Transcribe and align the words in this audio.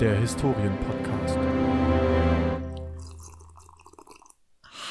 der 0.00 0.14
Historien-Podcast. 0.16 1.38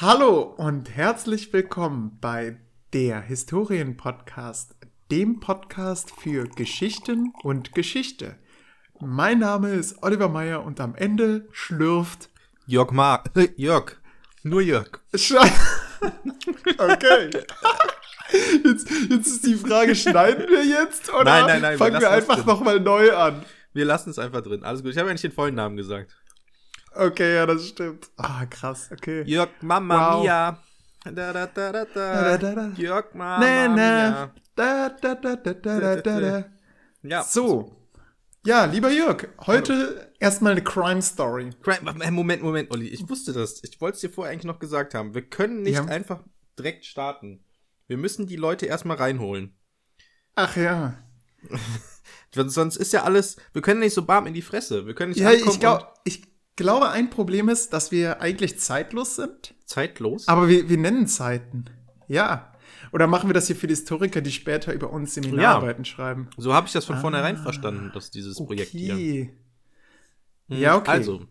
Hallo 0.00 0.40
und 0.40 0.90
herzlich 0.96 1.52
willkommen 1.52 2.18
bei 2.20 2.56
der 2.92 3.20
Historien-Podcast, 3.20 4.74
dem 5.12 5.38
Podcast 5.38 6.10
für 6.18 6.48
Geschichten 6.48 7.32
und 7.44 7.72
Geschichte. 7.72 8.36
Mein 8.98 9.38
Name 9.38 9.74
ist 9.74 10.02
Oliver 10.02 10.28
Meyer 10.28 10.64
und 10.64 10.80
am 10.80 10.96
Ende 10.96 11.46
schlürft 11.52 12.30
Jörg 12.66 12.90
Ma. 12.90 13.22
Jörg. 13.56 13.98
Nur 14.42 14.60
Jörg. 14.60 15.00
Okay. 16.78 17.30
Jetzt, 18.64 18.90
jetzt 19.08 19.26
ist 19.26 19.46
die 19.46 19.54
Frage, 19.54 19.94
schneiden 19.94 20.48
wir 20.48 20.64
jetzt 20.64 21.12
oder 21.12 21.24
Nein, 21.24 21.46
nein, 21.46 21.62
nein, 21.62 21.78
fangen 21.78 22.00
wir, 22.00 22.10
einfach 22.10 22.44
nochmal 22.44 22.80
neu 22.80 23.14
an? 23.14 23.44
Wir 23.76 23.84
lassen 23.84 24.10
es 24.10 24.18
einfach 24.18 24.40
drin. 24.40 24.64
Alles 24.64 24.82
gut. 24.82 24.92
Ich 24.92 24.98
habe 24.98 25.08
ja 25.08 25.12
nicht 25.12 25.22
den 25.24 25.32
vollen 25.32 25.54
Namen 25.54 25.76
gesagt. 25.76 26.16
Okay, 26.94 27.34
ja, 27.36 27.44
das 27.44 27.68
stimmt. 27.68 28.08
Ah, 28.16 28.46
krass, 28.46 28.88
okay. 28.90 29.22
Jörg 29.26 29.50
Mama 29.60 30.14
Wow. 30.14 30.22
Mia. 30.22 30.62
Da, 31.04 31.32
da, 31.32 31.46
da, 31.46 31.72
da, 31.72 31.84
Da, 31.84 31.84
da, 31.84 32.38
da. 32.38 32.54
da. 32.54 32.68
Jörg 32.76 33.14
Mama 33.14 33.38
Na, 33.38 33.68
na. 33.68 33.74
Mia. 33.74 34.34
Da, 34.54 34.88
da, 34.88 35.14
da, 35.14 35.36
da, 35.36 35.52
da, 35.54 35.96
da, 36.00 36.20
da. 36.20 36.44
Ja. 37.02 37.22
So. 37.22 37.76
Ja, 38.46 38.64
lieber 38.64 38.90
Jörg, 38.90 39.28
heute 39.46 40.10
erstmal 40.20 40.52
eine 40.52 40.62
Crime 40.64 41.02
Story. 41.02 41.50
Äh, 41.66 42.10
Moment, 42.10 42.42
Moment, 42.42 42.70
Olli. 42.70 42.88
Ich 42.88 43.06
wusste 43.10 43.32
das. 43.34 43.62
Ich 43.62 43.80
wollte 43.80 43.96
es 43.96 44.00
dir 44.00 44.10
vorher 44.10 44.32
eigentlich 44.32 44.44
noch 44.44 44.58
gesagt 44.58 44.94
haben. 44.94 45.14
Wir 45.14 45.28
können 45.28 45.62
nicht 45.62 45.74
Ja. 45.74 45.84
einfach 45.84 46.22
direkt 46.58 46.86
starten. 46.86 47.44
Wir 47.88 47.98
müssen 47.98 48.26
die 48.26 48.36
Leute 48.36 48.64
erstmal 48.66 48.96
reinholen. 48.96 49.54
Ach 50.34 50.56
ja. 50.56 50.94
Sonst- 52.34 52.76
ist 52.76 52.92
ja 52.92 53.04
alles. 53.04 53.36
Wir 53.52 53.62
können 53.62 53.80
nicht 53.80 53.94
so 53.94 54.04
bam 54.04 54.26
in 54.26 54.34
die 54.34 54.42
Fresse. 54.42 54.86
Wir 54.86 54.94
können 54.94 55.10
nicht 55.12 55.20
Ja, 55.20 55.32
ich, 55.32 55.60
glaub, 55.60 55.94
ich 56.04 56.22
glaube, 56.56 56.90
ein 56.90 57.10
Problem 57.10 57.48
ist, 57.48 57.72
dass 57.72 57.90
wir 57.90 58.20
eigentlich 58.20 58.58
zeitlos 58.58 59.16
sind, 59.16 59.54
zeitlos. 59.64 60.28
aber 60.28 60.48
wir, 60.48 60.68
wir 60.68 60.78
nennen 60.78 61.06
Zeiten. 61.06 61.66
Ja. 62.08 62.52
Oder 62.92 63.06
machen 63.06 63.28
wir 63.28 63.34
das 63.34 63.46
hier 63.48 63.56
für 63.56 63.66
die 63.66 63.74
Historiker, 63.74 64.20
die 64.20 64.30
später 64.32 64.72
über 64.72 64.90
uns 64.90 65.14
Seminararbeiten 65.14 65.84
schreiben? 65.84 66.28
So 66.36 66.54
habe 66.54 66.66
ich 66.66 66.72
das 66.72 66.84
von 66.84 66.96
Ah. 66.96 67.00
vornherein 67.00 67.36
verstanden, 67.36 67.90
dass 67.92 68.10
dieses 68.10 68.36
Projekt 68.36 68.70
hier. 68.70 68.94
Okay. 68.94 69.34
Mhm. 70.48 70.56
Ja, 70.58 70.76
okay. 70.76 70.90
Also, 70.92 71.26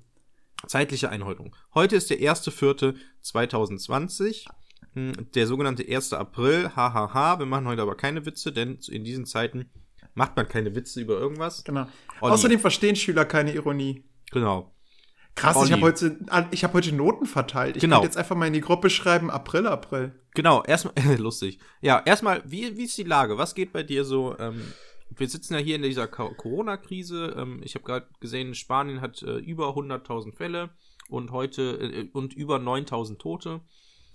zeitliche 0.67 1.09
Einordnung. 1.09 1.55
Heute 1.73 1.95
ist 1.95 2.09
der 2.09 2.19
1.4.2020, 2.19 4.45
hm, 4.93 5.13
der 5.33 5.47
sogenannte 5.47 5.83
1. 5.87 6.13
April, 6.13 6.71
hahaha. 6.75 7.39
Wir 7.39 7.45
machen 7.45 7.67
heute 7.67 7.81
aber 7.81 7.95
keine 7.95 8.25
Witze, 8.25 8.51
denn 8.51 8.79
in 8.89 9.03
diesen 9.03 9.25
Zeiten 9.25 9.69
macht 10.16 10.35
man 10.35 10.47
keine 10.47 10.75
Witze 10.75 10.99
über 11.02 11.17
irgendwas. 11.19 11.63
Genau. 11.63 11.88
Olli. 12.21 12.33
Außerdem 12.33 12.59
verstehen 12.59 12.95
Schüler 12.95 13.25
keine 13.25 13.53
Ironie. 13.53 14.03
Genau. 14.31 14.72
Krass, 15.35 15.57
Olli. 15.57 15.67
ich 15.67 15.72
habe 15.73 15.81
heute, 15.83 16.17
ich 16.52 16.63
hab 16.63 16.73
heute 16.73 16.95
Noten 16.95 17.25
verteilt. 17.25 17.75
Ich 17.75 17.81
Genau. 17.81 17.97
könnte 17.97 18.07
jetzt 18.07 18.17
einfach 18.17 18.35
mal 18.38 18.47
in 18.47 18.53
die 18.53 18.61
Gruppe 18.61 18.89
schreiben, 18.89 19.30
April, 19.30 19.67
April. 19.67 20.13
Genau, 20.33 20.63
erstmal, 20.63 20.94
lustig. 21.17 21.59
Ja, 21.81 22.02
erstmal, 22.05 22.41
wie, 22.45 22.77
wie 22.77 22.85
ist 22.85 22.97
die 22.97 23.03
Lage? 23.03 23.38
Was 23.38 23.53
geht 23.53 23.73
bei 23.73 23.83
dir 23.83 24.05
so? 24.05 24.38
Ähm, 24.39 24.61
wir 25.09 25.27
sitzen 25.27 25.53
ja 25.53 25.59
hier 25.59 25.75
in 25.75 25.81
dieser 25.83 26.07
Co- 26.07 26.33
Corona-Krise. 26.33 27.35
Ähm, 27.38 27.61
ich 27.63 27.75
habe 27.75 27.83
gerade 27.85 28.07
gesehen, 28.22 28.55
Spanien 28.55 29.02
hat 29.02 29.22
äh, 29.23 29.35
über 29.38 29.69
100.000 29.75 30.33
Fälle 30.35 30.69
und 31.09 31.31
heute 31.31 31.61
äh, 31.81 32.09
und 32.13 32.33
über 32.33 32.55
9.000 32.57 33.17
Tote. 33.17 33.59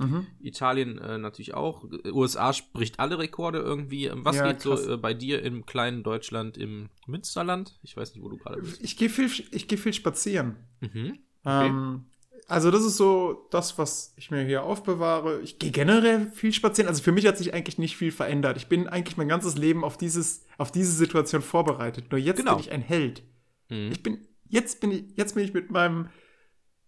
Mhm. 0.01 0.27
Italien 0.41 0.99
äh, 0.99 1.19
natürlich 1.19 1.55
auch. 1.55 1.85
USA 2.07 2.53
spricht 2.53 2.99
alle 2.99 3.19
Rekorde 3.19 3.59
irgendwie. 3.59 4.07
Ähm, 4.07 4.25
Was 4.25 4.37
Ja, 4.37 4.51
geht 4.53 4.61
krass. 4.63 4.85
so 4.85 4.95
äh, 4.95 4.97
bei 4.97 5.15
dir 5.15 5.43
im 5.43 5.67
kleinen 5.67 6.03
Deutschland, 6.03 6.57
im 6.59 6.89
Münsterland? 7.07 7.79
Ich 7.83 7.97
weiß 7.97 8.15
nicht, 8.15 8.25
wo 8.25 8.29
du 8.29 8.37
gerade 8.37 8.61
bist. 8.63 8.83
Ich 8.83 8.97
gehe 8.97 9.09
viel, 9.11 9.31
ich 9.51 9.69
geh 9.69 9.77
viel 9.77 9.93
spazieren. 9.93 10.57
Mhm. 10.81 11.19
Ähm, 11.45 12.05
also 12.49 12.71
das 12.73 12.85
ist 12.85 12.97
so 12.97 13.47
das, 13.51 13.79
was 13.79 14.13
ich 14.17 14.31
mir 14.33 14.43
hier 14.43 14.65
aufbewahre. 14.65 15.41
Ich 15.43 15.59
gehe 15.61 15.71
generell 15.71 16.31
viel 16.33 16.53
spazieren. 16.53 16.89
Also 16.89 17.03
für 17.03 17.13
mich 17.13 17.27
hat 17.27 17.39
sich 17.39 17.55
eigentlich 17.55 17.79
nicht 17.79 17.97
viel 17.97 18.11
verändert. 18.11 18.57
Ich 18.57 18.67
bin 18.67 18.89
eigentlich 18.89 19.17
mein 19.17 19.29
ganzes 19.29 19.57
Leben 19.57 19.85
auf 19.85 19.97
dieses, 19.97 20.45
auf 20.59 20.73
diese 20.73 20.93
Situation 20.93 21.43
vorbereitet. 21.43 22.11
Nur 22.11 22.19
jetzt 22.19 22.39
Genau. 22.39 22.57
bin 22.57 22.61
ich 22.65 22.73
ein 22.73 22.83
Held. 22.83 23.23
Mhm. 23.69 23.91
Ich 23.93 24.03
bin, 24.03 24.19
jetzt 24.49 24.81
bin 24.81 24.91
ich, 24.91 25.05
jetzt 25.17 25.35
bin 25.37 25.45
ich 25.45 25.53
mit 25.55 25.71
meinem 25.71 26.09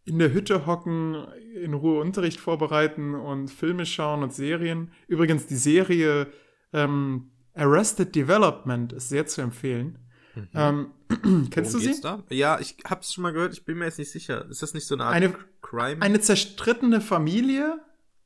in 0.05 0.19
der 0.19 0.33
Hütte 0.33 0.67
hocken, 0.67 1.27
in 1.55 1.75
Ruhe 1.75 2.01
Unterricht 2.01 2.41
vorbereiten 2.41 3.15
und 3.15 3.49
Filme 3.49 3.87
schauen 3.87 4.23
und 4.23 4.33
Serien. 4.33 4.91
Übrigens, 5.07 5.47
die 5.47 5.57
Serie 5.57 6.27
ähm, 6.73 7.31
Arrested 7.55 8.15
Development 8.15 8.93
ist 8.93 9.09
sehr 9.11 9.27
zu 9.27 9.43
empfehlen. 9.43 9.99
Ähm, 10.55 10.93
kennst 11.51 11.75
Worum 11.75 11.87
du 11.87 11.95
sie? 11.95 12.01
Da? 12.01 12.23
Ja, 12.31 12.59
ich 12.59 12.77
hab's 12.89 13.13
schon 13.13 13.23
mal 13.23 13.33
gehört. 13.33 13.53
Ich 13.53 13.65
bin 13.65 13.79
mir 13.79 13.85
jetzt 13.85 13.99
nicht 13.99 14.11
sicher. 14.11 14.49
Ist 14.49 14.63
das 14.63 14.75
nicht 14.75 14.87
so 14.87 14.95
eine 14.95 15.05
Art 15.05 15.15
Eine, 15.15 15.35
Crime? 15.61 16.01
eine 16.01 16.21
zerstrittene 16.21 17.01
Familie. 17.01 17.79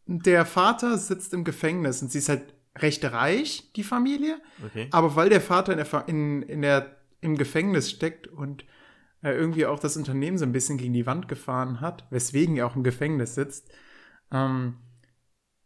Der 0.06 0.46
Vater 0.46 0.98
sitzt 0.98 1.34
im 1.34 1.42
Gefängnis 1.42 2.00
und 2.00 2.12
sie 2.12 2.18
ist 2.18 2.28
halt 2.28 2.54
recht 2.78 3.04
reich, 3.04 3.72
die 3.74 3.82
Familie. 3.82 4.40
okay. 4.64 4.88
Aber 4.92 5.16
weil 5.16 5.28
der 5.30 5.40
Vater 5.40 5.72
in 5.72 5.78
der, 5.78 6.08
in, 6.08 6.42
in 6.42 6.62
der, 6.62 6.96
im 7.20 7.36
Gefängnis 7.36 7.90
steckt 7.90 8.28
und 8.28 8.64
äh, 9.22 9.32
irgendwie 9.32 9.66
auch 9.66 9.78
das 9.78 9.96
Unternehmen 9.96 10.38
so 10.38 10.44
ein 10.44 10.52
bisschen 10.52 10.78
gegen 10.78 10.92
die 10.92 11.06
Wand 11.06 11.28
gefahren 11.28 11.80
hat, 11.80 12.06
weswegen 12.10 12.56
er 12.56 12.66
auch 12.66 12.76
im 12.76 12.84
Gefängnis 12.84 13.34
sitzt, 13.34 13.70
ähm, 14.30 14.76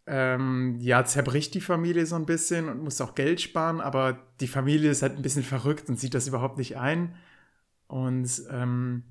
ähm, 0.07 0.77
ja, 0.81 1.05
zerbricht 1.05 1.55
die 1.55 1.61
Familie 1.61 2.05
so 2.05 2.17
ein 2.17 2.27
bisschen 2.27 2.69
und 2.69 2.83
muss 2.83 3.01
auch 3.01 3.15
Geld 3.15 3.41
sparen, 3.41 3.81
aber 3.81 4.19
die 4.41 4.49
Familie 4.49 4.91
ist 4.91 5.03
halt 5.03 5.17
ein 5.17 5.23
bisschen 5.23 5.45
verrückt 5.45 5.89
und 5.89 6.01
sieht 6.01 6.15
das 6.15 6.27
überhaupt 6.27 6.59
nicht 6.59 6.77
ein. 6.77 7.15
Und 7.87 8.43
ähm, 8.51 9.05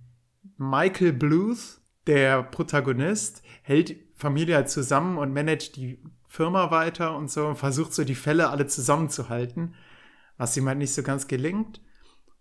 Michael 0.58 1.14
Bluth, 1.14 1.80
der 2.08 2.44
Protagonist, 2.44 3.44
hält 3.62 3.96
Familie 4.16 4.56
halt 4.56 4.70
zusammen 4.70 5.18
und 5.18 5.34
managt 5.34 5.78
die 5.78 6.02
Firma 6.28 6.70
weiter 6.70 7.16
und 7.16 7.32
so 7.32 7.48
und 7.48 7.56
versucht 7.56 7.94
so 7.94 8.04
die 8.04 8.16
Fälle 8.16 8.50
alle 8.50 8.68
zusammenzuhalten, 8.68 9.76
was 10.38 10.56
ihm 10.58 10.68
halt 10.68 10.78
nicht 10.80 10.94
so 10.94 11.02
ganz 11.02 11.28
gelingt. 11.28 11.82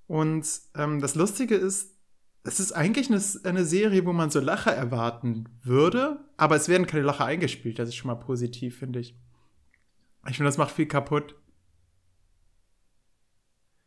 Und 0.08 0.48
ähm, 0.74 1.00
das 1.00 1.14
Lustige 1.14 1.54
ist, 1.54 1.94
es 2.42 2.58
ist 2.60 2.72
eigentlich 2.72 3.08
eine, 3.10 3.22
eine 3.44 3.64
Serie, 3.64 4.04
wo 4.06 4.12
man 4.12 4.30
so 4.30 4.40
Lacher 4.40 4.72
erwarten 4.74 5.48
würde, 5.62 6.18
aber 6.36 6.56
es 6.56 6.66
werden 6.68 6.86
keine 6.86 7.04
Lacher 7.04 7.24
eingespielt. 7.26 7.78
Das 7.78 7.88
ist 7.90 7.94
schon 7.96 8.08
mal 8.08 8.14
positiv, 8.16 8.78
finde 8.78 8.98
ich. 9.00 9.14
Ich 10.28 10.36
finde, 10.36 10.48
das 10.48 10.58
macht 10.58 10.72
viel 10.72 10.86
kaputt. 10.86 11.34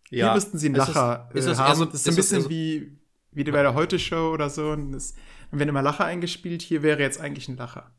Hier 0.09 0.33
müssten 0.33 0.57
sie 0.57 0.67
einen 0.67 0.75
Ist 0.75 0.87
Lacher 0.89 1.29
ist 1.33 1.45
äh, 1.45 1.49
das 1.49 1.57
eher 1.59 1.65
haben. 1.67 1.77
so- 1.79 1.85
das 1.85 1.93
ist 1.95 2.07
ein 2.07 2.09
ist 2.11 2.15
bisschen 2.17 2.41
so- 2.43 2.49
wie, 2.49 2.97
wie 3.31 3.43
bei 3.45 3.61
der 3.63 3.73
Heute-Show 3.73 4.31
oder 4.33 4.49
so. 4.49 4.71
Und 4.71 4.91
dann 4.91 5.01
werden 5.51 5.69
immer 5.69 5.81
Lacher 5.81 6.05
eingespielt. 6.05 6.61
Hier 6.61 6.83
wäre 6.83 6.99
jetzt 7.01 7.19
eigentlich 7.19 7.47
ein 7.47 7.57
Lacher. 7.57 7.91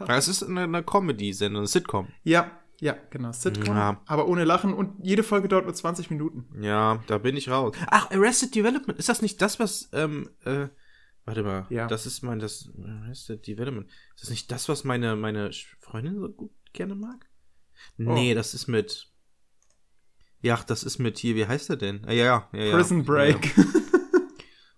Ja, 0.00 0.16
es 0.16 0.28
ist 0.28 0.42
eine, 0.42 0.62
eine 0.62 0.82
Comedy-Sendung, 0.82 1.60
eine 1.60 1.66
Sitcom. 1.68 2.08
Ja, 2.22 2.50
ja, 2.80 2.96
genau. 3.10 3.32
Sitcom, 3.32 3.74
Ja. 3.76 4.02
aber 4.06 4.28
ohne 4.28 4.44
Lachen. 4.44 4.72
Und 4.74 4.92
jede 5.04 5.22
Folge 5.22 5.48
dauert 5.48 5.64
nur 5.64 5.74
20 5.74 6.10
Minuten. 6.10 6.46
Ja, 6.62 7.02
da 7.06 7.18
bin 7.18 7.36
ich 7.36 7.48
raus. 7.48 7.74
Ach, 7.88 8.10
Arrested 8.10 8.54
Development. 8.54 8.98
Ist 8.98 9.08
das 9.08 9.22
nicht 9.22 9.40
das, 9.40 9.58
was, 9.58 9.88
ähm, 9.92 10.30
äh, 10.44 10.68
warte 11.24 11.42
mal. 11.42 11.66
Ja. 11.70 11.86
Das 11.86 12.06
ist 12.06 12.22
mein, 12.22 12.38
das, 12.38 12.70
Arrested 13.04 13.46
Development. 13.46 13.86
Ist 14.14 14.22
das 14.24 14.30
nicht 14.30 14.50
das, 14.52 14.68
was 14.68 14.84
meine, 14.84 15.16
meine 15.16 15.50
Freundin 15.80 16.20
so 16.20 16.28
gut 16.28 16.52
gerne 16.72 16.94
mag? 16.94 17.26
Nee, 17.96 18.32
Oh. 18.32 18.34
das 18.34 18.54
ist 18.54 18.66
mit, 18.68 19.08
ja, 20.42 20.60
das 20.66 20.82
ist 20.82 20.98
mit 20.98 21.18
hier, 21.18 21.34
wie 21.34 21.46
heißt 21.46 21.68
der 21.70 21.76
denn? 21.76 22.04
Ah, 22.06 22.12
ja, 22.12 22.24
ja, 22.24 22.48
ja, 22.52 22.64
ja. 22.64 22.76
Prison 22.76 23.04
Break. 23.04 23.56
Ja, 23.56 23.64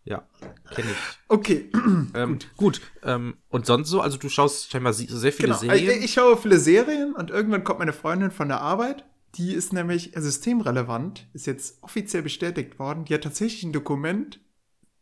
ja 0.08 0.26
kenne 0.74 0.90
ich. 0.90 1.18
okay, 1.28 1.70
Ähm, 2.14 2.38
gut. 2.56 2.80
Ähm, 3.02 3.36
und 3.48 3.66
sonst 3.66 3.88
so, 3.88 4.00
also 4.00 4.16
du 4.18 4.28
schaust 4.28 4.70
scheinbar 4.70 4.92
sehr 4.92 5.32
viele 5.32 5.48
genau. 5.48 5.58
Serien. 5.58 5.98
Ich, 5.98 6.04
ich 6.04 6.12
schaue 6.12 6.36
viele 6.36 6.58
Serien 6.58 7.14
und 7.14 7.30
irgendwann 7.30 7.64
kommt 7.64 7.78
meine 7.78 7.92
Freundin 7.92 8.30
von 8.30 8.48
der 8.48 8.60
Arbeit. 8.60 9.04
Die 9.34 9.52
ist 9.52 9.72
nämlich 9.72 10.12
systemrelevant, 10.14 11.28
ist 11.34 11.46
jetzt 11.46 11.82
offiziell 11.82 12.22
bestätigt 12.22 12.78
worden. 12.78 13.04
Die 13.04 13.14
hat 13.14 13.24
tatsächlich 13.24 13.62
ein 13.62 13.72
Dokument, 13.72 14.40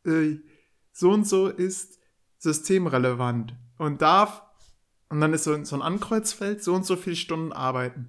äh, 0.04 0.36
so 0.92 1.10
und 1.10 1.26
so 1.26 1.48
ist 1.48 1.98
systemrelevant 2.38 3.54
und 3.78 4.02
darf, 4.02 4.42
und 5.08 5.20
dann 5.20 5.32
ist 5.32 5.44
so, 5.44 5.64
so 5.64 5.76
ein 5.76 5.82
Ankreuzfeld, 5.82 6.62
so 6.62 6.74
und 6.74 6.84
so 6.84 6.96
viele 6.96 7.16
Stunden 7.16 7.52
arbeiten. 7.52 8.08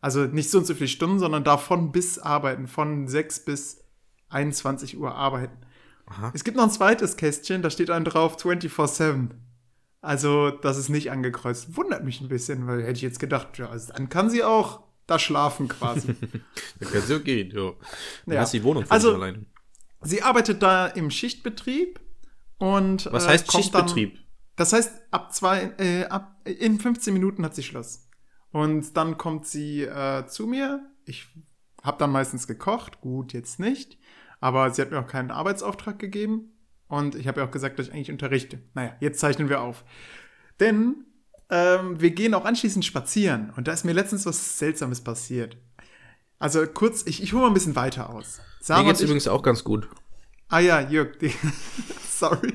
Also 0.00 0.24
nicht 0.24 0.50
so 0.50 0.58
und 0.58 0.66
so 0.66 0.74
viele 0.74 0.88
Stunden, 0.88 1.18
sondern 1.18 1.42
darf 1.42 1.64
von 1.64 1.90
bis 1.90 2.18
arbeiten, 2.18 2.68
von 2.68 3.08
6 3.08 3.44
bis 3.44 3.84
21 4.28 4.98
Uhr 4.98 5.14
arbeiten. 5.14 5.65
Aha. 6.06 6.30
Es 6.34 6.44
gibt 6.44 6.56
noch 6.56 6.64
ein 6.64 6.70
zweites 6.70 7.16
Kästchen, 7.16 7.62
da 7.62 7.70
steht 7.70 7.88
dann 7.88 8.04
drauf 8.04 8.36
24-7. 8.38 9.30
Also, 10.00 10.50
das 10.50 10.76
ist 10.78 10.88
nicht 10.88 11.10
angekreuzt. 11.10 11.76
Wundert 11.76 12.04
mich 12.04 12.20
ein 12.20 12.28
bisschen, 12.28 12.66
weil 12.66 12.82
hätte 12.82 12.92
ich 12.92 13.02
jetzt 13.02 13.18
gedacht, 13.18 13.58
ja, 13.58 13.68
also 13.68 13.92
dann 13.92 14.08
kann 14.08 14.30
sie 14.30 14.44
auch 14.44 14.84
da 15.06 15.18
schlafen 15.18 15.68
quasi. 15.68 16.14
Da 16.80 16.86
kann 16.88 17.02
so 17.02 17.20
gehen, 17.20 17.50
ja. 17.56 17.72
Dann 18.26 18.34
Ja. 18.36 18.40
hast 18.42 18.52
die 18.52 18.62
Wohnung 18.62 18.84
für 18.84 18.90
Also- 18.92 19.14
alleine. 19.14 19.46
sie 20.02 20.22
arbeitet 20.22 20.62
da 20.62 20.86
im 20.86 21.10
Schichtbetrieb 21.10 21.98
und 22.58 23.08
Was 23.12 23.24
äh, 23.24 23.28
heißt 23.28 23.50
Schichtbetrieb? 23.52 24.14
Dann, 24.14 24.24
das 24.56 24.72
heißt, 24.72 24.92
ab 25.10 25.34
zwei, 25.34 25.72
äh, 25.78 26.04
ab, 26.04 26.36
in 26.44 26.78
15 26.78 27.12
Minuten 27.12 27.44
hat 27.44 27.54
sie 27.54 27.62
Schluss. 27.62 28.08
Und 28.52 28.96
dann 28.96 29.18
kommt 29.18 29.46
sie 29.46 29.82
äh, 29.82 30.26
zu 30.26 30.46
mir. 30.46 30.80
Ich 31.04 31.26
habe 31.82 31.98
dann 31.98 32.10
meistens 32.10 32.46
gekocht, 32.46 33.00
gut, 33.00 33.32
jetzt 33.32 33.58
nicht. 33.60 33.98
Aber 34.40 34.70
sie 34.70 34.82
hat 34.82 34.90
mir 34.90 34.98
auch 35.00 35.06
keinen 35.06 35.30
Arbeitsauftrag 35.30 35.98
gegeben. 35.98 36.52
Und 36.88 37.14
ich 37.14 37.26
habe 37.26 37.40
ja 37.40 37.46
auch 37.46 37.50
gesagt, 37.50 37.78
dass 37.78 37.88
ich 37.88 37.92
eigentlich 37.94 38.10
unterrichte. 38.12 38.60
Naja, 38.74 38.94
jetzt 39.00 39.18
zeichnen 39.18 39.48
wir 39.48 39.60
auf. 39.60 39.84
Denn 40.60 41.04
ähm, 41.50 42.00
wir 42.00 42.10
gehen 42.10 42.34
auch 42.34 42.44
anschließend 42.44 42.84
spazieren. 42.84 43.52
Und 43.56 43.66
da 43.68 43.72
ist 43.72 43.84
mir 43.84 43.92
letztens 43.92 44.26
was 44.26 44.58
Seltsames 44.58 45.00
passiert. 45.02 45.56
Also 46.38 46.66
kurz, 46.66 47.02
ich, 47.06 47.22
ich 47.22 47.32
hole 47.32 47.42
mal 47.42 47.48
ein 47.48 47.54
bisschen 47.54 47.76
weiter 47.76 48.10
aus. 48.10 48.40
Sarah 48.60 48.82
Mir 48.82 48.88
geht's 48.88 49.00
ich- 49.00 49.04
übrigens 49.06 49.26
auch 49.28 49.42
ganz 49.42 49.64
gut. 49.64 49.88
Ah 50.48 50.60
ja, 50.60 50.80
Jörg, 50.80 51.16
die, 51.18 51.32
sorry. 52.08 52.52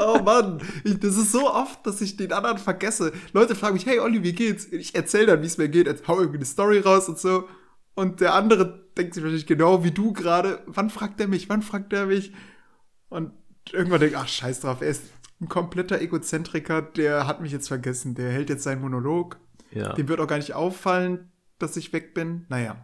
oh 0.00 0.18
Mann, 0.22 0.60
ich, 0.84 0.98
das 1.00 1.16
ist 1.16 1.32
so 1.32 1.50
oft, 1.50 1.86
dass 1.86 2.00
ich 2.00 2.16
den 2.16 2.32
anderen 2.32 2.58
vergesse. 2.58 3.12
Leute 3.32 3.54
fragen 3.54 3.74
mich, 3.74 3.86
hey 3.86 3.98
Olli, 4.00 4.22
wie 4.22 4.32
geht's? 4.34 4.66
Ich 4.66 4.94
erzähle 4.94 5.26
dann, 5.26 5.42
wie 5.42 5.46
es 5.46 5.58
mir 5.58 5.68
geht, 5.68 5.86
jetzt 5.86 6.06
hau 6.06 6.18
irgendwie 6.18 6.38
eine 6.38 6.44
Story 6.46 6.78
raus 6.80 7.08
und 7.08 7.18
so. 7.18 7.48
Und 7.94 8.20
der 8.20 8.34
andere 8.34 8.83
denkt 8.96 9.14
sich 9.14 9.22
wahrscheinlich 9.22 9.46
genau 9.46 9.84
wie 9.84 9.90
du 9.90 10.12
gerade, 10.12 10.62
wann 10.66 10.90
fragt 10.90 11.20
er 11.20 11.28
mich, 11.28 11.48
wann 11.48 11.62
fragt 11.62 11.92
er 11.92 12.06
mich? 12.06 12.32
Und 13.08 13.32
irgendwann 13.72 14.00
denkt, 14.00 14.16
ach 14.16 14.28
scheiß 14.28 14.60
drauf, 14.60 14.80
er 14.80 14.88
ist 14.88 15.04
ein 15.40 15.48
kompletter 15.48 16.00
Egozentriker, 16.00 16.82
der 16.82 17.26
hat 17.26 17.40
mich 17.40 17.52
jetzt 17.52 17.68
vergessen, 17.68 18.14
der 18.14 18.30
hält 18.30 18.50
jetzt 18.50 18.62
seinen 18.62 18.80
Monolog. 18.80 19.38
Ja, 19.70 19.92
Dem 19.94 20.08
wird 20.08 20.20
auch 20.20 20.28
gar 20.28 20.36
nicht 20.36 20.54
auffallen, 20.54 21.32
dass 21.58 21.76
ich 21.76 21.92
weg 21.92 22.14
bin. 22.14 22.46
Naja, 22.48 22.76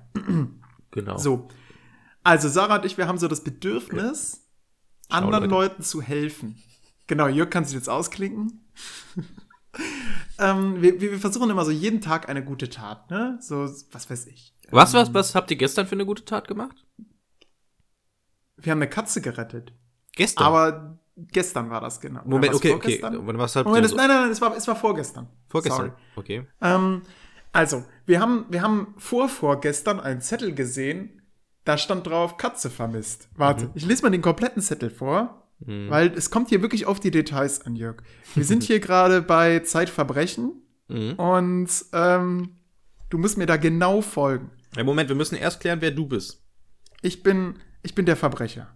genau. 0.90 1.16
so. 1.16 1.48
Also, 2.22 2.48
Sarah 2.48 2.76
und 2.76 2.84
ich, 2.84 2.98
wir 2.98 3.06
haben 3.06 3.18
so 3.18 3.28
das 3.28 3.44
Bedürfnis, 3.44 4.46
anderen 5.08 5.44
Leute. 5.48 5.68
Leuten 5.68 5.82
zu 5.82 6.02
helfen. 6.02 6.62
Genau, 7.06 7.28
Jörg 7.28 7.50
kann 7.50 7.64
sich 7.64 7.74
jetzt 7.74 7.88
ausklinken. 7.88 8.60
ähm, 10.38 10.82
wir, 10.82 11.00
wir 11.00 11.12
wir 11.12 11.18
versuchen 11.18 11.50
immer 11.50 11.64
so 11.64 11.70
jeden 11.70 12.00
Tag 12.00 12.28
eine 12.28 12.44
gute 12.44 12.68
Tat, 12.68 13.10
ne? 13.10 13.38
So, 13.40 13.68
was 13.92 14.10
weiß 14.10 14.26
ich. 14.26 14.54
Was, 14.70 14.94
was, 14.94 15.12
was 15.14 15.34
habt 15.34 15.50
ihr 15.50 15.56
gestern 15.56 15.86
für 15.86 15.92
eine 15.96 16.06
gute 16.06 16.24
Tat 16.24 16.46
gemacht? 16.48 16.84
Wir 18.56 18.72
haben 18.72 18.78
eine 18.78 18.90
Katze 18.90 19.20
gerettet. 19.20 19.72
Gestern. 20.12 20.44
Aber 20.46 20.98
gestern 21.16 21.70
war 21.70 21.80
das 21.80 22.00
genau. 22.00 22.20
Moment, 22.24 22.54
okay, 22.54 22.72
okay. 22.72 23.02
Und 23.04 23.38
was 23.38 23.56
habt 23.56 23.66
Moment, 23.66 23.84
ihr 23.84 23.88
so? 23.88 23.96
nein, 23.96 24.08
nein, 24.08 24.22
nein, 24.22 24.30
es 24.30 24.40
war, 24.40 24.56
es 24.56 24.66
war 24.68 24.76
vorgestern. 24.76 25.28
Vorgestern. 25.48 25.86
Sorry. 25.86 25.92
Okay. 26.16 26.46
Ähm, 26.60 27.02
also, 27.52 27.84
wir 28.06 28.20
haben, 28.20 28.46
wir 28.50 28.62
haben 28.62 28.94
vor 28.98 29.28
vorgestern 29.28 29.98
einen 30.00 30.20
Zettel 30.20 30.54
gesehen, 30.54 31.22
da 31.64 31.78
stand 31.78 32.06
drauf 32.06 32.36
Katze 32.36 32.70
vermisst. 32.70 33.28
Warte, 33.34 33.66
Mhm. 33.66 33.70
ich 33.74 33.86
lese 33.86 34.02
mal 34.02 34.10
den 34.10 34.22
kompletten 34.22 34.62
Zettel 34.62 34.90
vor, 34.90 35.48
weil 35.62 36.12
es 36.14 36.30
kommt 36.30 36.48
hier 36.48 36.62
wirklich 36.62 36.86
auf 36.86 37.00
die 37.00 37.10
Details 37.10 37.66
an, 37.66 37.76
Jörg. 37.76 38.02
Wir 38.34 38.44
sind 38.44 38.62
hier 38.62 38.80
gerade 38.80 39.20
bei 39.22 39.58
Zeitverbrechen 39.60 40.52
Mhm. 40.88 41.12
und 41.14 41.68
ähm, 41.92 42.56
du 43.10 43.18
musst 43.18 43.36
mir 43.38 43.46
da 43.46 43.56
genau 43.56 44.00
folgen. 44.00 44.50
Ja, 44.76 44.84
Moment, 44.84 45.08
wir 45.08 45.16
müssen 45.16 45.34
erst 45.36 45.60
klären, 45.60 45.80
wer 45.80 45.90
du 45.90 46.06
bist. 46.06 46.42
Ich 47.02 47.22
bin, 47.22 47.56
ich 47.82 47.94
bin 47.94 48.06
der 48.06 48.16
Verbrecher. 48.16 48.68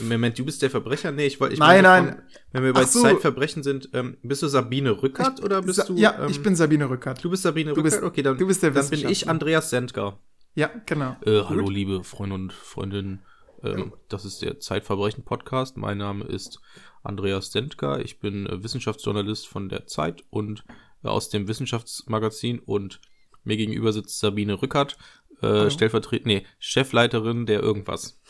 Moment, 0.00 0.38
du 0.38 0.44
bist 0.44 0.62
der 0.62 0.70
Verbrecher? 0.70 1.12
Nee, 1.12 1.26
ich 1.26 1.40
wollte. 1.40 1.54
Ich 1.54 1.60
Nein, 1.60 1.82
meine, 1.82 2.06
nein. 2.06 2.14
von- 2.16 2.24
Wenn 2.52 2.62
wir 2.64 2.72
bei 2.72 2.84
so. 2.84 3.02
Zeitverbrechen 3.02 3.62
sind, 3.62 3.90
ähm, 3.92 4.16
bist 4.22 4.42
du 4.42 4.48
Sabine 4.48 5.02
Rückert 5.02 5.42
oder 5.42 5.60
bist 5.60 5.76
Sa- 5.76 5.84
du. 5.84 5.96
ja, 5.96 6.24
ähm, 6.24 6.30
ich 6.30 6.42
bin 6.42 6.56
Sabine 6.56 6.88
Rückert. 6.88 7.22
Du 7.22 7.28
bist 7.30 7.42
Sabine 7.42 7.74
Du 7.74 7.82
bist- 7.82 7.96
Rückert? 7.98 8.08
Okay, 8.10 8.22
dann, 8.22 8.38
du 8.38 8.46
bist 8.46 8.62
der 8.62 8.70
dann 8.70 8.88
bin 8.88 9.08
ich. 9.08 9.28
Andreas 9.28 9.68
Sendker. 9.70 10.18
Ja, 10.54 10.70
genau. 10.86 11.16
Äh, 11.26 11.42
hallo, 11.44 11.68
liebe 11.68 12.02
Freunde 12.02 12.34
und 12.36 12.52
Freundinnen. 12.52 13.22
Ähm, 13.62 13.92
das 14.08 14.24
ist 14.24 14.40
der 14.40 14.58
Zeitverbrechen-Podcast. 14.58 15.76
Mein 15.76 15.98
Name 15.98 16.24
ist 16.24 16.60
Andreas 17.02 17.52
Sendker. 17.52 18.00
Ich 18.00 18.20
bin 18.20 18.46
äh, 18.46 18.62
Wissenschaftsjournalist 18.62 19.46
von 19.48 19.68
der 19.68 19.86
Zeit 19.86 20.24
und 20.30 20.64
äh, 21.04 21.08
aus 21.08 21.28
dem 21.28 21.46
Wissenschaftsmagazin. 21.46 22.58
Und 22.58 23.00
mir 23.44 23.56
gegenüber 23.56 23.92
sitzt 23.92 24.18
Sabine 24.18 24.60
Rückert, 24.60 24.96
äh, 25.42 25.70
stellvertretend, 25.70 26.26
nee, 26.26 26.46
Chefleiterin 26.58 27.46
der 27.46 27.60
irgendwas. 27.60 28.20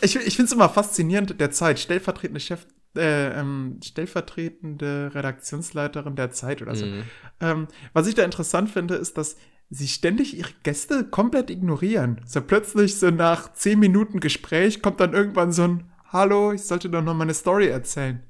Ich, 0.00 0.16
ich 0.16 0.36
finde 0.36 0.44
es 0.44 0.52
immer 0.52 0.68
faszinierend, 0.68 1.38
der 1.38 1.50
Zeit, 1.50 1.78
stellvertretende 1.78 2.40
Chef, 2.40 2.66
äh, 2.96 3.38
ähm, 3.38 3.80
stellvertretende 3.84 5.10
Redaktionsleiterin 5.14 6.16
der 6.16 6.30
Zeit 6.30 6.62
oder 6.62 6.74
so. 6.74 6.86
Mhm. 6.86 7.02
Ähm, 7.40 7.68
was 7.92 8.06
ich 8.06 8.14
da 8.14 8.24
interessant 8.24 8.70
finde, 8.70 8.94
ist, 8.94 9.18
dass 9.18 9.36
sie 9.70 9.88
ständig 9.88 10.36
ihre 10.36 10.52
Gäste 10.62 11.04
komplett 11.04 11.50
ignorieren. 11.50 12.20
So 12.26 12.40
plötzlich, 12.40 12.98
so 12.98 13.10
nach 13.10 13.52
zehn 13.52 13.78
Minuten 13.78 14.20
Gespräch, 14.20 14.82
kommt 14.82 15.00
dann 15.00 15.12
irgendwann 15.12 15.52
so 15.52 15.64
ein 15.64 15.90
Hallo, 16.06 16.52
ich 16.52 16.62
sollte 16.62 16.88
doch 16.88 17.02
noch 17.02 17.14
mal 17.14 17.24
eine 17.24 17.34
Story 17.34 17.66
erzählen. 17.66 18.22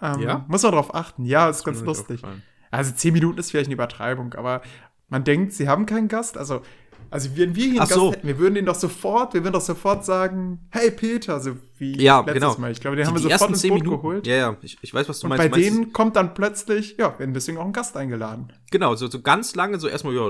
Ähm, 0.00 0.20
Ja? 0.20 0.44
Muss 0.48 0.62
man 0.62 0.72
darauf 0.72 0.94
achten. 0.94 1.24
Ja, 1.24 1.50
ist 1.50 1.58
Ist 1.58 1.64
ganz 1.64 1.80
lustig. 1.80 2.22
Also 2.70 2.92
zehn 2.92 3.12
Minuten 3.14 3.38
ist 3.38 3.50
vielleicht 3.50 3.66
eine 3.68 3.74
Übertreibung, 3.74 4.34
aber 4.34 4.62
man 5.08 5.24
denkt, 5.24 5.52
sie 5.54 5.68
haben 5.68 5.86
keinen 5.86 6.08
Gast. 6.08 6.36
Also, 6.38 6.62
also 7.10 7.30
wenn 7.36 7.54
wir 7.56 7.62
hier 7.64 7.70
einen 7.72 7.80
Ach 7.80 7.88
Gast 7.88 7.94
so. 8.00 8.12
hätten, 8.12 8.26
wir 8.26 8.38
würden 8.38 8.54
den 8.56 8.66
doch 8.66 8.74
sofort, 8.74 9.32
wir 9.32 9.42
würden 9.42 9.54
doch 9.54 9.62
sofort 9.62 10.04
sagen, 10.04 10.68
hey 10.70 10.90
Peter, 10.90 11.40
so 11.40 11.52
wie 11.78 11.96
Ja, 12.02 12.18
letztes 12.20 12.34
genau. 12.34 12.58
Mal. 12.58 12.70
Ich 12.72 12.80
glaube, 12.80 12.96
den 12.96 13.04
Die, 13.04 13.06
haben 13.08 13.14
wir 13.14 13.22
sofort 13.30 13.50
ins 13.50 13.62
Boot 13.62 13.70
Minuten. 13.70 13.90
geholt. 13.96 14.26
Ja, 14.26 14.34
ja, 14.34 14.56
ich, 14.60 14.76
ich 14.82 14.92
weiß, 14.92 15.08
was 15.08 15.20
du 15.20 15.24
Und 15.26 15.30
meinst. 15.30 15.42
bei 15.42 15.48
Du 15.48 15.54
meinst, 15.64 15.76
denen 15.78 15.92
kommt 15.94 16.16
dann 16.16 16.34
plötzlich, 16.34 16.96
ja, 16.98 17.18
werden 17.18 17.32
deswegen 17.32 17.56
auch 17.56 17.64
ein 17.64 17.72
Gast 17.72 17.96
eingeladen. 17.96 18.52
Genau, 18.70 18.94
so, 18.94 19.06
so 19.06 19.22
ganz 19.22 19.54
lange, 19.54 19.78
so 19.78 19.88
erstmal, 19.88 20.12
ja, 20.14 20.22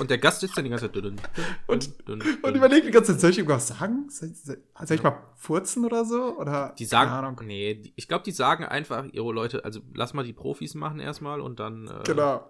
und 0.00 0.08
der 0.10 0.16
Gast 0.16 0.42
ist 0.42 0.56
dann 0.56 0.64
die 0.64 0.70
ganze 0.70 0.86
Zeit. 0.90 0.94
dünn, 0.94 1.16
Und- 1.66 2.08
dünn, 2.08 2.22
Und 2.42 2.56
überlegt 2.56 2.86
die 2.86 2.92
ganze 2.92 3.12
Zeit, 3.12 3.20
soll 3.20 3.30
ich 3.30 3.38
irgendwas 3.38 3.68
sagen? 3.68 4.06
Soll, 4.08 4.30
soll, 4.32 4.56
soll 4.86 4.96
ich 4.96 5.02
mal 5.02 5.18
furzen 5.36 5.84
oder 5.84 6.06
so? 6.06 6.38
Oder, 6.38 6.74
Die 6.78 6.86
sagen, 6.86 7.10
keine 7.10 7.26
Ahnung. 7.26 7.40
nee, 7.44 7.74
die, 7.74 7.92
ich 7.96 8.08
glaube, 8.08 8.24
die 8.24 8.32
sagen 8.32 8.64
einfach, 8.64 9.04
jo 9.12 9.30
Leute, 9.32 9.66
also 9.66 9.80
lass 9.92 10.14
mal 10.14 10.24
die 10.24 10.32
Profis 10.32 10.74
machen 10.74 10.98
erstmal 10.98 11.40
und 11.42 11.60
dann. 11.60 11.88
Äh, 11.88 12.04
Genau. 12.06 12.46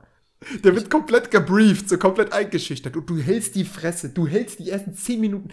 Der 0.65 0.75
wird 0.75 0.91
komplett 0.91 1.31
gebrieft, 1.31 1.89
so 1.89 1.99
komplett 1.99 2.33
eingeschüchtert. 2.33 2.97
Und 2.97 3.09
du 3.09 3.19
hältst 3.19 3.55
die 3.55 3.65
Fresse. 3.65 4.11
Du 4.11 4.27
hältst 4.27 4.59
die 4.59 4.71
ersten 4.71 4.95
zehn 4.95 5.21
Minuten. 5.21 5.51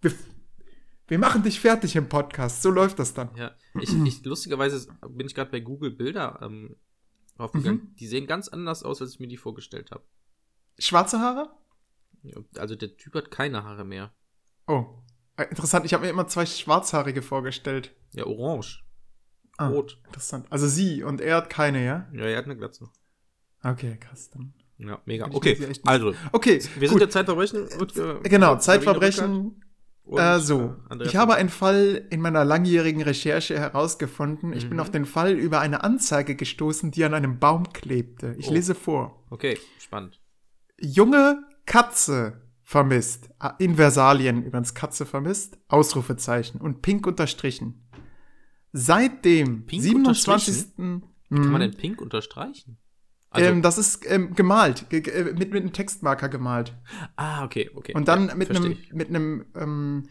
Wir, 0.00 0.12
wir 1.08 1.18
machen 1.18 1.42
dich 1.42 1.60
fertig 1.60 1.96
im 1.96 2.08
Podcast. 2.08 2.62
So 2.62 2.70
läuft 2.70 2.98
das 2.98 3.14
dann. 3.14 3.34
Ja, 3.36 3.52
ich, 3.80 3.92
ich 4.04 4.24
lustigerweise 4.24 4.88
bin 5.08 5.26
ich 5.26 5.34
gerade 5.34 5.50
bei 5.50 5.60
Google 5.60 5.90
Bilder 5.90 6.40
ähm, 6.42 6.76
aufgegangen. 7.36 7.90
Mhm. 7.90 7.96
Die 7.96 8.06
sehen 8.06 8.26
ganz 8.26 8.48
anders 8.48 8.82
aus, 8.82 9.00
als 9.00 9.12
ich 9.12 9.20
mir 9.20 9.28
die 9.28 9.36
vorgestellt 9.36 9.90
habe. 9.90 10.04
Schwarze 10.78 11.20
Haare? 11.20 11.50
Ja, 12.22 12.38
Also 12.56 12.74
der 12.74 12.96
Typ 12.96 13.14
hat 13.14 13.30
keine 13.30 13.64
Haare 13.64 13.84
mehr. 13.84 14.12
Oh. 14.66 14.86
Äh, 15.36 15.44
Interessant. 15.44 15.84
Ich 15.84 15.94
habe 15.94 16.04
mir 16.04 16.10
immer 16.10 16.26
zwei 16.26 16.46
Schwarzhaarige 16.46 17.22
vorgestellt. 17.22 17.94
Ja, 18.12 18.26
orange. 18.26 18.84
Ah, 19.56 19.68
Rot. 19.68 20.00
Interessant. 20.06 20.46
Also 20.50 20.66
sie 20.66 21.02
und 21.04 21.20
er 21.20 21.36
hat 21.36 21.50
keine, 21.50 21.84
ja? 21.84 22.08
Ja, 22.12 22.24
er 22.24 22.38
hat 22.38 22.46
eine 22.46 22.56
Glatze. 22.56 22.88
Okay, 23.64 23.96
krass. 23.98 24.30
Dann. 24.30 24.52
Ja, 24.78 25.00
mega. 25.06 25.28
Okay, 25.32 25.56
also, 25.84 26.14
Okay, 26.32 26.60
wir 26.78 26.88
sind 26.88 26.94
gut. 26.94 27.00
der 27.00 27.10
Zeitverbrechen. 27.10 27.66
Und, 27.78 27.96
äh, 27.96 28.20
Genau, 28.24 28.56
Zeitverbrechen. 28.56 29.60
Und, 30.04 30.18
Äh, 30.18 30.38
so, 30.40 30.76
äh, 30.90 31.04
ich 31.04 31.16
habe 31.16 31.34
einen 31.36 31.48
Fall 31.48 32.06
in 32.10 32.20
meiner 32.20 32.44
langjährigen 32.44 33.00
Recherche 33.00 33.58
herausgefunden. 33.58 34.52
Ich 34.52 34.64
bin 34.68 34.74
Mhm. 34.74 34.80
auf 34.80 34.90
den 34.90 35.06
Fall 35.06 35.32
über 35.32 35.60
eine 35.60 35.82
Anzeige 35.82 36.34
gestoßen, 36.36 36.90
die 36.90 37.04
an 37.04 37.14
einem 37.14 37.38
Baum 37.38 37.72
klebte. 37.72 38.34
Ich 38.38 38.48
Oh. 38.48 38.52
lese 38.52 38.74
vor. 38.74 39.24
Okay, 39.30 39.58
spannend. 39.78 40.20
Junge 40.78 41.42
Katze 41.64 42.42
vermisst. 42.62 43.30
Ah, 43.38 43.54
In 43.58 43.76
Versalien 43.76 44.42
übrigens 44.42 44.74
Katze 44.74 45.06
vermisst. 45.06 45.56
Ausrufezeichen 45.68 46.60
und 46.60 46.82
pink 46.82 47.06
unterstrichen. 47.06 47.88
Seit 48.72 49.24
dem 49.24 49.64
Pink 49.66 49.82
27. 49.82 50.76
Kann 50.76 51.02
Mhm. 51.30 51.50
man 51.50 51.60
denn 51.62 51.74
pink 51.76 52.00
unterstreichen? 52.02 52.76
Also, 53.34 53.48
ähm, 53.50 53.62
das 53.62 53.78
ist 53.78 54.08
ähm, 54.08 54.34
gemalt, 54.34 54.88
ge 54.90 55.00
ge 55.00 55.12
äh, 55.12 55.24
mit, 55.24 55.52
mit 55.52 55.62
einem 55.62 55.72
Textmarker 55.72 56.28
gemalt. 56.28 56.74
ah, 57.16 57.44
okay, 57.44 57.70
okay. 57.74 57.92
Und 57.94 58.08
dann 58.08 58.28
ja, 58.28 58.34
mit 58.34 58.50
einem 58.50 58.76
mit 58.92 59.08
einem 59.08 59.46
ähm, 59.56 60.08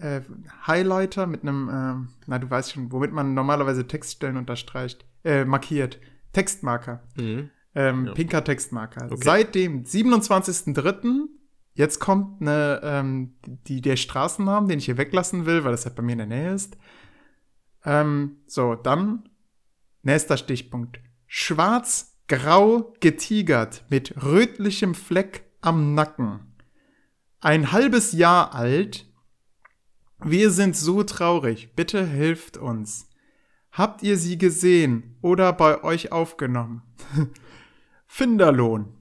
äh, 0.00 0.20
Highlighter, 0.66 1.26
mit 1.26 1.42
einem, 1.42 1.68
ähm, 1.72 2.08
na 2.26 2.38
du 2.38 2.48
weißt 2.50 2.72
schon, 2.72 2.92
womit 2.92 3.12
man 3.12 3.34
normalerweise 3.34 3.86
Textstellen 3.86 4.36
unterstreicht, 4.36 5.04
äh, 5.24 5.44
markiert. 5.44 5.98
Textmarker. 6.32 7.02
Mhm. 7.16 7.50
Ähm, 7.74 8.06
Ja. 8.06 8.12
Pinker 8.12 8.44
Textmarker. 8.44 9.06
Okay. 9.06 9.22
Seit 9.22 9.54
dem 9.54 9.84
27.03. 9.84 11.28
Jetzt 11.74 11.98
kommt 11.98 12.40
eine, 12.40 12.80
ähm, 12.84 13.34
die, 13.42 13.80
der 13.80 13.96
Straßennamen, 13.96 14.68
den 14.68 14.78
ich 14.78 14.84
hier 14.84 14.96
weglassen 14.96 15.44
will, 15.44 15.64
weil 15.64 15.72
das 15.72 15.84
halt 15.84 15.96
bei 15.96 16.02
mir 16.02 16.12
in 16.12 16.18
der 16.18 16.26
Nähe 16.28 16.54
ist. 16.54 16.76
Ähm, 17.84 18.38
so, 18.46 18.76
dann 18.76 19.28
nächster 20.02 20.36
Stichpunkt. 20.36 21.00
Schwarz-grau 22.28 22.94
getigert 23.00 23.84
mit 23.90 24.22
rötlichem 24.22 24.94
Fleck 24.94 25.44
am 25.60 25.94
Nacken. 25.94 26.40
Ein 27.40 27.72
halbes 27.72 28.12
Jahr 28.12 28.54
alt. 28.54 29.06
Wir 30.22 30.50
sind 30.50 30.76
so 30.76 31.02
traurig. 31.02 31.74
Bitte 31.76 32.06
helft 32.06 32.56
uns. 32.56 33.08
Habt 33.72 34.02
ihr 34.02 34.16
sie 34.16 34.38
gesehen 34.38 35.16
oder 35.20 35.52
bei 35.52 35.82
euch 35.82 36.12
aufgenommen? 36.12 36.82
Finderlohn. 38.06 38.94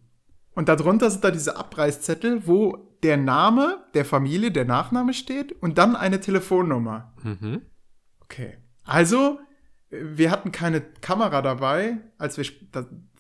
Und 0.56 0.68
darunter 0.68 1.10
sind 1.10 1.24
da 1.24 1.32
diese 1.32 1.56
Abreißzettel, 1.56 2.46
wo 2.48 2.90
der 3.04 3.18
Name 3.18 3.86
der 3.94 4.06
Familie, 4.06 4.52
der 4.52 4.66
Nachname 4.66 5.14
steht 5.14 5.52
und 5.62 5.78
dann 5.78 5.96
eine 5.96 6.20
Telefonnummer. 6.20 7.14
Mhm. 7.24 7.62
Okay. 8.22 8.58
Also, 8.84 9.40
wir 9.90 10.32
hatten 10.32 10.52
keine 10.52 10.82
Kamera 10.82 11.42
dabei, 11.42 11.98
als 12.18 12.38
wir 12.38 12.46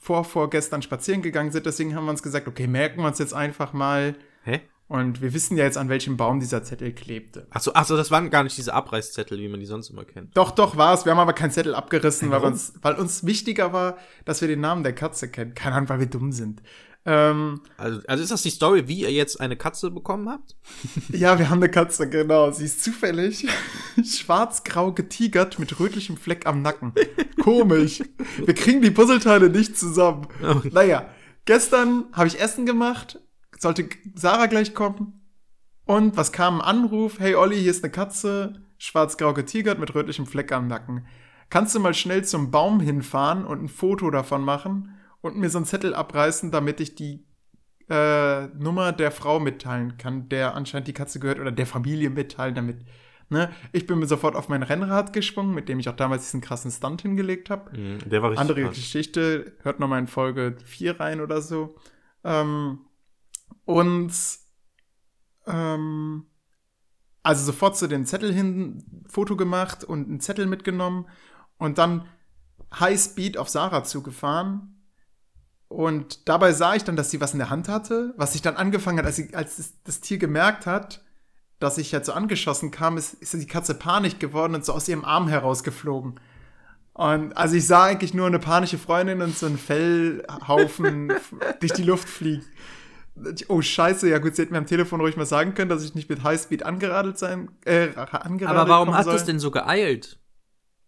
vor, 0.03 0.25
vorgestern 0.25 0.81
spazieren 0.81 1.21
gegangen 1.21 1.51
sind. 1.51 1.65
Deswegen 1.65 1.95
haben 1.95 2.05
wir 2.05 2.11
uns 2.11 2.23
gesagt, 2.23 2.47
okay, 2.47 2.67
merken 2.67 3.01
wir 3.01 3.07
uns 3.07 3.19
jetzt 3.19 3.33
einfach 3.33 3.71
mal. 3.71 4.15
Hä? 4.43 4.61
Und 4.89 5.21
wir 5.21 5.33
wissen 5.33 5.57
ja 5.57 5.63
jetzt, 5.63 5.77
an 5.77 5.87
welchem 5.87 6.17
Baum 6.17 6.41
dieser 6.41 6.61
Zettel 6.61 6.91
klebte. 6.91 7.47
Achso, 7.49 7.71
ach 7.73 7.85
so, 7.85 7.95
das 7.95 8.11
waren 8.11 8.29
gar 8.29 8.43
nicht 8.43 8.57
diese 8.57 8.73
Abreißzettel, 8.73 9.39
wie 9.39 9.47
man 9.47 9.61
die 9.61 9.65
sonst 9.65 9.89
immer 9.89 10.03
kennt. 10.03 10.35
Doch, 10.35 10.51
doch, 10.51 10.75
war 10.75 10.93
es. 10.93 11.05
Wir 11.05 11.13
haben 11.13 11.19
aber 11.19 11.33
keinen 11.33 11.51
Zettel 11.51 11.73
abgerissen, 11.73 12.29
weil 12.31 12.41
uns, 12.41 12.73
weil 12.81 12.95
uns 12.95 13.25
wichtiger 13.25 13.71
war, 13.71 13.97
dass 14.25 14.41
wir 14.41 14.49
den 14.49 14.59
Namen 14.59 14.83
der 14.83 14.93
Katze 14.93 15.29
kennen. 15.29 15.55
Keine 15.55 15.77
Ahnung, 15.77 15.89
weil 15.89 15.99
wir 15.99 16.07
dumm 16.07 16.33
sind. 16.33 16.61
Ähm, 17.05 17.61
Also, 17.77 18.01
also 18.07 18.23
ist 18.23 18.31
das 18.31 18.41
die 18.43 18.49
Story, 18.49 18.87
wie 18.87 19.01
ihr 19.01 19.11
jetzt 19.11 19.39
eine 19.41 19.57
Katze 19.57 19.91
bekommen 19.91 20.29
habt? 20.29 20.55
ja, 21.09 21.37
wir 21.37 21.49
haben 21.49 21.57
eine 21.61 21.69
Katze, 21.69 22.09
genau. 22.09 22.51
Sie 22.51 22.65
ist 22.65 22.83
zufällig 22.83 23.47
schwarz-grau 24.03 24.93
getigert 24.93 25.59
mit 25.59 25.79
rötlichem 25.79 26.17
Fleck 26.17 26.47
am 26.47 26.61
Nacken. 26.61 26.93
Komisch. 27.41 28.01
Wir 28.37 28.53
kriegen 28.53 28.81
die 28.81 28.91
Puzzleteile 28.91 29.49
nicht 29.49 29.77
zusammen. 29.77 30.27
Naja, 30.71 31.09
gestern 31.45 32.05
habe 32.13 32.27
ich 32.27 32.39
Essen 32.39 32.65
gemacht, 32.65 33.19
sollte 33.59 33.89
Sarah 34.15 34.45
gleich 34.45 34.73
kommen. 34.73 35.19
Und 35.85 36.15
was 36.15 36.31
kam? 36.31 36.61
Ein 36.61 36.83
Anruf. 36.83 37.19
Hey 37.19 37.35
Olli, 37.35 37.59
hier 37.59 37.71
ist 37.71 37.83
eine 37.83 37.91
Katze, 37.91 38.61
schwarz-grau 38.77 39.33
getigert 39.33 39.79
mit 39.79 39.93
rötlichem 39.93 40.25
Fleck 40.25 40.53
am 40.53 40.67
Nacken. 40.67 41.05
Kannst 41.49 41.75
du 41.75 41.81
mal 41.81 41.93
schnell 41.93 42.23
zum 42.23 42.49
Baum 42.51 42.79
hinfahren 42.79 43.43
und 43.45 43.61
ein 43.61 43.67
Foto 43.67 44.09
davon 44.09 44.43
machen 44.43 44.95
und 45.23 45.37
mir 45.37 45.49
so 45.49 45.57
einen 45.57 45.65
Zettel 45.65 45.95
abreißen, 45.95 46.51
damit 46.51 46.79
ich 46.81 46.95
die 46.95 47.25
äh, 47.89 48.47
Nummer 48.47 48.91
der 48.91 49.09
Frau 49.09 49.39
mitteilen 49.39 49.97
kann, 49.97 50.27
der 50.29 50.53
anscheinend 50.53 50.87
die 50.89 50.93
Katze 50.93 51.19
gehört 51.19 51.39
oder 51.39 51.51
der 51.51 51.65
Familie 51.65 52.09
mitteilen, 52.09 52.53
damit. 52.55 52.85
Ne? 53.29 53.49
Ich 53.71 53.87
bin 53.87 53.99
mir 53.99 54.05
sofort 54.05 54.35
auf 54.35 54.49
mein 54.49 54.63
Rennrad 54.63 55.13
geschwungen, 55.13 55.55
mit 55.55 55.69
dem 55.69 55.79
ich 55.79 55.87
auch 55.89 55.95
damals 55.95 56.23
diesen 56.25 56.41
krassen 56.41 56.69
Stunt 56.71 57.01
hingelegt 57.01 57.49
habe. 57.49 57.75
Mhm, 57.75 58.09
Der 58.09 58.21
war 58.21 58.31
richtig 58.31 58.41
Andere 58.41 58.61
krass. 58.65 58.75
Geschichte, 58.75 59.53
hört 59.63 59.79
nochmal 59.79 59.99
in 59.99 60.07
Folge 60.07 60.57
4 60.65 60.99
rein 60.99 61.21
oder 61.21 61.41
so. 61.41 61.75
Ähm, 62.25 62.79
und 63.65 64.11
ähm, 65.47 66.25
also 67.23 67.45
sofort 67.45 67.77
zu 67.77 67.87
den 67.87 68.05
Zettel 68.05 68.33
hin, 68.33 69.05
Foto 69.07 69.37
gemacht 69.37 69.85
und 69.85 70.09
einen 70.09 70.19
Zettel 70.19 70.45
mitgenommen 70.47 71.07
und 71.57 71.77
dann 71.77 72.05
High 72.77 72.99
Speed 72.99 73.37
auf 73.37 73.47
Sarah 73.47 73.85
zugefahren. 73.85 74.82
Und 75.73 76.29
dabei 76.29 76.53
sah 76.53 76.75
ich 76.75 76.83
dann, 76.83 76.95
dass 76.95 77.09
sie 77.09 77.19
was 77.19 77.33
in 77.33 77.39
der 77.39 77.49
Hand 77.49 77.67
hatte, 77.67 78.13
was 78.15 78.33
sich 78.33 78.43
dann 78.43 78.57
angefangen 78.57 78.99
hat, 78.99 79.07
als, 79.07 79.15
sie, 79.15 79.33
als 79.33 79.57
das, 79.57 79.73
das 79.83 80.01
Tier 80.01 80.19
gemerkt 80.19 80.67
hat, 80.67 81.01
dass 81.57 81.79
ich 81.79 81.95
halt 81.95 82.05
so 82.05 82.13
angeschossen 82.13 82.69
kam, 82.69 82.95
ist, 82.95 83.15
ist 83.15 83.33
die 83.33 83.47
Katze 83.47 83.73
panisch 83.73 84.19
geworden 84.19 84.53
und 84.53 84.63
so 84.63 84.73
aus 84.73 84.87
ihrem 84.87 85.03
Arm 85.03 85.27
herausgeflogen. 85.27 86.19
Und 86.93 87.35
also 87.35 87.55
ich 87.55 87.65
sah 87.65 87.85
eigentlich 87.85 88.13
nur 88.13 88.27
eine 88.27 88.37
panische 88.37 88.77
Freundin 88.77 89.23
und 89.23 89.35
so 89.35 89.47
einen 89.47 89.57
Fellhaufen 89.57 91.11
durch 91.59 91.73
die 91.73 91.81
Luft 91.81 92.07
fliegen. 92.07 92.45
Oh 93.47 93.63
Scheiße, 93.63 94.07
ja 94.07 94.19
gut, 94.19 94.35
sie 94.35 94.43
hätten 94.43 94.53
mir 94.53 94.59
am 94.59 94.67
Telefon 94.67 95.01
ruhig 95.01 95.17
mal 95.17 95.25
sagen 95.25 95.55
können, 95.55 95.69
dass 95.69 95.83
ich 95.83 95.95
nicht 95.95 96.07
mit 96.07 96.21
Highspeed 96.21 96.67
angeradelt 96.67 97.17
sein, 97.17 97.49
äh, 97.65 97.87
angeradelt 97.95 98.59
Aber 98.59 98.69
warum 98.69 98.93
hat 98.95 99.05
soll. 99.05 99.13
das 99.13 99.25
denn 99.25 99.39
so 99.39 99.49
geeilt? 99.49 100.19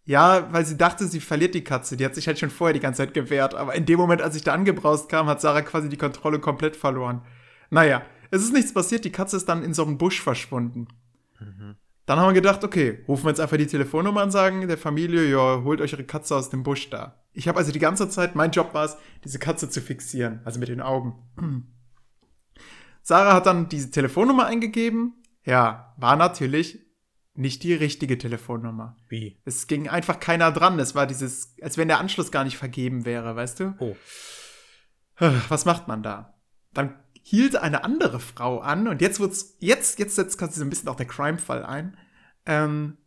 Ja, 0.06 0.48
weil 0.52 0.64
sie 0.64 0.76
dachte, 0.76 1.06
sie 1.06 1.20
verliert 1.20 1.54
die 1.54 1.64
Katze. 1.64 1.96
Die 1.96 2.04
hat 2.04 2.14
sich 2.14 2.28
halt 2.28 2.38
schon 2.38 2.50
vorher 2.50 2.72
die 2.72 2.80
ganze 2.80 2.98
Zeit 2.98 3.12
gewehrt. 3.12 3.54
Aber 3.54 3.74
in 3.74 3.86
dem 3.86 3.98
Moment, 3.98 4.22
als 4.22 4.36
ich 4.36 4.42
da 4.42 4.54
angebraust 4.54 5.08
kam, 5.08 5.26
hat 5.26 5.40
Sarah 5.40 5.62
quasi 5.62 5.88
die 5.88 5.96
Kontrolle 5.96 6.38
komplett 6.38 6.76
verloren. 6.76 7.22
Naja, 7.70 8.02
es 8.30 8.42
ist 8.42 8.52
nichts 8.52 8.72
passiert. 8.72 9.04
Die 9.04 9.10
Katze 9.10 9.36
ist 9.36 9.48
dann 9.48 9.64
in 9.64 9.74
so 9.74 9.84
einem 9.84 9.98
Busch 9.98 10.22
verschwunden. 10.22 10.86
Dann 12.06 12.20
haben 12.20 12.28
wir 12.28 12.40
gedacht, 12.40 12.62
okay, 12.62 13.04
rufen 13.08 13.24
wir 13.24 13.30
jetzt 13.30 13.40
einfach 13.40 13.56
die 13.56 13.66
Telefonnummer 13.66 14.22
an, 14.22 14.30
sagen 14.30 14.68
der 14.68 14.78
Familie, 14.78 15.28
ja, 15.28 15.62
holt 15.64 15.80
euch 15.80 15.92
ihre 15.92 16.04
Katze 16.04 16.36
aus 16.36 16.50
dem 16.50 16.62
Busch 16.62 16.88
da. 16.88 17.20
Ich 17.32 17.48
habe 17.48 17.58
also 17.58 17.72
die 17.72 17.80
ganze 17.80 18.08
Zeit, 18.08 18.36
mein 18.36 18.52
Job 18.52 18.74
war 18.74 18.84
es, 18.84 18.96
diese 19.24 19.40
Katze 19.40 19.68
zu 19.68 19.80
fixieren, 19.80 20.40
also 20.44 20.60
mit 20.60 20.68
den 20.68 20.80
Augen. 20.80 21.16
Sarah 23.02 23.34
hat 23.34 23.46
dann 23.46 23.68
diese 23.68 23.90
Telefonnummer 23.90 24.46
eingegeben. 24.46 25.14
Ja, 25.44 25.94
war 25.96 26.14
natürlich 26.14 26.85
nicht 27.38 27.62
die 27.62 27.74
richtige 27.74 28.18
Telefonnummer. 28.18 28.96
Wie? 29.08 29.38
Es 29.44 29.66
ging 29.66 29.88
einfach 29.88 30.20
keiner 30.20 30.52
dran. 30.52 30.78
Es 30.78 30.94
war 30.94 31.06
dieses, 31.06 31.54
als 31.60 31.78
wenn 31.78 31.88
der 31.88 32.00
Anschluss 32.00 32.30
gar 32.30 32.44
nicht 32.44 32.56
vergeben 32.56 33.04
wäre, 33.04 33.36
weißt 33.36 33.60
du? 33.60 33.74
Oh. 33.78 33.96
Was 35.18 35.64
macht 35.64 35.88
man 35.88 36.02
da? 36.02 36.34
Dann 36.72 36.94
hielt 37.22 37.56
eine 37.56 37.84
andere 37.84 38.20
Frau 38.20 38.60
an 38.60 38.86
und 38.86 39.00
jetzt 39.00 39.18
wird's, 39.18 39.56
jetzt, 39.58 39.98
jetzt 39.98 40.14
setzt 40.14 40.38
quasi 40.38 40.60
so 40.60 40.64
ein 40.64 40.70
bisschen 40.70 40.88
auch 40.88 40.96
der 40.96 41.06
Crime-Fall 41.06 41.64
ein. 41.64 41.96
Ähm, 42.44 42.98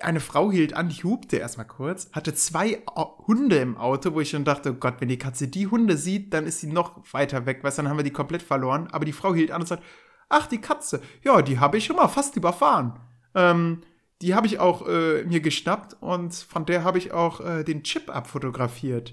eine 0.00 0.20
Frau 0.20 0.50
hielt 0.50 0.74
an, 0.74 0.88
die 0.88 1.04
hupte 1.04 1.36
erstmal 1.36 1.66
kurz, 1.66 2.10
hatte 2.12 2.34
zwei 2.34 2.82
Hunde 3.26 3.56
im 3.56 3.76
Auto, 3.76 4.12
wo 4.12 4.20
ich 4.20 4.30
schon 4.30 4.44
dachte, 4.44 4.72
oh 4.72 4.74
Gott, 4.74 4.96
wenn 4.98 5.08
die 5.08 5.18
Katze 5.18 5.48
die 5.48 5.68
Hunde 5.68 5.96
sieht, 5.96 6.34
dann 6.34 6.46
ist 6.46 6.60
sie 6.60 6.66
noch 6.66 7.00
weiter 7.12 7.46
weg, 7.46 7.62
weißt 7.62 7.78
du, 7.78 7.82
dann 7.82 7.90
haben 7.90 7.98
wir 7.98 8.04
die 8.04 8.10
komplett 8.10 8.42
verloren. 8.42 8.88
Aber 8.90 9.04
die 9.04 9.12
Frau 9.12 9.34
hielt 9.34 9.50
an 9.50 9.62
und 9.62 9.68
sagt, 9.68 9.84
ach, 10.28 10.46
die 10.46 10.60
Katze, 10.60 11.00
ja, 11.22 11.40
die 11.42 11.58
habe 11.60 11.78
ich 11.78 11.84
schon 11.84 11.96
mal 11.96 12.08
fast 12.08 12.36
überfahren. 12.36 12.98
Ähm, 13.34 13.82
die 14.22 14.34
habe 14.34 14.46
ich 14.46 14.58
auch 14.58 14.86
äh, 14.86 15.24
mir 15.24 15.40
geschnappt 15.40 15.96
und 16.00 16.34
von 16.34 16.64
der 16.66 16.84
habe 16.84 16.98
ich 16.98 17.12
auch 17.12 17.40
äh, 17.40 17.64
den 17.64 17.82
Chip 17.82 18.14
abfotografiert. 18.14 19.10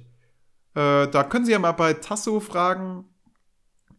Äh, 0.74 1.08
da 1.08 1.24
können 1.24 1.46
Sie 1.46 1.52
ja 1.52 1.60
mal 1.60 1.72
bei 1.74 1.94
Tasso 1.94 2.40
fragen, 2.40 3.06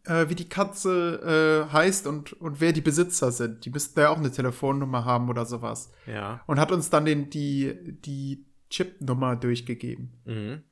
äh, 0.05 0.27
wie 0.29 0.35
die 0.35 0.49
Katze 0.49 1.67
äh, 1.69 1.71
heißt 1.73 2.07
und, 2.07 2.33
und 2.33 2.59
wer 2.61 2.73
die 2.73 2.81
Besitzer 2.81 3.31
sind. 3.31 3.65
Die 3.65 3.69
müssten 3.69 3.95
da 3.95 4.03
ja 4.03 4.09
auch 4.09 4.17
eine 4.17 4.31
Telefonnummer 4.31 5.05
haben 5.05 5.29
oder 5.29 5.45
sowas. 5.45 5.91
Ja. 6.07 6.41
Und 6.47 6.59
hat 6.59 6.71
uns 6.71 6.89
dann 6.89 7.05
den, 7.05 7.29
die, 7.29 7.75
die 8.01 8.45
Chip-Nummer 8.69 9.35
durchgegeben. 9.35 10.13
Mhm. 10.25 10.63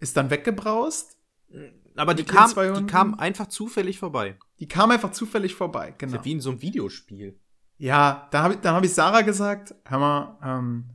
Ist 0.00 0.16
dann 0.16 0.30
weggebraust. 0.30 1.16
Aber 1.96 2.14
die 2.14 2.22
kam, 2.24 2.50
die 2.76 2.86
kam 2.86 3.14
einfach 3.14 3.48
zufällig 3.48 3.98
vorbei. 3.98 4.36
Die 4.60 4.68
kam 4.68 4.90
einfach 4.92 5.10
zufällig 5.10 5.54
vorbei. 5.56 5.88
Ist 5.88 5.98
Genau. 5.98 6.16
ja 6.18 6.24
wie 6.24 6.32
in 6.32 6.40
so 6.40 6.50
einem 6.50 6.62
Videospiel. 6.62 7.36
Ja, 7.78 8.28
da 8.32 8.42
habe 8.42 8.54
ich, 8.54 8.60
dann 8.60 8.74
hab 8.74 8.84
ich 8.84 8.92
Sarah 8.92 9.22
gesagt, 9.22 9.74
hör 9.84 9.98
mal, 9.98 10.38
ähm, 10.42 10.90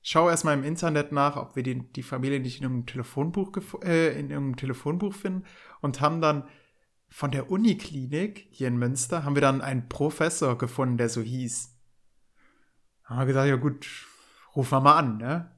schau 0.00 0.30
erstmal 0.30 0.56
im 0.56 0.62
Internet 0.64 1.10
nach, 1.10 1.36
ob 1.36 1.56
wir 1.56 1.64
die, 1.64 1.92
die 1.92 2.04
Familie 2.04 2.38
nicht 2.38 2.58
in 2.58 2.62
irgendeinem 2.62 2.86
Telefonbuch, 2.86 3.50
gef- 3.52 3.84
äh, 3.84 4.12
in 4.12 4.30
irgendeinem 4.30 4.56
Telefonbuch 4.56 5.12
finden 5.12 5.44
und 5.80 6.00
haben 6.00 6.20
dann 6.20 6.44
von 7.08 7.32
der 7.32 7.50
Uniklinik 7.50 8.46
hier 8.50 8.68
in 8.68 8.76
Münster, 8.78 9.24
haben 9.24 9.34
wir 9.34 9.42
dann 9.42 9.60
einen 9.60 9.88
Professor 9.88 10.56
gefunden, 10.56 10.96
der 10.96 11.08
so 11.08 11.20
hieß. 11.20 11.76
Haben 13.04 13.18
wir 13.18 13.26
gesagt, 13.26 13.48
ja 13.48 13.56
gut, 13.56 13.88
ruf 14.54 14.70
mal 14.70 14.80
mal 14.80 14.96
an, 14.96 15.16
ne? 15.18 15.50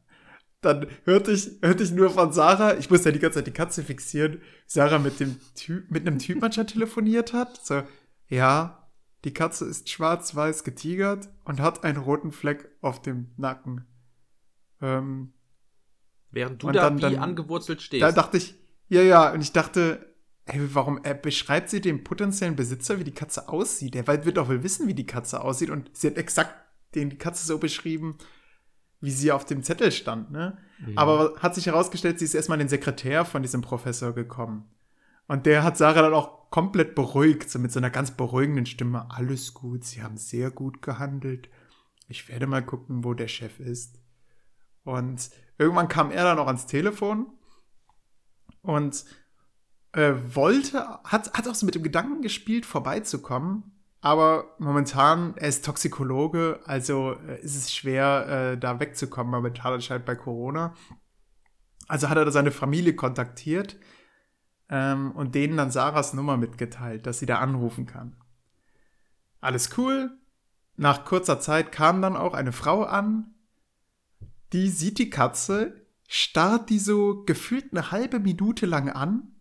Dann 0.63 0.87
hörte 1.05 1.33
ich, 1.33 1.59
hörte 1.61 1.83
ich 1.83 1.91
nur 1.91 2.09
von 2.09 2.33
Sarah, 2.33 2.79
ich 2.79 2.89
musste 2.89 3.11
ja 3.11 3.13
die 3.13 3.19
ganze 3.19 3.41
Zeit 3.41 3.49
die 3.49 3.53
Katze 3.53 3.83
fixieren, 3.83 4.41
Sarah 4.67 4.99
mit 4.99 5.21
dem 5.21 5.39
Typ, 5.55 5.91
mit 5.91 6.07
einem 6.07 6.19
Typ 6.19 6.41
manchmal 6.41 6.67
telefoniert 6.67 7.35
hat, 7.35 7.63
so, 7.63 7.83
ja, 8.29 8.82
die 9.25 9.33
Katze 9.35 9.65
ist 9.67 9.89
schwarz-weiß 9.89 10.65
getigert 10.65 11.29
und 11.45 11.61
hat 11.61 11.85
einen 11.85 11.99
roten 11.99 12.33
Fleck 12.33 12.69
auf 12.81 13.01
dem 13.03 13.31
Nacken. 13.37 13.87
Ähm, 14.81 15.33
Während 16.31 16.63
du 16.63 16.71
da 16.71 16.83
dann- 16.91 16.97
wie 16.99 17.03
dann- 17.03 17.17
angewurzelt 17.19 17.83
stehst. 17.83 18.03
da 18.03 18.11
dachte 18.13 18.39
ich, 18.39 18.55
ja, 18.89 19.03
ja, 19.03 19.33
und 19.33 19.41
ich 19.43 19.53
dachte, 19.53 20.15
ey, 20.47 20.61
warum 20.75 20.99
er 21.05 21.15
beschreibt 21.15 21.69
sie 21.71 21.81
dem 21.81 22.03
potenziellen 22.05 22.57
Besitzer, 22.57 22.99
wie 22.99 23.05
die 23.05 23.13
Katze 23.15 23.49
aussieht? 23.49 23.95
Der 23.95 24.07
wird 24.07 24.37
doch 24.37 24.49
wohl 24.49 24.63
wissen, 24.63 24.89
wie 24.89 24.95
die 24.95 25.07
Katze 25.07 25.43
aussieht 25.43 25.71
und 25.71 25.91
sie 25.97 26.09
hat 26.09 26.17
exakt 26.17 26.55
den, 26.95 27.11
die 27.11 27.17
Katze 27.19 27.47
so 27.47 27.59
beschrieben, 27.59 28.19
wie 29.01 29.11
sie 29.11 29.33
auf 29.33 29.45
dem 29.45 29.63
Zettel 29.63 29.93
stand, 29.93 30.31
ne? 30.31 30.59
Mhm. 30.79 30.99
Aber 30.99 31.35
hat 31.39 31.55
sich 31.55 31.67
herausgestellt, 31.67 32.19
sie 32.19 32.25
ist 32.25 32.35
erstmal 32.35 32.57
an 32.57 32.61
den 32.61 32.69
Sekretär 32.69 33.25
von 33.25 33.43
diesem 33.43 33.61
Professor 33.63 34.13
gekommen. 34.13 34.65
Und 35.33 35.47
der 35.47 35.65
hat 35.65 35.79
Sarah 35.79 36.03
dann 36.03 36.13
auch 36.13 36.51
komplett 36.51 36.95
beruhigt, 36.95 37.49
so 37.49 37.59
mit 37.59 37.73
so 37.73 37.81
einer 37.81 37.89
ganz 37.89 38.11
beruhigenden 38.11 38.67
Stimme. 38.67 39.11
Alles 39.11 39.55
gut, 39.55 39.83
sie 39.83 40.03
haben 40.03 40.19
sehr 40.19 40.51
gut 40.51 40.83
gehandelt. 40.83 41.49
Ich 42.07 42.29
werde 42.29 42.47
mal 42.47 42.63
gucken, 42.63 43.03
wo 43.03 43.15
der 43.15 43.29
Chef 43.29 43.59
ist. 43.59 43.99
Und 44.85 45.31
irgendwann 45.57 45.89
kam 45.89 46.11
er 46.11 46.25
dann 46.25 46.39
auch 46.39 46.49
ans 46.49 46.67
Telefon 46.67 47.33
und 48.61 49.07
äh, 49.93 50.13
wollte, 50.35 50.87
hat, 51.05 51.33
hat 51.33 51.49
auch 51.49 51.55
so 51.55 51.65
mit 51.65 51.77
dem 51.77 51.83
Gedanken 51.83 52.21
gespielt, 52.21 52.67
vorbeizukommen. 52.67 53.73
Aber 54.03 54.55
momentan, 54.59 55.35
er 55.39 55.49
ist 55.49 55.65
Toxikologe, 55.65 56.61
also 56.67 57.13
äh, 57.27 57.41
ist 57.41 57.57
es 57.57 57.73
schwer, 57.73 58.53
äh, 58.53 58.59
da 58.59 58.81
wegzukommen, 58.81 59.33
momentan 59.33 59.73
anscheinend 59.73 60.05
bei 60.05 60.15
Corona. 60.15 60.75
Also 61.89 62.11
hat 62.11 62.19
er 62.19 62.31
seine 62.31 62.51
Familie 62.51 62.95
kontaktiert 62.95 63.79
ähm, 64.73 65.13
und 65.13 65.35
denen 65.35 65.59
dann 65.59 65.71
Sarahs 65.71 66.15
Nummer 66.15 66.39
mitgeteilt, 66.39 67.07
dass 67.07 67.19
sie 67.19 67.27
da 67.27 67.39
anrufen 67.39 67.87
kann. 67.87 68.17
Alles 69.41 69.77
cool. 69.77 70.19
Nach 70.77 71.05
kurzer 71.05 71.39
Zeit 71.39 71.71
kam 71.71 72.01
dann 72.01 72.17
auch 72.17 72.33
eine 72.33 72.53
Frau 72.53 72.83
an, 72.83 73.35
die 74.55 74.71
sieht 74.71 74.99
die 74.99 75.11
Katze, 75.11 75.87
starrt 76.09 76.71
die 76.71 76.79
so 76.79 77.23
gefühlt 77.25 77.73
eine 77.73 77.91
halbe 77.91 78.19
Minute 78.19 78.65
lang 78.65 78.89
an 78.89 79.37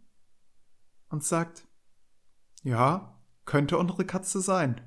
und 1.08 1.24
sagt, 1.24 1.64
ja, 2.64 3.18
könnte 3.46 3.78
unsere 3.78 4.06
Katze 4.06 4.42
sein. 4.42 4.82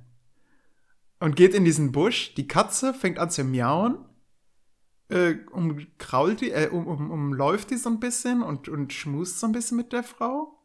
Und 1.21 1.37
geht 1.37 1.55
in 1.55 1.65
diesen 1.65 1.91
Busch. 1.93 2.35
Die 2.35 2.47
Katze 2.47 2.93
fängt 2.93 3.19
an 3.19 3.31
zu 3.31 3.45
miauen, 3.45 4.05
äh, 5.09 5.37
umkrault 5.51 6.41
die, 6.41 6.51
äh, 6.51 6.69
um, 6.69 6.87
um, 6.87 7.11
umläuft 7.11 7.71
die 7.71 7.77
so 7.77 7.91
ein 7.91 8.01
bisschen 8.01 8.43
und, 8.43 8.69
und 8.69 8.93
schmust 8.93 9.41
so 9.41 9.47
ein 9.47 9.53
bisschen 9.53 9.77
mit 9.77 9.93
der 9.93 10.03
Frau. 10.03 10.59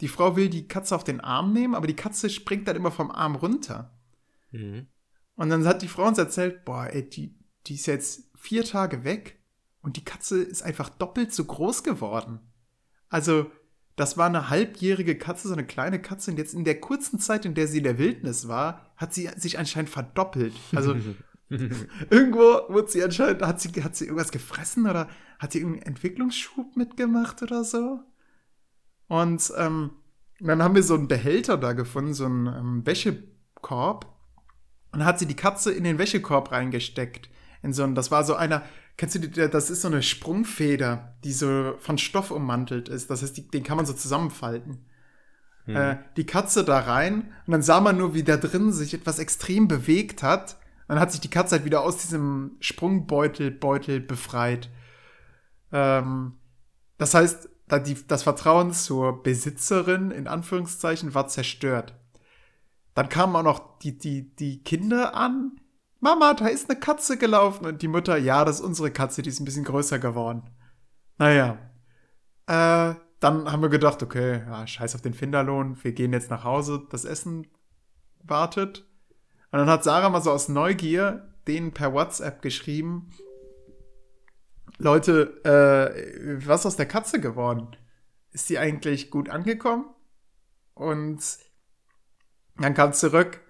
die 0.00 0.08
Frau 0.08 0.36
will 0.36 0.50
die 0.50 0.68
Katze 0.68 0.94
auf 0.94 1.04
den 1.04 1.20
Arm 1.20 1.52
nehmen, 1.52 1.74
aber 1.74 1.86
die 1.86 1.96
Katze 1.96 2.28
springt 2.28 2.68
dann 2.68 2.76
immer 2.76 2.92
vom 2.92 3.10
Arm 3.10 3.34
runter. 3.34 3.98
Mhm. 4.52 4.86
Und 5.36 5.50
dann 5.50 5.66
hat 5.66 5.82
die 5.82 5.88
Frau 5.88 6.06
uns 6.06 6.18
erzählt, 6.18 6.64
boah, 6.64 6.86
ey, 6.86 7.08
die, 7.08 7.38
die 7.66 7.74
ist 7.74 7.86
jetzt 7.86 8.30
vier 8.34 8.64
Tage 8.64 9.04
weg 9.04 9.38
und 9.82 9.96
die 9.96 10.04
Katze 10.04 10.42
ist 10.42 10.62
einfach 10.62 10.88
doppelt 10.88 11.32
so 11.32 11.44
groß 11.44 11.82
geworden. 11.82 12.40
Also, 13.08 13.50
das 13.94 14.18
war 14.18 14.26
eine 14.26 14.50
halbjährige 14.50 15.16
Katze, 15.16 15.48
so 15.48 15.54
eine 15.54 15.66
kleine 15.66 16.02
Katze, 16.02 16.30
und 16.30 16.38
jetzt 16.38 16.54
in 16.54 16.64
der 16.64 16.80
kurzen 16.80 17.18
Zeit, 17.18 17.44
in 17.44 17.54
der 17.54 17.66
sie 17.66 17.78
in 17.78 17.84
der 17.84 17.98
Wildnis 17.98 18.48
war, 18.48 18.92
hat 18.96 19.14
sie 19.14 19.30
sich 19.36 19.58
anscheinend 19.58 19.88
verdoppelt. 19.88 20.54
Also, 20.74 20.96
irgendwo 22.10 22.72
wurde 22.72 22.88
sie 22.88 23.02
anscheinend, 23.02 23.42
hat 23.42 23.60
sie, 23.60 23.70
hat 23.82 23.94
sie 23.96 24.06
irgendwas 24.06 24.32
gefressen 24.32 24.88
oder 24.88 25.08
hat 25.38 25.52
sie 25.52 25.58
irgendeinen 25.58 25.86
Entwicklungsschub 25.86 26.76
mitgemacht 26.76 27.42
oder 27.42 27.62
so? 27.64 28.00
Und 29.08 29.52
ähm, 29.56 29.90
dann 30.40 30.62
haben 30.62 30.74
wir 30.74 30.82
so 30.82 30.94
einen 30.94 31.08
Behälter 31.08 31.56
da 31.56 31.72
gefunden, 31.72 32.14
so 32.14 32.26
einen 32.26 32.46
ähm, 32.46 32.86
Wäschekorb. 32.86 34.06
Und 34.92 35.00
dann 35.00 35.08
hat 35.08 35.18
sie 35.18 35.26
die 35.26 35.36
Katze 35.36 35.72
in 35.72 35.84
den 35.84 35.98
Wäschekorb 35.98 36.52
reingesteckt. 36.52 37.28
In 37.62 37.72
so 37.72 37.82
einen, 37.82 37.94
das 37.94 38.10
war 38.10 38.24
so 38.24 38.34
einer, 38.34 38.62
kennst 38.96 39.14
du 39.14 39.20
die, 39.20 39.48
das 39.48 39.70
ist 39.70 39.82
so 39.82 39.88
eine 39.88 40.02
Sprungfeder, 40.02 41.16
die 41.24 41.32
so 41.32 41.74
von 41.78 41.98
Stoff 41.98 42.30
ummantelt 42.30 42.88
ist. 42.88 43.10
Das 43.10 43.22
heißt, 43.22 43.36
die, 43.36 43.48
den 43.48 43.62
kann 43.62 43.76
man 43.76 43.86
so 43.86 43.92
zusammenfalten. 43.92 44.86
Hm. 45.64 45.76
Äh, 45.76 45.98
die 46.16 46.26
Katze 46.26 46.64
da 46.64 46.78
rein 46.80 47.32
und 47.46 47.52
dann 47.52 47.62
sah 47.62 47.80
man 47.80 47.96
nur, 47.96 48.14
wie 48.14 48.22
da 48.22 48.36
drin 48.36 48.72
sich 48.72 48.94
etwas 48.94 49.18
extrem 49.18 49.68
bewegt 49.68 50.22
hat. 50.22 50.58
Dann 50.88 51.00
hat 51.00 51.10
sich 51.10 51.20
die 51.20 51.30
Katze 51.30 51.56
halt 51.56 51.64
wieder 51.64 51.82
aus 51.82 51.98
diesem 51.98 52.56
Sprungbeutel 52.60 53.50
Beutel 53.50 54.00
befreit. 54.00 54.70
Ähm, 55.72 56.34
das 56.98 57.14
heißt, 57.14 57.48
da 57.68 57.78
die, 57.78 57.96
das 58.06 58.22
Vertrauen 58.22 58.72
zur 58.72 59.22
Besitzerin 59.22 60.10
in 60.10 60.28
Anführungszeichen 60.28 61.14
war 61.14 61.26
zerstört. 61.26 61.94
Dann 62.94 63.08
kamen 63.08 63.36
auch 63.36 63.42
noch 63.42 63.78
die, 63.78 63.98
die, 63.98 64.34
die 64.36 64.62
Kinder 64.62 65.14
an. 65.14 65.60
Mama, 66.00 66.34
da 66.34 66.46
ist 66.46 66.70
eine 66.70 66.78
Katze 66.78 67.18
gelaufen. 67.18 67.66
Und 67.66 67.82
die 67.82 67.88
Mutter, 67.88 68.16
ja, 68.16 68.44
das 68.44 68.60
ist 68.60 68.64
unsere 68.64 68.90
Katze, 68.90 69.22
die 69.22 69.28
ist 69.28 69.40
ein 69.40 69.44
bisschen 69.44 69.64
größer 69.64 69.98
geworden. 69.98 70.48
Naja. 71.18 71.58
Äh, 72.46 72.94
dann 73.20 73.50
haben 73.50 73.62
wir 73.62 73.68
gedacht, 73.68 74.02
okay, 74.02 74.42
ja, 74.46 74.66
scheiß 74.66 74.94
auf 74.94 75.02
den 75.02 75.14
Finderlohn, 75.14 75.82
wir 75.82 75.92
gehen 75.92 76.12
jetzt 76.12 76.30
nach 76.30 76.44
Hause, 76.44 76.86
das 76.90 77.04
Essen 77.04 77.46
wartet. 78.22 78.86
Und 79.50 79.60
dann 79.60 79.68
hat 79.68 79.84
Sarah 79.84 80.08
mal 80.08 80.20
so 80.20 80.30
aus 80.30 80.48
Neugier 80.48 81.32
denen 81.46 81.72
per 81.72 81.92
WhatsApp 81.92 82.42
geschrieben, 82.42 83.10
Leute, 84.78 85.42
äh, 85.44 86.46
was 86.46 86.60
ist 86.60 86.66
aus 86.66 86.76
der 86.76 86.86
Katze 86.86 87.20
geworden? 87.20 87.76
Ist 88.32 88.50
die 88.50 88.58
eigentlich 88.58 89.10
gut 89.10 89.30
angekommen? 89.30 89.86
Und 90.74 91.22
dann 92.56 92.74
kam 92.74 92.92
zurück. 92.92 93.40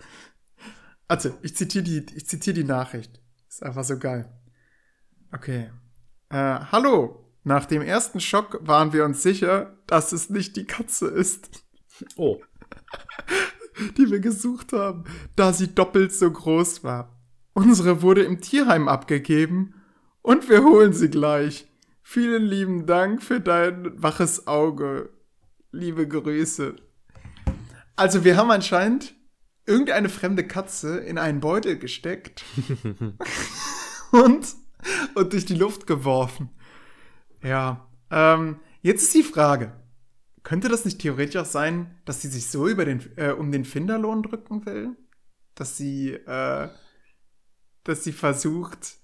Also, 1.09 1.37
ich 1.43 1.57
zitiere 1.57 1.85
die, 1.85 2.07
ich 2.15 2.29
zitiere 2.29 2.55
die 2.55 2.65
Nachricht. 2.65 3.21
Ist 3.49 3.63
einfach 3.65 3.83
so 3.83 3.99
geil. 3.99 4.33
Okay. 5.33 5.71
Äh, 6.29 6.61
hallo. 6.71 7.25
Nach 7.43 7.65
dem 7.65 7.83
ersten 7.83 8.21
Schock 8.21 8.59
waren 8.61 8.93
wir 8.93 9.05
uns 9.05 9.23
sicher, 9.23 9.79
dass 9.87 10.13
es 10.13 10.31
nicht 10.31 10.57
die 10.57 10.67
Katze 10.67 11.09
ist, 11.09 11.67
Oh. 12.17 12.41
die 13.97 14.11
wir 14.11 14.21
gesucht 14.21 14.73
haben, 14.73 15.05
da 15.35 15.53
sie 15.53 15.75
doppelt 15.75 16.13
so 16.13 16.31
groß 16.31 16.85
war. 16.85 17.17
Unsere 17.53 18.03
wurde 18.03 18.23
im 18.23 18.41
Tierheim 18.41 18.89
abgegeben 18.89 19.75
und 20.23 20.49
wir 20.49 20.63
holen 20.63 20.93
sie 20.93 21.09
gleich. 21.09 21.67
Vielen 22.03 22.45
lieben 22.45 22.87
Dank 22.87 23.23
für 23.23 23.41
dein 23.41 24.01
waches 24.03 24.47
Auge. 24.47 25.11
Liebe 25.73 26.07
Grüße. 26.07 26.77
Also 27.97 28.25
wir 28.25 28.37
haben 28.37 28.51
anscheinend 28.51 29.15
irgendeine 29.67 30.09
fremde 30.09 30.47
Katze 30.47 30.99
in 30.99 31.19
einen 31.19 31.41
Beutel 31.41 31.79
gesteckt 31.79 32.45
und, 34.13 34.47
und 35.15 35.33
durch 35.33 35.47
die 35.47 35.55
Luft 35.55 35.87
geworfen. 35.87 36.51
Ja, 37.43 37.89
ähm, 38.11 38.57
jetzt 38.83 39.03
ist 39.05 39.15
die 39.15 39.23
Frage. 39.23 39.73
Könnte 40.47 40.69
das 40.69 40.85
nicht 40.85 41.01
theoretisch 41.01 41.35
auch 41.43 41.45
sein, 41.45 42.01
dass 42.05 42.23
sie 42.23 42.29
sich 42.29 42.49
so 42.49 42.69
über 42.69 42.85
den, 42.85 43.01
äh, 43.17 43.33
um 43.33 43.51
den 43.51 43.65
Finderlohn 43.65 44.23
drücken 44.23 44.65
will? 44.65 44.97
Dass 45.57 45.77
sie, 45.77 46.13
äh, 46.13 46.69
dass 47.83 48.05
sie 48.05 48.13
versucht, 48.13 48.95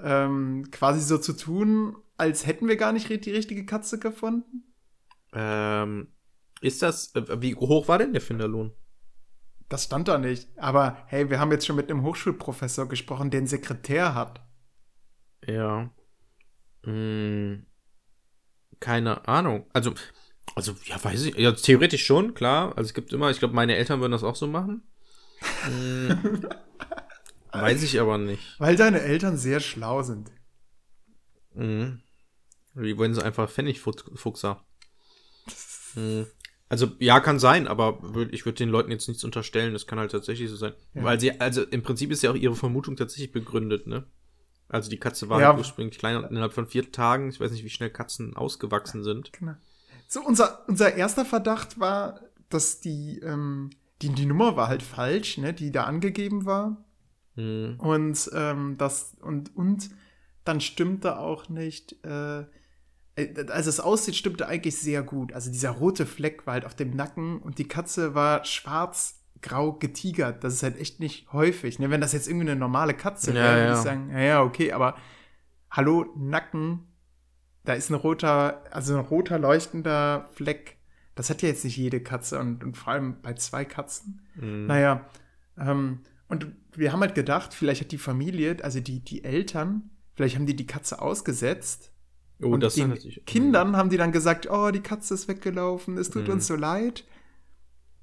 ähm, 0.00 0.68
quasi 0.70 1.00
so 1.00 1.18
zu 1.18 1.32
tun, 1.32 1.96
als 2.16 2.46
hätten 2.46 2.68
wir 2.68 2.76
gar 2.76 2.92
nicht 2.92 3.08
die 3.08 3.32
richtige 3.32 3.66
Katze 3.66 3.98
gefunden? 3.98 4.72
Ähm, 5.32 6.12
ist 6.60 6.80
das, 6.80 7.12
äh, 7.16 7.42
wie 7.42 7.56
hoch 7.56 7.88
war 7.88 7.98
denn 7.98 8.12
der 8.12 8.22
Finderlohn? 8.22 8.72
Das 9.68 9.82
stand 9.82 10.06
da 10.06 10.16
nicht. 10.16 10.56
Aber 10.60 10.96
hey, 11.06 11.28
wir 11.28 11.40
haben 11.40 11.50
jetzt 11.50 11.66
schon 11.66 11.74
mit 11.74 11.90
einem 11.90 12.04
Hochschulprofessor 12.04 12.88
gesprochen, 12.88 13.32
der 13.32 13.38
einen 13.38 13.48
Sekretär 13.48 14.14
hat. 14.14 14.40
Ja. 15.44 15.90
Hm, 16.84 17.66
keine 18.78 19.26
Ahnung. 19.26 19.66
Also, 19.72 19.92
also, 20.54 20.74
ja, 20.84 21.02
weiß 21.02 21.24
ich. 21.24 21.36
Ja, 21.36 21.52
theoretisch 21.52 22.04
schon, 22.04 22.34
klar. 22.34 22.76
Also 22.76 22.88
es 22.88 22.94
gibt 22.94 23.12
immer, 23.12 23.30
ich 23.30 23.38
glaube, 23.38 23.54
meine 23.54 23.76
Eltern 23.76 24.00
würden 24.00 24.12
das 24.12 24.24
auch 24.24 24.36
so 24.36 24.46
machen. 24.46 24.82
Hm, 25.64 26.46
weiß 27.52 27.82
ich 27.82 28.00
aber 28.00 28.18
nicht. 28.18 28.42
Weil 28.58 28.76
deine 28.76 29.00
Eltern 29.00 29.36
sehr 29.36 29.60
schlau 29.60 30.02
sind. 30.02 30.30
Mhm. 31.54 32.00
Die 32.74 32.96
wollen 32.96 33.14
sie 33.14 33.22
einfach 33.24 33.50
Pfennigfuchser. 33.50 34.64
Mhm. 35.94 36.26
Also, 36.68 36.90
ja, 37.00 37.20
kann 37.20 37.38
sein, 37.38 37.68
aber 37.68 37.98
würd, 38.14 38.32
ich 38.32 38.46
würde 38.46 38.56
den 38.56 38.70
Leuten 38.70 38.90
jetzt 38.90 39.06
nichts 39.06 39.24
unterstellen. 39.24 39.74
Das 39.74 39.86
kann 39.86 39.98
halt 39.98 40.10
tatsächlich 40.12 40.48
so 40.48 40.56
sein. 40.56 40.72
Ja. 40.94 41.04
Weil 41.04 41.20
sie, 41.20 41.38
also 41.38 41.62
im 41.64 41.82
Prinzip 41.82 42.10
ist 42.10 42.22
ja 42.22 42.30
auch 42.30 42.34
ihre 42.34 42.54
Vermutung 42.56 42.96
tatsächlich 42.96 43.30
begründet, 43.32 43.86
ne? 43.86 44.06
Also 44.68 44.88
die 44.88 44.96
Katze 44.98 45.28
war 45.28 45.38
Ja. 45.38 45.54
ursprünglich 45.54 45.98
klein 45.98 46.16
und 46.16 46.24
innerhalb 46.30 46.54
von 46.54 46.66
vier 46.66 46.90
Tagen, 46.90 47.28
ich 47.28 47.38
weiß 47.40 47.52
nicht, 47.52 47.62
wie 47.62 47.68
schnell 47.68 47.90
Katzen 47.90 48.34
ausgewachsen 48.36 49.04
sind. 49.04 49.30
Genau. 49.34 49.52
So, 50.12 50.22
unser, 50.22 50.68
unser 50.68 50.94
erster 50.94 51.24
Verdacht 51.24 51.80
war, 51.80 52.20
dass 52.50 52.80
die, 52.80 53.20
ähm, 53.20 53.70
die, 54.02 54.10
die 54.10 54.26
Nummer 54.26 54.56
war 54.56 54.68
halt 54.68 54.82
falsch, 54.82 55.38
ne, 55.38 55.54
die 55.54 55.72
da 55.72 55.84
angegeben 55.84 56.44
war. 56.44 56.84
Mhm. 57.34 57.76
Und 57.78 58.30
ähm, 58.34 58.76
das, 58.76 59.16
und, 59.22 59.56
und 59.56 59.88
dann 60.44 60.60
stimmte 60.60 61.18
auch 61.18 61.48
nicht, 61.48 61.96
äh, 62.04 62.40
äh, 63.14 63.46
also 63.48 63.70
es 63.70 63.80
aussieht, 63.80 64.14
stimmte 64.14 64.46
eigentlich 64.46 64.76
sehr 64.76 65.02
gut. 65.02 65.32
Also 65.32 65.50
dieser 65.50 65.70
rote 65.70 66.04
Fleck 66.04 66.46
war 66.46 66.52
halt 66.52 66.66
auf 66.66 66.74
dem 66.74 66.94
Nacken 66.94 67.40
und 67.40 67.56
die 67.56 67.66
Katze 67.66 68.14
war 68.14 68.44
schwarz-grau 68.44 69.72
getigert. 69.78 70.44
Das 70.44 70.52
ist 70.52 70.62
halt 70.62 70.78
echt 70.78 71.00
nicht 71.00 71.32
häufig. 71.32 71.78
Ne? 71.78 71.88
Wenn 71.88 72.02
das 72.02 72.12
jetzt 72.12 72.28
irgendwie 72.28 72.50
eine 72.50 72.60
normale 72.60 72.92
Katze 72.92 73.30
Ja, 73.30 73.36
wäre, 73.36 73.54
würde 73.54 73.66
ja. 73.66 73.78
ich 73.78 73.82
sagen, 73.82 74.10
ja, 74.10 74.20
ja, 74.20 74.42
okay, 74.42 74.72
aber 74.72 74.94
hallo, 75.70 76.04
Nacken, 76.18 76.91
da 77.64 77.74
ist 77.74 77.90
ein 77.90 77.94
roter, 77.94 78.62
also 78.72 78.94
ein 78.96 79.04
roter 79.04 79.38
leuchtender 79.38 80.28
Fleck. 80.34 80.78
Das 81.14 81.30
hat 81.30 81.42
ja 81.42 81.48
jetzt 81.48 81.64
nicht 81.64 81.76
jede 81.76 82.00
Katze 82.00 82.38
und, 82.38 82.64
und 82.64 82.76
vor 82.76 82.92
allem 82.92 83.20
bei 83.20 83.34
zwei 83.34 83.64
Katzen. 83.64 84.22
Mhm. 84.34 84.66
Naja, 84.66 85.06
ähm, 85.58 86.00
und 86.28 86.46
wir 86.74 86.92
haben 86.92 87.00
halt 87.00 87.14
gedacht, 87.14 87.52
vielleicht 87.52 87.82
hat 87.82 87.92
die 87.92 87.98
Familie, 87.98 88.56
also 88.62 88.80
die, 88.80 89.00
die 89.00 89.22
Eltern, 89.22 89.90
vielleicht 90.14 90.36
haben 90.36 90.46
die 90.46 90.56
die 90.56 90.66
Katze 90.66 91.02
ausgesetzt. 91.02 91.92
Oh, 92.40 92.48
und 92.48 92.60
das 92.60 92.74
den. 92.74 92.98
Kindern 93.26 93.76
haben 93.76 93.90
die 93.90 93.98
dann 93.98 94.10
gesagt, 94.12 94.50
oh, 94.50 94.70
die 94.70 94.80
Katze 94.80 95.14
ist 95.14 95.28
weggelaufen, 95.28 95.98
es 95.98 96.10
tut 96.10 96.26
Mhm. 96.26 96.32
uns 96.34 96.46
so 96.46 96.56
leid. 96.56 97.04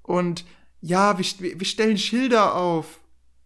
Und 0.04 0.46
ja, 0.80 1.18
wir, 1.18 1.26
wir 1.60 1.66
stellen 1.66 1.98
Schilder 1.98 2.56
auf. 2.56 3.02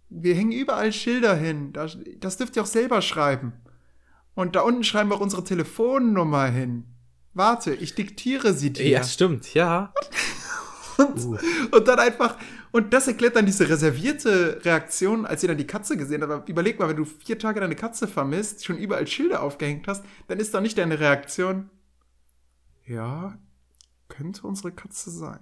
Wir 0.09 0.35
hängen 0.35 0.51
überall 0.51 0.93
Schilder 0.93 1.35
hin. 1.35 1.73
Das, 1.73 1.97
das 2.19 2.37
dürft 2.37 2.55
ihr 2.55 2.61
auch 2.61 2.67
selber 2.67 3.01
schreiben. 3.01 3.53
Und 4.35 4.55
da 4.55 4.61
unten 4.61 4.83
schreiben 4.83 5.09
wir 5.09 5.15
auch 5.15 5.21
unsere 5.21 5.43
Telefonnummer 5.43 6.45
hin. 6.47 6.85
Warte, 7.33 7.73
ich 7.73 7.95
diktiere 7.95 8.53
sie 8.53 8.71
dir. 8.73 8.87
Ja, 8.87 9.03
stimmt, 9.03 9.53
ja. 9.53 9.93
Und, 10.97 11.25
Uh. 11.25 11.37
und 11.71 11.87
dann 11.87 11.97
einfach, 11.97 12.37
und 12.71 12.93
das 12.93 13.07
erklärt 13.07 13.35
dann 13.35 13.47
diese 13.47 13.67
reservierte 13.67 14.61
Reaktion, 14.63 15.25
als 15.25 15.41
sie 15.41 15.47
dann 15.47 15.57
die 15.57 15.65
Katze 15.65 15.97
gesehen 15.97 16.21
hat. 16.21 16.29
Aber 16.29 16.47
überleg 16.47 16.77
mal, 16.77 16.87
wenn 16.87 16.97
du 16.97 17.05
vier 17.05 17.39
Tage 17.39 17.59
deine 17.59 17.75
Katze 17.75 18.07
vermisst, 18.07 18.63
schon 18.63 18.77
überall 18.77 19.07
Schilder 19.07 19.41
aufgehängt 19.41 19.87
hast, 19.87 20.05
dann 20.27 20.39
ist 20.39 20.53
doch 20.53 20.61
nicht 20.61 20.77
deine 20.77 20.99
Reaktion, 20.99 21.71
ja, 22.85 23.39
könnte 24.07 24.45
unsere 24.45 24.71
Katze 24.71 25.09
sein. 25.09 25.39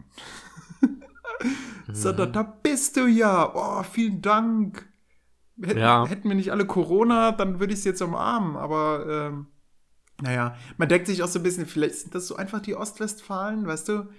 Sondern 1.91 2.31
da 2.31 2.43
bist 2.43 2.95
du 2.95 3.07
ja. 3.07 3.51
Oh, 3.53 3.83
vielen 3.83 4.21
Dank. 4.21 4.87
Hätten, 5.63 5.79
Ja. 5.79 6.07
hätten 6.07 6.27
wir 6.27 6.35
nicht 6.35 6.51
alle 6.51 6.65
Corona, 6.65 7.31
dann 7.31 7.59
würde 7.59 7.73
ich 7.73 7.79
es 7.79 7.85
jetzt 7.85 8.01
umarmen. 8.01 8.55
Aber 8.55 9.05
ähm, 9.07 9.47
naja, 10.21 10.55
man 10.77 10.89
denkt 10.89 11.07
sich 11.07 11.21
auch 11.23 11.27
so 11.27 11.39
ein 11.39 11.43
bisschen, 11.43 11.65
vielleicht 11.65 11.95
sind 11.95 12.15
das 12.15 12.27
so 12.27 12.35
einfach 12.35 12.61
die 12.61 12.75
Ostwestfalen, 12.75 13.65
weißt 13.67 13.89
du? 13.89 14.09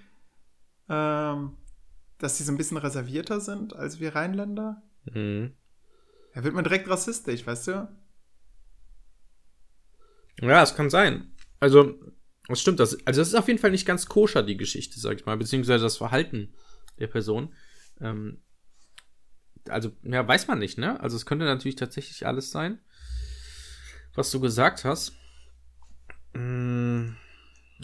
Ähm, 0.89 1.57
dass 2.19 2.37
die 2.37 2.43
so 2.45 2.53
ein 2.53 2.59
bisschen 2.59 2.77
reservierter 2.77 3.41
sind 3.41 3.75
als 3.75 3.99
wir 4.01 4.15
Rheinländer. 4.15 4.83
Mhm. 5.13 5.53
Da 6.35 6.45
wird 6.45 6.55
man 6.55 6.65
direkt 6.65 6.89
rassistisch, 6.89 7.47
weißt 7.47 7.69
du? 7.69 7.89
Ja, 10.41 10.63
es 10.63 10.75
kann 10.75 10.91
sein. 10.91 11.33
Also, 11.61 11.95
Das 12.49 12.61
stimmt. 12.61 12.81
Das, 12.81 12.95
also, 13.07 13.21
das 13.21 13.29
ist 13.29 13.35
auf 13.35 13.47
jeden 13.49 13.61
Fall 13.61 13.71
nicht 13.71 13.87
ganz 13.87 14.07
koscher, 14.07 14.43
die 14.43 14.57
Geschichte, 14.57 14.99
sag 14.99 15.17
ich 15.17 15.27
mal, 15.27 15.37
beziehungsweise 15.37 15.85
das 15.85 15.97
Verhalten 15.97 16.55
der 16.99 17.07
Person. 17.07 17.55
Ähm, 18.01 18.43
also, 19.69 19.93
ja, 20.03 20.27
weiß 20.27 20.49
man 20.49 20.59
nicht, 20.59 20.79
ne? 20.79 21.01
Also, 21.01 21.17
es 21.17 21.27
könnte 21.27 21.45
natürlich 21.45 21.77
tatsächlich 21.77 22.27
alles 22.27 22.51
sein, 22.51 22.79
was 24.15 24.31
du 24.31 24.41
gesagt 24.41 24.85
hast. 24.85 25.13
Mm, 26.35 27.11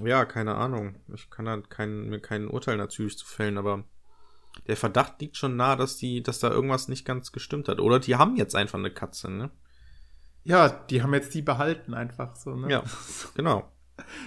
ja, 0.02 0.24
keine 0.24 0.54
Ahnung. 0.54 0.96
Ich 1.14 1.30
kann 1.30 1.44
da 1.44 1.60
kein, 1.60 2.08
mir 2.08 2.20
kein 2.20 2.48
Urteil 2.48 2.76
natürlich 2.76 3.18
zu 3.18 3.26
fällen, 3.26 3.58
aber 3.58 3.84
der 4.66 4.76
Verdacht 4.76 5.20
liegt 5.20 5.36
schon 5.36 5.56
nah, 5.56 5.76
dass 5.76 5.96
die, 5.96 6.22
dass 6.22 6.40
da 6.40 6.50
irgendwas 6.50 6.88
nicht 6.88 7.04
ganz 7.04 7.32
gestimmt 7.32 7.68
hat. 7.68 7.80
Oder 7.80 8.00
die 8.00 8.16
haben 8.16 8.36
jetzt 8.36 8.54
einfach 8.54 8.78
eine 8.78 8.90
Katze, 8.90 9.30
ne? 9.30 9.50
Ja, 10.44 10.68
die 10.68 11.02
haben 11.02 11.14
jetzt 11.14 11.34
die 11.34 11.42
behalten 11.42 11.94
einfach 11.94 12.36
so, 12.36 12.54
ne? 12.54 12.70
Ja, 12.70 12.84
genau. 13.34 13.70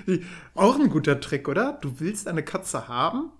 Auch 0.53 0.79
ein 0.79 0.89
guter 0.89 1.19
Trick, 1.19 1.47
oder? 1.47 1.79
Du 1.81 1.99
willst 1.99 2.27
eine 2.27 2.43
Katze 2.43 2.87
haben 2.87 3.31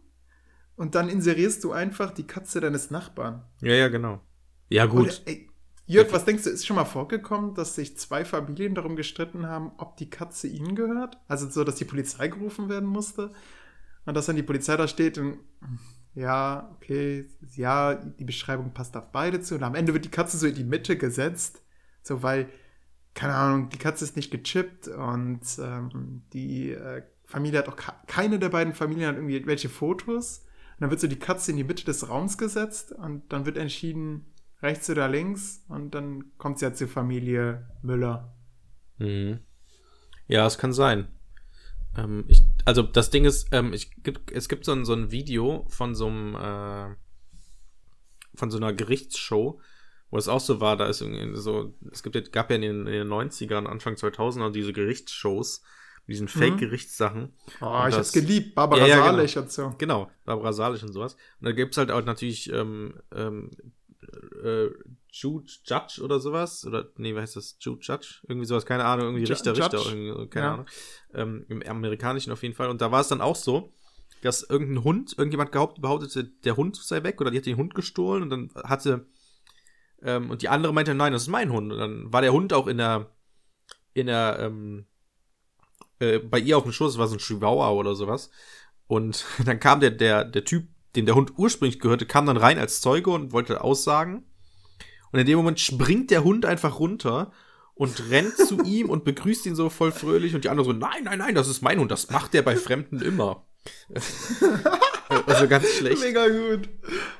und 0.81 0.95
dann 0.95 1.09
inserierst 1.09 1.63
du 1.63 1.73
einfach 1.73 2.09
die 2.09 2.25
Katze 2.25 2.59
deines 2.59 2.89
Nachbarn. 2.89 3.43
Ja, 3.61 3.73
ja, 3.73 3.87
genau. 3.87 4.19
Ja, 4.67 4.87
gut. 4.87 5.01
Oder, 5.01 5.13
ey, 5.25 5.47
Jörg, 5.85 6.11
was 6.11 6.25
denkst 6.25 6.45
du, 6.45 6.49
ist 6.49 6.65
schon 6.65 6.75
mal 6.75 6.85
vorgekommen, 6.85 7.53
dass 7.53 7.75
sich 7.75 7.99
zwei 7.99 8.25
Familien 8.25 8.73
darum 8.73 8.95
gestritten 8.95 9.45
haben, 9.45 9.73
ob 9.77 9.95
die 9.97 10.09
Katze 10.09 10.47
ihnen 10.47 10.73
gehört? 10.73 11.19
Also 11.27 11.47
so, 11.47 11.63
dass 11.63 11.75
die 11.75 11.85
Polizei 11.85 12.29
gerufen 12.29 12.67
werden 12.67 12.89
musste 12.89 13.31
und 14.07 14.17
dass 14.17 14.25
dann 14.25 14.37
die 14.37 14.41
Polizei 14.41 14.75
da 14.75 14.87
steht 14.87 15.19
und 15.19 15.37
ja, 16.15 16.75
okay, 16.77 17.29
ja, 17.55 17.93
die 17.93 18.25
Beschreibung 18.25 18.73
passt 18.73 18.97
auf 18.97 19.11
beide 19.11 19.39
zu 19.39 19.53
und 19.53 19.63
am 19.63 19.75
Ende 19.75 19.93
wird 19.93 20.05
die 20.05 20.09
Katze 20.09 20.37
so 20.37 20.47
in 20.47 20.55
die 20.55 20.63
Mitte 20.63 20.97
gesetzt, 20.97 21.61
so 22.01 22.23
weil, 22.23 22.49
keine 23.13 23.35
Ahnung, 23.35 23.69
die 23.69 23.77
Katze 23.77 24.03
ist 24.03 24.15
nicht 24.15 24.31
gechippt 24.31 24.87
und 24.87 25.41
ähm, 25.59 26.23
die 26.33 26.71
äh, 26.71 27.03
Familie 27.25 27.59
hat 27.59 27.69
auch 27.69 27.77
keine 28.07 28.39
der 28.39 28.49
beiden 28.49 28.73
Familien 28.73 29.09
hat 29.09 29.15
irgendwie 29.17 29.45
welche 29.45 29.69
Fotos. 29.69 30.43
Dann 30.81 30.89
wird 30.89 30.99
so 30.99 31.07
die 31.07 31.19
Katze 31.19 31.51
in 31.51 31.57
die 31.57 31.63
Mitte 31.63 31.85
des 31.85 32.09
Raums 32.09 32.39
gesetzt 32.39 32.91
und 32.91 33.31
dann 33.31 33.45
wird 33.45 33.55
entschieden, 33.55 34.25
rechts 34.63 34.89
oder 34.89 35.07
links 35.07 35.63
und 35.67 35.93
dann 35.93 36.35
kommt 36.39 36.57
sie 36.57 36.65
ja 36.65 36.73
zur 36.73 36.87
Familie 36.87 37.69
Müller. 37.83 38.35
Mhm. 38.97 39.41
Ja, 40.27 40.47
es 40.47 40.57
kann 40.57 40.73
sein. 40.73 41.07
Ähm, 41.95 42.25
ich, 42.27 42.41
also 42.65 42.81
das 42.81 43.11
Ding 43.11 43.25
ist, 43.25 43.49
ähm, 43.51 43.73
ich, 43.73 43.91
es 44.33 44.49
gibt 44.49 44.65
so 44.65 44.71
ein, 44.71 44.83
so 44.83 44.93
ein 44.93 45.11
Video 45.11 45.67
von 45.69 45.93
so 45.93 46.07
einem 46.07 46.35
äh, 46.35 46.95
von 48.33 48.49
so 48.49 48.57
einer 48.57 48.73
Gerichtsshow, 48.73 49.61
wo 50.09 50.17
es 50.17 50.27
auch 50.27 50.39
so 50.39 50.61
war, 50.61 50.77
da 50.77 50.87
ist 50.87 51.05
so, 51.33 51.75
es 51.91 52.01
gibt, 52.01 52.31
gab 52.31 52.49
ja 52.49 52.55
in 52.55 52.63
den, 52.63 52.87
in 52.87 52.93
den 52.93 53.07
90ern, 53.07 53.67
Anfang 53.67 53.93
2000er 53.93 54.49
diese 54.49 54.73
Gerichtsshows, 54.73 55.61
mit 56.05 56.15
diesen 56.15 56.27
Fake-Gerichtssachen. 56.27 57.33
Oh, 57.61 57.83
ich 57.87 57.95
das, 57.95 57.97
hab's 57.97 58.11
geliebt, 58.13 58.55
Barbara 58.55 58.81
ja, 58.81 58.87
ja, 58.87 59.03
Salisch 59.05 59.33
genau. 59.33 59.43
und 59.43 59.51
so. 59.51 59.75
Genau, 59.77 60.11
Barbara 60.25 60.53
Salisch 60.53 60.83
und 60.83 60.93
sowas. 60.93 61.13
Und 61.39 61.45
da 61.45 61.51
gibt's 61.51 61.77
halt 61.77 61.91
auch 61.91 62.03
natürlich 62.03 62.51
ähm, 62.51 62.99
ähm, 63.13 63.51
äh, 64.43 64.67
Jude 65.11 65.51
Judge 65.63 66.01
oder 66.01 66.19
sowas. 66.19 66.65
Oder, 66.65 66.89
nee, 66.97 67.13
was 67.13 67.21
heißt 67.21 67.35
das? 67.35 67.57
Jude 67.59 67.81
Judge? 67.81 68.21
Irgendwie 68.27 68.45
sowas, 68.45 68.65
keine 68.65 68.85
Ahnung, 68.85 69.07
irgendwie 69.07 69.23
Ju 69.23 69.29
Richter, 69.29 69.53
Judge. 69.53 69.77
Richter, 69.77 69.95
irgendwie, 69.95 70.29
keine 70.29 70.45
Ja. 70.45 70.53
Ahnung. 70.53 70.65
Ähm, 71.13 71.45
Im 71.49 71.63
amerikanischen 71.63 72.31
auf 72.31 72.43
jeden 72.43 72.55
Fall. 72.55 72.69
Und 72.69 72.81
da 72.81 72.91
war 72.91 73.01
es 73.01 73.07
dann 73.07 73.21
auch 73.21 73.35
so, 73.35 73.73
dass 74.21 74.43
irgendein 74.43 74.83
Hund, 74.83 75.15
irgendjemand 75.17 75.51
behauptet, 75.51 75.81
behauptete, 75.81 76.23
der 76.23 76.57
Hund 76.57 76.75
sei 76.75 77.03
weg 77.03 77.19
oder 77.21 77.31
die 77.31 77.37
hat 77.37 77.45
den 77.45 77.57
Hund 77.57 77.75
gestohlen 77.75 78.23
und 78.23 78.29
dann 78.29 78.51
hatte, 78.63 79.07
ähm, 80.01 80.29
und 80.29 80.41
die 80.41 80.49
andere 80.49 80.73
meinte, 80.73 80.93
nein, 80.93 81.13
das 81.13 81.23
ist 81.23 81.27
mein 81.27 81.51
Hund. 81.51 81.71
Und 81.71 81.79
dann 81.79 82.13
war 82.13 82.21
der 82.21 82.33
Hund 82.33 82.53
auch 82.53 82.67
in 82.67 82.77
der, 82.77 83.11
in 83.93 84.07
der, 84.07 84.37
ähm, 84.39 84.85
äh, 86.01 86.19
bei 86.19 86.39
ihr 86.39 86.57
auf 86.57 86.63
dem 86.63 86.71
Schoß, 86.71 86.93
das 86.93 86.99
war 86.99 87.07
so 87.07 87.15
ein 87.15 87.19
Chihuahua 87.19 87.71
oder 87.71 87.95
sowas. 87.95 88.29
Und 88.87 89.25
dann 89.45 89.59
kam 89.59 89.79
der, 89.79 89.91
der, 89.91 90.25
der 90.25 90.43
Typ, 90.43 90.67
dem 90.95 91.05
der 91.05 91.15
Hund 91.15 91.33
ursprünglich 91.37 91.79
gehörte, 91.79 92.05
kam 92.05 92.25
dann 92.25 92.37
rein 92.37 92.59
als 92.59 92.81
Zeuge 92.81 93.11
und 93.11 93.31
wollte 93.31 93.63
aussagen. 93.63 94.25
Und 95.11 95.19
in 95.19 95.25
dem 95.25 95.37
Moment 95.37 95.59
springt 95.59 96.11
der 96.11 96.23
Hund 96.23 96.45
einfach 96.45 96.79
runter 96.79 97.31
und 97.73 98.09
rennt 98.09 98.35
zu 98.37 98.61
ihm 98.65 98.89
und 98.89 99.05
begrüßt 99.05 99.45
ihn 99.45 99.55
so 99.55 99.69
voll 99.69 99.91
fröhlich 99.91 100.35
und 100.35 100.43
die 100.43 100.49
andere 100.49 100.65
so, 100.65 100.73
nein, 100.73 101.03
nein, 101.03 101.19
nein, 101.19 101.35
das 101.35 101.47
ist 101.47 101.61
mein 101.61 101.79
Hund, 101.79 101.91
das 101.91 102.09
macht 102.09 102.33
der 102.33 102.41
bei 102.41 102.55
Fremden 102.55 103.01
immer. 103.01 103.45
also 105.27 105.47
ganz 105.47 105.67
schlecht. 105.67 106.01
Mega 106.01 106.27
gut. 106.27 106.69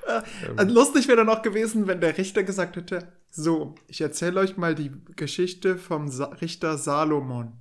Ähm. 0.08 0.58
Äh, 0.58 0.64
Lustig 0.64 1.08
wäre 1.08 1.18
dann 1.18 1.30
auch 1.30 1.42
gewesen, 1.42 1.88
wenn 1.88 2.02
der 2.02 2.18
Richter 2.18 2.44
gesagt 2.44 2.76
hätte, 2.76 3.12
so, 3.30 3.76
ich 3.88 4.02
erzähle 4.02 4.40
euch 4.40 4.58
mal 4.58 4.74
die 4.74 4.92
Geschichte 5.16 5.78
vom 5.78 6.10
Sa 6.10 6.26
Richter 6.42 6.78
Salomon. 6.78 7.61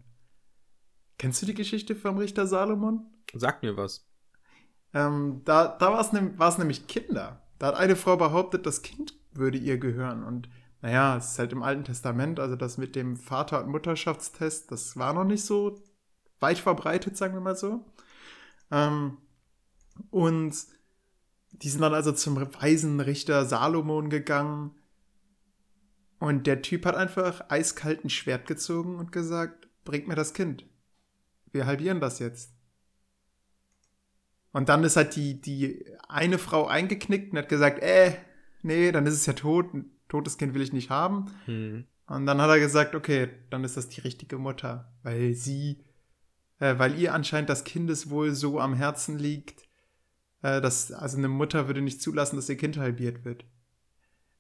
Kennst 1.21 1.43
du 1.43 1.47
die 1.47 1.53
Geschichte 1.53 1.95
vom 1.95 2.17
Richter 2.17 2.47
Salomon? 2.47 3.05
Sag 3.35 3.63
mir 3.63 3.77
was. 3.77 4.09
Ähm, 4.95 5.43
da 5.45 5.69
da 5.69 5.93
war 5.93 6.01
es 6.01 6.15
war's 6.39 6.57
nämlich 6.57 6.87
Kinder. 6.87 7.43
Da 7.59 7.67
hat 7.67 7.75
eine 7.75 7.95
Frau 7.95 8.17
behauptet, 8.17 8.65
das 8.65 8.81
Kind 8.81 9.13
würde 9.33 9.59
ihr 9.59 9.77
gehören. 9.77 10.25
Und 10.25 10.49
naja, 10.81 11.19
es 11.19 11.33
ist 11.33 11.39
halt 11.39 11.53
im 11.53 11.63
Alten 11.63 11.85
Testament, 11.85 12.41
also 12.41 12.57
das 12.57 12.79
mit 12.79 12.97
dem 12.97 13.19
Vater- 13.19 13.63
und 13.63 13.71
Mutterschaftstest, 13.71 14.73
das 14.73 14.97
war 14.97 15.13
noch 15.13 15.25
nicht 15.25 15.45
so 15.45 15.79
weit 16.39 16.57
verbreitet, 16.57 17.19
sagen 17.19 17.35
wir 17.35 17.43
mal 17.43 17.55
so. 17.55 17.85
Ähm, 18.71 19.19
und 20.09 20.55
die 21.51 21.69
sind 21.69 21.83
dann 21.83 21.93
also 21.93 22.13
zum 22.13 22.37
weisen 22.37 22.99
Richter 22.99 23.45
Salomon 23.45 24.09
gegangen. 24.09 24.71
Und 26.19 26.47
der 26.47 26.63
Typ 26.63 26.87
hat 26.87 26.95
einfach 26.95 27.45
eiskalt 27.51 28.07
ein 28.07 28.11
Schwert 28.11 28.47
gezogen 28.47 28.97
und 28.97 29.13
gesagt, 29.13 29.69
bringt 29.85 30.09
mir 30.09 30.15
das 30.15 30.33
Kind. 30.33 30.65
Wir 31.53 31.67
halbieren 31.67 32.01
das 32.01 32.19
jetzt. 32.19 32.53
Und 34.53 34.69
dann 34.69 34.85
ist 34.85 34.97
halt 34.97 35.15
die, 35.17 35.41
die 35.41 35.85
eine 36.09 36.39
Frau 36.39 36.67
eingeknickt 36.67 37.33
und 37.33 37.39
hat 37.39 37.49
gesagt, 37.49 37.81
äh, 37.83 38.15
nee, 38.63 38.91
dann 38.93 39.07
ist 39.07 39.15
es 39.15 39.27
ja 39.27 39.33
tot. 39.33 39.73
Ein 39.75 39.91
totes 40.09 40.39
Kind 40.39 40.55
will 40.55 40.63
ich 40.63 40.73
nicht 40.73 40.91
haben. 40.91 41.27
Hm. 41.45 41.85
Und 42.07 42.27
dann 42.27 42.41
hat 42.41 42.51
er 42.51 42.59
gesagt, 42.59 42.95
okay, 42.97 43.29
dann 43.51 43.63
ist 43.63 43.77
das 43.77 43.89
die 43.89 44.01
richtige 44.01 44.39
Mutter, 44.39 44.93
weil 45.05 45.35
sie, 45.35 45.85
äh, 46.59 46.77
weil 46.79 46.99
ihr 46.99 47.15
anscheinend 47.15 47.49
das 47.49 47.63
Kindeswohl 47.63 48.35
so 48.35 48.59
am 48.59 48.75
Herzen 48.75 49.17
liegt, 49.17 49.69
äh, 50.43 50.61
dass, 50.61 50.91
also 50.91 51.17
eine 51.17 51.29
Mutter 51.29 51.69
würde 51.69 51.81
nicht 51.81 52.03
zulassen, 52.03 52.35
dass 52.35 52.49
ihr 52.49 52.57
Kind 52.57 52.79
halbiert 52.79 53.25
wird. 53.25 53.45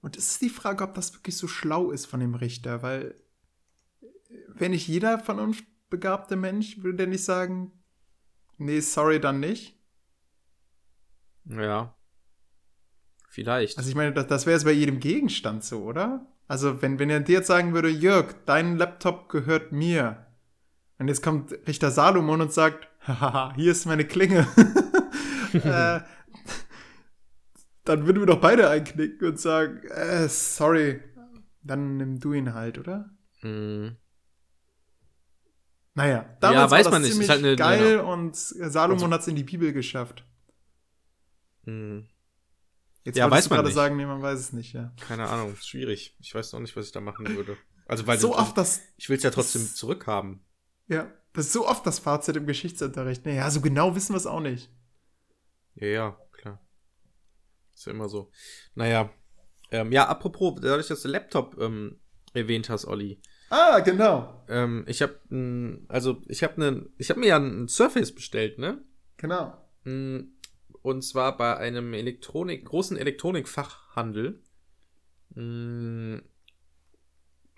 Und 0.03 0.17
es 0.17 0.33
ist 0.33 0.43
die 0.43 0.49
Frage, 0.49 0.83
ob 0.83 0.95
das 0.95 1.15
wirklich 1.15 1.37
so 1.37 1.47
schlau 1.47 1.93
ist 1.93 2.07
von 2.07 2.19
dem 2.19 2.35
Richter, 2.35 2.83
weil 2.83 3.15
äh, 4.01 4.07
wenn 4.49 4.73
nicht 4.73 4.89
jeder 4.89 5.21
vernunftbegabte 5.91 6.37
Mensch, 6.37 6.83
würde 6.83 6.99
der 6.99 7.07
nicht 7.09 7.25
sagen, 7.25 7.73
nee, 8.59 8.81
sorry, 8.81 9.21
dann 9.21 9.41
nicht. 9.41 9.77
Ja. 11.45 11.95
Vielleicht. 13.29 13.79
Also 13.79 13.91
ich 13.91 13.97
meine, 13.97 14.13
das, 14.13 14.27
das 14.27 14.47
wäre 14.47 14.57
jetzt 14.57 14.65
bei 14.65 14.73
jedem 14.73 15.01
Gegenstand 15.01 15.65
so, 15.65 15.83
oder? 15.83 16.27
Also 16.49 16.83
wenn, 16.83 16.99
wenn 16.99 17.11
er 17.11 17.21
dir 17.21 17.39
jetzt 17.39 17.47
sagen 17.47 17.75
würde, 17.75 17.89
Jörg, 17.89 18.35
dein 18.47 18.77
Laptop 18.77 19.29
gehört 19.29 19.73
mir. 19.73 20.27
Und 20.99 21.09
jetzt 21.09 21.23
kommt 21.23 21.53
Richter 21.67 21.91
Salomon 21.91 22.41
und 22.41 22.53
sagt, 22.53 22.89
haha, 23.07 23.55
hier 23.55 23.73
ist 23.73 23.87
meine 23.87 24.05
Klinge. 24.05 24.47
äh, 25.53 26.01
dann 27.85 28.07
würden 28.07 28.21
wir 28.21 28.27
doch 28.27 28.41
beide 28.41 28.69
einknicken 28.69 29.29
und 29.29 29.41
sagen, 29.41 29.81
äh, 29.89 30.29
sorry, 30.29 31.01
dann 31.63 31.97
nimm 31.97 32.19
du 32.19 32.33
ihn 32.33 32.53
halt, 32.53 32.79
oder? 32.79 33.11
Hm. 33.41 33.97
Naja, 36.01 36.13
Ja, 36.23 36.37
damals 36.41 36.71
weiß 36.71 36.85
war 36.87 36.93
man 36.93 37.03
das 37.03 37.09
nicht. 37.11 37.13
ziemlich 37.13 37.29
Ist 37.29 37.31
halt 37.31 37.45
eine- 37.45 37.57
geil 37.57 37.97
genau. 37.99 38.13
und 38.13 38.35
Salomon 38.37 39.13
hat 39.13 39.21
es 39.21 39.29
in 39.29 39.37
die 39.37 39.45
Bibel 39.45 39.73
geschafft. 39.73 40.25
Hm. 41.65 42.09
Jetzt 43.05 43.17
Ja, 43.17 43.31
weiß 43.31 43.49
man 43.51 43.57
gerade 43.59 43.69
nicht. 43.69 43.75
sagen, 43.75 43.97
nee, 43.97 44.07
man 44.07 44.23
weiß 44.23 44.39
es 44.39 44.53
nicht, 44.53 44.73
ja. 44.73 44.93
Keine 45.01 45.29
Ahnung, 45.29 45.57
schwierig. 45.57 46.17
Ich 46.21 46.35
weiß 46.35 46.55
auch 46.55 46.61
nicht, 46.61 46.77
was 46.77 46.87
ich 46.87 46.93
da 46.93 47.01
machen 47.01 47.27
würde. 47.37 47.57
Also, 47.87 48.07
weil 48.07 48.19
so 48.19 48.31
das- 48.33 48.39
oft 48.39 48.57
das, 48.59 48.81
ich 48.97 49.09
will 49.09 49.17
es 49.17 49.23
ja 49.23 49.31
trotzdem 49.31 49.63
zurückhaben. 49.67 50.45
ja, 50.89 51.11
das 51.33 51.47
ist 51.47 51.53
so 51.53 51.67
oft 51.69 51.87
das 51.87 51.99
Fazit 52.01 52.37
im 52.37 52.47
Geschichtsunterricht. 52.47 53.25
Naja, 53.25 53.51
so 53.51 53.61
genau 53.61 53.95
wissen 53.95 54.13
wir 54.15 54.17
es 54.19 54.27
auch 54.27 54.41
nicht. 54.41 54.69
Ja, 55.77 55.87
ja, 55.87 56.19
klar. 56.33 56.61
Ist 57.75 57.87
ja 57.87 57.93
immer 57.93 58.09
so. 58.09 58.31
Naja. 58.75 59.11
Ähm, 59.71 59.93
ja, 59.93 60.09
apropos, 60.09 60.61
dadurch, 60.61 60.89
dass 60.89 61.03
du 61.03 61.09
Laptop 61.09 61.57
ähm, 61.61 62.01
erwähnt 62.33 62.69
hast, 62.69 62.85
Olli. 62.87 63.21
Ah, 63.51 63.81
genau. 63.81 64.45
Ähm, 64.49 64.85
ich 64.87 65.03
habe, 65.03 65.19
also 65.89 66.23
ich 66.29 66.43
habe 66.43 66.61
ne, 66.61 66.87
ich 66.99 67.11
habe 67.11 67.21
mir 67.21 67.27
ja 67.27 67.37
ein 67.39 67.69
Surface 67.69 68.15
bestellt, 68.15 68.59
ne? 68.59 68.83
Genau. 69.17 69.57
Mm, 69.85 70.21
Und 70.83 71.03
zwar 71.03 71.37
bei 71.37 71.57
einem 71.57 71.93
Elektronik, 71.93 72.65
großen 72.65 72.97
Elektronikfachhandel, 72.97 74.41
mm, 75.35 76.19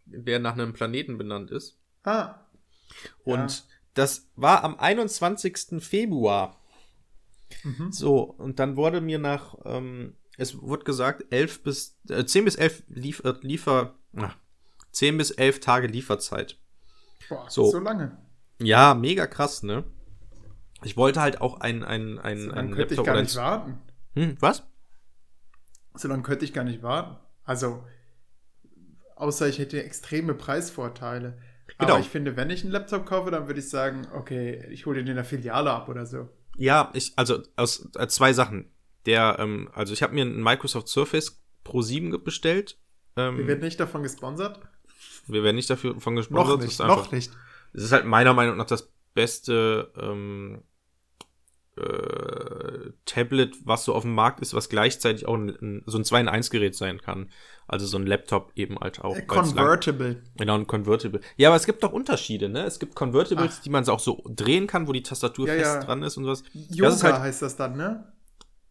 der 0.07 0.39
nach 0.39 0.55
einem 0.55 0.73
Planeten 0.73 1.19
benannt 1.19 1.51
ist. 1.51 1.79
Ah, 2.05 2.35
Und 3.25 3.59
Ja. 3.59 3.65
das 3.95 4.29
war 4.37 4.65
am 4.65 4.79
21. 4.79 5.81
Februar. 5.81 6.59
mhm. 7.65 7.93
So, 7.93 8.21
und 8.23 8.59
dann 8.59 8.77
wurde 8.77 9.01
mir 9.01 9.19
nach, 9.19 9.57
ähm, 9.65 10.17
es 10.39 10.61
wurde 10.61 10.85
gesagt, 10.85 11.25
11 11.33 11.63
bis, 11.63 11.99
äh, 12.09 12.25
10 12.25 12.45
bis 12.45 12.57
11 12.57 12.83
Lief 12.89 13.23
äh, 13.25 13.35
Liefer, 13.43 13.99
ah, 14.17 14.33
10 14.93 15.17
bis 15.19 15.31
11 15.31 15.61
Tage 15.61 15.87
Lieferzeit. 15.87 16.59
Boah, 17.29 17.49
So. 17.51 17.71
so 17.71 17.79
lange. 17.79 18.17
Ja, 18.61 18.95
mega 18.95 19.27
krass, 19.27 19.63
ne? 19.63 19.85
Ich 20.85 20.97
wollte 20.97 21.21
halt 21.21 21.41
auch 21.41 21.61
ein, 21.61 21.83
ein, 21.85 22.19
ein, 22.19 22.39
So 22.41 22.51
ein 22.51 22.57
lange 22.71 22.77
könnte 22.77 22.95
ich 22.95 23.03
gar 23.05 23.21
nicht 23.21 23.37
warten. 23.37 23.79
Hm, 24.15 24.37
was? 24.41 24.65
So 25.95 26.09
lange 26.09 26.23
könnte 26.23 26.45
ich 26.45 26.53
gar 26.53 26.65
nicht 26.65 26.83
warten. 26.83 27.17
Also, 27.45 27.85
außer 29.17 29.49
ich 29.49 29.59
hätte 29.59 29.83
extreme 29.83 30.35
Preisvorteile. 30.35 31.39
Genau. 31.79 31.93
Aber 31.95 32.01
ich 32.01 32.09
finde, 32.09 32.37
wenn 32.37 32.51
ich 32.51 32.63
einen 32.63 32.73
Laptop 32.73 33.07
kaufe, 33.07 33.31
dann 33.31 33.47
würde 33.47 33.61
ich 33.61 33.69
sagen, 33.69 34.07
okay, 34.15 34.67
ich 34.71 34.87
hole 34.87 34.99
den 34.99 35.07
in 35.07 35.15
der 35.17 35.25
Filiale 35.25 35.71
ab 35.71 35.89
oder 35.89 36.07
so. 36.07 36.29
Ja, 36.57 36.91
ich, 36.95 37.13
also 37.17 37.43
aus 37.57 37.89
äh, 37.97 38.07
zwei 38.09 38.33
Sachen. 38.33 38.71
Der, 39.07 39.37
ähm, 39.39 39.71
also 39.75 39.93
ich 39.93 40.03
habe 40.03 40.15
mir 40.15 40.23
einen 40.23 40.43
Microsoft 40.43 40.89
Surface 40.89 41.41
Pro 41.65 41.83
7 41.83 42.11
ge- 42.11 42.21
bestellt. 42.21 42.79
Ähm, 43.17 43.39
Wir 43.39 43.47
werden 43.47 43.61
nicht 43.61 43.81
davon 43.81 44.03
gesponsert. 44.03 44.61
Wir 45.27 45.43
werden 45.43 45.57
nicht 45.57 45.71
dafür 45.71 46.01
von 46.01 46.15
Noch 46.15 46.21
gesponsert. 46.21 46.57
das 46.59 46.65
nicht, 46.65 46.73
ist 46.73 46.81
einfach, 46.81 46.97
noch 47.05 47.13
nicht. 47.13 47.33
Es 47.73 47.83
ist 47.85 47.93
halt 47.93 48.05
meiner 48.07 48.35
Meinung 48.35 48.57
nach 48.57 48.67
das 48.67 48.91
beste 49.15 49.91
ähm, 49.99 50.63
äh, 51.77 52.91
Tablet, 53.07 53.57
was 53.65 53.85
so 53.85 53.95
auf 53.95 54.03
dem 54.03 54.15
Markt 54.15 54.41
ist, 54.41 54.53
was 54.53 54.69
gleichzeitig 54.69 55.27
auch 55.27 55.35
ein, 55.37 55.83
so 55.87 55.97
ein 55.99 56.05
2 56.05 56.21
in 56.21 56.29
1 56.29 56.51
Gerät 56.51 56.75
sein 56.75 57.01
kann. 57.01 57.31
Also 57.67 57.87
so 57.87 57.97
ein 57.97 58.07
Laptop 58.07 58.53
eben 58.57 58.79
halt 58.79 59.01
auch. 59.01 59.17
Äh, 59.17 59.25
weil's 59.27 59.29
lang- 59.29 59.57
Convertible. 59.57 60.23
Genau, 60.37 60.55
ein 60.57 60.67
Convertible. 60.67 61.21
Ja, 61.37 61.49
aber 61.49 61.57
es 61.57 61.65
gibt 61.65 61.83
doch 61.83 61.93
Unterschiede, 61.93 62.49
ne? 62.51 62.65
Es 62.65 62.79
gibt 62.79 62.95
Convertibles, 62.95 63.57
Ach. 63.59 63.63
die 63.63 63.71
man 63.71 63.89
auch 63.89 64.01
so 64.01 64.23
drehen 64.29 64.67
kann, 64.67 64.87
wo 64.87 64.93
die 64.93 65.03
Tastatur 65.03 65.49
Ja, 65.49 65.55
fest 65.55 65.75
ja. 65.77 65.81
dran 65.85 66.03
ist 66.03 66.17
und 66.19 66.25
sowas. 66.25 66.43
Yoga 66.53 66.89
Das 66.91 66.97
ist 66.97 67.05
halt- 67.05 67.19
heißt 67.21 67.43
das 67.43 67.57
dann, 67.57 67.77
ne? 67.77 68.13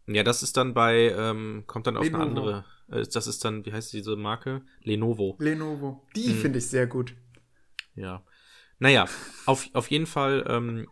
Ja, 0.07 0.23
das 0.23 0.43
ist 0.43 0.57
dann 0.57 0.73
bei, 0.73 1.13
ähm, 1.17 1.63
kommt 1.67 1.87
dann 1.87 1.97
auf 1.97 2.03
Lenovo. 2.03 2.21
eine 2.21 2.29
andere. 2.29 2.65
Äh, 2.91 3.05
das 3.11 3.27
ist 3.27 3.43
dann, 3.45 3.65
wie 3.65 3.73
heißt 3.73 3.93
diese 3.93 4.15
Marke? 4.15 4.61
Lenovo. 4.83 5.35
Lenovo. 5.39 6.05
Die 6.15 6.31
Hm. 6.31 6.35
finde 6.35 6.59
ich 6.59 6.67
sehr 6.67 6.87
gut. 6.87 7.15
Ja. 7.95 8.23
Naja, 8.79 9.07
auf, 9.45 9.69
auf 9.73 9.91
jeden 9.91 10.07
Fall 10.07 10.45
ähm, 10.47 10.87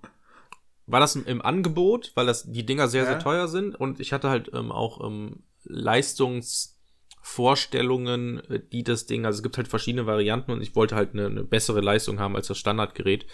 war 0.85 0.99
das 0.99 1.15
im, 1.15 1.41
Angebot, 1.41 2.11
weil 2.15 2.25
das 2.25 2.51
die 2.51 2.65
Dinger 2.65 2.87
sehr, 2.87 3.03
Ja. 3.03 3.09
sehr 3.09 3.19
teuer 3.19 3.47
sind 3.47 3.75
und 3.75 3.99
ich 3.99 4.13
hatte 4.13 4.29
halt 4.29 4.51
ähm, 4.53 4.71
auch 4.71 5.05
ähm, 5.05 5.43
Leistungsvorstellungen, 5.63 8.39
äh, 8.49 8.59
die 8.59 8.83
das 8.83 9.05
Ding, 9.07 9.25
also 9.25 9.37
es 9.37 9.43
gibt 9.43 9.57
halt 9.57 9.67
verschiedene 9.67 10.05
Varianten 10.05 10.51
und 10.51 10.61
ich 10.61 10.75
wollte 10.75 10.95
halt 10.95 11.13
eine, 11.13 11.25
eine 11.27 11.43
bessere 11.43 11.81
Leistung 11.81 12.19
haben 12.19 12.35
als 12.35 12.47
das 12.47 12.57
Standardgerät. 12.57 13.25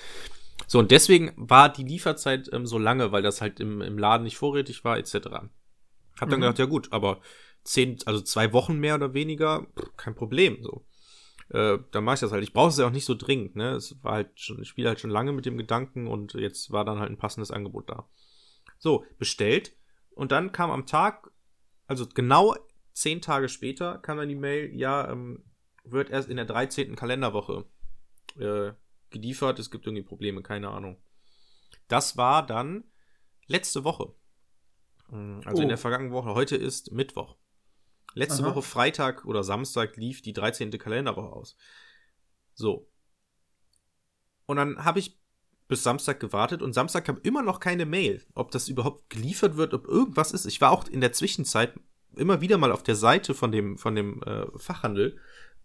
So, 0.68 0.80
und 0.80 0.92
deswegen 0.92 1.34
war 1.36 1.70
die 1.70 1.84
Lieferzeit 1.84 2.50
ähm, 2.54 2.66
so 2.66 2.80
lange, 2.80 3.12
weil 3.12 3.22
das 3.22 3.42
halt 3.42 3.60
im, 3.60 3.82
im 3.82 3.98
Laden 3.98 4.24
nicht 4.24 4.38
vorrätig 4.38 4.84
war, 4.84 4.98
etc. 4.98 5.50
Hab 6.20 6.30
dann 6.30 6.40
Mhm. 6.40 6.44
gedacht, 6.44 6.60
ja 6.60 6.66
gut, 6.66 6.92
aber 6.92 7.22
zehn, 7.66 7.98
also 8.06 8.22
zwei 8.22 8.54
Wochen 8.54 8.80
mehr 8.80 8.96
oder 8.96 9.14
weniger, 9.14 9.68
kein 9.98 10.16
Problem. 10.16 10.64
So. 10.64 10.86
Äh, 11.50 11.80
dann 11.92 12.04
mache 12.06 12.14
ich 12.16 12.20
das 12.22 12.32
halt. 12.32 12.44
Ich 12.44 12.54
brauche 12.54 12.70
es 12.70 12.78
ja 12.78 12.88
auch 12.88 12.92
nicht 12.92 13.06
so 13.06 13.14
dringend, 13.16 13.56
ne? 13.56 13.72
Es 13.72 14.02
war 14.04 14.14
halt 14.14 14.40
schon, 14.40 14.62
ich 14.62 14.70
spiele 14.70 14.88
halt 14.88 15.00
schon 15.00 15.10
lange 15.12 15.32
mit 15.34 15.46
dem 15.46 15.58
Gedanken 15.58 16.08
und 16.08 16.34
jetzt 16.34 16.72
war 16.72 16.86
dann 16.86 17.00
halt 17.00 17.12
ein 17.12 17.18
passendes 17.18 17.52
Angebot 17.52 17.90
da. 17.90 18.08
So, 18.80 19.06
bestellt. 19.20 19.76
Und 20.12 20.32
dann 20.32 20.52
kam 20.54 20.72
am 20.72 20.86
Tag, 20.86 21.30
also 21.88 22.08
genau 22.08 22.56
zehn 22.94 23.22
Tage 23.22 23.50
später, 23.50 23.98
kam 23.98 24.18
dann 24.18 24.30
die 24.30 24.36
Mail, 24.36 24.74
ja, 24.74 25.12
ähm, 25.12 25.44
wird 25.84 26.10
erst 26.10 26.30
in 26.30 26.38
der 26.38 26.46
13. 26.46 26.96
Kalenderwoche 26.96 27.66
äh, 28.40 28.72
geliefert. 29.10 29.60
Es 29.60 29.70
gibt 29.70 29.86
irgendwie 29.86 30.04
Probleme, 30.04 30.42
keine 30.42 30.70
Ahnung. 30.70 30.98
Das 31.88 32.18
war 32.18 32.46
dann 32.46 32.86
letzte 33.48 33.84
Woche. 33.84 34.14
Mm, 35.10 35.42
Also 35.46 35.62
in 35.62 35.66
Oh. 35.66 35.70
der 35.70 35.78
vergangenen 35.78 36.14
Woche. 36.14 36.34
Heute 36.34 36.56
ist 36.56 36.92
Mittwoch. 36.92 37.36
Letzte 38.16 38.44
Aha. 38.44 38.52
Woche 38.52 38.62
Freitag 38.62 39.26
oder 39.26 39.44
Samstag 39.44 39.98
lief 39.98 40.22
die 40.22 40.34
13. 40.34 40.72
Kalenderwoche 40.72 41.32
aus. 41.32 41.58
So. 42.54 42.90
Und 44.46 44.56
dann 44.58 44.84
habe 44.84 45.00
ich 45.00 45.20
bis 45.68 45.84
Samstag 45.84 46.20
gewartet 46.20 46.62
und 46.62 46.74
Samstag 46.74 47.06
kam 47.06 47.20
immer 47.24 47.42
noch 47.42 47.60
keine 47.60 47.86
Mail, 47.86 48.24
ob 48.34 48.52
das 48.52 48.70
überhaupt 48.70 49.10
geliefert 49.10 49.58
wird, 49.58 49.74
ob 49.74 49.86
irgendwas 49.86 50.32
ist. 50.32 50.46
Ich 50.46 50.62
war 50.62 50.72
auch 50.72 50.88
in 50.88 51.02
der 51.02 51.12
Zwischenzeit 51.12 51.74
immer 52.16 52.40
wieder 52.40 52.58
mal 52.58 52.72
auf 52.72 52.84
der 52.84 52.96
Seite 52.96 53.34
von 53.34 53.52
dem, 53.52 53.78
von 53.78 53.96
dem 53.96 54.24
äh, 54.24 54.46
Fachhandel 54.58 55.20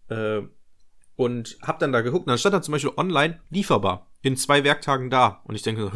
äh, 0.09 0.41
und 1.15 1.57
habe 1.61 1.79
dann 1.79 1.93
da 1.93 2.01
geguckt. 2.01 2.25
Und 2.25 2.31
dann 2.31 2.37
stand 2.37 2.53
da 2.53 2.61
zum 2.61 2.73
Beispiel 2.73 2.93
online 2.97 3.39
lieferbar, 3.49 4.11
in 4.23 4.35
zwei 4.35 4.63
Werktagen 4.65 5.09
da. 5.09 5.41
Und 5.45 5.55
ich 5.55 5.61
denke? 5.61 5.91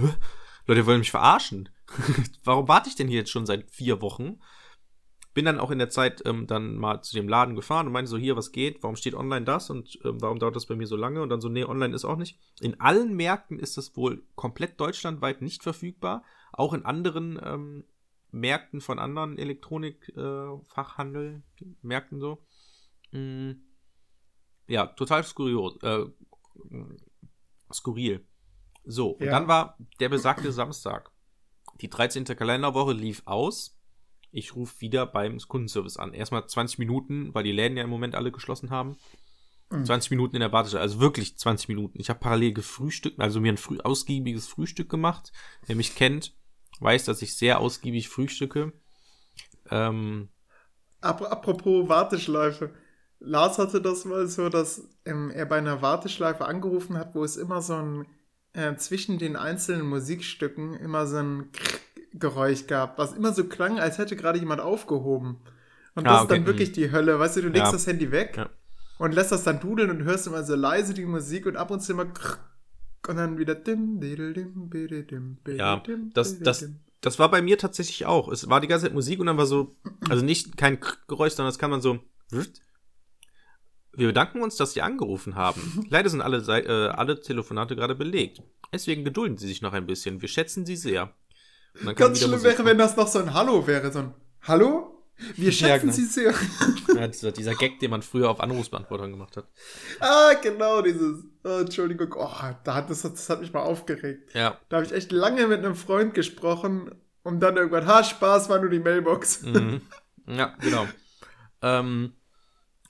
Leute 0.67 0.85
wollen 0.85 0.99
mich 0.99 1.11
verarschen. 1.11 1.69
Warum 2.43 2.67
warte 2.67 2.89
ich 2.89 2.95
denn 2.95 3.07
hier 3.07 3.19
jetzt 3.19 3.31
schon 3.31 3.45
seit 3.45 3.69
vier 3.69 4.01
Wochen? 4.01 4.39
Bin 5.35 5.45
dann 5.45 5.59
auch 5.59 5.69
in 5.69 5.77
der 5.77 5.89
Zeit 5.89 6.23
ähm, 6.25 6.47
dann 6.47 6.75
mal 6.77 7.03
zu 7.03 7.13
dem 7.13 7.27
Laden 7.27 7.55
gefahren 7.55 7.85
und 7.85 7.93
meinte 7.93 8.09
so, 8.09 8.17
hier, 8.17 8.35
was 8.35 8.51
geht? 8.51 8.81
Warum 8.81 8.95
steht 8.95 9.13
online 9.13 9.45
das? 9.45 9.69
Und 9.69 9.99
ähm, 10.03 10.19
warum 10.21 10.39
dauert 10.39 10.55
das 10.55 10.65
bei 10.65 10.75
mir 10.75 10.87
so 10.87 10.95
lange? 10.95 11.21
Und 11.21 11.29
dann 11.29 11.41
so, 11.41 11.49
nee, 11.49 11.63
online 11.65 11.93
ist 11.93 12.05
auch 12.05 12.15
nicht. 12.15 12.39
In 12.61 12.79
allen 12.79 13.15
Märkten 13.15 13.59
ist 13.59 13.77
das 13.77 13.95
wohl 13.97 14.23
komplett 14.35 14.79
deutschlandweit 14.79 15.41
nicht 15.43 15.61
verfügbar. 15.61 16.23
Auch 16.53 16.73
in 16.73 16.85
anderen 16.85 17.39
ähm, 17.43 17.83
Märkten 18.31 18.81
von 18.81 18.97
anderen 18.97 19.37
Elektronik-Fachhandel, 19.37 21.43
Märkten 21.81 22.19
so. 22.19 22.43
Mm, 23.11 23.51
ja, 24.67 24.87
total 24.87 25.23
skurril. 25.23 25.77
Äh, 25.81 26.05
skurril. 27.73 28.25
So, 28.85 29.11
und 29.11 29.25
Ja. 29.25 29.31
dann 29.31 29.47
war 29.47 29.77
der 29.99 30.09
besagte 30.09 30.51
Samstag. 30.51 31.11
Die 31.81 31.89
13. 31.89 32.25
Kalenderwoche 32.25 32.93
lief 32.93 33.23
aus. 33.25 33.74
Ich 34.35 34.55
rufe 34.55 34.81
wieder 34.81 35.05
beim 35.05 35.37
Kundenservice 35.39 35.97
an. 35.97 36.13
Erstmal 36.13 36.45
20 36.45 36.77
Minuten, 36.77 37.33
weil 37.33 37.43
die 37.43 37.53
Läden 37.53 37.77
ja 37.77 37.83
im 37.83 37.89
Moment 37.89 38.15
alle 38.15 38.31
geschlossen 38.31 38.69
haben. 38.69 38.97
Mhm. 39.71 39.85
20 39.85 40.11
Minuten 40.11 40.35
in 40.35 40.41
der 40.41 40.51
Warteschleife, 40.51 40.81
also 40.81 40.99
wirklich 40.99 41.37
20 41.37 41.69
Minuten. 41.69 41.99
Ich 41.99 42.09
habe 42.09 42.19
parallel 42.19 42.53
gefrühstückt, 42.53 43.19
also 43.19 43.39
mir 43.39 43.53
ein 43.53 43.57
früh 43.57 43.79
ausgiebiges 43.79 44.47
Frühstück 44.47 44.89
gemacht. 44.89 45.31
Wer 45.65 45.77
mich 45.77 45.95
kennt, 45.95 46.35
weiß, 46.81 47.05
dass 47.05 47.21
ich 47.21 47.35
sehr 47.35 47.59
ausgiebig 47.59 48.09
frühstücke. 48.09 48.73
Ähm, 49.71 50.27
Ap 50.99 51.21
apropos 51.21 51.87
Warteschleife. 51.87 52.73
Lars 53.19 53.57
hatte 53.57 53.81
das 53.81 54.03
mal 54.03 54.27
so, 54.27 54.49
dass 54.49 54.89
ähm, 55.05 55.31
er 55.31 55.45
bei 55.45 55.57
einer 55.57 55.81
Warteschleife 55.81 56.45
angerufen 56.45 56.97
hat, 56.97 57.15
wo 57.15 57.23
es 57.23 57.37
immer 57.37 57.61
so 57.61 57.75
ein 57.75 58.05
äh, 58.51 58.75
zwischen 58.75 59.17
den 59.17 59.37
einzelnen 59.37 59.87
Musikstücken 59.87 60.73
immer 60.75 61.07
so 61.07 61.17
ein 61.17 61.51
Geräusch 62.17 62.67
gab, 62.67 62.97
was 62.97 63.13
immer 63.13 63.33
so 63.33 63.43
klang, 63.45 63.79
als 63.79 63.97
hätte 63.97 64.15
gerade 64.15 64.39
jemand 64.39 64.61
aufgehoben. 64.61 65.37
Und 65.95 66.07
Ah, 66.07 66.11
das 66.11 66.17
ist 66.21 66.25
okay, 66.25 66.35
dann 66.35 66.45
wirklich 66.45 66.71
die 66.71 66.91
Hölle. 66.91 67.19
Weißt 67.19 67.37
du, 67.37 67.41
du 67.41 67.47
legst 67.49 67.65
Ja. 67.67 67.71
das 67.71 67.87
Handy 67.87 68.11
weg 68.11 68.35
Ja. 68.37 68.49
und 68.97 69.13
lässt 69.13 69.31
das 69.31 69.43
dann 69.43 69.59
dudeln 69.59 69.89
und 69.89 70.03
hörst 70.03 70.27
immer 70.27 70.43
so 70.43 70.55
leise 70.55 70.93
die 70.93 71.05
Musik 71.05 71.45
und 71.45 71.55
ab 71.57 71.71
und 71.71 71.81
zu 71.81 71.93
immer 71.93 72.07
und 73.07 73.15
dann 73.17 73.37
wieder 73.37 73.53
dim, 73.55 73.99
didel, 73.99 74.33
dim, 74.33 74.69
bidel, 74.69 75.03
dim, 75.03 75.35
bidel, 75.43 75.59
Ja, 75.59 75.77
dim, 75.77 76.11
das- 76.13 76.39
das- 76.39 76.67
das 77.01 77.19
war 77.19 77.29
bei 77.29 77.41
mir 77.41 77.57
tatsächlich 77.57 78.05
auch. 78.07 78.29
Es 78.29 78.49
war 78.49 78.59
die 78.61 78.67
ganze 78.67 78.85
Zeit 78.87 78.93
Musik 78.95 79.19
und 79.19 79.27
dann 79.27 79.37
war 79.37 79.45
so, 79.45 79.75
also 80.09 80.25
nicht 80.25 80.57
kein 80.57 80.79
Geräusch, 81.07 81.33
sondern 81.33 81.51
es 81.51 81.59
kam 81.59 81.69
dann 81.71 81.81
so. 81.81 81.99
Wir 83.97 84.07
bedanken 84.07 84.41
uns, 84.41 84.57
dass 84.57 84.73
Sie 84.73 84.81
angerufen 84.81 85.35
haben. 85.35 85.61
Leider 85.89 86.09
sind 86.09 86.21
alle, 86.21 86.37
äh, 86.39 86.89
alle 86.89 87.19
Telefonate 87.21 87.75
gerade 87.75 87.95
belegt. 87.95 88.41
Deswegen 88.73 89.05
gedulden 89.05 89.37
Sie 89.37 89.47
sich 89.47 89.61
noch 89.61 89.73
ein 89.73 89.85
bisschen. 89.85 90.21
Wir 90.21 90.27
schätzen 90.27 90.65
Sie 90.65 90.75
sehr. 90.75 91.13
Ganz 91.95 92.19
schlimm 92.19 92.43
wäre, 92.43 92.65
wenn 92.65 92.77
das 92.77 92.95
noch 92.95 93.07
so 93.07 93.19
ein 93.19 93.33
Hallo 93.33 93.65
wäre, 93.67 93.91
so 93.91 93.99
ein 93.99 94.13
Hallo? 94.41 94.91
Wir 95.35 95.51
schätzen 95.51 95.67
Ja, 95.69 95.77
genau. 95.77 95.93
Sie 95.93 96.05
sehr. 96.05 96.33
Ja, 96.93 97.07
dieser, 97.07 97.31
dieser 97.31 97.55
Gag, 97.55 97.79
den 97.79 97.89
man 97.89 98.01
früher 98.01 98.29
auf 98.29 98.41
Anrufsbeantwortern 98.41 99.11
gemacht 99.11 99.37
hat. 99.37 99.47
ah, 100.01 100.33
genau, 100.41 100.81
dieses. 100.81 101.23
Oh, 101.43 101.59
Entschuldigung, 101.59 102.13
oh, 102.17 102.29
da 102.63 102.73
hat, 102.73 102.89
das, 102.89 103.03
das 103.03 103.29
hat 103.29 103.39
mich 103.39 103.53
mal 103.53 103.61
aufgeregt. 103.61 104.33
Ja. 104.33 104.59
Da 104.69 104.77
habe 104.77 104.85
ich 104.85 104.91
echt 104.91 105.11
lange 105.11 105.47
mit 105.47 105.59
einem 105.59 105.75
Freund 105.75 106.13
gesprochen 106.13 106.91
und 107.23 107.39
dann 107.39 107.55
irgendwann, 107.55 107.87
ha, 107.87 108.03
Spaß, 108.03 108.49
war 108.49 108.59
nur 108.59 108.69
die 108.69 108.79
Mailbox. 108.79 109.43
Mhm. 109.43 109.81
Ja, 110.27 110.55
genau. 110.59 110.87
ähm, 111.61 112.13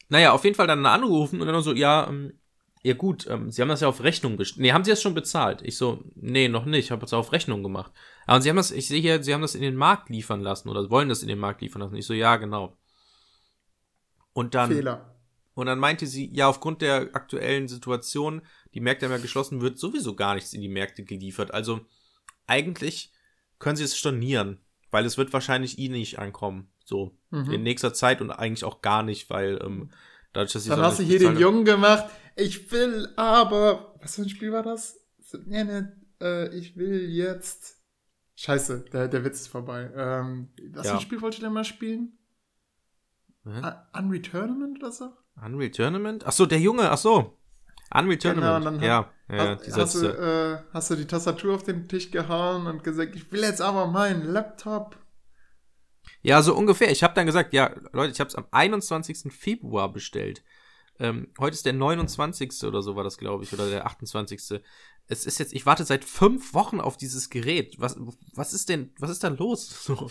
naja, 0.09 0.31
auf 0.31 0.43
jeden 0.43 0.55
Fall 0.55 0.67
dann 0.67 0.85
angerufen 0.85 1.41
und 1.41 1.47
dann 1.47 1.61
so, 1.61 1.73
ja, 1.73 2.07
ähm, 2.07 2.33
ja 2.81 2.93
gut, 2.93 3.27
ähm, 3.29 3.51
Sie 3.51 3.61
haben 3.61 3.69
das 3.69 3.81
ja 3.81 3.87
auf 3.87 4.03
Rechnung 4.03 4.37
bestellt. 4.37 4.61
Nee, 4.61 4.71
haben 4.71 4.83
Sie 4.83 4.91
das 4.91 5.01
schon 5.01 5.15
bezahlt? 5.15 5.61
Ich 5.63 5.77
so, 5.77 6.03
nee, 6.15 6.47
noch 6.47 6.65
nicht, 6.65 6.85
ich 6.85 6.91
habe 6.91 7.01
das 7.01 7.13
auf 7.13 7.31
Rechnung 7.31 7.63
gemacht. 7.63 7.91
Aber 8.25 8.41
Sie 8.41 8.49
haben 8.49 8.57
das, 8.57 8.71
ich 8.71 8.87
sehe 8.87 9.01
hier, 9.01 9.21
Sie 9.23 9.33
haben 9.33 9.41
das 9.41 9.55
in 9.55 9.61
den 9.61 9.75
Markt 9.75 10.09
liefern 10.09 10.41
lassen 10.41 10.69
oder 10.69 10.89
wollen 10.89 11.09
das 11.09 11.21
in 11.21 11.27
den 11.27 11.39
Markt 11.39 11.61
liefern 11.61 11.81
lassen. 11.81 11.95
Ich 11.95 12.05
so, 12.05 12.13
ja, 12.13 12.37
genau. 12.37 12.75
Und 14.33 14.55
dann, 14.55 14.71
Fehler. 14.71 15.15
und 15.53 15.67
dann 15.67 15.79
meinte 15.79 16.07
sie, 16.07 16.29
ja, 16.33 16.47
aufgrund 16.47 16.81
der 16.81 17.09
aktuellen 17.13 17.67
Situation, 17.67 18.41
die 18.73 18.81
Märkte 18.81 19.05
haben 19.05 19.13
ja 19.13 19.17
geschlossen, 19.19 19.61
wird 19.61 19.77
sowieso 19.79 20.15
gar 20.15 20.35
nichts 20.35 20.53
in 20.53 20.61
die 20.61 20.67
Märkte 20.67 21.03
geliefert. 21.03 21.53
Also 21.53 21.81
eigentlich 22.47 23.11
können 23.59 23.77
sie 23.77 23.83
es 23.83 23.97
stornieren, 23.97 24.59
weil 24.91 25.05
es 25.05 25.17
wird 25.17 25.31
wahrscheinlich 25.31 25.79
eh 25.79 25.89
nicht 25.89 26.19
ankommen. 26.19 26.69
So, 26.83 27.17
Mhm. 27.31 27.51
in 27.51 27.63
nächster 27.63 27.93
Zeit 27.93 28.21
und 28.21 28.29
eigentlich 28.31 28.63
auch 28.63 28.81
gar 28.81 29.01
nicht, 29.01 29.29
weil 29.31 29.59
ähm, 29.63 29.89
dadurch, 30.33 30.53
dass 30.53 30.63
sie 30.65 30.69
Dann 30.69 30.81
hast 30.81 30.99
du 30.99 31.03
hier 31.03 31.17
den 31.19 31.37
Jungen 31.39 31.65
gemacht. 31.65 32.05
Ich 32.35 32.71
will 32.71 33.09
aber. 33.15 33.95
Was 34.01 34.15
für 34.15 34.21
ein 34.23 34.29
Spiel 34.29 34.51
war 34.51 34.61
das? 34.61 34.99
Nee, 35.45 35.63
nee, 35.63 35.81
äh, 36.21 36.55
ich 36.55 36.75
will 36.77 37.09
jetzt. 37.09 37.77
Scheiße, 38.35 38.81
der, 38.91 39.07
der 39.07 39.23
Witz 39.23 39.41
ist 39.41 39.47
vorbei. 39.47 39.89
Ähm, 39.95 40.49
was 40.71 40.85
Ja. 40.85 40.91
für 40.91 40.97
ein 40.97 41.01
Spiel 41.01 41.21
wollt 41.21 41.35
ihr 41.37 41.41
denn 41.45 41.53
mal 41.53 41.63
spielen? 41.63 42.17
Hä? 43.45 43.49
Un- 43.49 44.05
Unreturnament 44.05 44.77
oder 44.79 44.91
so? 44.91 45.13
Unreal 45.41 45.71
Tournament? 45.71 46.25
Ach 46.25 46.31
so, 46.31 46.45
der 46.45 46.59
Junge, 46.59 46.89
ach 46.91 46.97
so. 46.97 47.37
Unreal 47.93 48.17
Tournament. 48.17 48.65
Genau, 48.65 48.77
dann 48.77 48.81
ja, 48.81 49.11
ja, 49.29 49.57
hast, 49.57 49.77
hast, 49.77 49.95
du, 50.01 50.07
äh, 50.07 50.63
hast 50.73 50.89
du 50.89 50.95
die 50.95 51.05
Tastatur 51.07 51.55
auf 51.55 51.63
den 51.63 51.87
Tisch 51.87 52.11
gehauen 52.11 52.67
und 52.67 52.83
gesagt, 52.83 53.15
ich 53.15 53.31
will 53.31 53.41
jetzt 53.41 53.61
aber 53.61 53.87
meinen 53.87 54.25
Laptop. 54.25 54.97
Ja, 56.21 56.41
so 56.41 56.55
ungefähr. 56.55 56.91
Ich 56.91 57.03
habe 57.03 57.13
dann 57.13 57.25
gesagt, 57.25 57.53
ja, 57.53 57.73
Leute, 57.91 58.11
ich 58.11 58.19
habe 58.19 58.27
es 58.29 58.35
am 58.35 58.47
21. 58.51 59.31
Februar 59.31 59.91
bestellt. 59.91 60.43
Ähm, 60.97 61.27
heute 61.39 61.53
ist 61.55 61.65
der 61.65 61.73
29. 61.73 62.63
oder 62.63 62.81
so 62.81 62.95
war 62.95 63.03
das, 63.03 63.17
glaube 63.17 63.43
ich, 63.43 63.53
oder 63.53 63.69
der 63.69 63.85
28. 63.85 64.61
Es 65.07 65.25
ist 65.25 65.37
jetzt, 65.39 65.53
ich 65.53 65.65
warte 65.65 65.85
seit 65.85 66.03
fünf 66.03 66.53
Wochen 66.53 66.79
auf 66.81 66.97
dieses 66.97 67.29
Gerät. 67.29 67.75
Was, 67.79 67.97
was 68.33 68.53
ist 68.53 68.69
denn, 68.69 68.91
was 68.99 69.11
ist 69.11 69.23
da 69.23 69.27
los? 69.27 69.83
So. 69.85 70.09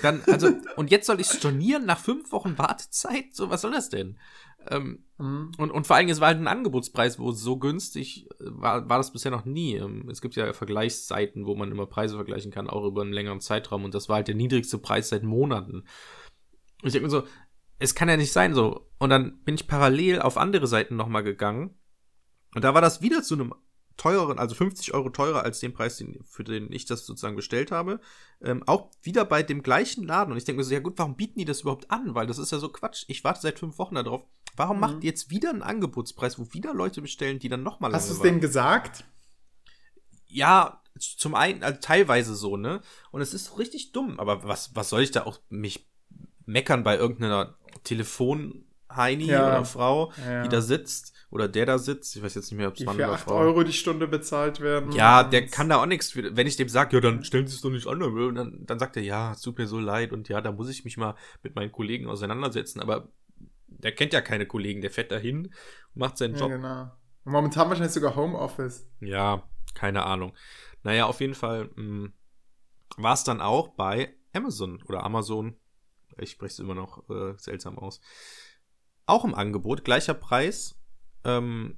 Dann, 0.00 0.22
also, 0.26 0.48
und 0.76 0.90
jetzt 0.90 1.06
soll 1.06 1.20
ich 1.20 1.26
stornieren 1.26 1.84
nach 1.84 1.98
fünf 1.98 2.32
Wochen 2.32 2.56
Wartezeit? 2.56 3.34
So, 3.34 3.50
was 3.50 3.62
soll 3.62 3.72
das 3.72 3.88
denn? 3.88 4.18
Ähm, 4.68 5.04
Mhm. 5.18 5.52
und, 5.58 5.70
und 5.70 5.86
vor 5.86 5.94
allem, 5.96 6.08
es 6.08 6.18
war 6.20 6.28
halt 6.28 6.38
ein 6.38 6.48
Angebotspreis, 6.48 7.18
wo 7.18 7.30
so 7.32 7.56
günstig 7.58 8.26
äh, 8.40 8.44
war, 8.44 8.88
war 8.88 8.98
das 8.98 9.12
bisher 9.12 9.30
noch 9.30 9.44
nie. 9.44 9.74
Ähm, 9.76 10.08
Es 10.10 10.20
gibt 10.20 10.34
ja 10.34 10.52
Vergleichsseiten, 10.52 11.46
wo 11.46 11.54
man 11.54 11.70
immer 11.70 11.86
Preise 11.86 12.16
vergleichen 12.16 12.50
kann, 12.50 12.68
auch 12.68 12.84
über 12.84 13.02
einen 13.02 13.12
längeren 13.12 13.40
Zeitraum. 13.40 13.84
Und 13.84 13.94
das 13.94 14.08
war 14.08 14.16
halt 14.16 14.28
der 14.28 14.34
niedrigste 14.34 14.78
Preis 14.78 15.08
seit 15.10 15.22
Monaten. 15.24 15.80
Und 16.82 16.86
ich 16.86 16.92
denke 16.92 17.06
mir 17.06 17.10
so, 17.10 17.24
es 17.78 17.94
kann 17.94 18.08
ja 18.08 18.16
nicht 18.16 18.32
sein 18.32 18.54
so. 18.54 18.88
Und 18.98 19.10
dann 19.10 19.42
bin 19.44 19.54
ich 19.56 19.66
parallel 19.66 20.20
auf 20.20 20.36
andere 20.36 20.66
Seiten 20.66 20.96
nochmal 20.96 21.22
gegangen. 21.24 21.76
Und 22.54 22.62
da 22.64 22.74
war 22.74 22.80
das 22.80 23.02
wieder 23.02 23.22
zu 23.22 23.34
einem 23.34 23.54
teureren, 23.96 24.38
also 24.38 24.54
50 24.54 24.94
Euro 24.94 25.10
teurer 25.10 25.42
als 25.44 25.60
den 25.60 25.72
Preis, 25.72 25.96
den, 25.98 26.18
für 26.24 26.44
den 26.44 26.72
ich 26.72 26.84
das 26.86 27.04
sozusagen 27.06 27.36
bestellt 27.36 27.70
habe. 27.70 28.00
Ähm, 28.42 28.62
auch 28.66 28.90
wieder 29.02 29.24
bei 29.24 29.42
dem 29.42 29.62
gleichen 29.62 30.04
Laden. 30.06 30.32
Und 30.32 30.38
ich 30.38 30.44
denke 30.44 30.58
mir 30.58 30.64
so, 30.64 30.72
ja 30.74 30.80
gut, 30.80 30.94
warum 30.98 31.16
bieten 31.16 31.38
die 31.38 31.44
das 31.44 31.60
überhaupt 31.62 31.90
an? 31.90 32.14
Weil 32.14 32.26
das 32.26 32.38
ist 32.38 32.52
ja 32.52 32.58
so 32.58 32.68
Quatsch. 32.70 33.04
Ich 33.08 33.22
warte 33.24 33.40
seit 33.42 33.58
fünf 33.58 33.78
Wochen 33.78 33.94
darauf. 33.94 34.24
Warum 34.56 34.76
Mhm. 34.76 34.80
macht 34.80 34.94
ihr 35.04 35.10
jetzt 35.10 35.30
wieder 35.30 35.50
einen 35.50 35.62
Angebotspreis, 35.62 36.38
wo 36.38 36.46
wieder 36.52 36.74
Leute 36.74 37.00
bestellen, 37.02 37.38
die 37.38 37.48
dann 37.48 37.62
nochmal 37.62 37.92
Hast 37.92 38.08
du 38.10 38.14
es 38.14 38.20
denen 38.20 38.40
gesagt? 38.40 39.04
ja, 40.26 40.80
zum 40.98 41.34
einen, 41.34 41.62
also 41.62 41.78
teilweise 41.80 42.34
so, 42.34 42.56
ne? 42.56 42.80
Und 43.10 43.20
es 43.22 43.34
ist 43.34 43.58
richtig 43.58 43.92
dumm, 43.92 44.18
aber 44.20 44.44
was, 44.44 44.74
was 44.74 44.88
soll 44.90 45.02
ich 45.02 45.10
da 45.10 45.24
auch 45.24 45.40
mich 45.48 45.86
meckern 46.46 46.82
bei 46.82 46.96
irgendeiner 46.96 47.56
Telefon-Heini 47.84 49.24
Ja. 49.26 49.46
oder 49.48 49.64
Frau, 49.64 50.12
Ja. 50.26 50.42
die 50.42 50.48
da 50.48 50.60
sitzt 50.60 51.11
oder 51.32 51.48
der 51.48 51.66
da 51.66 51.78
sitzt, 51.78 52.14
ich 52.14 52.22
weiß 52.22 52.34
jetzt 52.34 52.50
nicht 52.50 52.58
mehr, 52.58 52.68
ob 52.68 52.74
es 52.76 52.84
Mann 52.84 52.96
für 52.96 53.02
oder 53.04 53.12
8 53.14 53.24
Frau. 53.24 53.36
Euro 53.38 53.64
die 53.64 53.72
Stunde 53.72 54.06
bezahlt 54.06 54.60
werden. 54.60 54.92
Ja, 54.92 55.22
Und- 55.22 55.32
der 55.32 55.46
kann 55.46 55.68
da 55.68 55.82
auch 55.82 55.86
nichts. 55.86 56.14
Wenn 56.14 56.46
ich 56.46 56.56
dem 56.56 56.68
sage, 56.68 56.96
ja, 56.96 57.00
dann 57.00 57.24
stellen 57.24 57.46
Sie 57.46 57.54
es 57.56 57.62
doch 57.62 57.70
nicht 57.70 57.86
an, 57.86 58.00
und 58.02 58.34
dann, 58.34 58.64
dann 58.66 58.78
sagt 58.78 58.96
er, 58.96 59.02
ja, 59.02 59.32
es 59.32 59.40
tut 59.40 59.58
mir 59.58 59.66
so 59.66 59.80
leid 59.80 60.12
und 60.12 60.28
ja, 60.28 60.40
da 60.40 60.52
muss 60.52 60.68
ich 60.68 60.84
mich 60.84 60.96
mal 60.96 61.14
mit 61.42 61.56
meinen 61.56 61.72
Kollegen 61.72 62.06
auseinandersetzen, 62.06 62.80
aber 62.80 63.08
der 63.66 63.92
kennt 63.92 64.12
ja 64.12 64.20
keine 64.20 64.46
Kollegen, 64.46 64.82
der 64.82 64.90
fährt 64.90 65.10
dahin, 65.10 65.52
macht 65.94 66.18
seinen 66.18 66.34
Ja, 66.34 66.40
Job 66.40 66.50
genau. 66.50 66.90
Und 67.24 67.32
momentan 67.32 67.68
wahrscheinlich 67.68 67.94
sogar 67.94 68.14
Homeoffice. 68.14 68.86
Ja, 69.00 69.42
keine 69.74 70.04
Ahnung. 70.04 70.34
Naja, 70.82 71.06
auf 71.06 71.20
jeden 71.20 71.34
Fall 71.34 71.70
war 72.98 73.14
es 73.14 73.24
dann 73.24 73.40
auch 73.40 73.68
bei 73.68 74.14
Amazon 74.34 74.82
oder 74.86 75.02
Amazon. 75.04 75.56
Ich 76.18 76.32
spreche 76.32 76.52
es 76.52 76.58
immer 76.58 76.74
noch 76.74 77.08
äh, 77.08 77.34
seltsam 77.38 77.78
aus. 77.78 78.00
Auch 79.06 79.24
im 79.24 79.34
Angebot, 79.34 79.84
gleicher 79.84 80.14
Preis 80.14 80.78
ähm, 81.24 81.76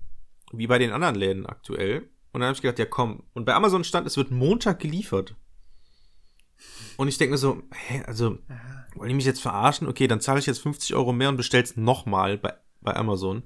wie 0.52 0.66
bei 0.66 0.78
den 0.78 0.92
anderen 0.92 1.14
Läden 1.14 1.46
aktuell. 1.46 2.08
Und 2.32 2.40
dann 2.40 2.48
habe 2.48 2.54
ich 2.56 2.62
gedacht, 2.62 2.78
ja 2.78 2.86
komm. 2.86 3.24
Und 3.32 3.44
bei 3.44 3.54
Amazon 3.54 3.84
stand, 3.84 4.06
es 4.06 4.16
wird 4.16 4.30
Montag 4.30 4.78
geliefert. 4.80 5.34
Und 6.96 7.08
ich 7.08 7.18
denke 7.18 7.32
mir 7.32 7.38
so, 7.38 7.62
hä, 7.72 8.02
also 8.06 8.38
wollen 8.94 9.08
die 9.08 9.14
mich 9.14 9.24
jetzt 9.24 9.42
verarschen? 9.42 9.88
Okay, 9.88 10.06
dann 10.06 10.20
zahle 10.20 10.38
ich 10.38 10.46
jetzt 10.46 10.60
50 10.60 10.94
Euro 10.94 11.12
mehr 11.12 11.28
und 11.28 11.36
bestell's 11.36 11.76
nochmal 11.76 12.38
bei, 12.38 12.54
bei 12.80 12.94
Amazon. 12.96 13.44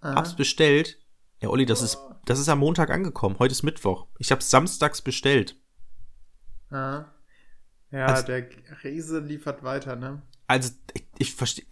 Aha. 0.00 0.14
Hab's 0.16 0.34
bestellt. 0.36 0.98
Ja, 1.40 1.48
Olli, 1.48 1.64
das 1.66 1.80
ist, 1.82 1.98
das 2.26 2.38
ist 2.38 2.48
am 2.48 2.58
Montag 2.58 2.90
angekommen. 2.90 3.36
Heute 3.38 3.52
ist 3.52 3.62
Mittwoch. 3.62 4.06
Ich 4.18 4.30
hab's 4.32 4.50
samstags 4.50 5.00
bestellt. 5.02 5.56
Aha. 6.70 7.12
Ja, 7.90 8.06
Also- 8.06 8.26
der 8.26 8.48
Riese 8.84 9.20
liefert 9.20 9.62
weiter, 9.62 9.96
ne? 9.96 10.22
Also, 10.46 10.72
ich, 10.94 11.06
ich 11.18 11.34
verstehe. 11.34 11.64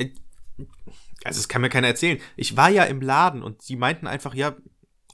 Also, 1.25 1.41
es 1.41 1.49
kann 1.49 1.63
mir 1.63 1.69
keiner 1.69 1.89
erzählen. 1.89 2.21
Ich 2.37 2.57
war 2.57 2.71
ja 2.71 2.85
im 2.85 3.01
Laden 3.01 3.43
und 3.43 3.69
die 3.69 3.77
meinten 3.77 4.07
einfach, 4.07 4.35
ja, 4.35 4.57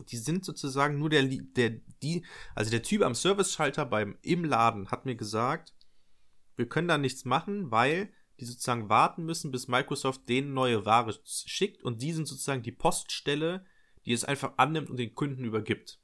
die 0.08 0.16
sind 0.16 0.44
sozusagen 0.44 0.98
nur 0.98 1.10
der, 1.10 1.24
der, 1.24 1.70
die, 2.02 2.24
also 2.54 2.70
der 2.70 2.82
Typ 2.82 3.02
am 3.02 3.14
Service-Schalter 3.14 3.86
beim, 3.86 4.18
im 4.22 4.44
Laden 4.44 4.90
hat 4.90 5.06
mir 5.06 5.14
gesagt, 5.14 5.74
wir 6.56 6.68
können 6.68 6.88
da 6.88 6.98
nichts 6.98 7.24
machen, 7.24 7.70
weil 7.70 8.12
die 8.40 8.44
sozusagen 8.44 8.88
warten 8.88 9.24
müssen, 9.24 9.50
bis 9.50 9.68
Microsoft 9.68 10.28
denen 10.28 10.54
neue 10.54 10.84
Ware 10.84 11.14
schickt 11.24 11.84
und 11.84 12.02
die 12.02 12.12
sind 12.12 12.26
sozusagen 12.26 12.62
die 12.62 12.72
Poststelle, 12.72 13.64
die 14.04 14.12
es 14.12 14.24
einfach 14.24 14.54
annimmt 14.56 14.90
und 14.90 14.98
den 14.98 15.14
Kunden 15.14 15.44
übergibt. 15.44 16.00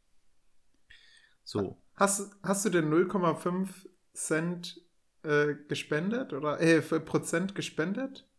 So. 1.42 1.82
Hast, 1.96 2.36
hast 2.42 2.64
du 2.64 2.70
denn 2.70 2.90
0,5 2.90 3.68
Cent 4.14 4.80
äh, 5.22 5.54
gespendet? 5.68 6.32
Oder 6.32 6.60
äh, 6.60 6.80
Prozent 6.80 7.54
gespendet? 7.54 8.29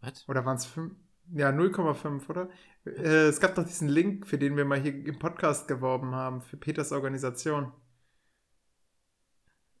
Was? 0.00 0.28
Oder 0.28 0.44
waren 0.44 0.56
es 0.56 0.66
5? 0.66 0.94
Ja, 1.32 1.50
0,5, 1.50 2.28
oder? 2.28 2.48
Äh, 2.84 3.28
es 3.28 3.40
gab 3.40 3.54
doch 3.54 3.64
diesen 3.64 3.88
Link, 3.88 4.26
für 4.26 4.38
den 4.38 4.56
wir 4.56 4.64
mal 4.64 4.80
hier 4.80 4.92
im 5.06 5.18
Podcast 5.18 5.68
geworben 5.68 6.14
haben, 6.14 6.40
für 6.42 6.56
Peters 6.56 6.92
Organisation. 6.92 7.72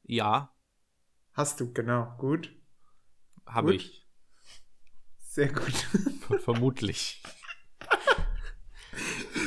Ja, 0.04 0.52
Hast 1.32 1.60
du, 1.60 1.72
genau. 1.72 2.14
Gut. 2.18 2.52
habe 3.46 3.74
ich. 3.74 4.06
Sehr 5.18 5.48
gut. 5.52 5.72
Vermutlich. 6.42 7.22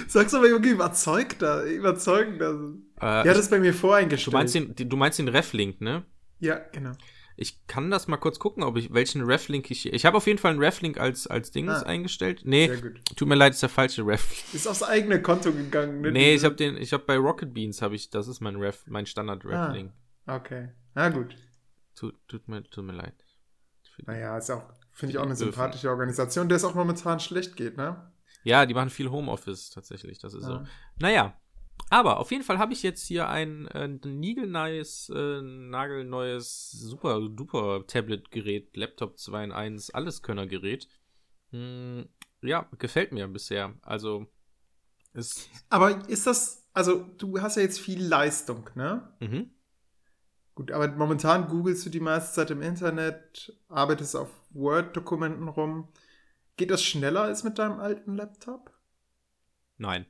Sag's 0.08 0.34
aber 0.34 0.46
irgendwie 0.48 0.70
überzeugter. 0.72 1.66
Überzeugender. 1.66 2.74
Äh, 3.02 3.28
Ja, 3.28 3.34
das 3.34 3.50
bei 3.50 3.60
mir 3.60 3.74
voreingestellt. 3.74 4.34
du, 4.34 4.38
meinst 4.38 4.56
den, 4.56 4.90
du 4.90 4.98
meinst 4.98 5.20
den 5.20 5.28
Reflink, 5.28 5.82
ne? 5.82 6.06
Ja, 6.40 6.60
genau. 6.72 6.94
Ich 7.36 7.66
kann 7.68 7.90
das 7.90 8.08
mal 8.08 8.18
kurz 8.18 8.38
gucken, 8.40 8.64
ob 8.64 8.78
ich 8.78 8.94
welchen 8.94 9.24
Reflink 9.24 9.72
ich. 9.72 9.92
Ich 9.92 10.06
habe 10.06 10.18
auf 10.18 10.28
jeden 10.28 10.38
Fall 10.40 10.52
einen 10.52 10.60
Reflink 10.64 11.00
als, 11.00 11.26
als 11.28 11.52
Dings 11.52 11.72
Ah. 11.72 11.82
eingestellt. 11.84 12.42
Nee, 12.46 12.70
tut 13.16 13.28
mir 13.28 13.36
leid, 13.36 13.54
ist 13.54 13.62
der 13.62 13.70
falsche 13.70 14.06
Reflink. 14.06 14.44
Ist 14.54 14.68
aufs 14.68 14.84
eigene 14.84 15.22
Konto 15.22 15.52
gegangen. 15.52 16.02
Ne? 16.02 16.12
Nee, 16.12 16.36
ich 16.36 16.44
habe 16.44 16.56
den, 16.56 16.78
ich 16.78 16.94
habe 16.94 17.04
bei 17.06 17.18
Rocket 17.18 17.54
Beans 17.54 17.82
habe 17.82 17.96
ich, 17.96 18.10
das 18.10 18.28
ist 18.28 18.40
mein 18.42 18.56
Ref, 18.58 18.84
mein 18.88 19.06
Standard 19.06 19.44
Ah. 19.46 19.66
Reflink. 19.68 19.92
Okay. 20.28 20.70
Na 20.96 21.10
gut. 21.10 21.36
Tut, 21.96 22.16
tut 22.28 22.48
mir, 22.48 22.64
tut 22.64 22.84
mir 22.86 22.94
leid. 22.94 23.16
Naja, 24.06 24.38
ist 24.38 24.50
auch, 24.52 24.64
finde 24.92 25.12
ich 25.14 25.18
auch 25.18 25.26
eine 25.26 25.36
sympathische 25.36 25.90
Organisation, 25.90 26.50
der 26.50 26.56
es 26.58 26.64
auch 26.64 26.76
momentan 26.76 27.20
schlecht 27.20 27.56
geht, 27.56 27.78
ne? 27.78 28.12
Ja, 28.44 28.66
die 28.66 28.74
machen 28.74 28.90
viel 28.90 29.10
Homeoffice 29.10 29.70
tatsächlich, 29.70 30.20
das 30.20 30.34
ist 30.34 30.44
so. 30.46 30.54
Ja. 30.54 30.64
Naja, 31.00 31.38
aber 31.90 32.20
auf 32.20 32.32
jeden 32.32 32.44
Fall 32.44 32.58
habe 32.58 32.74
ich 32.74 32.84
jetzt 32.84 33.06
hier 33.06 33.30
ein, 33.30 33.68
äh, 33.68 33.88
niegelneues, 33.88 35.12
äh, 35.14 35.42
nagelneues, 35.42 36.72
super 36.72 37.20
duper 37.30 37.86
Tablet-Gerät, 37.86 38.76
Laptop 38.76 39.20
2 39.20 39.44
in 39.44 39.52
1, 39.52 39.92
Alleskönner-Gerät. 39.92 40.88
Hm, 41.52 42.10
ja, 42.42 42.68
gefällt 42.80 43.12
mir 43.12 43.28
bisher. 43.28 43.76
Also, 43.84 44.28
ist. 45.14 45.50
Aber 45.70 46.10
ist 46.10 46.26
das, 46.26 46.68
also 46.74 47.04
du 47.18 47.40
hast 47.42 47.58
ja 47.58 47.62
jetzt 47.62 47.80
viel 47.80 48.04
Leistung, 48.04 48.70
ne? 48.76 49.16
Mhm. 49.20 49.52
Gut, 50.56 50.72
aber 50.72 50.88
momentan 50.88 51.48
googelst 51.48 51.86
du 51.86 51.90
die 51.90 52.00
meiste 52.00 52.34
Zeit 52.34 52.52
im 52.52 52.62
Internet, 52.62 53.56
arbeitest 53.70 54.16
auf 54.16 54.30
Word-Dokumenten 54.52 55.48
rum. 55.48 55.90
Geht 56.58 56.70
das 56.70 56.84
schneller 56.84 57.22
als 57.22 57.44
mit 57.44 57.58
deinem 57.58 57.80
alten 57.80 58.16
Laptop? 58.16 58.72
Nein. 59.78 60.06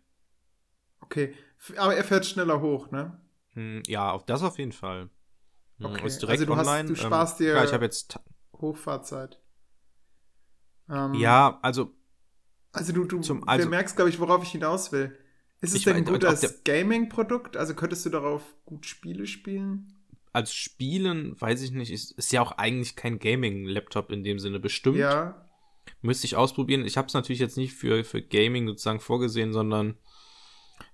Okay, 1.00 1.34
aber 1.78 1.96
er 1.96 2.04
fährt 2.04 2.26
schneller 2.26 2.62
hoch, 2.62 2.92
ne? 2.92 3.20
Hm, 3.54 3.84
ja, 3.88 4.12
auf 4.12 4.26
das 4.26 4.42
auf 4.44 4.58
jeden 4.58 4.72
Fall. 4.72 5.10
Hm, 5.78 5.86
Okay, 5.86 6.06
Ist 6.08 6.22
direkt 6.22 6.40
also 6.42 6.46
du 6.46 6.56
hast- 6.58 6.68
online. 6.68 6.90
du 6.90 6.96
sparst 6.96 7.40
ähm, 7.42 7.46
dir- 7.48 7.52
Klar, 7.54 7.66
ich 7.66 7.74
habe 7.74 7.86
jetzt. 7.86 8.20
Hochfahrzeit. 8.60 9.40
Ähm, 10.90 11.14
Ja, 11.16 11.60
also 11.62 11.92
Also 12.72 12.92
du, 12.94 13.06
du 13.06 13.20
Zum- 13.22 13.48
also- 13.48 13.70
merkst, 13.70 13.96
glaube 13.96 14.10
ich, 14.10 14.20
worauf 14.20 14.42
ich 14.44 14.50
hinaus 14.50 14.92
will. 14.92 15.16
Ist 15.62 15.76
es 15.76 15.84
denn 15.84 15.96
ein 15.96 16.06
gutes 16.06 16.64
Gaming-Produkt? 16.66 17.56
Also 17.56 17.74
könntest 17.76 18.06
du 18.06 18.10
darauf 18.10 18.42
gut 18.66 18.86
Spiele 18.86 19.26
spielen? 19.28 19.90
als 20.36 20.52
Spielen, 20.56 21.40
weiß 21.40 21.62
ich 21.62 21.70
nicht, 21.74 21.92
ist, 21.92 22.12
ist 22.14 22.32
ja 22.32 22.42
auch 22.42 22.54
eigentlich 22.54 22.96
kein 22.96 23.20
Gaming-Laptop 23.20 24.12
in 24.12 24.24
dem 24.24 24.40
Sinne 24.40 24.60
bestimmt. 24.60 24.98
Ja. 24.98 25.48
Müsste 26.02 26.26
ich 26.26 26.36
ausprobieren. 26.36 26.86
Ich 26.88 26.98
habe 26.98 27.08
es 27.08 27.14
natürlich 27.14 27.40
jetzt 27.40 27.56
nicht 27.56 27.74
für, 27.76 28.04
für 28.04 28.20
Gaming 28.20 28.66
sozusagen 28.66 29.00
vorgesehen, 29.00 29.54
sondern 29.54 29.96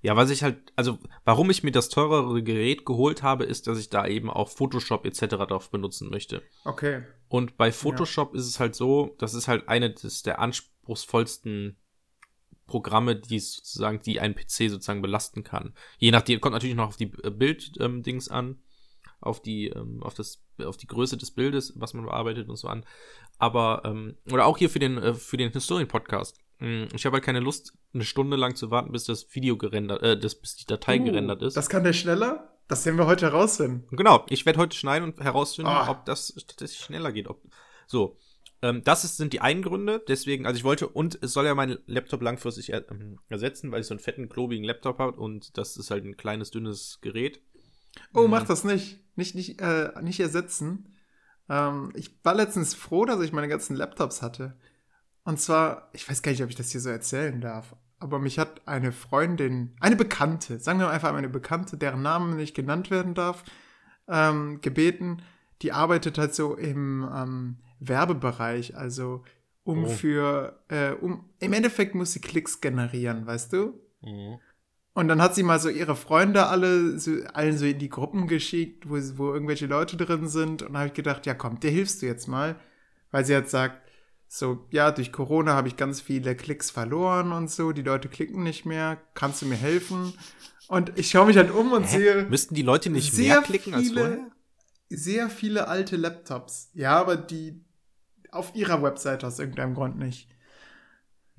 ja, 0.02 0.16
was 0.16 0.30
ich 0.30 0.43
halt, 0.43 0.72
also 0.76 0.97
warum 1.26 1.50
ich 1.50 1.64
mir 1.64 1.72
das 1.72 1.89
teurere 1.89 2.41
Gerät 2.41 2.86
geholt 2.86 3.22
habe, 3.22 3.43
ist, 3.43 3.68
dass 3.68 3.80
ich 3.80 3.89
da 3.89 4.08
eben 4.08 4.30
auch 4.30 4.47
Photoshop 4.47 5.06
etc. 5.06 5.28
drauf 5.47 5.70
benutzen 5.70 6.10
möchte. 6.10 6.41
Okay. 6.64 7.04
Und 7.28 7.58
bei 7.58 7.72
Photoshop 7.72 8.34
ist 8.34 8.47
es 8.47 8.60
halt 8.60 8.76
so, 8.76 9.16
das 9.20 9.34
ist 9.34 9.47
halt 9.47 9.68
eine 9.68 9.91
des 9.91 10.24
der 10.24 10.39
anspruchsvollsten 10.39 11.78
Programme, 12.66 13.16
die 13.16 13.36
es 13.36 13.56
sozusagen, 13.56 14.02
die 14.02 14.20
ein 14.20 14.36
PC 14.36 14.70
sozusagen 14.70 15.02
belasten 15.02 15.43
kann. 15.43 15.74
Je 15.97 16.12
nachdem, 16.12 16.39
kommt 16.39 16.54
natürlich 16.54 16.76
noch 16.76 16.88
auf 16.88 16.97
die 16.97 17.12
äh, 17.24 17.32
Bild-Dings 17.32 18.30
an, 18.30 18.62
auf 19.20 19.41
die, 19.41 19.68
ähm, 19.68 20.02
auf 20.02 20.14
das, 20.14 20.41
auf 20.64 20.78
die 20.78 20.88
Größe 20.88 21.18
des 21.18 21.32
Bildes, 21.32 21.74
was 21.76 21.93
man 21.93 22.06
bearbeitet 22.06 22.47
und 22.47 22.56
so 22.56 22.68
an. 22.68 22.86
Aber, 23.38 23.82
ähm, 23.86 24.18
oder 24.32 24.45
auch 24.45 24.58
hier 24.58 24.70
für 24.70 24.80
den, 24.80 24.97
äh, 24.97 25.14
für 25.14 25.38
den 25.38 25.52
Historien-Podcast. 25.52 26.38
Mm, 26.60 26.86
Ich 26.93 27.05
habe 27.05 27.16
halt 27.16 27.24
keine 27.24 27.39
Lust, 27.39 27.74
eine 27.93 28.03
Stunde 28.03 28.38
lang 28.38 28.55
zu 28.55 28.70
warten, 28.72 28.91
bis 28.91 29.05
das 29.05 29.34
Video 29.34 29.57
gerendert, 29.57 30.01
äh, 30.03 30.20
das, 30.20 30.36
bis 30.36 30.55
die 30.55 30.66
Datei 30.66 30.99
Uh, 30.99 31.03
gerendert 31.05 31.41
ist. 31.41 31.55
Das 31.57 31.70
kann 31.70 31.84
der 31.84 31.93
schneller? 31.93 32.55
Das 32.68 32.86
werden 32.86 32.97
wir 32.97 33.07
heute 33.07 33.26
herausfinden. 33.26 33.88
Genau, 33.95 34.26
ich 34.30 34.45
werde 34.45 34.60
heute 34.60 34.78
schneiden 34.78 35.10
und 35.10 35.20
herausfinden, 35.24 35.72
Ah. 35.72 35.89
ob 35.89 36.05
das 36.05 36.34
tatsächlich 36.47 36.80
schneller 36.80 37.12
geht. 37.12 37.28
Ob, 37.28 37.41
so, 37.88 38.18
ähm, 38.62 38.84
das 38.84 39.03
ist, 39.05 39.18
sind 39.18 39.34
die 39.34 39.41
einen 39.41 39.64
Gründe. 39.64 40.03
Deswegen, 40.07 40.45
also 40.45 40.57
ich 40.57 40.64
wollte, 40.64 40.88
und 40.88 41.18
es 41.24 41.34
soll 41.34 41.45
ja 41.45 41.55
mein 41.55 41.80
Laptop 41.88 42.22
langfristig 42.22 42.72
er, 42.72 42.89
ähm, 42.91 43.18
ersetzen, 43.30 43.72
weil 43.72 43.82
ich 43.82 43.88
so 43.88 43.93
einen 43.95 43.99
fetten, 44.01 44.30
klobigen 44.30 44.64
Laptop 44.66 44.99
habe 44.99 45.20
und 45.20 45.57
das 45.57 45.78
ist 45.78 45.89
halt 45.89 46.05
ein 46.05 46.16
kleines, 46.18 46.51
dünnes 46.51 46.99
Gerät. 47.01 47.41
Oh, 48.14 48.24
Mhm. 48.26 48.30
mach 48.32 48.43
das 48.45 48.64
nicht. 48.64 48.99
Nicht, 49.16 49.34
nicht, 49.34 49.60
äh, 49.62 49.91
nicht 50.03 50.20
ersetzen. 50.20 50.93
Ähm, 51.49 51.91
ich 51.95 52.12
war 52.24 52.36
letztens 52.36 52.76
froh, 52.76 53.05
dass 53.05 53.20
ich 53.22 53.32
meine 53.32 53.47
ganzen 53.47 53.76
Laptops 53.76 54.22
hatte. 54.22 54.55
Und 55.30 55.39
zwar, 55.39 55.89
ich 55.93 56.09
weiß 56.09 56.23
gar 56.23 56.32
nicht, 56.32 56.41
ob 56.41 56.49
ich 56.49 56.55
das 56.55 56.71
hier 56.71 56.82
so 56.82 56.89
erzählen 56.89 57.39
darf, 57.39 57.75
aber 57.99 58.17
mich 58.17 58.39
hat 58.39 58.67
eine 58.67 58.91
Freundin, 58.91 59.75
eine 59.80 59.95
Bekannte, 59.95 60.57
sagen 60.57 60.80
wir 60.80 60.89
einfach 60.89 61.13
eine 61.13 61.30
Bekannte, 61.30 61.77
deren 61.77 62.01
Name 62.01 62.34
nicht 62.34 62.55
genannt 62.55 62.89
werden 62.89 63.13
darf, 63.13 63.43
ähm, 64.07 64.59
gebeten. 64.61 65.21
Die 65.61 65.71
arbeitet 65.71 66.17
halt 66.17 66.34
so 66.34 66.55
im 66.55 67.07
ähm, 67.13 67.57
Werbebereich, 67.80 68.75
also 68.75 69.23
um 69.63 69.84
Oh. 69.84 69.88
für, 69.88 70.63
äh, 70.67 70.93
um, 70.93 71.30
im 71.38 71.53
Endeffekt 71.53 71.93
muss 71.93 72.13
sie 72.13 72.21
Klicks 72.21 72.59
generieren, 72.59 73.27
weißt 73.27 73.53
du? 73.53 73.80
Und 74.95 75.09
dann 75.09 75.21
hat 75.21 75.36
sie 75.36 75.43
mal 75.43 75.59
so 75.59 75.69
ihre 75.69 75.95
Freunde 75.95 76.47
alle 76.47 76.97
so, 76.97 77.11
allen 77.36 77.55
so 77.55 77.65
in 77.67 77.77
die 77.77 77.89
Gruppen 77.89 78.25
geschickt, 78.25 78.89
wo, 78.89 78.95
wo 79.19 79.32
irgendwelche 79.32 79.67
Leute 79.67 79.95
drin 79.95 80.27
sind. 80.27 80.63
Und 80.63 80.73
da 80.73 80.80
habe 80.80 80.88
ich 80.88 80.95
gedacht, 80.95 81.27
ja 81.27 81.36
komm, 81.36 81.59
dir 81.59 81.69
hilfst 81.69 82.01
du 82.01 82.07
jetzt 82.07 82.27
mal. 82.27 82.55
Weil 83.11 83.25
sie 83.25 83.36
hat 83.36 83.47
sagt, 83.47 83.88
so, 84.32 84.67
ja, 84.69 84.91
durch 84.91 85.11
Corona 85.11 85.55
habe 85.55 85.67
ich 85.67 85.75
ganz 85.75 86.01
viele 86.01 86.36
Klicks 86.36 86.69
verloren 86.69 87.32
und 87.32 87.49
so. 87.49 87.71
Die 87.71 87.82
Leute 87.82 88.09
klicken 88.09 88.43
nicht 88.43 88.63
mehr. 88.63 89.01
Kannst 89.15 89.41
du 89.41 89.47
mir 89.47 89.55
helfen? 89.55 90.13
Und 90.67 90.97
ich 90.99 91.09
schaue 91.09 91.25
mich 91.25 91.36
halt 91.36 91.49
um 91.49 91.71
und 91.73 91.84
Hä? 91.86 91.97
sehe 91.97 92.23
Müssten 92.25 92.53
die 92.53 92.61
Leute 92.61 92.91
nicht 92.91 93.17
mehr 93.17 93.41
klicken 93.41 93.73
als 93.73 93.88
viele- 93.88 93.99
vorher? 94.01 94.32
sehr 94.91 95.30
viele 95.30 95.67
alte 95.67 95.95
Laptops. 95.97 96.69
Ja, 96.73 96.99
aber 96.99 97.17
die 97.17 97.63
auf 98.32 98.53
ihrer 98.55 98.82
Webseite 98.84 99.25
aus 99.25 99.39
irgendeinem 99.39 99.73
Grund 99.73 99.97
nicht. 99.97 100.30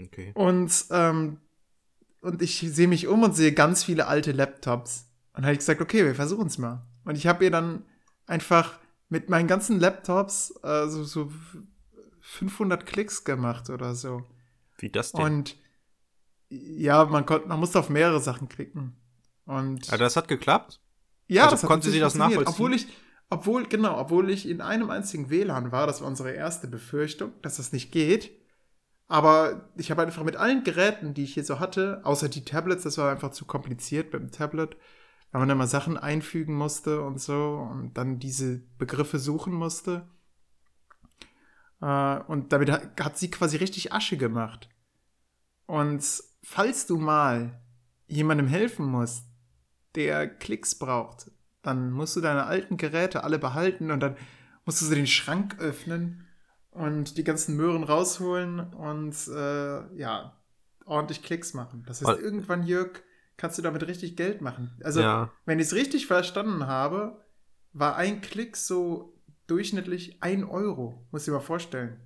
Okay. 0.00 0.32
Und, 0.34 0.72
ähm, 0.90 1.38
und 2.20 2.42
ich 2.42 2.58
sehe 2.58 2.88
mich 2.88 3.06
um 3.06 3.22
und 3.22 3.36
sehe 3.36 3.52
ganz 3.52 3.84
viele 3.84 4.06
alte 4.08 4.32
Laptops. 4.32 5.06
Und 5.32 5.38
dann 5.38 5.44
habe 5.44 5.52
ich 5.52 5.58
gesagt, 5.60 5.80
okay, 5.80 6.04
wir 6.04 6.14
versuchen 6.16 6.48
es 6.48 6.58
mal. 6.58 6.86
Und 7.04 7.16
ich 7.16 7.26
habe 7.28 7.44
ihr 7.44 7.50
dann 7.52 7.84
einfach 8.26 8.78
mit 9.08 9.28
meinen 9.30 9.46
ganzen 9.48 9.78
Laptops 9.80 10.54
äh, 10.62 10.88
so, 10.88 11.04
so 11.04 11.30
500 12.30 12.86
Klicks 12.86 13.24
gemacht 13.24 13.70
oder 13.70 13.94
so. 13.94 14.24
Wie 14.78 14.88
das 14.88 15.12
denn? 15.12 15.24
Und 15.24 15.56
ja, 16.48 17.04
man, 17.04 17.26
konnte, 17.26 17.48
man 17.48 17.58
musste 17.58 17.80
auf 17.80 17.90
mehrere 17.90 18.20
Sachen 18.20 18.48
klicken. 18.48 18.96
Und 19.46 19.88
Aber 19.88 19.98
das 19.98 20.16
hat 20.16 20.28
geklappt? 20.28 20.80
ja, 21.26 21.44
also 21.44 21.54
das 21.54 21.62
hat 21.64 21.68
konnte 21.68 21.90
sie 21.90 21.98
das 21.98 22.14
nachvollziehen? 22.14 22.46
Obwohl 22.46 22.74
ich, 22.74 22.86
obwohl, 23.30 23.66
genau, 23.66 23.98
obwohl 23.98 24.30
ich 24.30 24.48
in 24.48 24.60
einem 24.60 24.90
einzigen 24.90 25.28
WLAN 25.28 25.72
war, 25.72 25.88
das 25.88 26.00
war 26.00 26.08
unsere 26.08 26.30
erste 26.30 26.68
Befürchtung, 26.68 27.32
dass 27.42 27.56
das 27.56 27.72
nicht 27.72 27.90
geht. 27.90 28.30
Aber 29.08 29.68
ich 29.76 29.90
habe 29.90 30.02
einfach 30.02 30.22
mit 30.22 30.36
allen 30.36 30.62
Geräten, 30.62 31.14
die 31.14 31.24
ich 31.24 31.34
hier 31.34 31.44
so 31.44 31.58
hatte, 31.58 32.00
außer 32.04 32.28
die 32.28 32.44
Tablets, 32.44 32.84
das 32.84 32.96
war 32.96 33.10
einfach 33.10 33.32
zu 33.32 33.44
kompliziert 33.44 34.12
mit 34.12 34.22
dem 34.22 34.30
Tablet, 34.30 34.76
weil 35.32 35.40
man 35.40 35.48
da 35.48 35.56
mal 35.56 35.66
Sachen 35.66 35.96
einfügen 35.98 36.54
musste 36.54 37.02
und 37.02 37.20
so 37.20 37.68
und 37.70 37.94
dann 37.94 38.20
diese 38.20 38.60
Begriffe 38.78 39.18
suchen 39.18 39.52
musste. 39.52 40.08
Äh, 41.80 42.18
und 42.26 42.52
damit 42.52 42.70
hat, 42.70 43.18
sie 43.18 43.30
quasi 43.30 43.56
richtig 43.56 43.92
Asche 43.92 44.16
gemacht. 44.16 44.68
Und 45.66 46.04
falls 46.42 46.86
du 46.86 46.98
mal 46.98 47.60
jemandem 48.06 48.48
helfen 48.48 48.86
musst, 48.86 49.24
der 49.94 50.28
Klicks 50.28 50.74
braucht, 50.74 51.30
dann 51.62 51.90
musst 51.90 52.16
du 52.16 52.20
deine 52.20 52.44
alten 52.44 52.76
Geräte 52.76 53.24
alle 53.24 53.38
behalten 53.38 53.90
und 53.90 54.00
dann 54.00 54.16
musst 54.64 54.80
du 54.80 54.86
so 54.86 54.94
den 54.94 55.06
Schrank 55.06 55.58
öffnen 55.58 56.26
und 56.70 57.16
die 57.16 57.24
ganzen 57.24 57.56
Möhren 57.56 57.84
rausholen 57.84 58.60
und 58.60 59.14
äh, 59.28 59.96
ja, 59.96 60.36
ordentlich 60.84 61.22
Klicks 61.22 61.54
machen. 61.54 61.84
Das 61.86 62.04
heißt, 62.04 62.20
irgendwann, 62.20 62.64
Jörg, 62.64 63.02
kannst 63.36 63.58
du 63.58 63.62
damit 63.62 63.86
richtig 63.86 64.16
Geld 64.16 64.40
machen. 64.40 64.76
Also, 64.82 65.00
ja. 65.00 65.30
wenn 65.46 65.58
ich 65.58 65.66
es 65.66 65.74
richtig 65.74 66.06
verstanden 66.06 66.66
habe, 66.66 67.24
war 67.72 67.96
ein 67.96 68.20
Klick 68.20 68.56
so 68.56 69.19
durchschnittlich 69.50 70.22
ein 70.22 70.44
Euro. 70.44 71.06
Muss 71.10 71.22
ich 71.22 71.26
dir 71.26 71.32
mal 71.32 71.40
vorstellen. 71.40 72.00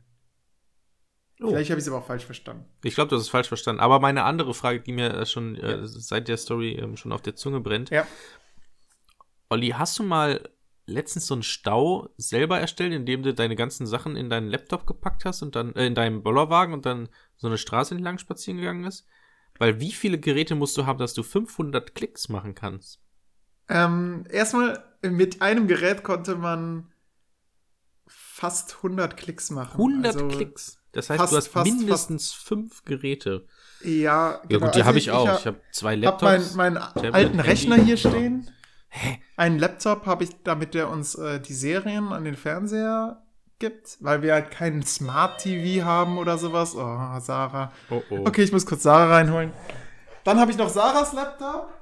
Oh. 1.41 1.49
Vielleicht 1.49 1.71
habe 1.71 1.79
ich 1.79 1.85
es 1.85 1.89
aber 1.89 1.99
auch 1.99 2.07
falsch 2.07 2.25
verstanden. 2.25 2.65
Ich 2.83 2.95
glaube, 2.95 3.09
du 3.09 3.17
hast 3.17 3.23
es 3.23 3.29
falsch 3.29 3.49
verstanden. 3.49 3.81
Aber 3.81 4.01
meine 4.01 4.25
andere 4.25 4.55
Frage, 4.55 4.81
die 4.81 4.93
mir 4.93 5.13
äh, 5.13 5.27
schon 5.27 5.57
äh, 5.57 5.87
seit 5.87 6.29
der 6.29 6.37
Story 6.37 6.75
ähm, 6.75 6.97
schon 6.97 7.13
auf 7.13 7.23
der 7.23 7.37
Zunge 7.37 7.61
brennt. 7.61 7.91
Ja. 7.91 8.07
Olli, 9.51 9.71
hast 9.71 9.99
du 9.99 10.05
mal 10.05 10.49
letztens 10.87 11.27
so 11.27 11.35
einen 11.35 11.43
Stau 11.43 12.09
selber 12.17 12.61
erstellt, 12.61 12.93
indem 12.93 13.23
du 13.23 13.35
deine 13.35 13.57
ganzen 13.57 13.87
Sachen 13.87 14.17
in 14.17 14.31
deinen 14.31 14.49
Laptop 14.49 14.87
gepackt 14.87 15.25
hast 15.25 15.43
und 15.43 15.57
dann 15.57 15.75
äh, 15.75 15.87
in 15.87 15.95
deinem 15.95 16.23
Bollerwagen 16.23 16.75
und 16.75 16.87
dann 16.87 17.09
so 17.37 17.49
eine 17.49 17.59
Straße 17.59 17.95
entlang 17.95 18.19
spazieren 18.19 18.59
gegangen 18.59 18.85
ist? 18.85 19.07
Weil 19.59 19.81
wie 19.81 19.93
viele 19.93 20.19
Geräte 20.19 20.55
musst 20.55 20.77
du 20.77 20.87
haben, 20.87 20.99
dass 20.99 21.15
du 21.15 21.23
500 21.23 21.95
Klicks 21.95 22.29
machen 22.29 22.55
kannst? 22.55 23.01
Ähm, 23.69 24.25
erstmal, 24.31 24.85
mit 25.03 25.43
einem 25.43 25.67
Gerät 25.69 26.03
konnte 26.03 26.37
man 26.37 26.93
fast 28.45 28.77
100 28.77 29.17
Klicks 29.17 29.51
machen. 29.51 29.73
100 29.79 30.15
Also, 30.15 30.29
Klicks. 30.29 30.79
Das 30.93 31.11
heißt, 31.11 31.19
fast- 31.21 31.33
du 31.33 31.37
hast 31.39 31.49
fast- 31.49 31.67
mindestens 31.73 32.33
fünf 32.33 32.85
Geräte. 32.85 33.47
Ja, 33.83 33.91
Ja 34.33 34.41
genau. 34.49 34.67
gut, 34.67 34.75
die 34.75 34.79
Also 34.81 34.85
habe 34.85 34.99
ich 34.99 35.11
auch. 35.11 35.27
hab- 35.29 35.41
Ich 35.41 35.47
habe 35.47 35.61
zwei 35.73 35.95
hab 35.97 36.03
Laptops. 36.03 36.55
meinen 36.55 36.75
mein 36.75 36.83
Tablet, 36.83 37.15
alten. 37.15 37.41
Rechner 37.41 37.77
hier 37.77 37.97
stehen. 37.97 38.51
Hä? 38.89 39.21
Einen 39.37 39.59
Laptop 39.59 40.07
habe 40.07 40.23
ich, 40.25 40.31
damit 40.45 40.75
der 40.75 40.89
uns 40.89 41.15
äh, 41.17 41.41
die 41.41 41.53
Serien 41.55 42.13
an 42.13 42.25
den 42.25 42.37
Fernseher 42.37 43.23
gibt, 43.59 43.97
weil 44.01 44.23
wir 44.23 44.35
halt 44.35 44.51
keinen 44.53 44.83
Smart 44.85 45.41
TV 45.41 45.85
haben 45.85 46.19
oder 46.19 46.39
sowas. 46.39 46.75
Oh, 46.77 47.19
Sarah. 47.21 47.73
Oh 47.91 48.03
oh. 48.11 48.25
Okay, 48.27 48.43
ich 48.45 48.53
muss 48.53 48.67
kurz 48.67 48.83
Sarah 48.85 49.13
reinholen. 49.17 49.53
Dann 50.23 50.39
habe 50.39 50.51
ich 50.53 50.57
noch 50.59 50.69
Sarahs 50.69 51.13
Laptop. 51.13 51.73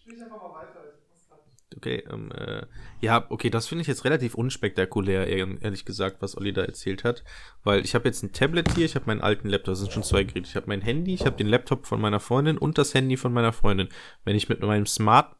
Spiel 0.00 0.14
ich 0.14 0.22
einfach 0.22 0.36
mal 0.42 0.54
weiter. 0.60 0.80
Ich 0.94 1.10
muss 1.10 1.28
grad- 1.28 1.75
Okay, 1.86 2.04
ähm, 2.12 2.32
äh, 2.32 2.66
ja, 3.00 3.26
okay, 3.28 3.48
das 3.50 3.68
finde 3.68 3.82
ich 3.82 3.88
jetzt 3.88 4.04
relativ 4.04 4.34
unspektakulär, 4.34 5.28
ehr- 5.28 5.62
ehrlich 5.62 5.84
gesagt, 5.84 6.16
was 6.20 6.36
Olli 6.36 6.52
da 6.52 6.62
erzählt 6.62 7.04
hat. 7.04 7.22
Weil 7.62 7.84
ich 7.84 7.94
habe 7.94 8.08
jetzt 8.08 8.22
ein 8.22 8.32
Tablet 8.32 8.72
hier, 8.74 8.84
ich 8.86 8.94
habe 8.96 9.06
meinen 9.06 9.20
alten 9.20 9.48
Laptop, 9.48 9.72
das 9.72 9.78
sind 9.80 9.92
schon 9.92 10.02
zwei 10.02 10.24
Geräte. 10.24 10.48
Ich 10.48 10.56
habe 10.56 10.66
mein 10.66 10.80
Handy, 10.80 11.14
ich 11.14 11.24
habe 11.26 11.36
den 11.36 11.46
Laptop 11.46 11.86
von 11.86 12.00
meiner 12.00 12.18
Freundin 12.20 12.58
und 12.58 12.76
das 12.78 12.92
Handy 12.94 13.16
von 13.16 13.32
meiner 13.32 13.52
Freundin. 13.52 13.88
Wenn 14.24 14.34
ich 14.36 14.48
mit 14.48 14.60
meinem 14.62 14.86
Smart 14.86 15.36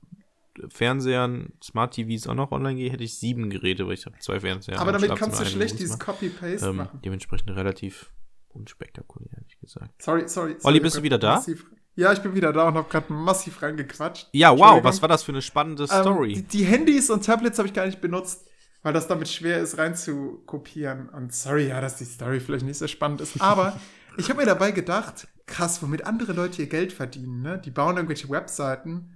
Fernsehern, 0.68 1.52
Smart 1.62 1.94
TVs 1.94 2.26
auch 2.26 2.34
noch 2.34 2.50
online 2.52 2.76
gehe, 2.76 2.90
hätte 2.90 3.04
ich 3.04 3.18
sieben 3.18 3.50
Geräte, 3.50 3.86
weil 3.86 3.94
ich 3.94 4.06
habe 4.06 4.16
zwei 4.20 4.40
Fernseher. 4.40 4.78
Aber 4.80 4.92
damit 4.92 5.14
kannst 5.16 5.40
du 5.40 5.44
schlecht 5.44 5.78
dieses. 5.78 5.98
Copy-Paste 5.98 6.68
ähm, 6.68 6.76
machen. 6.76 7.00
Dementsprechend 7.04 7.50
relativ 7.50 8.10
unspektakulär, 8.48 9.28
ehrlich 9.34 9.58
gesagt. 9.60 10.00
Sorry, 10.00 10.28
sorry. 10.28 10.52
sorry 10.52 10.64
Olli, 10.64 10.80
bist 10.80 10.96
du 10.96 11.02
wieder 11.02 11.18
da? 11.18 11.34
Massiv. 11.34 11.66
Ja, 11.96 12.12
ich 12.12 12.20
bin 12.20 12.34
wieder 12.34 12.52
da 12.52 12.68
und 12.68 12.74
habe 12.74 12.88
gerade 12.88 13.12
massiv 13.12 13.62
reingequatscht. 13.62 14.28
Ja, 14.32 14.56
wow, 14.56 14.84
was 14.84 15.00
war 15.00 15.08
das 15.08 15.22
für 15.22 15.32
eine 15.32 15.42
spannende 15.42 15.84
Ähm, 15.84 15.88
Story? 15.88 16.34
die, 16.34 16.42
die 16.42 16.64
Handys 16.64 17.08
und 17.10 17.24
Tablets 17.24 17.58
habe 17.58 17.68
ich 17.68 17.74
gar 17.74 17.86
nicht 17.86 18.00
benutzt, 18.02 18.46
weil 18.82 18.92
das 18.92 19.08
damit 19.08 19.28
schwer 19.28 19.60
ist, 19.60 19.78
rein 19.78 19.96
zu 19.96 20.42
kopieren. 20.46 21.08
Und 21.08 21.32
sorry, 21.34 21.68
ja, 21.68 21.80
dass 21.80 21.96
die 21.96 22.04
Story 22.04 22.38
vielleicht 22.40 22.66
nicht 22.66 22.76
so 22.78 22.86
spannend 22.86 23.22
ist. 23.22 23.40
Aber 23.40 23.80
ich 24.18 24.28
habe 24.28 24.40
mir 24.40 24.46
dabei 24.46 24.72
gedacht, 24.72 25.26
krass, 25.46 25.82
womit 25.82 26.04
andere 26.04 26.34
Leute 26.34 26.62
ihr 26.62 26.68
Geld 26.68 26.92
verdienen. 26.92 27.40
Ne? 27.40 27.58
Die 27.64 27.70
bauen 27.70 27.96
irgendwelche 27.96 28.28
Webseiten 28.28 29.14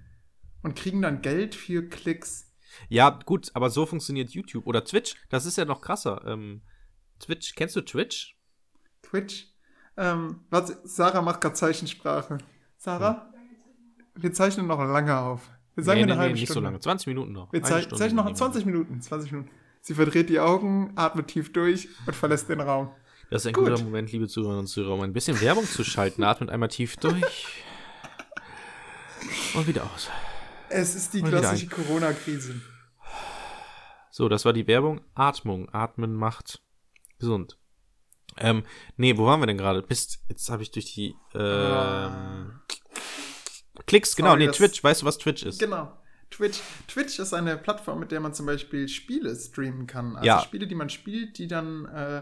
und 0.63 0.75
kriegen 0.75 1.03
dann 1.03 1.21
Geld 1.21 1.53
für 1.53 1.87
Klicks. 1.87 2.47
Ja, 2.89 3.09
gut, 3.25 3.51
aber 3.53 3.69
so 3.69 3.85
funktioniert 3.85 4.31
YouTube 4.31 4.65
oder 4.65 4.83
Twitch. 4.83 5.15
Das 5.29 5.45
ist 5.45 5.57
ja 5.57 5.65
noch 5.65 5.81
krasser. 5.81 6.23
Ähm, 6.25 6.61
Twitch, 7.19 7.53
kennst 7.53 7.75
du 7.75 7.81
Twitch? 7.81 8.37
Twitch. 9.03 9.47
Ähm, 9.97 10.45
warte, 10.49 10.79
Sarah 10.83 11.21
macht 11.21 11.41
gerade 11.41 11.53
Zeichensprache. 11.53 12.39
Sarah? 12.81 13.31
Wir 14.15 14.33
zeichnen 14.33 14.65
noch 14.65 14.79
lange 14.79 15.15
auf. 15.15 15.51
Wir 15.75 15.83
sagen 15.83 15.99
nee, 15.99 16.03
eine 16.03 16.13
nee, 16.13 16.17
halbe 16.17 16.33
nee, 16.33 16.39
nicht 16.39 16.49
Stunde. 16.49 16.61
so 16.61 16.65
lange. 16.65 16.79
20 16.79 17.07
Minuten 17.07 17.31
noch. 17.31 17.53
Wir 17.53 17.61
zei 17.61 17.81
zeichnen 17.83 18.15
noch 18.15 18.23
nehmen 18.25 18.35
wir. 18.35 18.43
20 18.43 18.65
Minuten. 18.65 19.01
20 19.01 19.31
Minuten. 19.33 19.51
Sie 19.81 19.93
verdreht 19.93 20.29
die 20.29 20.39
Augen, 20.39 20.91
atmet 20.95 21.27
tief 21.27 21.53
durch 21.53 21.89
und 22.07 22.15
verlässt 22.15 22.49
den 22.49 22.59
Raum. 22.59 22.89
Das 23.29 23.43
ist 23.43 23.49
ein 23.49 23.53
Gut. 23.53 23.69
guter 23.69 23.83
Moment, 23.83 24.11
liebe 24.11 24.27
Zuhörerinnen 24.27 24.61
und 24.61 24.67
Zuhörer, 24.67 24.95
um 24.95 25.01
ein 25.01 25.13
bisschen 25.13 25.39
Werbung 25.41 25.63
zu 25.65 25.83
schalten. 25.83 26.23
Atmet 26.23 26.49
einmal 26.49 26.69
tief 26.69 26.97
durch. 26.97 27.49
Und 29.53 29.67
wieder 29.67 29.83
aus. 29.83 30.09
Es 30.69 30.95
ist 30.95 31.13
die 31.13 31.21
Und 31.21 31.29
klassische 31.29 31.67
Corona-Krise. 31.67 32.61
So, 34.09 34.27
das 34.27 34.43
war 34.43 34.53
die 34.53 34.65
Werbung. 34.65 35.01
Atmung. 35.13 35.69
Atmen 35.71 36.15
macht 36.15 36.63
gesund. 37.19 37.59
Ähm, 38.37 38.63
nee, 38.97 39.17
wo 39.17 39.25
waren 39.25 39.39
wir 39.39 39.47
denn 39.47 39.57
gerade? 39.57 39.83
Mist, 39.87 40.23
jetzt 40.29 40.49
habe 40.49 40.63
ich 40.63 40.71
durch 40.71 40.93
die 40.93 41.15
ähm, 41.35 42.60
Klicks, 43.87 44.15
genau, 44.15 44.29
Sorry, 44.29 44.39
nee, 44.39 44.47
das- 44.47 44.57
Twitch. 44.57 44.83
Weißt 44.83 45.01
du, 45.01 45.05
was 45.05 45.17
Twitch 45.17 45.43
ist? 45.43 45.59
Genau. 45.59 45.91
Twitch. 46.29 46.59
Twitch 46.87 47.19
ist 47.19 47.33
eine 47.33 47.57
Plattform, 47.57 47.99
mit 47.99 48.11
der 48.11 48.19
man 48.21 48.33
zum 48.33 48.45
Beispiel 48.45 48.87
Spiele 48.87 49.35
streamen 49.35 49.85
kann. 49.87 50.15
Also 50.15 50.25
Ja. 50.25 50.39
Spiele, 50.39 50.65
die 50.67 50.75
man 50.75 50.89
spielt, 50.89 51.37
die 51.37 51.47
dann 51.47 51.85
äh, 51.85 52.21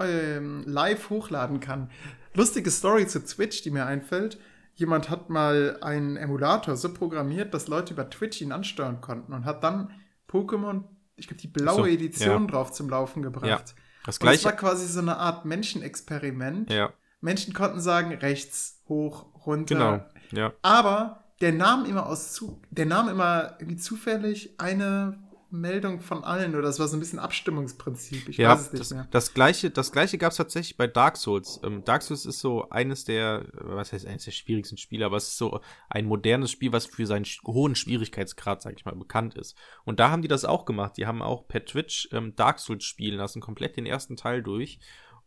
ähm, 0.00 0.64
live 0.66 1.10
hochladen 1.10 1.60
kann. 1.60 1.90
Lustige 2.34 2.70
Story 2.70 3.06
zu 3.06 3.24
Twitch, 3.24 3.62
die 3.62 3.70
mir 3.70 3.86
einfällt. 3.86 4.38
Jemand 4.74 5.10
hat 5.10 5.28
mal 5.28 5.78
einen 5.82 6.16
Emulator 6.16 6.76
so 6.76 6.92
programmiert, 6.94 7.52
dass 7.54 7.66
Leute 7.68 7.94
über 7.94 8.08
Twitch 8.10 8.40
ihn 8.40 8.52
ansteuern 8.52 9.00
konnten 9.00 9.32
und 9.32 9.44
hat 9.44 9.62
dann 9.64 9.90
Pokémon, 10.30 10.84
ich 11.16 11.26
glaube, 11.26 11.40
die 11.40 11.48
blaue 11.48 11.76
So, 11.76 11.86
Edition 11.86 12.42
ja. 12.46 12.50
drauf 12.50 12.70
zum 12.72 12.88
Laufen 12.88 13.22
gebracht. 13.22 13.46
Ja, 13.46 13.56
Das 13.58 13.70
Und 13.72 14.08
es 14.08 14.18
gleiche. 14.20 14.44
war 14.44 14.52
quasi 14.52 14.86
so 14.86 15.00
eine 15.00 15.16
Art 15.16 15.44
Menschenexperiment. 15.44 16.72
Ja, 16.72 16.92
Menschen 17.20 17.54
konnten 17.54 17.80
sagen, 17.80 18.12
rechts, 18.14 18.82
hoch, 18.88 19.26
runter. 19.46 19.74
genau. 19.74 20.17
Ja. 20.32 20.52
Aber 20.62 21.24
der 21.40 21.52
nahm 21.52 21.84
immer 21.84 22.06
aus 22.06 22.32
zu, 22.32 22.60
der 22.70 22.86
nahm 22.86 23.08
immer 23.08 23.56
irgendwie 23.58 23.76
zufällig 23.76 24.54
eine 24.58 25.18
Meldung 25.50 26.00
von 26.00 26.24
allen 26.24 26.52
oder 26.54 26.62
das 26.64 26.78
war 26.78 26.88
so 26.88 26.96
ein 26.96 27.00
bisschen 27.00 27.18
Abstimmungsprinzip. 27.18 28.28
Ich 28.28 28.36
Ja, 28.36 28.50
weiß 28.50 28.60
es 28.66 28.72
nicht 28.72 28.80
das, 28.80 28.90
mehr. 28.90 29.08
das 29.10 29.32
gleiche, 29.32 29.70
das 29.70 29.92
gleiche 29.92 30.18
gab 30.18 30.32
es 30.32 30.36
tatsächlich 30.36 30.76
bei 30.76 30.86
Dark 30.86 31.16
Souls. 31.16 31.58
Ähm, 31.64 31.84
Dark 31.84 32.02
Souls 32.02 32.26
ist 32.26 32.40
so 32.40 32.68
eines 32.68 33.04
der, 33.04 33.46
was 33.52 33.92
heißt 33.94 34.06
eines 34.06 34.24
der 34.24 34.32
schwierigsten 34.32 34.76
Spiele, 34.76 35.06
aber 35.06 35.16
es 35.16 35.28
ist 35.28 35.38
so 35.38 35.60
ein 35.88 36.04
modernes 36.04 36.50
Spiel, 36.50 36.72
was 36.72 36.84
für 36.84 37.06
seinen 37.06 37.24
hohen 37.46 37.74
Schwierigkeitsgrad, 37.76 38.60
sag 38.60 38.74
ich 38.76 38.84
mal, 38.84 38.94
bekannt 38.94 39.36
ist. 39.36 39.56
Und 39.84 40.00
da 40.00 40.10
haben 40.10 40.20
die 40.20 40.28
das 40.28 40.44
auch 40.44 40.66
gemacht. 40.66 40.98
Die 40.98 41.06
haben 41.06 41.22
auch 41.22 41.48
per 41.48 41.64
Twitch 41.64 42.10
ähm, 42.12 42.36
Dark 42.36 42.58
Souls 42.58 42.84
spielen 42.84 43.16
lassen, 43.16 43.40
komplett 43.40 43.78
den 43.78 43.86
ersten 43.86 44.16
Teil 44.16 44.42
durch. 44.42 44.80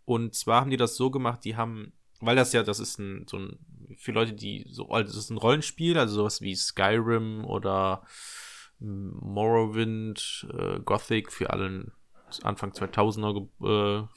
Und 0.06 0.36
zwar 0.36 0.62
haben 0.62 0.70
die 0.72 0.78
das 0.78 0.96
so 0.98 1.10
gemacht, 1.10 1.44
die 1.46 1.56
haben, 1.56 1.94
weil 2.20 2.36
das 2.36 2.54
ja, 2.54 2.62
das 2.62 2.80
ist 2.80 3.00
ein, 3.00 3.26
so 3.28 3.38
ein, 3.38 3.58
für 4.02 4.12
Leute, 4.12 4.34
die 4.34 4.66
so, 4.68 4.90
also 4.90 5.14
das 5.14 5.24
ist 5.26 5.30
ein 5.30 5.38
Rollenspiel, 5.38 5.98
also 5.98 6.16
sowas 6.16 6.42
wie 6.42 6.56
Skyrim 6.56 7.46
oder 7.46 8.02
mm, 8.80 9.10
Morrowind, 9.22 10.48
äh, 10.58 10.80
Gothic 10.80 11.32
für 11.32 11.52
allen 11.52 11.92
Anfang 12.42 12.72
2000er 12.72 13.48
ge- 13.60 13.70
äh, 13.70 14.08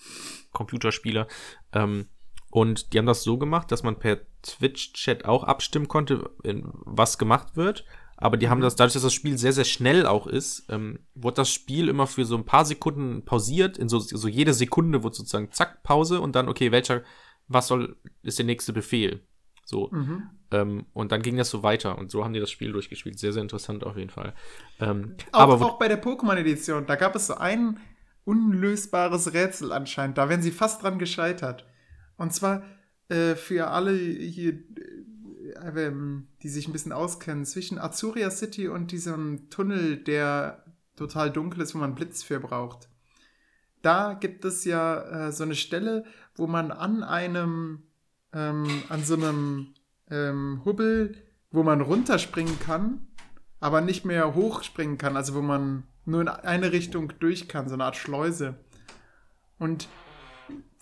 Computerspieler. 0.53 1.27
Ähm, 1.73 2.07
und 2.51 2.93
die 2.93 2.99
haben 2.99 3.07
das 3.07 3.25
so 3.25 3.37
gemacht, 3.37 3.71
dass 3.73 3.83
man 3.83 3.99
per 3.99 4.21
Twitch-Chat 4.43 5.27
auch 5.27 5.45
abstimmen 5.45 5.89
konnte, 5.89 6.31
was 6.43 7.19
gemacht 7.19 7.57
wird. 7.57 7.85
Aber 8.17 8.37
die 8.37 8.49
haben 8.49 8.61
das, 8.61 8.77
dadurch, 8.77 8.95
dass 8.95 9.03
das 9.03 9.13
Spiel 9.13 9.37
sehr, 9.37 9.53
sehr 9.53 9.65
schnell 9.65 10.07
auch 10.07 10.27
ist, 10.27 10.67
ähm, 10.71 11.01
wurde 11.15 11.37
das 11.37 11.51
Spiel 11.51 11.89
immer 11.89 12.07
für 12.07 12.25
so 12.25 12.37
ein 12.37 12.47
paar 12.47 12.65
Sekunden 12.65 13.25
pausiert. 13.25 13.77
In 13.77 13.89
so, 13.89 13.99
so 13.99 14.29
jede 14.29 14.55
Sekunde 14.55 15.03
wurde 15.03 15.17
sozusagen 15.17 15.51
zack, 15.51 15.83
Pause 15.83 16.21
und 16.21 16.37
dann, 16.37 16.49
okay, 16.49 16.71
welcher, 16.71 17.03
was 17.49 17.67
soll, 17.67 17.97
ist 18.23 18.39
der 18.39 18.47
nächste 18.47 18.73
Befehl? 18.73 19.27
So. 19.75 19.91
Mhm. 19.91 20.31
Ähm, 20.53 20.87
und 20.93 21.11
dann 21.11 21.21
ging 21.21 21.37
das 21.37 21.51
so 21.51 21.65
weiter 21.65 21.99
und 21.99 22.13
so 22.13 22.23
haben 22.23 22.33
die 22.33 22.39
das 22.39 22.53
Spiel 22.53 22.71
durchgespielt. 22.71 23.19
Sehr, 23.19 23.33
sehr 23.33 23.43
interessant 23.43 23.83
auf 23.83 23.97
jeden 23.97 24.11
Fall. 24.11 24.35
Ähm, 24.79 25.17
Auch, 25.33 25.41
aber 25.41 25.67
auch 25.67 25.79
bei 25.81 25.89
der 25.89 26.01
Pokémon-Edition, 26.01 26.87
da 26.87 26.95
gab 26.95 27.17
es 27.17 27.27
so 27.27 27.35
ein 27.35 27.81
unlösbares 28.25 29.33
Rätsel 29.33 29.73
anscheinend. 29.73 30.17
Da 30.17 30.29
wären 30.29 30.43
sie 30.43 30.53
fast 30.53 30.85
dran 30.85 31.01
gescheitert. 31.01 31.67
Und 32.17 32.33
zwar 32.33 32.63
äh, 33.09 33.35
für 33.35 33.67
alle 33.67 33.97
hier, 33.97 34.53
äh, 34.53 35.87
ähm, 35.87 36.29
die 36.45 36.49
sich 36.49 36.69
ein 36.69 36.73
bisschen 36.73 36.93
auskennen, 36.93 37.45
zwischen 37.47 37.81
Azuria 37.81 38.31
City 38.31 38.69
und 38.69 38.93
diesem 38.93 39.51
Tunnel, 39.51 39.97
der 39.97 40.65
total 40.95 41.33
dunkel 41.33 41.63
ist, 41.63 41.75
wo 41.75 41.79
man 41.79 41.97
Blitz 41.97 42.23
für 42.23 42.39
braucht. 42.39 42.89
Da 43.83 44.15
gibt 44.15 44.45
es 44.45 44.65
ja 44.65 45.27
äh, 45.27 45.33
so 45.33 45.43
eine 45.43 45.57
Stelle, 45.57 46.05
wo 46.37 46.47
man 46.47 46.71
an 46.71 47.03
einem, 47.03 47.83
ähm, 48.35 48.83
an 48.89 49.05
so 49.05 49.15
einem 49.15 49.75
ähm, 50.11 50.63
Hubbel, 50.65 51.17
wo 51.51 51.63
man 51.63 51.81
runterspringen 51.81 52.59
kann, 52.59 53.07
aber 53.61 53.81
nicht 53.81 54.05
mehr 54.05 54.35
hochspringen 54.35 54.99
kann, 54.99 55.17
also 55.17 55.35
wo 55.35 55.41
man 55.41 55.85
nur 56.05 56.21
in 56.21 56.29
eine 56.29 56.73
Richtung 56.73 57.13
durch 57.21 57.49
kann, 57.49 57.69
so 57.69 57.75
eine 57.75 57.85
Art 57.85 57.97
Schleuse. 57.97 58.57
Und 59.59 59.89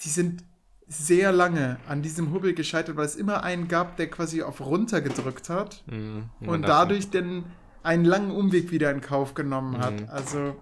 die 0.03 0.09
sind 0.09 0.43
sehr 0.89 1.33
lange 1.33 1.79
an 1.89 2.03
diesem 2.03 2.33
Hubbel 2.33 2.55
gescheitert, 2.55 2.97
weil 2.97 3.07
es 3.07 3.17
immer 3.17 3.43
einen 3.45 3.69
gab, 3.69 3.97
der 3.97 4.11
quasi 4.11 4.43
auf 4.43 4.61
runter 4.61 5.01
gedrückt 5.01 5.49
hat 5.49 5.83
Mhm, 5.87 6.29
und 6.41 6.63
dadurch 6.63 7.11
dann 7.11 7.45
einen 7.83 8.05
langen 8.05 8.31
Umweg 8.31 8.71
wieder 8.71 8.91
in 8.91 9.01
Kauf 9.01 9.35
genommen 9.35 9.79
hat. 9.79 10.01
Mhm. 10.01 10.09
Also 10.11 10.57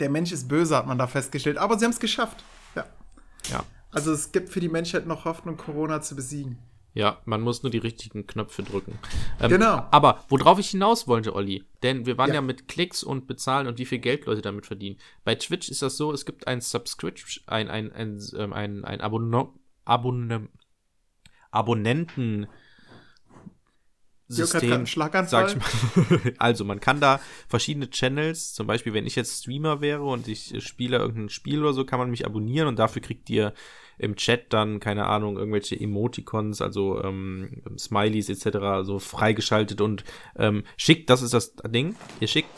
der 0.00 0.10
Mensch 0.10 0.32
ist 0.32 0.48
böse, 0.48 0.76
hat 0.76 0.86
man 0.86 0.98
da 0.98 1.06
festgestellt. 1.06 1.58
Aber 1.58 1.78
sie 1.78 1.84
haben 1.84 1.92
es 1.92 2.00
geschafft. 2.00 2.44
Ja. 2.74 2.84
Ja. 3.50 3.64
Also 3.96 4.12
es 4.12 4.30
gibt 4.30 4.50
für 4.50 4.60
die 4.60 4.68
Menschheit 4.68 5.06
noch 5.06 5.24
Hoffnung, 5.24 5.56
Corona 5.56 6.02
zu 6.02 6.14
besiegen. 6.16 6.58
Ja, 6.92 7.22
man 7.24 7.40
muss 7.40 7.62
nur 7.62 7.70
die 7.70 7.78
richtigen 7.78 8.26
Knöpfe 8.26 8.62
drücken. 8.62 8.98
Ähm, 9.40 9.48
Genau. 9.48 9.86
Aber 9.90 10.22
worauf 10.28 10.58
ich 10.58 10.68
hinaus 10.68 11.08
wollte, 11.08 11.34
Olli, 11.34 11.64
denn 11.82 12.04
wir 12.04 12.18
waren 12.18 12.28
ja. 12.28 12.34
Ja. 12.34 12.40
mit 12.42 12.68
Klicks 12.68 13.02
und 13.02 13.26
Bezahlen 13.26 13.66
und 13.66 13.78
wie 13.78 13.86
viel 13.86 13.98
Geld 13.98 14.26
Leute 14.26 14.42
damit 14.42 14.66
verdienen. 14.66 14.98
Bei 15.24 15.34
Twitch 15.34 15.70
ist 15.70 15.80
das 15.80 15.96
so, 15.96 16.12
es 16.12 16.26
gibt 16.26 16.46
ein 16.46 16.60
Subscription, 16.60 17.42
ein, 17.46 17.70
ein, 17.70 17.90
ein, 17.90 18.22
ähm, 18.36 18.52
ein, 18.52 18.84
ein 18.84 19.00
Abonno 19.00 19.54
Abonne 19.86 20.50
Abonnenten 21.50 22.48
System, 24.28 24.86
Schlaganfall. 24.86 25.48
sag 25.48 25.56
ich 25.56 26.10
mal. 26.10 26.32
also, 26.38 26.64
man 26.64 26.80
kann 26.80 27.00
da 27.00 27.20
verschiedene 27.48 27.88
Channels, 27.88 28.52
zum 28.54 28.66
Beispiel, 28.66 28.92
wenn 28.92 29.06
ich 29.06 29.14
jetzt 29.14 29.42
Streamer 29.42 29.80
wäre 29.80 30.02
und 30.02 30.26
ich 30.28 30.52
äh, 30.52 30.60
spiele 30.60 30.98
irgendein 30.98 31.28
Spiel 31.28 31.62
oder 31.62 31.72
so, 31.72 31.84
kann 31.84 32.00
man 32.00 32.10
mich 32.10 32.26
abonnieren 32.26 32.68
und 32.68 32.78
dafür 32.78 33.02
kriegt 33.02 33.30
ihr 33.30 33.54
im 33.98 34.16
Chat 34.16 34.52
dann, 34.52 34.80
keine 34.80 35.06
Ahnung, 35.06 35.36
irgendwelche 35.38 35.78
Emoticons, 35.78 36.60
also 36.62 37.02
ähm, 37.02 37.62
Smileys 37.78 38.28
etc. 38.28 38.84
so 38.84 38.98
freigeschaltet 38.98 39.80
und 39.80 40.04
ähm, 40.36 40.64
schickt, 40.76 41.10
das 41.10 41.22
ist 41.22 41.34
das 41.34 41.54
Ding, 41.68 41.94
ihr 42.20 42.28
schickt, 42.28 42.48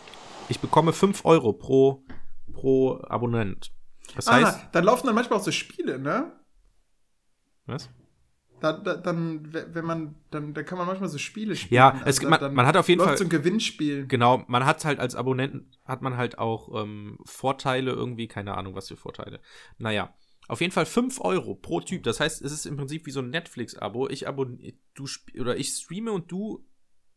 ich 0.48 0.60
bekomme 0.60 0.92
5 0.92 1.24
Euro 1.24 1.52
pro, 1.52 2.04
pro 2.52 3.00
Abonnent. 3.08 3.72
Das 4.16 4.30
heißt, 4.30 4.58
Ah, 4.58 4.68
dann 4.72 4.84
laufen 4.84 5.06
dann 5.06 5.14
manchmal 5.14 5.38
auch 5.38 5.44
so 5.44 5.52
Spiele, 5.52 5.98
ne? 5.98 6.32
was? 7.66 7.88
Da, 8.60 8.72
da, 8.72 8.96
dann, 8.96 9.52
we- 9.52 9.68
wenn 9.72 9.84
man, 9.84 10.16
dann, 10.30 10.52
dann 10.52 10.64
kann 10.64 10.78
man 10.78 10.86
manchmal 10.88 11.08
so 11.08 11.18
Spiele 11.18 11.54
spielen. 11.54 11.78
Ja, 11.78 11.94
es, 12.04 12.16
Also 12.18 12.28
man, 12.28 12.40
dann 12.40 12.54
man 12.54 12.66
hat 12.66 12.76
auf 12.76 12.88
jeden 12.88 13.00
Fall 13.00 13.16
so 13.16 13.22
ein 13.24 13.30
Gewinnspiel. 13.30 14.06
Genau, 14.08 14.42
man 14.48 14.66
hat 14.66 14.84
halt 14.84 14.98
als 14.98 15.14
Abonnenten, 15.14 15.70
hat 15.84 16.02
man 16.02 16.16
halt 16.16 16.38
auch 16.38 16.82
ähm, 16.82 17.18
Vorteile 17.24 17.92
irgendwie, 17.92 18.26
keine 18.26 18.56
Ahnung, 18.56 18.74
was 18.74 18.88
für 18.88 18.96
Vorteile. 18.96 19.40
Naja, 19.78 20.12
auf 20.48 20.60
jeden 20.60 20.72
Fall 20.72 20.86
5 20.86 21.20
Euro 21.20 21.54
pro 21.54 21.80
Typ. 21.80 22.02
Das 22.02 22.20
heißt, 22.20 22.42
es 22.42 22.52
ist 22.52 22.66
im 22.66 22.76
Prinzip 22.76 23.06
wie 23.06 23.10
so 23.10 23.20
ein 23.20 23.30
Netflix-Abo. 23.30 24.08
Ich 24.08 24.26
abonniere, 24.26 24.74
du 24.94 25.06
oder 25.38 25.56
ich 25.56 25.68
streame 25.68 26.10
und 26.10 26.32
du 26.32 26.66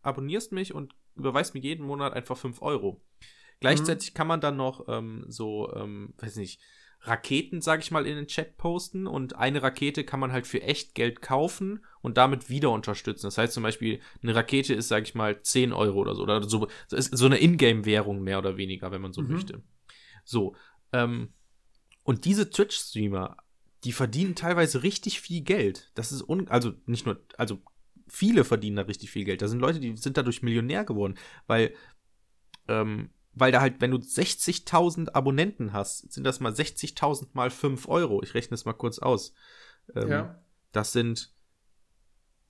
abonnierst 0.02 0.52
mich 0.52 0.74
und 0.74 0.94
überweist 1.16 1.54
mir 1.54 1.62
jeden 1.62 1.86
Monat 1.86 2.14
einfach 2.14 2.38
5 2.38 2.62
Euro. 2.62 3.02
Gleichzeitig 3.60 4.14
kann 4.14 4.28
man 4.28 4.42
dann 4.42 4.58
noch 4.58 4.88
ähm, 4.88 5.26
so, 5.28 5.72
ähm, 5.76 6.14
weiß 6.18 6.36
nicht, 6.36 6.60
Raketen, 7.04 7.62
sag 7.62 7.82
ich 7.82 7.90
mal, 7.90 8.06
in 8.06 8.16
den 8.16 8.28
Chat 8.28 8.58
posten 8.58 9.08
und 9.08 9.36
eine 9.36 9.64
Rakete 9.64 10.04
kann 10.04 10.20
man 10.20 10.32
halt 10.32 10.46
für 10.46 10.62
echt 10.62 10.94
Geld 10.94 11.22
kaufen 11.22 11.84
und 12.02 12.18
damit 12.18 12.50
wieder 12.50 12.70
unterstützen. 12.70 13.26
Das 13.28 13.38
heißt 13.38 13.54
zum 13.54 13.64
Beispiel, 13.64 14.02
eine 14.22 14.36
Rakete 14.36 14.74
ist, 14.76 14.88
sag 14.88 15.04
ich 15.04 15.16
mal, 15.16 15.42
10 15.42 15.74
Euro 15.74 16.00
oder 16.00 16.14
so. 16.16 16.22
Oder 16.22 16.44
so, 16.44 16.68
so 16.90 17.26
eine 17.26 17.40
Ingame-Währung 17.40 18.22
mehr 18.22 18.38
oder 18.38 18.58
weniger, 18.58 18.92
wenn 18.92 19.02
man 19.02 19.14
so 19.14 19.22
Mhm. 19.22 19.30
möchte. 19.30 19.64
So. 20.26 20.56
Ähm, 20.94 21.34
und 22.04 22.26
diese 22.26 22.49
Twitch-Streamer, 22.49 23.38
die 23.84 23.93
verdienen 23.93 24.36
teilweise 24.36 24.84
richtig 24.84 25.22
viel 25.22 25.41
Geld. 25.41 25.91
Das 25.95 26.12
ist 26.12 26.22
un 26.22 26.47
also 26.47 26.74
nicht 26.86 27.06
nur, 27.06 27.20
also 27.38 27.60
viele 28.08 28.43
verdienen 28.43 28.76
da 28.76 28.84
richtig 28.84 29.12
viel 29.12 29.26
Geld. 29.26 29.41
Da 29.41 29.47
sind 29.47 29.60
Leute, 29.60 29.80
die 29.80 29.95
sind 29.97 30.18
dadurch 30.18 30.41
Millionär 30.41 30.84
geworden, 30.84 31.16
weil 31.47 31.74
ähm, 32.68 33.10
weil 33.34 33.52
da 33.52 33.62
halt, 33.62 33.80
wenn 33.80 33.91
du 33.91 33.97
60.000 33.97 35.14
Abonnenten 35.14 35.72
hast, 35.74 36.12
sind 36.12 36.26
das 36.26 36.39
mal 36.41 36.52
60.000 36.52 37.30
mal 37.34 37.49
5 37.49 37.88
Euro. 37.88 38.22
Ich 38.22 38.34
rechne 38.34 38.56
es 38.56 38.66
mal 38.66 38.74
kurz 38.74 38.99
aus. 38.99 39.34
Ähm, 39.95 40.10
Ja. 40.10 40.43
Das 40.74 40.91
sind 40.91 41.34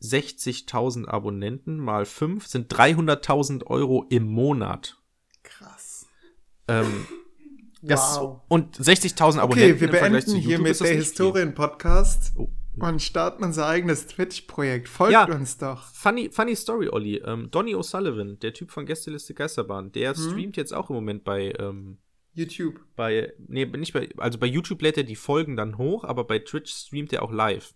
60.000 0.01 1.07
Abonnenten 1.07 1.77
mal 1.77 2.05
5 2.05 2.47
sind 2.47 2.73
300.000 2.73 3.65
Euro 3.67 4.05
im 4.09 4.25
Monat. 4.25 4.97
Krass. 5.43 6.07
Ähm, 6.67 7.07
das 7.81 8.17
Wow. 8.19 8.41
und 8.47 8.75
60.000 8.77 9.39
Abonnenten 9.39 9.71
Okay, 9.73 9.81
wir 9.81 9.89
beenden 9.89 10.35
hier 10.35 10.59
mit 10.59 10.79
der. 10.79 10.93
Historien-Podcast 10.95 12.33
Oh. 12.37 12.49
und 12.79 13.01
starten 13.01 13.43
unser 13.43 13.67
eigenes 13.67 14.07
Twitch-Projekt. 14.07 14.87
Folgt 14.87 15.13
Ja. 15.13 15.25
uns 15.25 15.57
doch. 15.57 15.83
Funny, 15.93 16.29
funny 16.31 16.55
Story, 16.55 16.89
Olli. 16.89 17.17
Ähm, 17.17 17.49
Donny 17.51 17.75
O'Sullivan, 17.75 18.39
der 18.39 18.53
Typ 18.53 18.71
von 18.71 18.85
Gästeliste 18.85 19.33
Geisterbahn, 19.33 19.91
der 19.91 20.11
Mhm. 20.11 20.15
streamt 20.29 20.57
jetzt 20.57 20.73
auch 20.73 20.89
im 20.89 20.95
Moment 20.95 21.23
bei, 21.23 21.53
ähm, 21.59 21.97
YouTube. 22.33 22.79
bei, 22.95 23.33
nee, 23.47 23.65
nicht 23.65 23.93
bei, 23.93 24.09
also 24.17 24.37
bei 24.39 24.47
YouTube 24.47 24.81
lädt 24.81 24.97
er 24.97 25.03
die 25.03 25.15
Folgen 25.17 25.57
dann 25.57 25.77
hoch, 25.77 26.03
aber 26.05 26.23
bei 26.23 26.39
Twitch 26.39 26.71
streamt 26.71 27.11
er 27.13 27.23
auch 27.23 27.31
live. 27.31 27.73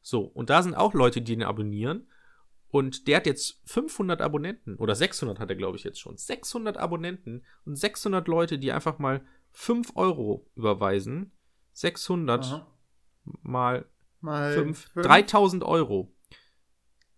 So, 0.00 0.20
und 0.22 0.48
da 0.50 0.62
sind 0.62 0.74
auch 0.74 0.94
Leute, 0.94 1.20
die 1.22 1.32
ihn 1.34 1.42
abonnieren. 1.42 2.06
Und 2.74 3.06
der 3.06 3.18
hat 3.18 3.26
jetzt 3.26 3.60
500 3.66 4.20
Abonnenten, 4.20 4.74
oder 4.78 4.96
600 4.96 5.38
hat 5.38 5.48
er, 5.48 5.54
glaube 5.54 5.76
ich, 5.76 5.84
jetzt 5.84 6.00
schon. 6.00 6.16
600 6.16 6.76
Abonnenten 6.76 7.44
und 7.64 7.76
600 7.76 8.26
Leute, 8.26 8.58
die 8.58 8.72
einfach 8.72 8.98
mal 8.98 9.24
5 9.52 9.92
Euro 9.94 10.50
überweisen. 10.56 11.30
600 11.72 12.44
Aha. 12.46 12.66
mal 13.42 13.86
Mal 14.20 14.54
5, 14.54 14.88
fünf 14.92 15.06
3000 15.06 15.62
Euro. 15.62 16.12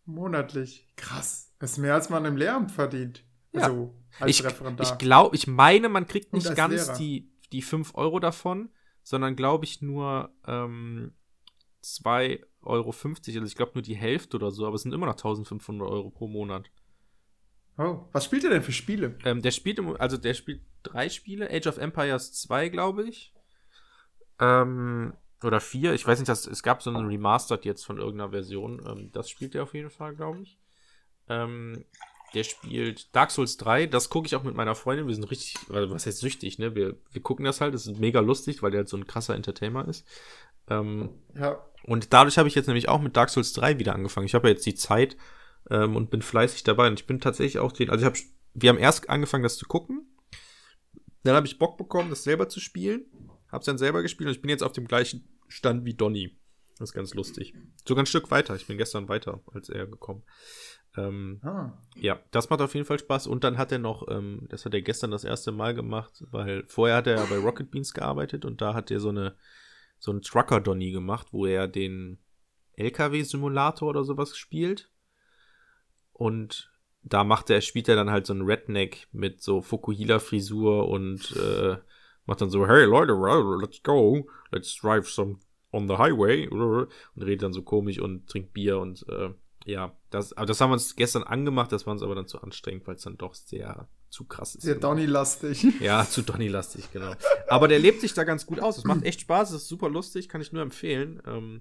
monatlich. 0.04 0.86
Krass. 0.96 1.54
Das 1.59 1.72
ist 1.72 1.78
mehr, 1.78 1.94
als 1.94 2.11
man 2.11 2.26
im 2.26 2.36
Lehramt 2.36 2.70
verdient. 2.70 3.24
Ja. 3.54 3.62
Also 3.62 3.94
als 4.20 4.30
Ich, 4.30 4.44
Referendar. 4.44 4.86
ich 4.86 4.98
glaube, 4.98 5.34
ich 5.36 5.46
meine, 5.46 5.88
man 5.88 6.07
kriegt 6.07 6.34
nicht 6.34 6.54
ganz 6.54 6.86
Lehrer. 6.88 6.98
die, 6.98 7.32
die 7.52 7.62
5 7.62 7.94
Euro 7.94 8.20
davon, 8.20 8.68
sondern 9.02 9.36
glaube 9.36 9.64
ich 9.64 9.80
nur 9.80 10.34
ähm, 10.46 11.14
2,50 11.83 12.41
Euro. 12.62 12.91
Also 12.91 13.45
ich 13.45 13.57
glaube 13.57 13.72
nur 13.74 13.83
die 13.83 13.97
Hälfte 13.97 14.37
oder 14.37 14.51
so, 14.51 14.66
aber 14.66 14.77
es 14.77 14.83
sind 14.83 14.93
immer 14.93 15.07
noch 15.07 15.14
1500 15.14 15.89
Euro 15.89 16.11
pro 16.11 16.29
Monat. 16.29 16.70
Oh, 17.79 18.07
was 18.12 18.24
spielt 18.24 18.45
er 18.45 18.51
denn 18.51 18.62
für 18.62 18.72
Spiele? 18.72 19.18
Ähm, 19.24 19.43
der 19.43 19.51
spielt, 19.51 19.79
im, 19.79 20.01
also 20.01 20.16
der 20.16 20.35
spielt 20.35 20.62
drei 20.83 21.09
Spiele, 21.09 21.51
Age 21.51 21.66
of 21.66 21.79
Empires 21.79 22.33
2, 22.33 22.70
glaube 22.70 23.05
ich. 23.05 23.35
Ähm, 24.41 25.12
oder 25.43 25.61
vier, 25.61 25.93
ich 25.93 26.07
weiß 26.07 26.18
nicht, 26.18 26.29
das, 26.29 26.47
es 26.47 26.62
gab 26.62 26.83
so 26.83 26.91
einen 26.91 27.07
Remastered 27.07 27.64
jetzt 27.64 27.85
von 27.85 27.99
irgendeiner 27.99 28.31
Version. 28.31 28.83
Ähm, 28.87 29.11
das 29.12 29.29
spielt 29.29 29.55
er 29.55 29.64
auf 29.64 29.74
jeden 29.74 29.91
Fall, 29.91 30.14
glaube 30.14 30.43
ich. 30.43 30.59
Ähm, 31.29 31.85
der 32.35 32.45
spielt 32.45 33.14
Dark 33.14 33.31
Souls 33.31 33.57
3, 33.57 33.87
das 33.87 34.11
gucke 34.11 34.27
ich 34.27 34.37
auch 34.37 34.43
mit 34.43 34.55
meiner 34.55 34.74
Freundin. 34.74 35.07
Wir 35.07 35.14
sind 35.14 35.31
richtig, 35.31 35.57
also 35.70 35.95
was 35.95 36.07
heißt 36.07 36.18
süchtig, 36.18 36.59
ne? 36.59 36.74
Wir, 36.74 36.97
wir 37.12 37.22
gucken 37.22 37.45
das 37.45 37.61
halt, 37.61 37.74
das 37.74 37.87
ist 37.87 37.99
mega 37.99 38.20
lustig, 38.20 38.62
weil 38.62 38.70
der 38.70 38.81
halt 38.81 38.89
so 38.89 38.97
ein 38.97 39.07
krasser 39.07 39.35
Entertainer 39.35 39.87
ist. 39.87 40.07
Ähm, 40.69 41.11
Ja. 41.35 41.59
und 41.85 42.12
dadurch 42.12 42.39
habe 42.39 42.49
ich 42.49 42.55
jetzt 42.55 42.67
nämlich 42.67 42.89
auch 42.89 43.01
mit 43.01 43.17
Dark 43.17 43.31
Souls 43.31 43.53
3 43.53 43.79
wieder 43.79 43.95
angefangen. 43.95 44.27
Ich 44.27 44.35
habe 44.35 44.49
ja 44.49 44.55
jetzt 44.55 44.67
die 44.67 44.75
Zeit 44.75 45.17
ähm, 45.71 45.97
und 45.97 46.11
bin 46.11 46.23
fleißig 46.23 46.64
dabei. 46.64 46.89
Und 46.89 47.01
ich 47.01 47.07
bin 47.07 47.21
tatsächlich 47.21 47.59
auch 47.59 47.73
den, 47.73 47.91
also 47.91 48.03
ich 48.03 48.07
habe, 48.07 48.19
wir 48.55 48.71
haben 48.71 48.79
erst 48.79 49.09
angefangen, 49.11 49.43
das 49.43 49.57
zu 49.57 49.67
gucken. 49.67 50.07
Dann 51.23 51.35
habe 51.35 51.47
ich 51.47 51.59
Bock 51.59 51.77
bekommen, 51.77 52.11
das 52.11 52.23
selber 52.25 52.49
zu 52.49 52.61
spielen. 52.61 53.05
Hab's 53.51 53.67
dann 53.67 53.79
selber 53.79 54.03
gespielt 54.03 54.29
und 54.29 54.35
ich 54.35 54.43
bin 54.43 54.49
jetzt 54.51 54.62
auf 54.62 54.73
dem 54.73 54.87
gleichen 54.87 55.29
Stand 55.49 55.85
wie 55.85 55.95
Donny. 55.95 56.37
Das 56.79 56.91
ist 56.91 56.95
ganz 56.95 57.14
lustig. 57.14 57.55
Sogar 57.87 58.03
ein 58.03 58.07
Stück 58.07 58.31
weiter. 58.31 58.55
Ich 58.55 58.67
bin 58.67 58.77
gestern 58.79 59.09
weiter 59.09 59.41
als 59.53 59.69
er 59.69 59.87
gekommen. 59.87 60.23
Ähm, 60.97 61.41
Ah. 61.43 61.73
ja, 61.95 62.21
das 62.33 62.51
macht 62.51 62.61
auf 62.61 62.75
jeden 62.75 62.87
Fall 62.87 62.99
Spaß. 62.99 63.27
Und 63.29 63.45
dann 63.45 63.57
hat 63.59 63.71
er 63.73 63.79
noch, 63.79 64.07
ähm, 64.11 64.47
das 64.51 64.64
hat 64.64 64.75
er 64.75 64.83
gestern 64.83 65.11
das 65.11 65.25
erste 65.25 65.53
Mal 65.53 65.75
gemacht, 65.75 66.25
weil 66.31 66.64
vorher 66.69 66.97
hat 66.97 67.07
er 67.07 67.17
ja 67.17 67.25
bei 67.27 67.39
Rocket 67.39 67.71
Beans 67.71 67.93
gearbeitet 67.95 68.45
und 68.45 68.61
da 68.61 68.75
hat 68.75 68.91
er 68.91 69.01
so 69.01 69.09
eine, 69.11 69.37
so 69.99 70.11
einen 70.11 70.22
Trucker-Donny 70.22 70.90
gemacht, 70.90 71.28
wo 71.32 71.47
er 71.47 71.68
den 71.68 72.18
LKW-Simulator 72.74 73.88
oder 73.88 74.05
sowas 74.05 74.36
spielt. 74.36 74.90
Und 76.12 76.70
da 77.03 77.24
macht 77.24 77.51
er, 77.51 77.61
spielt 77.61 77.88
er 77.88 77.97
dann 77.97 78.11
halt 78.11 78.26
so 78.26 78.32
einen 78.32 78.42
Redneck 78.42 79.09
mit 79.12 79.42
so 79.42 79.62
Fukuhila-Frisur 79.62 80.88
und 80.88 81.36
äh, 81.36 81.76
macht 82.26 82.40
dann 82.40 82.51
so, 82.51 82.66
hey 82.66 82.84
Leute, 82.84 83.12
let's 83.61 83.82
go, 83.82 84.28
let's 84.51 84.74
drive 84.76 85.09
some 85.09 85.38
on 85.72 85.88
the 85.88 85.97
highway 85.97 86.49
und 86.49 86.88
redet 87.16 87.42
dann 87.42 87.53
so 87.53 87.62
komisch 87.62 88.01
und 88.01 88.26
trinkt 88.28 88.53
Bier 88.53 88.78
und 88.78 89.07
äh, 89.09 89.30
ja, 89.64 89.97
das, 90.11 90.32
aber 90.32 90.47
das 90.47 90.61
haben 90.61 90.70
wir 90.70 90.74
uns 90.74 90.94
gestern 90.94 91.24
angemacht, 91.24 91.72
das 91.72 91.86
war 91.86 91.92
uns 91.92 92.03
aber 92.03 92.14
dann 92.14 92.28
zu 92.28 92.40
anstrengend, 92.40 92.86
weil 92.86 92.94
es 92.94 93.03
dann 93.03 93.18
doch 93.18 93.34
sehr 93.34 93.88
zu 94.17 94.25
krass 94.25 94.55
ist. 94.55 94.62
Sehr 94.62 94.77
Donny-lastig. 94.77 95.67
Ja, 95.81 96.07
zu 96.09 96.23
Donny-lastig, 96.23 96.91
genau. 96.93 97.12
Aber 97.49 97.69
der 97.69 97.79
lebt 97.79 98.01
sich 98.01 98.14
da 98.14 98.25
ganz 98.25 98.47
gut 98.47 98.61
aus. 98.61 98.79
Es 98.79 98.85
macht 98.85 99.05
echt 99.05 99.21
Spaß, 99.21 99.51
es 99.51 99.62
ist 99.62 99.69
super 99.69 99.89
lustig, 99.91 100.29
kann 100.29 100.41
ich 100.41 100.53
nur 100.53 100.62
empfehlen. 100.62 101.23
Ähm, 101.27 101.61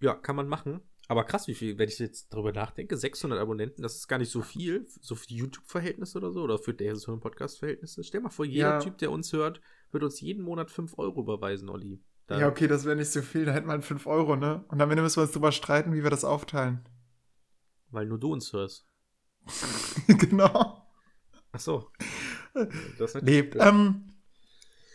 ja, 0.00 0.14
kann 0.14 0.34
man 0.36 0.48
machen. 0.48 0.80
Aber 1.08 1.24
krass, 1.24 1.46
wie 1.46 1.54
viel, 1.54 1.78
wenn 1.78 1.88
ich 1.88 1.98
jetzt 1.98 2.32
darüber 2.32 2.52
nachdenke, 2.52 2.96
600 2.96 3.38
Abonnenten, 3.38 3.82
das 3.82 3.96
ist 3.96 4.08
gar 4.08 4.18
nicht 4.18 4.30
so 4.32 4.40
viel, 4.42 4.86
so 5.00 5.14
für 5.14 5.28
YouTube-Verhältnisse 5.32 6.18
oder 6.18 6.32
so, 6.32 6.42
oder 6.42 6.58
für 6.58 6.74
der 6.74 6.96
so 6.96 7.16
Podcast-Verhältnisse. 7.16 8.02
Stell 8.02 8.20
mal 8.20 8.30
vor, 8.30 8.44
jeder 8.44 8.70
Ja. 8.74 8.78
Typ, 8.80 8.98
der 8.98 9.10
uns 9.10 9.32
hört, 9.32 9.60
wird 9.92 10.02
uns 10.04 10.20
jeden 10.20 10.42
Monat 10.42 10.70
5 10.70 10.98
Euro 10.98 11.20
überweisen, 11.20 11.68
Olli. 11.68 12.02
Da- 12.26 12.38
Ja, 12.40 12.48
okay, 12.48 12.66
das 12.66 12.84
wäre 12.84 12.96
nicht 12.96 13.10
so 13.10 13.22
viel, 13.22 13.44
da 13.44 13.52
hätten 13.52 13.66
wir 13.68 13.80
5 13.80 14.06
Euro, 14.06 14.36
ne? 14.36 14.64
Und 14.68 14.80
am 14.80 14.90
Ende 14.90 15.02
müssen 15.02 15.16
wir 15.18 15.22
uns 15.24 15.32
drüber 15.32 15.52
streiten, 15.52 15.92
wie 15.92 16.02
wir 16.02 16.10
das 16.10 16.24
aufteilen. 16.24 16.80
Weil 17.90 18.06
nur 18.06 18.18
du 18.18 18.32
uns 18.32 18.52
hörst. 18.52 18.86
genau. 20.06 20.81
Ach 21.52 21.60
so. 21.60 21.90
Das 22.98 23.14
Nee, 23.22 23.50
ähm, 23.58 24.04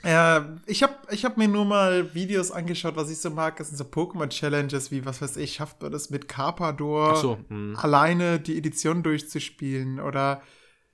äh, 0.03 0.41
ich 0.65 0.83
habe 0.83 0.95
ich 1.11 1.25
hab 1.25 1.37
mir 1.37 1.47
nur 1.47 1.65
mal 1.65 2.13
Videos 2.13 2.51
angeschaut, 2.51 2.95
was 2.95 3.09
ich 3.09 3.19
so 3.19 3.29
mag. 3.29 3.57
Das 3.57 3.69
sind 3.69 3.77
so 3.77 3.83
Pokémon-Challenges, 3.83 4.91
wie, 4.91 5.05
was 5.05 5.21
weiß 5.21 5.37
ich, 5.37 5.55
schafft 5.55 5.81
man 5.81 5.91
das 5.91 6.09
mit 6.09 6.27
Carpador 6.27 7.15
so. 7.15 7.39
Hm. 7.49 7.75
alleine 7.77 8.39
die 8.39 8.57
Edition 8.57 9.03
durchzuspielen? 9.03 9.99
Oder 9.99 10.41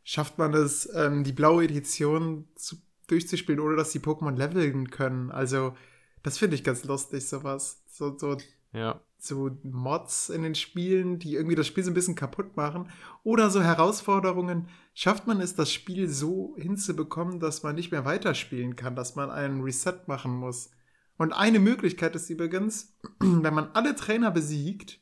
schafft 0.04 0.38
man 0.38 0.54
es, 0.54 0.90
ähm, 0.96 1.24
die 1.24 1.34
blaue 1.34 1.64
Edition 1.64 2.48
zu, 2.56 2.78
durchzuspielen, 3.08 3.60
ohne 3.60 3.76
dass 3.76 3.92
die 3.92 4.00
Pokémon 4.00 4.36
leveln 4.36 4.90
können? 4.90 5.32
Also, 5.32 5.76
das 6.24 6.38
finde 6.38 6.56
ich 6.56 6.64
ganz 6.64 6.84
lustig, 6.84 7.28
sowas. 7.28 7.84
So, 7.92 8.18
so 8.18 8.38
Ja. 8.72 9.02
So 9.26 9.58
Mods 9.64 10.30
in 10.30 10.44
den 10.44 10.56
Spielen, 10.56 11.18
die 11.18 11.36
irgendwie 11.36 11.56
das 11.56 11.68
Spiel 11.68 11.84
so 11.84 11.92
ein 11.92 11.94
bisschen 11.94 12.16
kaputt 12.16 12.58
machen. 12.58 12.90
Oder 13.24 13.50
so 13.50 13.62
Herausforderungen. 13.62 14.68
Schafft 14.94 15.28
man 15.28 15.40
es, 15.40 15.56
das 15.56 15.72
Spiel 15.72 16.10
so 16.10 16.56
hinzubekommen, 16.58 17.40
dass 17.40 17.64
man 17.64 17.76
nicht 17.76 17.92
mehr 17.92 18.06
weiterspielen 18.06 18.76
kann, 18.76 18.96
dass 18.96 19.16
man 19.16 19.32
einen 19.32 19.62
Reset 19.62 20.08
machen 20.08 20.34
muss? 20.34 20.72
Und 21.18 21.32
eine 21.32 21.60
Möglichkeit 21.60 22.16
ist 22.16 22.30
übrigens, 22.30 22.98
wenn 23.20 23.54
man 23.54 23.70
alle 23.74 23.96
Trainer 23.96 24.30
besiegt, 24.30 25.00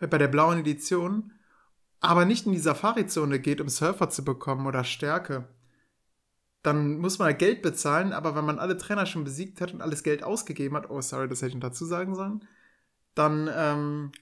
äh, 0.00 0.06
bei 0.06 0.16
der 0.16 0.28
blauen 0.28 0.60
Edition, 0.60 1.32
aber 2.00 2.24
nicht 2.24 2.46
in 2.46 2.52
die 2.52 2.58
Safari-Zone 2.58 3.38
geht, 3.38 3.60
um 3.60 3.68
Surfer 3.68 4.08
zu 4.08 4.24
bekommen 4.24 4.66
oder 4.66 4.82
Stärke, 4.82 5.46
dann 6.62 6.98
muss 6.98 7.18
man 7.18 7.36
Geld 7.36 7.60
bezahlen, 7.60 8.12
aber 8.12 8.34
wenn 8.34 8.44
man 8.44 8.58
alle 8.58 8.78
Trainer 8.78 9.04
schon 9.04 9.24
besiegt 9.24 9.60
hat 9.60 9.74
und 9.74 9.82
alles 9.82 10.02
Geld 10.02 10.22
ausgegeben 10.22 10.76
hat, 10.76 10.90
oh 10.90 11.00
sorry, 11.00 11.28
das 11.28 11.42
hätte 11.42 11.54
ich 11.54 11.60
dazu 11.60 11.84
sagen 11.84 12.14
sollen, 12.14 12.46
dann 13.14 13.50
ähm, 13.54 14.12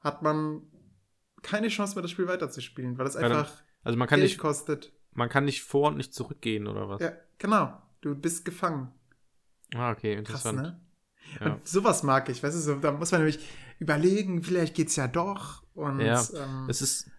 hat 0.00 0.22
man 0.22 0.62
keine 1.42 1.68
Chance 1.68 1.94
mehr, 1.94 2.02
das 2.02 2.10
Spiel 2.10 2.26
weiterzuspielen, 2.28 2.96
weil 2.98 3.06
es 3.06 3.16
einfach 3.16 3.50
Also 3.82 3.98
man 3.98 4.08
kann 4.08 4.20
Geld 4.20 4.30
nicht, 4.30 4.38
kostet. 4.38 4.92
man 5.12 5.28
kann 5.28 5.44
nicht 5.44 5.62
vor 5.62 5.88
und 5.88 5.96
nicht 5.96 6.14
zurückgehen 6.14 6.66
oder 6.66 6.88
was? 6.88 7.00
Ja, 7.02 7.12
genau. 7.38 7.80
Du 8.00 8.14
bist 8.14 8.44
gefangen. 8.44 8.92
Ah, 9.74 9.90
okay, 9.92 10.14
Krass, 10.22 10.44
interessant. 10.44 10.62
ne? 10.62 10.80
Ja. 11.40 11.54
Und 11.54 11.66
sowas 11.68 12.02
mag 12.02 12.28
ich, 12.28 12.42
weißt 12.42 12.54
du, 12.56 12.60
so, 12.60 12.74
da 12.76 12.92
muss 12.92 13.10
man 13.12 13.22
nämlich 13.22 13.38
überlegen, 13.78 14.42
vielleicht 14.42 14.74
geht's 14.74 14.96
ja 14.96 15.08
doch. 15.08 15.62
Und 15.74 16.00
Ja, 16.00 16.22
ähm, 16.36 16.66
Es 16.68 16.82
ist, 16.82 17.10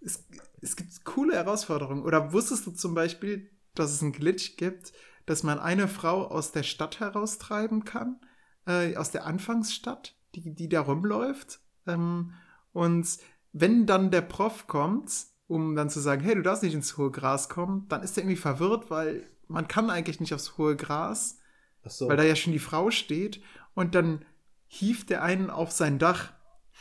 es, 0.00 0.26
es 0.60 0.76
gibt 0.76 1.04
coole 1.04 1.34
Herausforderungen. 1.34 2.02
Oder 2.04 2.32
wusstest 2.32 2.66
du 2.66 2.70
zum 2.70 2.94
Beispiel, 2.94 3.50
dass 3.74 3.92
es 3.92 4.02
einen 4.02 4.12
Glitch 4.12 4.56
gibt, 4.56 4.92
dass 5.26 5.42
man 5.42 5.58
eine 5.58 5.88
Frau 5.88 6.26
aus 6.26 6.52
der 6.52 6.62
Stadt 6.62 7.00
heraustreiben 7.00 7.84
kann, 7.84 8.20
äh, 8.66 8.96
aus 8.96 9.10
der 9.10 9.26
Anfangsstadt, 9.26 10.16
die, 10.34 10.54
die 10.54 10.68
da 10.68 10.80
rumläuft. 10.82 11.60
Ähm, 11.86 12.32
und 12.72 13.06
wenn 13.52 13.86
dann 13.86 14.10
der 14.10 14.20
Prof 14.22 14.66
kommt, 14.66 15.10
um 15.46 15.74
dann 15.74 15.88
zu 15.90 16.00
sagen, 16.00 16.22
hey, 16.22 16.34
du 16.34 16.42
darfst 16.42 16.62
nicht 16.62 16.74
ins 16.74 16.96
hohe 16.98 17.10
Gras 17.10 17.48
kommen, 17.48 17.86
dann 17.88 18.02
ist 18.02 18.16
er 18.16 18.22
irgendwie 18.24 18.36
verwirrt, 18.36 18.90
weil 18.90 19.26
man 19.46 19.66
kann 19.66 19.88
eigentlich 19.90 20.20
nicht 20.20 20.34
aufs 20.34 20.58
hohe 20.58 20.76
Gras, 20.76 21.38
so. 21.86 22.08
weil 22.08 22.18
da 22.18 22.22
ja 22.22 22.36
schon 22.36 22.52
die 22.52 22.58
Frau 22.58 22.90
steht 22.90 23.40
und 23.74 23.94
dann 23.94 24.24
hieft 24.66 25.10
er 25.10 25.22
einen 25.22 25.48
auf 25.48 25.70
sein 25.72 25.98
Dach. 25.98 26.32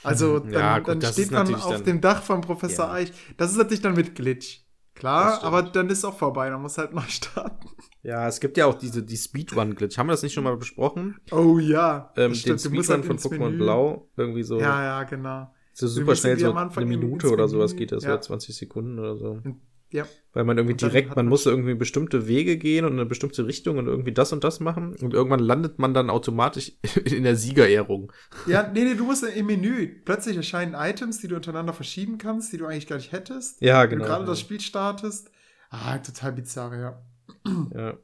Also 0.04 0.40
dann, 0.40 0.52
Ja, 0.52 0.80
gut, 0.80 1.02
dann 1.02 1.14
steht 1.14 1.32
man 1.32 1.56
auf 1.56 1.72
dann- 1.72 1.84
dem 1.86 2.02
Dach 2.02 2.22
von 2.24 2.42
Professor 2.42 2.88
Ja. 2.88 2.92
Eich. 2.92 3.14
Das 3.38 3.52
ist 3.52 3.58
natürlich 3.58 3.82
dann 3.82 3.96
mit 3.96 4.16
Glitch. 4.16 4.60
Klar, 4.98 5.44
aber 5.44 5.62
dann 5.64 5.90
ist 5.90 6.04
auch 6.06 6.18
vorbei, 6.18 6.50
dann 6.50 6.62
muss 6.62 6.78
halt 6.78 6.94
neu 6.94 7.02
starten. 7.08 7.68
Ja, 8.04 8.28
es 8.28 8.40
gibt 8.40 8.58
ja 8.58 8.66
auch 8.66 8.76
diese 8.76 9.04
die 9.04 9.18
Speedrun-Glitch. 9.18 9.98
Haben 9.98 10.08
wir 10.08 10.14
das 10.14 10.24
nicht 10.24 10.34
schon 10.34 10.44
mal 10.44 10.56
besprochen? 10.58 11.20
Oh 11.32 11.60
ja. 11.60 12.12
Ähm, 12.16 12.32
das 12.32 12.42
den 12.44 12.54
musst 12.54 12.66
Speedrun 12.66 12.90
halt 12.90 13.06
von 13.06 13.18
Pokémon 13.18 13.50
Menü. 13.50 13.58
Blau. 13.58 14.10
Irgendwie 14.18 14.44
so, 14.44 14.60
Ja, 14.60 14.84
ja, 14.84 15.04
genau. 15.04 15.54
so 15.74 15.88
super 15.88 16.16
schnell, 16.16 16.40
so 16.40 16.52
eine 16.54 16.72
in- 16.82 16.88
Minute 16.88 17.30
oder 17.30 17.48
sowas 17.48 17.76
geht 17.76 17.92
das, 17.92 18.04
ja. 18.04 18.14
oder 18.14 18.22
20 18.22 18.56
Sekunden 18.56 18.98
oder 18.98 19.18
so. 19.18 19.42
Ja. 19.90 20.06
Weil 20.34 20.44
man 20.44 20.58
irgendwie 20.58 20.76
direkt, 20.76 21.10
man 21.10 21.18
man- 21.18 21.28
muss 21.28 21.46
irgendwie 21.46 21.74
bestimmte 21.74 22.28
Wege 22.28 22.58
gehen 22.58 22.86
und 22.86 22.94
in 22.94 23.00
eine 23.00 23.08
bestimmte 23.08 23.48
Richtung 23.48 23.78
und 23.78 23.88
irgendwie 23.88 24.12
das 24.12 24.34
und 24.34 24.44
das 24.44 24.60
machen. 24.60 24.96
Und 25.02 25.14
irgendwann 25.14 25.40
landet 25.40 25.80
man 25.80 25.94
dann 25.94 26.10
automatisch 26.10 26.74
in 27.06 27.24
der 27.24 27.36
Siegerehrung. 27.36 28.12
Ja, 28.46 28.70
nee, 28.74 28.84
nee, 28.84 28.96
du 28.96 29.06
musst 29.06 29.24
im 29.24 29.46
Menü. 29.46 30.02
Plötzlich 30.04 30.36
erscheinen 30.36 30.74
Items, 30.74 31.20
die 31.20 31.28
du 31.28 31.36
untereinander 31.36 31.74
verschieben 31.74 32.18
kannst, 32.18 32.52
die 32.52 32.58
du 32.58 32.66
eigentlich 32.66 32.88
gar 32.88 32.98
nicht 32.98 33.12
hättest. 33.12 33.62
Ja, 33.62 33.84
Wenn 33.84 33.92
genau. 33.92 34.04
du 34.04 34.10
gerade 34.10 34.24
ja. 34.24 34.30
das 34.30 34.40
Spiel 34.40 34.60
startest. 34.60 35.32
Ah, 35.70 35.98
total 36.00 36.34
bizarr, 36.34 36.76
ja. 36.78 37.02
Ja. 37.74 37.98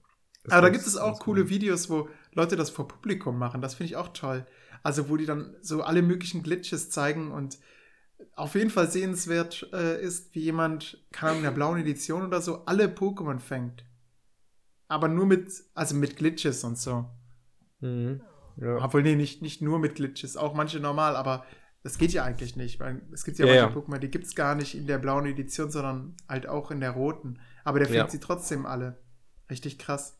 Aber 0.49 0.61
da 0.63 0.69
gibt 0.69 0.85
es 0.85 0.97
auch 0.97 1.21
coole. 1.21 1.49
Videos, 1.49 1.89
wo 1.89 2.09
Leute 2.33 2.57
das 2.57 2.69
vor 2.69 2.85
Publikum 2.87 3.37
machen. 3.39 3.61
Das 3.61 3.75
finde 3.75 3.91
ich 3.91 3.95
auch 3.95 4.09
toll. 4.09 4.45
Also, 4.81 5.07
wo 5.07 5.15
die 5.15 5.25
dann 5.25 5.55
so 5.61 5.83
alle 5.83 6.01
möglichen 6.01 6.43
Glitches 6.43 6.89
zeigen 6.89 7.31
und 7.31 7.57
auf 8.35 8.55
jeden 8.55 8.69
Fall 8.69 8.89
sehenswert 8.89 9.69
äh, 9.73 10.01
ist, 10.01 10.33
wie 10.35 10.41
jemand, 10.41 11.05
keine 11.11 11.31
Ahnung, 11.31 11.39
in 11.41 11.45
der 11.45 11.51
blauen 11.51 11.79
Edition 11.79 12.25
oder 12.25 12.41
so, 12.41 12.65
alle 12.65 12.85
Pokémon 12.87 13.39
fängt. 13.39 13.85
Aber 14.87 15.07
nur 15.07 15.25
mit, 15.25 15.51
also 15.73 15.95
mit 15.95 16.17
Glitches 16.17 16.63
und 16.63 16.77
so. 16.77 17.09
Mhm. 17.79 18.21
Ja. 18.57 18.77
Obwohl, 18.83 19.03
nee, 19.03 19.15
nicht, 19.15 19.41
nicht 19.41 19.61
nur 19.61 19.79
mit 19.79 19.95
Glitches, 19.95 20.37
auch 20.37 20.53
manche 20.53 20.79
normal, 20.79 21.15
aber 21.15 21.45
das 21.81 21.97
geht 21.97 22.13
ja 22.13 22.23
eigentlich 22.23 22.55
nicht. 22.55 22.79
Weil 22.79 23.01
es 23.11 23.23
gibt 23.23 23.39
ja, 23.39 23.45
Ja, 23.45 23.63
manche 23.63 23.75
ja. 23.75 23.81
Pokémon, 23.81 23.99
die 23.99 24.11
gibt 24.11 24.25
es 24.25 24.35
gar 24.35 24.55
nicht 24.55 24.75
in 24.75 24.87
der 24.87 24.99
blauen 24.99 25.25
Edition, 25.25 25.71
sondern 25.71 26.15
halt 26.29 26.47
auch 26.47 26.71
in 26.71 26.79
der 26.79 26.91
roten. 26.91 27.39
Aber 27.63 27.79
der 27.79 27.87
fängt 27.89 28.11
sie 28.11 28.19
trotzdem 28.19 28.65
alle. 28.65 28.99
Richtig 29.49 29.79
krass. 29.79 30.19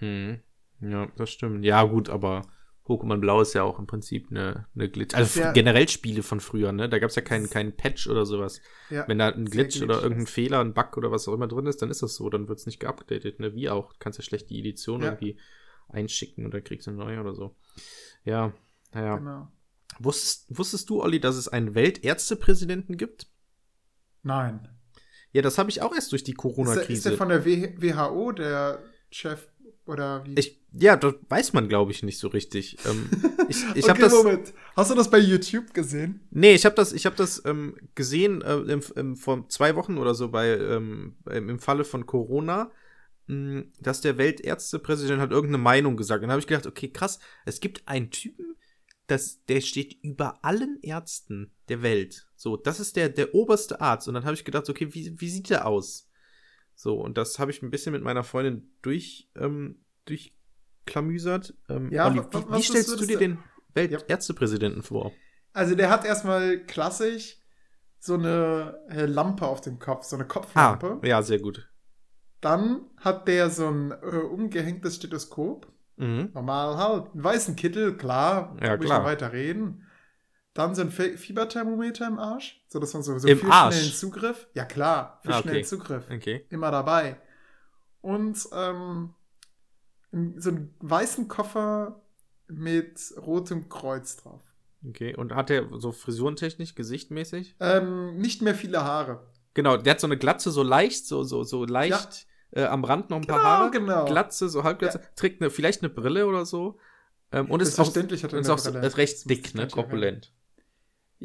Mhm. 0.00 0.40
Ja, 0.80 1.06
das 1.16 1.30
stimmt. 1.30 1.64
Ja, 1.64 1.84
gut, 1.84 2.08
aber 2.10 2.42
Pokémon 2.86 3.18
Blau 3.18 3.40
ist 3.40 3.54
ja 3.54 3.62
auch 3.62 3.78
im 3.78 3.86
Prinzip 3.86 4.26
eine, 4.30 4.66
eine 4.74 4.90
Glitch. 4.90 5.14
Also 5.14 5.40
Ja. 5.40 5.52
generell 5.52 5.88
Spiele 5.88 6.22
von 6.22 6.40
früher, 6.40 6.70
ne? 6.72 6.88
Da 6.88 6.98
gab 6.98 7.08
es 7.08 7.16
ja 7.16 7.22
keinen 7.22 7.48
keinen 7.48 7.72
Patch 7.76 8.06
oder 8.08 8.26
sowas. 8.26 8.60
Ja, 8.90 9.08
Wenn 9.08 9.18
da 9.18 9.28
ein 9.30 9.46
Glitch 9.46 9.80
oder 9.80 10.02
irgendein 10.02 10.24
ist. 10.26 10.30
Fehler, 10.32 10.60
ein 10.60 10.74
Bug 10.74 10.96
oder 10.98 11.10
was 11.10 11.26
auch 11.26 11.32
immer 11.32 11.48
drin 11.48 11.66
ist, 11.66 11.80
dann 11.80 11.90
ist 11.90 12.02
das 12.02 12.14
so. 12.14 12.28
Dann 12.28 12.46
wird 12.48 12.58
es 12.58 12.66
nicht 12.66 12.80
geupdatet, 12.80 13.40
ne? 13.40 13.54
Wie 13.54 13.70
auch. 13.70 13.92
Du 13.92 13.98
kannst 14.00 14.18
ja 14.18 14.22
schlecht 14.24 14.50
die 14.50 14.60
Edition 14.60 15.00
Ja. 15.00 15.06
irgendwie 15.08 15.38
einschicken 15.88 16.44
und 16.44 16.52
dann 16.52 16.62
kriegst 16.64 16.86
du 16.86 16.90
eine 16.90 16.98
neue 16.98 17.20
oder 17.20 17.34
so. 17.34 17.56
Ja, 18.24 18.52
naja. 18.92 19.16
Genau. 19.16 19.48
Wusstest, 20.00 20.46
wusstest 20.58 20.90
du, 20.90 21.02
Olli, 21.02 21.20
dass 21.20 21.36
es 21.36 21.48
einen 21.48 21.74
Weltärztepräsidenten 21.74 22.96
gibt? 22.96 23.28
Nein. 24.22 24.68
Ja, 25.32 25.42
das 25.42 25.56
habe 25.58 25.70
ich 25.70 25.82
auch 25.82 25.94
erst 25.94 26.12
durch 26.12 26.22
die 26.24 26.32
Ist 26.32 26.38
der, 26.42 26.50
ist 26.50 26.54
Corona-Krise. 26.56 27.08
der 27.10 27.18
von 27.18 27.28
der 27.28 27.44
w 27.44 27.74
WHO, 27.78 28.32
der 28.32 28.82
Chef, 29.10 29.48
oder 29.86 30.24
wie? 30.24 30.34
Ich, 30.38 30.58
ja, 30.72 30.96
das 30.96 31.14
weiß 31.28 31.52
man, 31.52 31.68
glaube 31.68 31.92
ich, 31.92 32.02
nicht 32.02 32.18
so 32.18 32.28
richtig. 32.28 32.78
Ähm, 32.86 33.08
ich 33.48 33.64
ich 33.74 33.84
okay, 33.84 33.90
habe 33.90 34.00
das. 34.00 34.12
Moment. 34.12 34.54
Hast 34.76 34.90
du 34.90 34.94
das 34.94 35.10
bei 35.10 35.18
YouTube 35.18 35.74
gesehen? 35.74 36.20
Nee, 36.30 36.54
ich 36.54 36.64
habe 36.64 36.74
das, 36.74 36.92
ich 36.92 37.06
hab 37.06 37.16
das 37.16 37.42
ähm, 37.44 37.76
gesehen 37.94 38.42
äh, 38.42 38.56
im, 38.56 38.82
im, 38.96 39.16
vor 39.16 39.48
zwei 39.48 39.76
Wochen 39.76 39.98
oder 39.98 40.14
so 40.14 40.30
bei 40.30 40.48
ähm, 40.50 41.16
im 41.30 41.58
Falle 41.58 41.84
von 41.84 42.06
Corona, 42.06 42.70
mh, 43.26 43.64
dass 43.80 44.00
der 44.00 44.18
Weltärztepräsident 44.18 45.20
hat 45.20 45.30
irgendeine 45.30 45.62
Meinung 45.62 45.96
gesagt. 45.96 46.22
Und 46.22 46.28
dann 46.28 46.32
habe 46.32 46.40
ich 46.40 46.46
gedacht, 46.46 46.66
okay, 46.66 46.88
krass, 46.88 47.18
es 47.44 47.60
gibt 47.60 47.86
einen 47.86 48.10
Typen, 48.10 48.56
das, 49.06 49.44
der 49.46 49.60
steht 49.60 49.98
über 50.02 50.42
allen 50.44 50.78
Ärzten 50.82 51.50
der 51.68 51.82
Welt. 51.82 52.26
So, 52.36 52.56
das 52.56 52.80
ist 52.80 52.96
der, 52.96 53.10
der 53.10 53.34
oberste 53.34 53.80
Arzt. 53.80 54.08
Und 54.08 54.14
dann 54.14 54.24
habe 54.24 54.34
ich 54.34 54.44
gedacht, 54.44 54.68
okay, 54.68 54.92
wie, 54.94 55.20
wie 55.20 55.28
sieht 55.28 55.50
der 55.50 55.66
aus? 55.66 56.08
So, 56.74 57.00
und 57.00 57.16
das 57.18 57.38
habe 57.38 57.50
ich 57.50 57.62
ein 57.62 57.70
bisschen 57.70 57.92
mit 57.92 58.02
meiner 58.02 58.24
Freundin 58.24 58.70
durch, 58.82 59.30
ähm, 59.36 59.84
durchklamüsert. 60.06 61.54
Ähm, 61.68 61.90
Ja, 61.92 62.06
Olli, 62.06 62.20
wie, 62.20 62.56
wie 62.56 62.62
stellst 62.62 63.00
du 63.00 63.06
dir 63.06 63.18
den 63.18 63.38
Weltärztepräsidenten 63.74 64.82
vor? 64.82 65.12
Also 65.52 65.74
der 65.74 65.90
hat 65.90 66.04
erstmal 66.04 66.58
klassisch 66.64 67.38
so 68.00 68.14
eine 68.14 68.78
äh, 68.90 69.06
Lampe 69.06 69.46
auf 69.46 69.60
dem 69.60 69.78
Kopf, 69.78 70.04
so 70.04 70.16
eine 70.16 70.24
Ah, 70.24 70.28
Kopflampe. 70.28 71.00
ja, 71.06 71.22
sehr 71.22 71.38
gut. 71.38 71.68
Dann 72.40 72.82
hat 72.98 73.26
der 73.28 73.48
so 73.50 73.68
ein 73.68 73.92
äh, 73.92 73.94
umgehängtes 74.16 74.96
Stethoskop. 74.96 75.72
Mhm. 75.96 76.30
Normal 76.34 76.76
halt. 76.76 77.12
Einen 77.14 77.24
weißen 77.24 77.56
Kittel, 77.56 77.96
klar. 77.96 78.56
Ja, 78.62 78.76
klar. 78.76 79.04
weiter 79.04 79.32
reden. 79.32 79.86
Dann 80.54 80.74
so 80.76 80.82
ein 80.82 80.90
Fieberthermometer 80.90 82.06
im 82.06 82.18
Arsch, 82.18 82.64
so 82.68 82.78
dass 82.78 82.94
man 82.94 83.02
so, 83.02 83.18
so 83.18 83.26
Im 83.26 83.38
viel 83.38 83.50
Arsch? 83.50 83.74
schnellen 83.74 83.92
Zugriff. 83.92 84.46
Ja 84.54 84.64
klar, 84.64 85.18
für 85.22 85.30
Ah, 85.34 85.38
okay. 85.38 85.48
schnellen 85.48 85.64
Zugriff. 85.64 86.04
Okay. 86.10 86.46
Immer 86.48 86.70
dabei. 86.70 87.16
Und 88.00 88.38
ähm, 88.52 89.14
so 90.36 90.50
einen 90.50 90.74
weißen 90.78 91.26
Koffer 91.26 92.02
mit 92.46 93.00
rotem 93.16 93.68
Kreuz 93.68 94.16
drauf. 94.16 94.42
Okay. 94.88 95.16
Und 95.16 95.34
hat 95.34 95.50
er 95.50 95.68
so 95.80 95.90
frisurentechnisch, 95.90 96.74
gesichtmäßig? 96.76 97.56
Ähm, 97.58 98.16
nicht 98.18 98.40
mehr 98.42 98.54
viele 98.54 98.84
Haare. 98.84 99.26
Genau, 99.54 99.76
der 99.76 99.92
hat 99.92 100.00
so 100.00 100.06
eine 100.06 100.18
Glatze, 100.18 100.50
so 100.52 100.62
leicht, 100.62 101.06
so, 101.06 101.24
so, 101.24 101.42
so 101.42 101.64
leicht 101.64 102.26
äh, 102.52 102.64
am 102.64 102.84
Rand 102.84 103.10
noch 103.10 103.16
ein 103.16 103.26
paar 103.26 103.38
Genau, 103.38 103.48
Haare. 103.48 103.70
genau. 103.70 104.04
Glatze, 104.04 104.48
so 104.48 104.62
halbglatze. 104.62 105.00
Trägt 105.16 105.40
eine, 105.40 105.50
vielleicht 105.50 105.82
eine 105.82 105.88
Brille 105.90 106.26
oder 106.26 106.44
so. 106.46 106.78
Ähm, 107.32 107.50
und 107.50 107.60
ist 107.60 107.80
auch, 107.80 107.94
er 107.96 108.10
ist 108.10 108.50
auch 108.50 108.58
ist 108.58 108.96
recht 108.98 109.14
Das 109.14 109.24
dick, 109.24 109.54
ne? 109.54 109.66
Korpulent. 109.66 110.32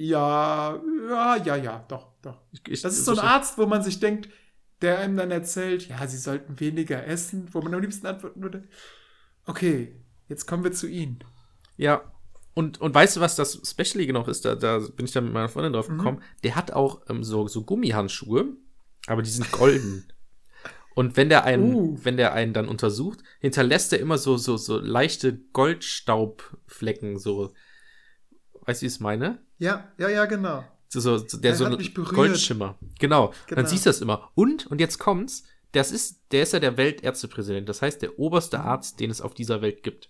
Ja, 0.01 0.81
ja, 1.09 1.35
ja, 1.35 1.55
ja, 1.57 1.85
doch, 1.89 2.13
doch. 2.21 2.41
Ich, 2.51 2.81
Das 2.81 2.97
ist 2.97 3.03
so 3.03 3.11
ein 3.11 3.19
Arzt, 3.19 3.57
wo 3.57 3.65
man 3.65 3.83
sich 3.83 3.99
denkt, 3.99 4.29
der 4.81 4.99
einem 4.99 5.17
dann 5.17 5.29
erzählt, 5.29 5.89
ja, 5.89 6.07
sie 6.07 6.17
sollten 6.17 6.57
weniger 6.61 7.05
essen, 7.05 7.49
wo 7.51 7.61
man 7.61 7.73
am 7.73 7.81
liebsten 7.81 8.07
antworten 8.07 8.41
würde, 8.41 8.63
okay, 9.45 9.93
jetzt 10.29 10.45
kommen 10.45 10.63
wir 10.63 10.71
zu 10.71 10.87
Ihnen. 10.87 11.19
Ja. 11.75 12.13
Und, 12.53 12.79
und 12.79 12.95
weißt 12.95 13.17
du, 13.17 13.19
was 13.19 13.35
das 13.35 13.59
Specialige 13.69 14.13
noch 14.13 14.29
ist? 14.29 14.45
Da, 14.45 14.55
da 14.55 14.79
bin 14.79 15.05
ich 15.05 15.11
dann 15.11 15.25
mit 15.25 15.33
meiner 15.33 15.49
Freundin 15.49 15.73
drauf 15.73 15.89
Mhm. 15.89 15.97
gekommen. 15.97 16.23
Der 16.43 16.55
hat 16.55 16.71
auch 16.71 17.01
ähm, 17.09 17.23
so, 17.23 17.47
so 17.49 17.63
Gummihandschuhe, 17.65 18.53
aber 19.07 19.21
die 19.21 19.29
sind 19.29 19.51
golden. 19.51 20.11
Und 20.95 21.17
wenn 21.17 21.27
der 21.27 21.43
einen, 21.43 21.75
Uh. 21.75 21.99
wenn 22.03 22.15
der 22.17 22.33
einen 22.33 22.53
dann 22.53 22.69
untersucht, 22.69 23.19
hinterlässt 23.39 23.91
er 23.91 23.99
immer 23.99 24.17
so, 24.17 24.37
so, 24.37 24.55
so 24.55 24.79
leichte 24.79 25.37
Goldstaubflecken, 25.51 27.17
so. 27.17 27.53
Weißt 28.65 28.81
du, 28.81 28.83
wie 28.83 28.87
ich 28.87 28.93
es 28.93 28.99
meine? 29.01 29.39
Ja, 29.59 29.91
ja, 29.97 30.09
ja, 30.09 30.25
genau. 30.25 30.63
So, 30.87 30.99
so, 30.99 31.17
so- 31.19 31.37
der 31.37 31.51
Er 31.51 31.57
so 31.57 31.65
ein. 31.65 31.77
Goldschimmer. 31.93 32.77
Genau. 32.97 33.27
Genau. 33.47 33.55
Dann 33.55 33.67
siehst 33.67 33.85
du 33.85 33.89
das 33.91 34.01
immer. 34.01 34.31
Und, 34.35 34.65
und 34.67 34.79
jetzt 34.81 34.97
kommt's, 34.97 35.43
das 35.71 35.91
ist, 35.91 36.23
der 36.31 36.43
ist 36.43 36.53
ja 36.53 36.59
der 36.59 36.77
Weltärztepräsident. 36.77 37.69
Das 37.69 37.81
heißt, 37.81 38.01
der 38.01 38.17
oberste 38.17 38.59
Arzt, 38.61 38.99
den 38.99 39.11
es 39.11 39.21
auf 39.21 39.33
dieser 39.35 39.61
Welt 39.61 39.83
gibt. 39.83 40.09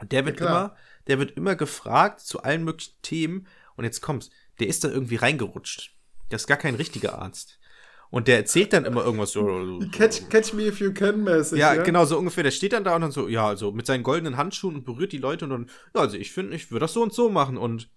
Und 0.00 0.12
der 0.12 0.24
wird. 0.24 0.40
Ja, 0.40 0.46
immer, 0.46 0.76
der 1.06 1.18
wird 1.18 1.32
immer 1.32 1.54
gefragt 1.54 2.20
zu 2.20 2.42
allen 2.42 2.64
möglichen 2.64 2.94
Themen. 3.02 3.46
Und 3.76 3.84
jetzt 3.84 4.00
kommt's, 4.00 4.30
der 4.58 4.68
ist 4.68 4.84
da 4.84 4.88
irgendwie 4.88 5.16
reingerutscht. 5.16 5.92
Der 6.30 6.36
ist 6.36 6.46
gar 6.46 6.56
kein 6.56 6.74
richtiger 6.76 7.18
Arzt. 7.20 7.58
Und 8.08 8.28
der 8.28 8.36
erzählt 8.36 8.72
dann 8.72 8.84
immer 8.84 9.04
irgendwas 9.04 9.32
so. 9.32 9.80
Catch, 9.92 10.28
catch 10.30 10.52
me 10.54 10.62
if 10.66 10.80
you 10.80 10.92
can 10.94 11.24
mäßig. 11.24 11.58
Ja, 11.58 11.74
genau, 11.82 12.04
so 12.04 12.16
ungefähr. 12.18 12.44
Der 12.44 12.52
steht 12.52 12.72
dann 12.72 12.84
da 12.84 12.94
und 12.94 13.02
dann 13.02 13.10
so, 13.10 13.28
ja, 13.28 13.46
also 13.46 13.72
mit 13.72 13.84
seinen 13.84 14.04
goldenen 14.04 14.36
Handschuhen 14.36 14.76
und 14.76 14.84
berührt 14.84 15.12
die 15.12 15.18
Leute 15.18 15.44
und 15.44 15.50
dann, 15.50 15.70
ja, 15.94 16.00
also 16.02 16.16
ich 16.16 16.32
finde, 16.32 16.54
ich 16.56 16.70
würde 16.70 16.84
das 16.84 16.92
so 16.92 17.02
und 17.02 17.12
so 17.12 17.28
machen 17.28 17.56
und 17.58 17.90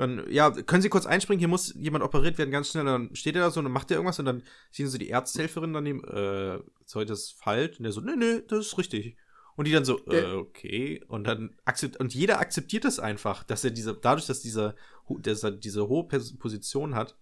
dann, 0.00 0.24
ja, 0.30 0.50
können 0.50 0.80
Sie 0.80 0.88
kurz 0.88 1.04
einspringen, 1.04 1.40
hier 1.40 1.48
muss 1.48 1.74
jemand 1.74 2.02
operiert 2.02 2.38
werden, 2.38 2.50
ganz 2.50 2.70
schnell. 2.70 2.86
Dann 2.86 3.14
steht 3.14 3.36
er 3.36 3.42
da 3.42 3.50
so 3.50 3.60
und 3.60 3.64
dann 3.64 3.72
macht 3.72 3.90
er 3.90 3.98
irgendwas 3.98 4.18
und 4.18 4.24
dann 4.24 4.42
sehen 4.70 4.88
so 4.88 4.96
die 4.96 5.10
Ärzthelferin 5.10 5.74
daneben, 5.74 6.02
äh, 6.04 6.58
sorry, 6.86 7.04
das 7.04 7.32
falsch. 7.32 7.78
Und 7.78 7.82
der 7.82 7.92
so, 7.92 8.00
nee, 8.00 8.16
nee, 8.16 8.42
das 8.48 8.66
ist 8.66 8.78
richtig. 8.78 9.18
Und 9.56 9.66
die 9.66 9.72
dann 9.72 9.84
so, 9.84 9.98
äh, 10.06 10.32
okay. 10.32 11.04
Und 11.06 11.24
dann 11.24 11.54
akzept, 11.66 11.98
und 11.98 12.14
jeder 12.14 12.40
akzeptiert 12.40 12.86
das 12.86 12.98
einfach, 12.98 13.44
dass 13.44 13.62
er 13.62 13.72
diese, 13.72 13.94
dadurch, 13.94 14.26
dass 14.26 14.40
dieser, 14.40 14.74
dass 15.18 15.42
er 15.42 15.50
diese 15.50 15.86
hohe 15.86 16.04
Position 16.04 16.94
hat, 16.94 17.18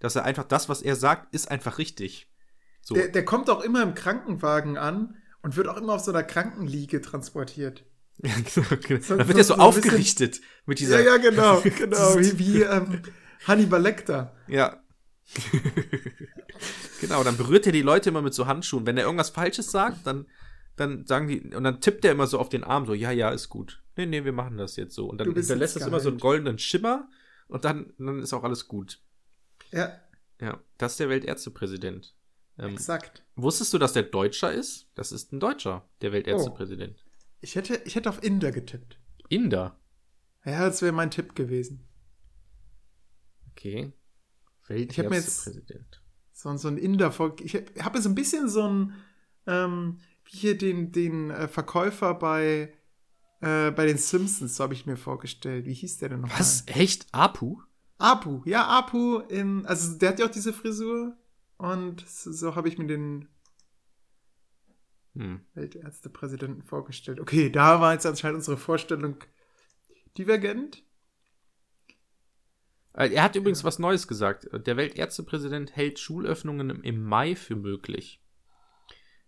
dass 0.00 0.16
er 0.16 0.24
einfach 0.24 0.44
das, 0.44 0.68
was 0.68 0.82
er 0.82 0.96
sagt, 0.96 1.32
ist 1.32 1.48
einfach 1.48 1.78
richtig. 1.78 2.28
So. 2.80 2.96
Der, 2.96 3.06
der 3.06 3.24
kommt 3.24 3.48
auch 3.50 3.62
immer 3.62 3.84
im 3.84 3.94
Krankenwagen 3.94 4.78
an 4.78 5.14
und 5.42 5.56
wird 5.56 5.68
auch 5.68 5.76
immer 5.76 5.94
auf 5.94 6.00
so 6.00 6.10
einer 6.10 6.24
Krankenliege 6.24 7.00
transportiert. 7.00 7.84
Ja, 8.22 8.34
genau, 8.54 8.66
genau. 8.86 9.00
So- 9.02 9.16
Dann 9.16 9.28
wird 9.28 9.38
er 9.38 9.44
so, 9.44 9.54
so 9.54 9.60
ein 9.60 9.74
bisschen- 9.74 9.90
aufgerichtet 9.90 10.40
mit 10.64 10.78
dieser. 10.78 11.00
ja, 11.00 11.16
ja, 11.16 11.16
genau, 11.18 11.60
genau, 11.78 12.18
wie, 12.18 12.38
wie 12.38 12.62
ähm, 12.62 13.02
Hannibal 13.46 13.82
Lecter. 13.82 14.34
Ja. 14.48 14.82
genau, 17.00 17.22
dann 17.24 17.36
berührt 17.36 17.66
er 17.66 17.72
die 17.72 17.82
Leute 17.82 18.08
immer 18.10 18.22
mit 18.22 18.34
so 18.34 18.46
Handschuhen. 18.46 18.86
Wenn 18.86 18.96
er 18.96 19.04
irgendwas 19.04 19.30
Falsches 19.30 19.70
sagt, 19.70 20.06
dann, 20.06 20.26
dann 20.76 21.06
sagen 21.06 21.28
die, 21.28 21.54
und 21.54 21.64
dann 21.64 21.80
tippt 21.80 22.04
er 22.04 22.12
immer 22.12 22.26
so 22.26 22.38
auf 22.38 22.48
den 22.48 22.64
Arm, 22.64 22.86
so, 22.86 22.94
ja, 22.94 23.10
ja, 23.10 23.30
ist 23.30 23.48
gut. 23.48 23.82
Nee, 23.96 24.06
nee, 24.06 24.24
wir 24.24 24.32
machen 24.32 24.56
das 24.58 24.76
jetzt 24.76 24.94
so. 24.94 25.06
Und 25.08 25.18
dann 25.18 25.32
hinterlässt 25.32 25.76
das 25.76 25.86
immer 25.86 26.00
so 26.00 26.08
einen 26.10 26.18
goldenen 26.18 26.58
Schimmer 26.58 27.08
und 27.48 27.64
dann, 27.64 27.92
dann 27.98 28.20
ist 28.22 28.32
auch 28.32 28.44
alles 28.44 28.68
gut. 28.68 29.00
Ja, 29.72 29.92
Ja, 30.40 30.60
das 30.78 30.92
ist 30.92 31.00
der 31.00 31.08
Weltärztepräsident. 31.08 32.14
Ähm, 32.58 32.72
exakt. 32.74 33.22
wusstest 33.34 33.74
du, 33.74 33.78
dass 33.78 33.92
der 33.92 34.04
Deutscher 34.04 34.50
ist? 34.52 34.88
Das 34.94 35.12
ist 35.12 35.32
ein 35.32 35.40
Deutscher, 35.40 35.86
der 36.00 36.12
Weltärztepräsident. 36.12 37.04
Ich 37.40 37.54
hätte, 37.54 37.76
ich 37.84 37.94
hätte 37.94 38.08
auf 38.08 38.22
Inder 38.22 38.50
getippt. 38.52 38.98
Inder. 39.28 39.78
Ja, 40.44 40.66
das 40.66 40.82
wäre 40.82 40.92
mein 40.92 41.10
Tipp 41.10 41.34
gewesen. 41.34 41.86
Okay. 43.52 43.92
hab 44.98 45.10
mir 45.10 45.16
jetzt-. 45.16 45.44
So, 46.32 46.56
so 46.56 46.68
ein 46.68 46.76
Inder. 46.76 47.12
vor- 47.12 47.36
Ich 47.40 47.54
habe 47.80 48.00
so 48.02 48.08
ein 48.08 48.14
bisschen 48.14 48.48
so 48.48 48.68
ein, 48.68 48.92
ähm, 49.46 49.98
wie 50.24 50.36
hier 50.36 50.58
den, 50.58 50.92
den 50.92 51.30
äh, 51.30 51.48
Verkäufer 51.48 52.14
bei, 52.14 52.74
äh, 53.40 53.70
bei 53.70 53.86
den 53.86 53.96
Simpsons, 53.98 54.56
so 54.56 54.64
habe 54.64 54.74
ich 54.74 54.86
mir 54.86 54.96
vorgestellt. 54.96 55.64
Wie 55.66 55.74
hieß 55.74 55.98
der 55.98 56.10
denn 56.10 56.20
noch? 56.20 56.38
Was? 56.38 56.64
Echt? 56.66 57.06
Apu? 57.12 57.60
Apu. 57.98 58.42
Ja, 58.44 58.66
Apu. 58.66 59.20
In, 59.28 59.64
also 59.66 59.96
der 59.98 60.10
hat 60.10 60.18
ja 60.18 60.26
auch 60.26 60.30
diese 60.30 60.52
Frisur. 60.52 61.16
Und 61.56 62.06
so, 62.06 62.30
so 62.32 62.54
habe 62.54 62.68
ich 62.68 62.76
mir 62.76 62.86
den 62.86 63.28
Hm. 65.16 65.40
Weltärztepräsidenten 65.54 66.62
vorgestellt. 66.62 67.20
Okay, 67.20 67.50
da 67.50 67.80
war 67.80 67.92
jetzt 67.94 68.06
anscheinend 68.06 68.36
unsere 68.36 68.56
Vorstellung 68.56 69.16
divergent. 70.18 70.82
Äh, 72.94 73.12
Er 73.12 73.22
hat 73.22 73.36
übrigens 73.36 73.64
was 73.64 73.78
Neues 73.78 74.08
gesagt. 74.08 74.48
Der 74.52 74.76
Weltärztepräsident 74.76 75.74
hält 75.76 75.98
Schulöffnungen 75.98 76.82
im- 76.82 77.02
Mai 77.04 77.34
für 77.34 77.56
möglich. 77.56 78.22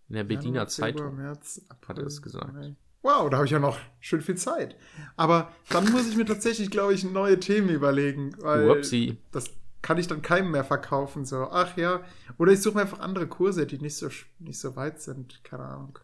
In 0.08 0.14
der 0.14 0.24
Berliner 0.24 0.44
Januar, 0.66 0.68
Februar, 0.68 0.92
Zeitung. 0.94 1.16
März, 1.16 1.66
April, 1.68 1.88
hat 1.88 1.98
er 1.98 2.06
es 2.06 2.22
gesagt. 2.22 2.52
Mai. 2.54 2.76
Wow, 3.02 3.30
da 3.30 3.36
habe 3.36 3.46
ich 3.46 3.52
ja 3.52 3.58
noch 3.58 3.78
schön 4.00 4.20
viel 4.22 4.36
Zeit. 4.36 4.76
Aber 5.16 5.54
dann 5.68 5.90
muss 5.92 6.08
ich 6.08 6.16
mir 6.16 6.24
tatsächlich, 6.26 6.70
glaube 6.70 6.94
ich, 6.94 7.04
neue 7.04 7.38
Themen 7.38 7.68
überlegen. 7.68 8.34
Weil 8.40 8.68
Whoopsie. 8.68 9.18
das 9.30 9.50
kann 9.88 9.96
ich 9.96 10.06
dann 10.06 10.20
keinem 10.20 10.50
mehr 10.50 10.64
verkaufen. 10.64 11.24
So, 11.24 11.48
ach 11.50 11.76
ja. 11.78 12.02
Oder 12.36 12.52
ich 12.52 12.60
suche 12.60 12.74
mir 12.76 12.82
einfach 12.82 13.00
andere 13.00 13.26
Kurse, 13.26 13.66
die 13.66 13.78
nicht 13.78 13.96
so, 13.96 14.08
nicht 14.38 14.60
so 14.60 14.76
weit 14.76 15.00
sind. 15.00 15.42
Keine 15.44 15.64
Ahnung. 15.64 15.98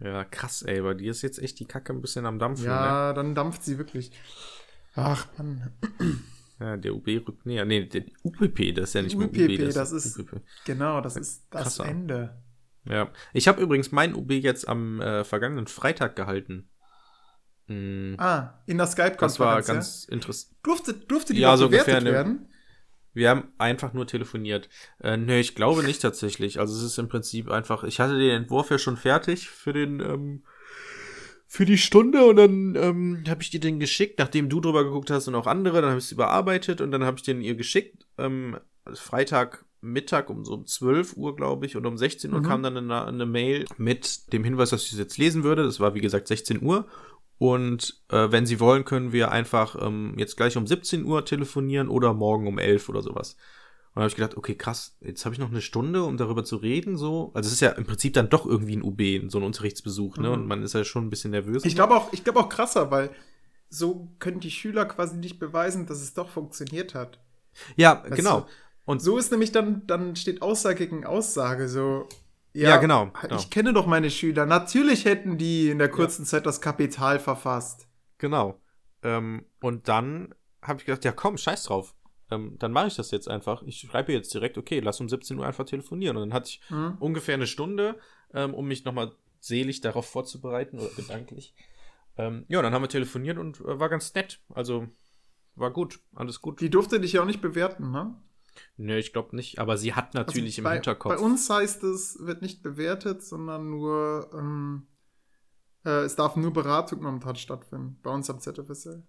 Ja, 0.00 0.24
krass, 0.24 0.62
ey, 0.62 0.80
bei 0.82 0.94
dir 0.94 1.12
ist 1.12 1.22
jetzt 1.22 1.38
echt 1.38 1.60
die 1.60 1.64
Kacke 1.66 1.92
ein 1.92 2.00
bisschen 2.00 2.26
am 2.26 2.40
Dampfen. 2.40 2.64
Ne? 2.66 2.70
Ja, 2.72 3.12
dann 3.12 3.36
dampft 3.36 3.62
sie 3.62 3.78
wirklich. 3.78 4.10
Ach, 4.96 5.26
Mann. 5.38 5.70
ja 6.58 6.76
der 6.76 6.92
UB 6.94 7.06
rückt 7.06 7.46
näher. 7.46 7.64
Nee, 7.64 7.84
der 7.86 8.02
UPP, 8.24 8.72
das 8.74 8.88
ist 8.88 8.94
ja 8.94 9.02
nicht 9.02 9.16
mehr 9.16 9.28
UPP, 9.28 9.62
UB, 9.62 9.72
das 9.72 9.92
ist- 9.92 10.18
UPP. 10.18 10.40
Genau, 10.64 11.00
das 11.00 11.14
ist 11.16 11.46
das 11.50 11.62
Krasser. 11.62 11.84
Ende. 11.84 12.42
Ja. 12.84 13.10
Ich 13.32 13.46
habe 13.46 13.62
übrigens 13.62 13.92
mein 13.92 14.14
UB 14.16 14.32
jetzt 14.32 14.66
am 14.66 15.00
äh, 15.00 15.22
vergangenen 15.22 15.68
Freitag 15.68 16.16
gehalten. 16.16 16.68
Mh, 17.68 18.16
Ah, 18.18 18.62
in 18.66 18.78
der 18.78 18.86
das 18.86 18.98
war 18.98 19.06
Skype-Konferenz. 19.06 19.68
ja? 19.68 19.74
ganz 19.74 20.04
interessant. 20.06 20.56
Durfte, 20.64 20.94
durfte 20.94 21.32
die 21.34 21.40
Ja, 21.40 21.56
so 21.56 21.68
bewertet 21.68 21.98
ungefähr, 21.98 22.24
ne? 22.24 22.46
Wir 23.12 23.30
haben 23.30 23.48
einfach 23.58 23.92
nur 23.92 24.06
telefoniert. 24.06 24.68
Äh, 25.00 25.16
nee, 25.16 25.40
ich 25.40 25.54
glaube 25.54 25.82
nicht 25.82 26.00
tatsächlich. 26.02 26.60
Also 26.60 26.76
es 26.76 26.82
ist 26.82 26.98
im 26.98 27.08
Prinzip 27.08 27.50
einfach, 27.50 27.84
ich 27.84 27.98
hatte 28.00 28.18
den 28.18 28.30
Entwurf 28.30 28.70
ja 28.70 28.78
schon 28.78 28.96
fertig 28.96 29.48
für 29.48 29.72
den, 29.72 30.00
ähm, 30.00 30.42
für 31.46 31.64
die 31.64 31.78
Stunde 31.78 32.24
und 32.26 32.36
dann 32.36 32.76
ähm, 32.76 33.24
habe 33.28 33.42
ich 33.42 33.50
dir 33.50 33.58
den 33.60 33.80
geschickt, 33.80 34.18
nachdem 34.20 34.48
du 34.48 34.60
drüber 34.60 34.84
geguckt 34.84 35.10
hast 35.10 35.26
und 35.26 35.34
auch 35.34 35.48
andere, 35.48 35.80
dann 35.80 35.90
habe 35.90 35.98
ich 35.98 36.04
es 36.04 36.12
überarbeitet 36.12 36.80
und 36.80 36.92
dann 36.92 37.04
habe 37.04 37.16
ich 37.16 37.24
den 37.24 37.40
ihr 37.40 37.56
geschickt. 37.56 38.06
Ähm, 38.18 38.56
Freitag 38.94 39.64
Mittag 39.82 40.28
um 40.28 40.44
so 40.44 40.54
um 40.54 40.66
12 40.66 41.16
Uhr, 41.16 41.34
glaube 41.34 41.64
ich, 41.64 41.74
und 41.74 41.86
um 41.86 41.96
16 41.96 42.32
Uhr 42.34 42.40
Mhm. 42.40 42.44
kam 42.44 42.62
dann 42.62 42.76
eine, 42.76 43.06
eine 43.06 43.24
Mail 43.26 43.64
mit 43.78 44.32
dem 44.32 44.44
Hinweis, 44.44 44.70
dass 44.70 44.84
ich 44.84 44.92
es 44.92 44.98
jetzt 44.98 45.16
lesen 45.16 45.42
würde. 45.42 45.62
Das 45.64 45.80
war, 45.80 45.94
wie 45.94 46.00
gesagt, 46.02 46.28
16 46.28 46.62
Uhr. 46.62 46.86
Und 47.40 48.02
äh, 48.10 48.30
wenn 48.30 48.44
Sie 48.44 48.60
wollen, 48.60 48.84
können 48.84 49.12
wir 49.12 49.30
einfach 49.32 49.74
ähm, 49.80 50.12
jetzt 50.18 50.36
gleich 50.36 50.58
um 50.58 50.66
17 50.66 51.06
Uhr 51.06 51.24
telefonieren 51.24 51.88
oder 51.88 52.12
morgen 52.12 52.46
um 52.46 52.58
11 52.58 52.90
oder 52.90 53.00
sowas. 53.00 53.32
Und 53.32 53.96
dann 53.96 54.02
habe 54.02 54.08
ich 54.08 54.16
gedacht, 54.16 54.36
okay, 54.36 54.54
krass, 54.54 54.98
jetzt 55.00 55.24
habe 55.24 55.34
ich 55.34 55.38
noch 55.38 55.48
eine 55.48 55.62
Stunde, 55.62 56.02
um 56.04 56.18
darüber 56.18 56.44
zu 56.44 56.56
reden. 56.56 56.98
So. 56.98 57.30
Also 57.32 57.46
es 57.46 57.54
ist 57.54 57.60
ja 57.60 57.70
im 57.70 57.86
Prinzip 57.86 58.12
dann 58.12 58.28
doch 58.28 58.44
irgendwie 58.44 58.76
ein 58.76 58.82
UB, 58.82 59.30
so 59.30 59.38
ein 59.38 59.44
Unterrichtsbesuch, 59.44 60.18
ne? 60.18 60.28
Mhm. 60.28 60.34
Und 60.34 60.46
man 60.48 60.62
ist 60.62 60.74
ja 60.74 60.84
schon 60.84 61.06
ein 61.06 61.08
bisschen 61.08 61.30
nervös. 61.30 61.64
Ich 61.64 61.74
glaube 61.74 61.96
auch, 61.96 62.12
ich 62.12 62.24
glaube 62.24 62.40
auch 62.40 62.50
krasser, 62.50 62.90
weil 62.90 63.08
so 63.70 64.10
können 64.18 64.40
die 64.40 64.50
Schüler 64.50 64.84
quasi 64.84 65.16
nicht 65.16 65.38
beweisen, 65.38 65.86
dass 65.86 66.02
es 66.02 66.12
doch 66.12 66.28
funktioniert 66.28 66.94
hat. 66.94 67.20
ja, 67.76 68.02
Weißt 68.04 68.16
genau. 68.16 68.40
du? 68.40 68.46
Und 68.84 69.00
So 69.00 69.16
ist 69.16 69.30
nämlich 69.30 69.50
dann, 69.50 69.86
dann 69.86 70.14
steht 70.14 70.42
Aussage 70.42 70.86
gegen 70.86 71.06
Aussage. 71.06 71.70
So, 71.70 72.06
Ja, 72.52 72.78
genau, 72.78 73.12
genau. 73.22 73.36
Ich 73.36 73.50
kenne 73.50 73.72
doch 73.72 73.86
meine 73.86 74.10
Schüler. 74.10 74.44
Natürlich 74.46 75.04
hätten 75.04 75.38
die 75.38 75.70
in 75.70 75.78
der 75.78 75.88
kurzen 75.88 76.24
Zeit 76.24 76.46
das 76.46 76.60
Kapital 76.60 77.18
verfasst. 77.20 77.88
Genau. 78.18 78.60
Ähm, 79.02 79.44
und 79.60 79.88
dann 79.88 80.34
habe 80.62 80.80
ich 80.80 80.86
gedacht, 80.86 81.04
ja 81.04 81.12
komm, 81.12 81.38
scheiß 81.38 81.64
drauf. 81.64 81.94
Ähm, 82.30 82.56
dann 82.58 82.72
mache 82.72 82.88
ich 82.88 82.96
das 82.96 83.10
jetzt 83.10 83.28
einfach. 83.28 83.62
Ich 83.62 83.80
schreibe 83.80 84.12
jetzt 84.12 84.34
direkt, 84.34 84.58
okay, 84.58 84.80
lass 84.80 85.00
um 85.00 85.08
17 85.08 85.38
Uhr 85.38 85.46
einfach 85.46 85.64
telefonieren. 85.64 86.16
Und 86.16 86.28
dann 86.28 86.34
hatte 86.34 86.48
ich 86.50 86.60
Hm? 86.68 86.96
ungefähr 86.98 87.34
eine 87.34 87.46
Stunde, 87.46 87.98
ähm, 88.34 88.54
um 88.54 88.66
mich 88.66 88.84
nochmal 88.84 89.12
selig 89.40 89.80
darauf 89.80 90.06
vorzubereiten 90.08 90.78
oder 90.78 90.90
gedanklich. 90.94 91.54
Ähm, 92.18 92.44
ja, 92.48 92.60
dann 92.62 92.74
haben 92.74 92.82
wir 92.82 92.88
telefoniert 92.88 93.38
und 93.38 93.60
äh, 93.60 93.78
war 93.80 93.88
ganz 93.88 94.12
nett. 94.14 94.40
Also 94.52 94.88
war 95.54 95.70
gut, 95.70 96.00
alles 96.14 96.40
gut. 96.40 96.60
Die 96.60 96.70
durfte 96.70 97.00
dich 97.00 97.14
ja 97.14 97.22
auch 97.22 97.26
nicht 97.26 97.40
bewerten, 97.40 97.90
ne? 97.90 98.14
Nö, 98.76 98.96
ich 98.96 99.12
glaube 99.12 99.36
nicht, 99.36 99.58
aber 99.58 99.76
sie 99.76 99.94
hat 99.94 100.14
natürlich 100.14 100.58
Also 100.58 100.60
im 100.60 100.64
bei, 100.64 100.74
Hinterkopf. 100.74 101.14
Bei 101.14 101.20
uns 101.20 101.48
heißt 101.48 101.82
es, 101.84 102.18
wird 102.20 102.42
nicht 102.42 102.62
bewertet, 102.62 103.22
sondern 103.22 103.68
nur, 103.70 104.30
ähm, 104.34 104.86
äh, 105.84 106.04
es 106.04 106.16
darf 106.16 106.36
nur 106.36 106.52
Beratung 106.52 107.02
momentan 107.02 107.36
stattfinden. 107.36 107.98
Bei 108.02 108.10
uns 108.10 108.30
am 108.30 108.40
ZFSL. 108.40 109.02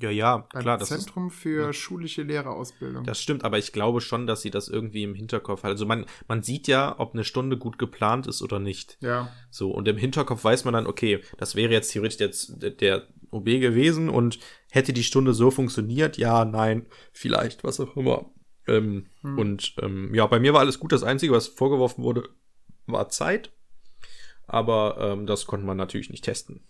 ja, 0.00 0.10
ja, 0.10 0.46
Beim 0.52 0.62
klar, 0.62 0.78
das 0.78 0.88
Zentrum 0.88 1.30
für 1.30 1.66
ja. 1.66 1.72
schulische 1.72 2.22
Lehrerausbildung. 2.22 3.04
das 3.04 3.20
stimmt, 3.20 3.44
aber 3.44 3.58
ich 3.58 3.72
glaube 3.72 4.00
schon, 4.00 4.26
dass 4.26 4.42
sie 4.42 4.50
das 4.50 4.68
irgendwie 4.68 5.04
im 5.04 5.14
Hinterkopf 5.14 5.62
hat. 5.62 5.70
Also 5.70 5.86
man, 5.86 6.06
man 6.28 6.42
sieht 6.42 6.68
ja, 6.68 6.98
ob 6.98 7.14
eine 7.14 7.24
Stunde 7.24 7.56
gut 7.56 7.78
geplant 7.78 8.26
ist 8.26 8.42
oder 8.42 8.58
nicht. 8.58 8.98
ja. 9.00 9.30
So, 9.50 9.70
und 9.70 9.86
im 9.88 9.96
Hinterkopf 9.96 10.44
weiß 10.44 10.64
man 10.64 10.74
dann, 10.74 10.86
okay, 10.86 11.22
das 11.38 11.54
wäre 11.54 11.72
jetzt 11.72 11.92
theoretisch 11.92 12.18
jetzt 12.20 12.62
der, 12.62 12.70
der 12.70 13.08
OB 13.30 13.44
gewesen 13.44 14.08
und 14.08 14.38
hätte 14.70 14.92
die 14.92 15.04
Stunde 15.04 15.34
so 15.34 15.50
funktioniert, 15.50 16.16
ja, 16.18 16.44
nein, 16.44 16.86
vielleicht, 17.12 17.64
was 17.64 17.80
auch 17.80 17.96
immer. 17.96 18.30
Ähm, 18.68 19.06
Hm. 19.22 19.38
Und 19.38 19.74
ähm, 19.82 20.14
ja, 20.14 20.26
bei 20.26 20.40
mir 20.40 20.52
war 20.52 20.60
alles 20.60 20.78
gut. 20.80 20.92
Das 20.92 21.02
Einzige, 21.02 21.32
was 21.32 21.46
vorgeworfen 21.48 22.02
wurde, 22.04 22.28
war 22.86 23.08
Zeit. 23.08 23.52
Aber 24.46 24.96
ähm, 25.00 25.26
das 25.26 25.46
konnte 25.46 25.66
man 25.66 25.76
natürlich 25.76 26.10
nicht 26.10 26.24
testen. 26.24 26.60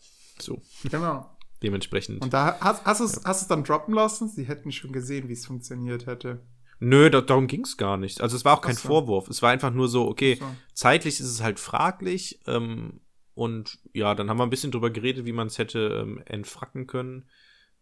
So, 0.40 0.60
Genau. 0.90 1.30
dementsprechend. 1.62 2.22
Und 2.22 2.32
da 2.32 2.58
hast, 2.60 2.84
hast 2.84 3.00
du 3.00 3.04
es 3.04 3.24
hast 3.24 3.42
du's 3.42 3.48
dann 3.48 3.64
droppen 3.64 3.94
lassen? 3.94 4.28
Sie 4.28 4.44
hätten 4.44 4.72
schon 4.72 4.92
gesehen, 4.92 5.28
wie 5.28 5.32
es 5.34 5.46
funktioniert 5.46 6.06
hätte. 6.06 6.40
Nö, 6.78 7.08
da, 7.10 7.20
darum 7.22 7.46
ging 7.46 7.62
es 7.64 7.76
gar 7.78 7.96
nicht. 7.96 8.20
Also 8.20 8.36
es 8.36 8.44
war 8.44 8.56
auch 8.58 8.60
kein 8.60 8.74
so. 8.76 8.88
Vorwurf. 8.88 9.28
Es 9.28 9.40
war 9.42 9.50
einfach 9.50 9.70
nur 9.72 9.88
so, 9.88 10.06
okay, 10.08 10.36
So. 10.38 10.44
zeitlich 10.74 11.20
ist 11.20 11.26
es 11.30 11.42
halt 11.42 11.58
fraglich. 11.58 12.40
Ähm, 12.46 13.00
und 13.34 13.78
ja, 13.92 14.14
dann 14.14 14.28
haben 14.30 14.38
wir 14.38 14.44
ein 14.44 14.50
bisschen 14.50 14.72
drüber 14.72 14.90
geredet, 14.90 15.24
wie 15.26 15.32
man 15.32 15.46
es 15.46 15.58
hätte 15.58 16.00
ähm, 16.02 16.22
entfracken 16.26 16.86
können. 16.86 17.28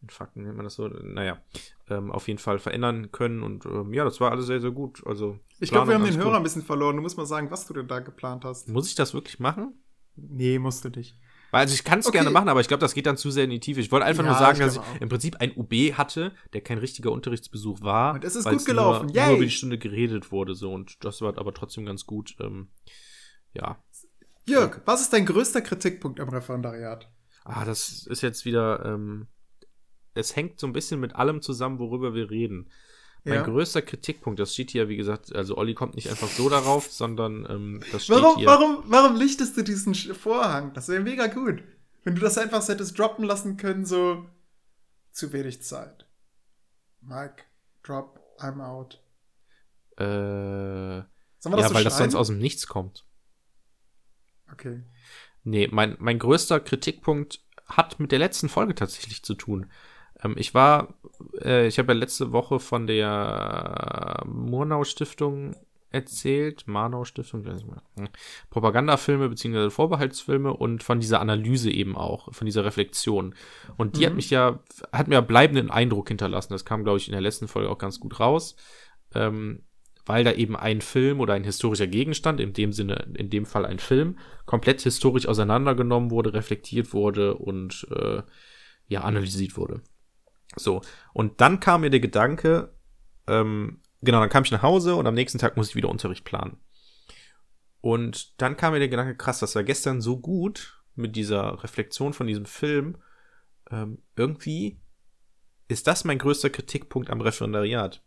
Entfacken 0.04 0.42
nennt 0.44 0.56
man 0.56 0.64
das 0.64 0.74
so. 0.74 0.86
Naja, 0.88 1.38
ähm, 1.88 2.12
auf 2.12 2.28
jeden 2.28 2.38
Fall 2.38 2.58
verändern 2.58 3.10
können. 3.10 3.42
Und 3.42 3.64
ähm, 3.66 3.92
ja, 3.94 4.04
das 4.04 4.20
war 4.20 4.30
alles 4.30 4.46
sehr, 4.46 4.60
sehr 4.60 4.70
gut. 4.70 5.02
Also 5.06 5.38
Ich 5.60 5.70
glaube, 5.70 5.88
wir 5.88 5.94
haben 5.94 6.04
den 6.04 6.16
Hörer 6.16 6.28
gut. 6.28 6.36
ein 6.36 6.42
bisschen 6.42 6.62
verloren. 6.62 6.96
Du 6.96 7.02
musst 7.02 7.16
mal 7.16 7.26
sagen, 7.26 7.50
was 7.50 7.66
du 7.66 7.74
denn 7.74 7.88
da 7.88 8.00
geplant 8.00 8.44
hast. 8.44 8.68
Muss 8.68 8.88
ich 8.88 8.94
das 8.94 9.14
wirklich 9.14 9.38
machen? 9.40 9.74
Nee, 10.16 10.58
musst 10.58 10.84
du 10.84 10.90
nicht. 10.90 11.16
Weil, 11.50 11.62
Also 11.62 11.74
ich 11.74 11.84
kann 11.84 12.00
es 12.00 12.06
Okay. 12.06 12.18
gerne 12.18 12.30
machen, 12.30 12.48
aber 12.48 12.60
ich 12.60 12.68
glaube, 12.68 12.80
das 12.80 12.94
geht 12.94 13.06
dann 13.06 13.16
zu 13.16 13.30
sehr 13.30 13.44
in 13.44 13.50
die 13.50 13.60
Tiefe. 13.60 13.80
Ich 13.80 13.90
wollte 13.92 14.06
einfach 14.06 14.24
Ja, 14.24 14.30
nur 14.30 14.38
sagen, 14.38 14.58
ich 14.58 14.64
dass 14.64 14.74
ich 14.74 14.80
auch. 14.80 15.00
im 15.00 15.08
Prinzip 15.08 15.36
ein 15.40 15.52
UB 15.56 15.72
hatte, 15.94 16.32
der 16.52 16.60
kein 16.60 16.78
richtiger 16.78 17.12
Unterrichtsbesuch 17.12 17.80
war. 17.82 18.14
Und 18.14 18.24
es 18.24 18.36
ist 18.36 18.48
gut 18.48 18.64
gelaufen. 18.66 19.06
Nur, 19.06 19.14
Yay! 19.14 19.26
nur 19.26 19.36
über 19.36 19.44
die 19.44 19.50
Stunde 19.50 19.78
geredet 19.78 20.32
wurde 20.32 20.54
so 20.54 20.72
und 20.72 21.02
das 21.04 21.20
war 21.22 21.36
aber 21.38 21.54
trotzdem 21.54 21.86
ganz 21.86 22.06
gut. 22.06 22.36
Ähm, 22.40 22.68
ja, 23.54 23.78
Jörg, 24.46 24.82
was 24.84 25.00
ist 25.00 25.12
dein 25.12 25.24
größter 25.26 25.62
Kritikpunkt 25.62 26.20
am 26.20 26.28
Referendariat? 26.28 27.08
Ah, 27.44 27.64
das 27.64 28.06
ist 28.06 28.22
jetzt 28.22 28.44
wieder, 28.44 28.84
ähm, 28.84 29.26
es 30.14 30.36
hängt 30.36 30.60
so 30.60 30.66
ein 30.66 30.72
bisschen 30.72 31.00
mit 31.00 31.14
allem 31.16 31.42
zusammen, 31.42 31.78
worüber 31.78 32.14
wir 32.14 32.30
reden. 32.30 32.70
Mein 33.24 33.34
Ja. 33.36 33.42
größter 33.42 33.80
Kritikpunkt, 33.82 34.38
das 34.38 34.52
steht 34.52 34.70
hier, 34.70 34.88
wie 34.88 34.96
gesagt, 34.96 35.34
also 35.34 35.56
Olli 35.56 35.74
kommt 35.74 35.94
nicht 35.94 36.10
einfach 36.10 36.28
so 36.28 36.48
darauf, 36.50 36.90
sondern 36.92 37.46
ähm, 37.48 37.80
das 37.90 38.04
steht 38.04 38.16
Warum, 38.16 38.36
hier. 38.36 38.46
warum, 38.46 38.84
warum 38.86 39.16
lichtest 39.16 39.56
du 39.56 39.62
diesen 39.64 39.94
Vorhang? 39.94 40.72
Das 40.74 40.88
wäre 40.88 41.02
mega 41.02 41.26
gut. 41.28 41.62
Wenn 42.02 42.14
du 42.14 42.20
das 42.20 42.36
einfach 42.36 42.66
hättest 42.68 42.98
droppen 42.98 43.24
lassen 43.24 43.56
können, 43.56 43.86
so 43.86 44.26
zu 45.10 45.32
wenig 45.32 45.62
Zeit. 45.62 46.06
Mike, 47.00 47.44
drop, 47.82 48.20
I'm 48.40 48.60
out. 48.62 49.00
Äh, 49.96 50.04
Sollen 51.38 51.54
wir 51.56 51.58
ja, 51.58 51.62
das 51.62 51.68
so 51.68 51.74
weil 51.74 51.84
das 51.84 51.96
sonst 51.96 52.12
schreiben? 52.12 52.20
aus 52.20 52.26
dem 52.28 52.38
Nichts 52.38 52.66
kommt. 52.66 53.06
Okay. 54.52 54.82
Nee, 55.44 55.68
mein, 55.70 55.96
mein 55.98 56.18
größter 56.18 56.60
Kritikpunkt 56.60 57.40
hat 57.66 58.00
mit 58.00 58.12
der 58.12 58.18
letzten 58.18 58.48
Folge 58.48 58.74
tatsächlich 58.74 59.22
zu 59.22 59.34
tun. 59.34 59.70
Ähm, 60.24 60.34
ich 60.36 60.54
war, 60.54 60.94
äh, 61.42 61.66
ich 61.66 61.78
habe 61.78 61.92
ja 61.92 61.98
letzte 61.98 62.32
Woche 62.32 62.58
von 62.58 62.86
der 62.86 64.22
Murnau 64.26 64.84
Stiftung 64.84 65.54
erzählt, 65.90 66.64
Marnau 66.66 67.04
Stiftung, 67.04 67.42
ich 67.42 67.46
weiß 67.46 67.54
nicht 67.54 67.68
mehr, 67.68 67.82
hm, 67.96 68.08
Propagandafilme 68.50 69.28
bzw. 69.28 69.70
Vorbehaltsfilme 69.70 70.52
und 70.52 70.82
von 70.82 70.98
dieser 70.98 71.20
Analyse 71.20 71.70
eben 71.70 71.96
auch, 71.96 72.34
von 72.34 72.46
dieser 72.46 72.64
Reflexion. 72.64 73.34
Und 73.76 73.96
die 73.96 74.04
hat 74.04 74.12
Mhm. 74.12 74.16
mich 74.16 74.30
ja, 74.30 74.58
hat 74.92 75.06
mir 75.06 75.22
bleibenden 75.22 75.70
Eindruck 75.70 76.08
hinterlassen. 76.08 76.52
Das 76.52 76.64
kam, 76.64 76.82
glaube 76.82 76.98
ich, 76.98 77.06
in 77.06 77.12
der 77.12 77.20
letzten 77.20 77.46
Folge 77.46 77.70
auch 77.70 77.78
ganz 77.78 78.00
gut 78.00 78.18
raus. 78.18 78.56
Ähm, 79.14 79.62
weil 80.06 80.22
da 80.22 80.32
eben 80.32 80.54
ein 80.54 80.82
Film 80.82 81.20
oder 81.20 81.32
ein 81.32 81.44
historischer 81.44 81.86
Gegenstand, 81.86 82.38
in 82.38 82.52
dem 82.52 82.72
Sinne, 82.72 83.06
in 83.14 83.30
dem 83.30 83.46
Fall 83.46 83.64
ein 83.64 83.78
Film, 83.78 84.18
komplett 84.44 84.82
historisch 84.82 85.26
auseinandergenommen 85.26 86.10
wurde, 86.10 86.34
reflektiert 86.34 86.92
wurde 86.92 87.36
und 87.36 87.86
äh, 87.90 88.20
ja, 88.88 89.00
analysiert 89.00 89.56
wurde. 89.56 89.80
So, 90.56 90.82
und 91.12 91.40
dann 91.40 91.60
kam 91.60 91.80
mir 91.80 91.90
der 91.90 92.00
Gedanke, 92.00 92.74
ähm, 93.26 93.80
genau, 94.02 94.20
dann 94.20 94.28
kam 94.28 94.44
ich 94.44 94.50
nach 94.50 94.62
Hause 94.62 94.96
und 94.96 95.06
am 95.06 95.14
nächsten 95.14 95.38
Tag 95.38 95.56
muss 95.56 95.70
ich 95.70 95.76
wieder 95.76 95.88
Unterricht 95.88 96.24
planen. 96.24 96.58
Und 97.80 98.40
dann 98.40 98.56
kam 98.56 98.72
mir 98.72 98.78
der 98.78 98.88
Gedanke, 98.88 99.16
krass, 99.16 99.40
das 99.40 99.54
war 99.54 99.64
gestern 99.64 100.00
so 100.00 100.18
gut 100.18 100.82
mit 100.94 101.16
dieser 101.16 101.62
Reflexion 101.62 102.12
von 102.12 102.26
diesem 102.26 102.46
Film. 102.46 102.98
Ähm, 103.70 104.02
irgendwie 104.16 104.80
ist 105.68 105.86
das 105.86 106.04
mein 106.04 106.18
größter 106.18 106.50
Kritikpunkt 106.50 107.10
am 107.10 107.20
Referendariat. 107.20 108.02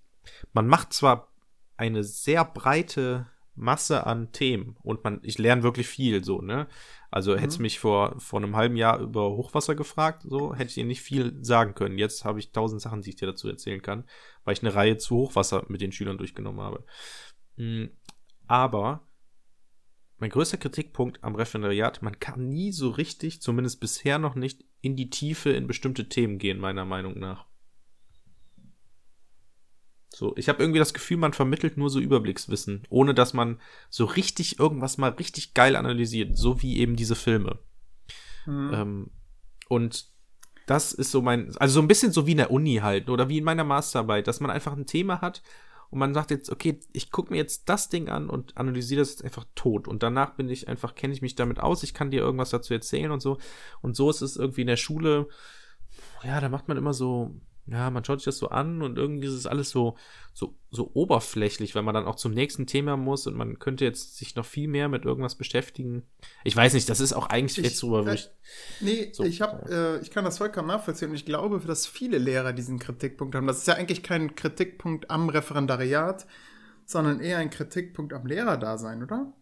Man 0.53 0.67
macht 0.67 0.93
zwar 0.93 1.31
eine 1.75 2.03
sehr 2.03 2.43
breite 2.43 3.27
Masse 3.58 4.05
an 4.05 4.32
Themen 4.32 4.78
und 4.84 5.03
man, 5.03 5.20
ich 5.24 5.38
lerne 5.38 5.64
wirklich 5.64 5.88
viel, 5.88 6.24
so, 6.24 6.41
ne? 6.41 6.68
Also 7.12 7.34
Mhm. 7.34 7.39
hättest 7.39 7.60
mich 7.60 7.80
vor, 7.80 8.20
vor 8.20 8.39
einem 8.41 8.55
halben 8.55 8.76
Jahr 8.76 8.99
über 8.99 9.32
Hochwasser 9.32 9.76
gefragt, 9.76 10.24
so, 10.24 10.53
hätte 10.53 10.70
ich 10.70 10.76
dir 10.76 10.86
nicht 10.86 11.01
viel 11.01 11.38
sagen 11.43 11.74
können. 11.74 11.97
Jetzt 11.97 12.26
habe 12.26 12.39
ich 12.39 12.51
tausend 12.51 12.82
Sachen, 12.82 13.01
die 13.01 13.10
ich 13.10 13.16
dir 13.16 13.26
dazu 13.28 13.47
erzählen 13.47 13.82
kann, 13.82 14.05
weil 14.43 14.53
ich 14.53 14.62
eine 14.62 14.76
Reihe 14.76 14.97
zu 14.97 15.16
Hochwasser 15.16 15.66
mit 15.68 15.82
den 15.82 15.91
Schülern 15.91 16.18
durchgenommen 16.18 16.62
habe. 16.62 16.86
Mm, 17.58 17.86
Aber 18.47 19.08
mein 20.20 20.30
größter 20.32 20.58
Kritikpunkt 20.58 21.24
am 21.24 21.36
Referendariat, 21.36 22.01
man 22.01 22.20
kann 22.20 22.49
nie 22.49 22.72
so 22.72 22.89
richtig, 22.89 23.41
zumindest 23.41 23.80
bisher 23.80 24.18
noch 24.20 24.36
nicht, 24.36 24.64
in 24.82 24.95
die 24.95 25.10
Tiefe 25.10 25.51
in 25.51 25.68
bestimmte 25.68 26.10
Themen 26.10 26.38
gehen, 26.39 26.60
meiner 26.60 26.86
Meinung 26.86 27.20
nach. 27.20 27.45
So, 30.10 30.34
ich 30.38 30.49
habe 30.49 30.64
irgendwie 30.64 30.80
das 30.80 30.93
Gefühl, 30.93 31.18
man 31.18 31.34
vermittelt 31.34 31.78
nur 31.78 31.89
so 31.89 31.99
Überblickswissen, 31.99 32.84
ohne 32.89 33.14
dass 33.14 33.34
man 33.34 33.60
so 33.89 34.05
richtig 34.05 34.60
irgendwas 34.60 34.97
mal 34.97 35.12
richtig 35.12 35.53
geil 35.53 35.76
analysiert, 35.76 36.38
so 36.38 36.62
wie 36.62 36.78
eben 36.78 36.95
diese 36.95 37.16
Filme. 37.16 37.60
Mhm. 38.45 38.72
Ähm, 38.74 39.12
und 39.68 40.05
das 40.66 40.93
ist 40.93 41.12
so 41.12 41.22
mein, 41.22 41.55
also 41.58 41.76
so 41.76 41.82
ein 41.82 41.88
bisschen 41.88 42.12
so 42.12 42.26
wie 42.26 42.32
in 42.32 42.38
der 42.38 42.51
Uni 42.51 42.76
halt 42.76 43.10
oder 43.10 43.30
wie 43.30 43.38
in 43.38 43.43
meiner 43.43 43.64
Masterarbeit, 43.64 44.28
dass 44.28 44.39
man 44.39 44.51
einfach 44.51 44.74
ein 44.74 44.86
Thema 44.86 45.22
hat 45.22 45.41
und 45.89 45.99
man 45.99 46.14
sagt 46.14 46.32
jetzt, 46.32 46.51
okay, 46.51 46.80
ich 46.91 47.12
gucke 47.12 47.32
mir 47.32 47.38
jetzt 47.38 47.70
das 47.70 47.89
Ding 47.89 48.10
an 48.10 48.30
und 48.30 48.58
analysiere 48.58 48.99
das 48.99 49.12
jetzt 49.12 49.24
einfach 49.24 49.45
tot. 49.55 49.88
Und 49.88 50.03
danach 50.03 50.36
bin 50.36 50.49
ich 50.49 50.68
einfach, 50.68 50.95
kenne 50.95 51.14
ich 51.14 51.22
mich 51.22 51.36
damit 51.36 51.60
aus, 51.60 51.84
ich 51.84 51.93
kann 51.93 52.12
dir 52.12 52.20
irgendwas 52.20 52.49
dazu 52.49 52.74
erzählen 52.74 53.12
und 53.12 53.22
so. 53.22 53.38
Und 53.82 53.95
so 53.95 54.10
ist 54.10 54.22
es 54.22 54.36
irgendwie 54.36 54.62
in 54.62 54.68
der 54.68 54.78
Schule, 54.78 55.30
ja, 56.24 56.41
da 56.41 56.49
macht 56.49 56.68
man 56.68 56.78
immer 56.78 56.93
so, 56.93 57.39
ja, 57.70 57.89
man 57.89 58.03
schaut 58.05 58.20
sich 58.20 58.26
das 58.26 58.38
so 58.38 58.49
an 58.49 58.82
und 58.82 58.97
irgendwie 58.97 59.28
ist 59.28 59.34
es 59.34 59.45
alles 59.45 59.70
so, 59.70 59.97
so, 60.34 60.55
so 60.72 60.89
oberflächlich, 60.93 61.76
weil 61.76 61.84
man 61.84 61.93
dann 61.93 62.05
auch 62.05 62.15
zum 62.15 62.34
nächsten 62.34 62.65
Thema 62.65 62.95
muss 62.95 63.28
und 63.28 63.36
man 63.36 63.59
könnte 63.59 63.84
jetzt 63.84 64.15
sich 64.18 64.36
noch 64.36 64.45
viel 64.45 64.70
mehr 64.70 64.88
mit 64.88 65.03
irgendwas 65.03 65.36
beschäftigen. 65.36 66.03
Ich 66.45 66.55
weiß 66.55 66.74
nicht, 66.74 66.89
das 66.89 67.01
ist 67.01 67.11
auch 67.11 67.28
eigentlich 67.28 67.57
jetzt 67.57 67.84
drüber. 67.84 68.13
Ich, 68.13 68.30
nee, 68.80 69.09
so, 69.11 69.24
ich 69.24 69.41
hab, 69.41 69.70
äh, 69.70 69.99
ich 69.99 70.11
kann 70.11 70.24
das 70.24 70.38
vollkommen 70.38 70.70
nachvollziehen 70.70 71.09
und 71.09 71.15
ich 71.15 71.26
glaube, 71.26 71.59
dass 71.59 71.86
viele 71.86 72.18
Lehrer 72.18 72.53
diesen 72.53 72.80
Kritikpunkt 72.80 73.36
haben. 73.36 73.47
Das 73.47 73.57
ist 73.57 73.68
ja 73.68 73.74
eigentlich 73.74 74.01
kein 74.01 74.36
Kritikpunkt 74.36 75.11
am 75.11 75.28
Referendariat, 75.28 76.26
sondern 76.86 77.20
eher 77.20 77.39
ein 77.39 77.49
Kritikpunkt 77.49 78.13
am 78.13 78.26
Lehrerdasein, 78.26 79.03
oder? 79.03 79.34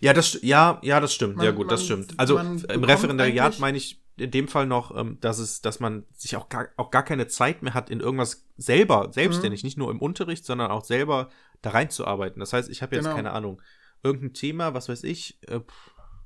Ja, 0.00 0.12
das, 0.12 0.38
ja, 0.42 0.78
ja, 0.82 1.00
das 1.00 1.14
stimmt. 1.14 1.36
Man, 1.36 1.46
ja, 1.46 1.52
gut, 1.52 1.66
man, 1.66 1.74
das 1.74 1.84
stimmt. 1.84 2.12
Also 2.18 2.38
im 2.38 2.84
Referendariat 2.84 3.58
meine 3.58 3.78
ich 3.78 4.03
in 4.16 4.30
dem 4.30 4.48
Fall 4.48 4.66
noch, 4.66 4.96
ähm, 4.96 5.18
dass 5.20 5.38
es, 5.38 5.60
dass 5.60 5.80
man 5.80 6.04
sich 6.12 6.36
auch 6.36 6.48
gar, 6.48 6.68
auch 6.76 6.90
gar 6.90 7.02
keine 7.02 7.26
Zeit 7.26 7.62
mehr 7.62 7.74
hat, 7.74 7.90
in 7.90 8.00
irgendwas 8.00 8.46
selber, 8.56 9.10
selbstständig, 9.12 9.62
mhm. 9.62 9.66
nicht 9.66 9.78
nur 9.78 9.90
im 9.90 10.00
Unterricht, 10.00 10.44
sondern 10.44 10.70
auch 10.70 10.84
selber 10.84 11.30
da 11.62 11.70
reinzuarbeiten. 11.70 12.40
Das 12.40 12.52
heißt, 12.52 12.70
ich 12.70 12.82
habe 12.82 12.94
jetzt 12.94 13.04
genau. 13.04 13.16
keine 13.16 13.32
Ahnung, 13.32 13.60
irgendein 14.02 14.34
Thema, 14.34 14.74
was 14.74 14.88
weiß 14.88 15.02
ich, 15.04 15.38
äh, 15.48 15.60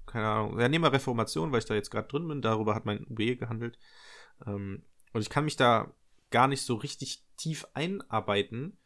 keine 0.07 0.26
Ahnung, 0.26 0.61
ja, 0.61 0.68
nehmen 0.68 0.84
wir 0.84 0.93
Reformation, 0.93 1.53
weil 1.53 1.61
ich 1.61 1.64
da 1.64 1.74
jetzt 1.74 1.91
gerade 1.91 2.09
drin 2.09 2.28
bin, 2.28 2.43
darüber 2.43 2.74
hat 2.74 2.84
mein 2.84 3.07
UB 3.09 3.39
gehandelt. 3.39 3.78
Ähm, 4.47 4.82
und 5.12 5.20
ich 5.20 5.30
kann 5.30 5.45
mich 5.45 5.57
da 5.57 5.93
gar 6.30 6.49
nicht 6.49 6.62
so 6.62 6.74
richtig 6.74 7.24
tief 7.36 7.66
einarbeiten, 7.72 8.76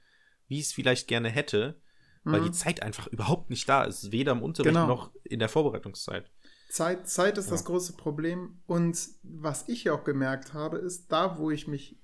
wie 0.46 0.58
ich 0.58 0.66
es 0.66 0.72
vielleicht 0.72 1.08
gerne 1.08 1.28
hätte, 1.28 1.80
weil 2.24 2.40
mhm. 2.40 2.46
die 2.46 2.52
Zeit 2.52 2.82
einfach 2.82 3.06
überhaupt 3.08 3.50
nicht 3.50 3.68
da 3.68 3.84
ist, 3.84 4.12
weder 4.12 4.32
im 4.32 4.42
Unterricht 4.42 4.74
genau. 4.74 4.86
noch 4.86 5.10
in 5.24 5.40
der 5.40 5.48
Vorbereitungszeit. 5.48 6.30
Zeit, 6.72 7.06
Zeit 7.06 7.36
ist 7.36 7.46
ja. 7.46 7.52
das 7.52 7.66
große 7.66 7.92
Problem. 7.92 8.62
Und 8.66 8.98
was 9.22 9.68
ich 9.68 9.90
auch 9.90 10.04
gemerkt 10.04 10.54
habe, 10.54 10.78
ist, 10.78 11.12
da, 11.12 11.36
wo 11.36 11.50
ich 11.50 11.68
mich 11.68 12.00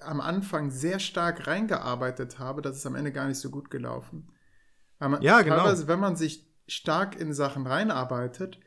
am 0.00 0.22
Anfang 0.22 0.70
sehr 0.70 0.98
stark 0.98 1.46
reingearbeitet 1.46 2.38
habe, 2.38 2.62
das 2.62 2.78
ist 2.78 2.86
am 2.86 2.94
Ende 2.94 3.12
gar 3.12 3.28
nicht 3.28 3.38
so 3.38 3.50
gut 3.50 3.70
gelaufen. 3.70 4.32
Man, 4.98 5.20
ja, 5.20 5.42
genau. 5.42 5.56
Teilweise, 5.56 5.88
wenn 5.88 6.00
man 6.00 6.16
sich 6.16 6.50
stark 6.66 7.20
in 7.20 7.34
Sachen 7.34 7.66
reinarbeitet, 7.66 8.58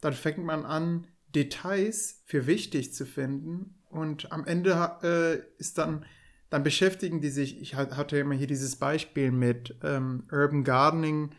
dann 0.00 0.14
fängt 0.14 0.42
man 0.42 0.64
an, 0.64 1.06
Details 1.28 2.22
für 2.24 2.46
wichtig 2.46 2.94
zu 2.94 3.04
finden. 3.04 3.82
Und 3.90 4.32
am 4.32 4.46
Ende 4.46 4.96
äh, 5.02 5.60
ist 5.60 5.76
dann, 5.76 6.06
dann 6.48 6.62
beschäftigen 6.62 7.20
die 7.20 7.28
sich, 7.28 7.60
ich 7.60 7.74
hatte 7.74 8.16
immer 8.16 8.34
hier 8.34 8.46
dieses 8.46 8.76
Beispiel 8.76 9.30
mit 9.30 9.78
ähm, 9.82 10.26
Urban 10.32 10.64
Gardening 10.64 11.32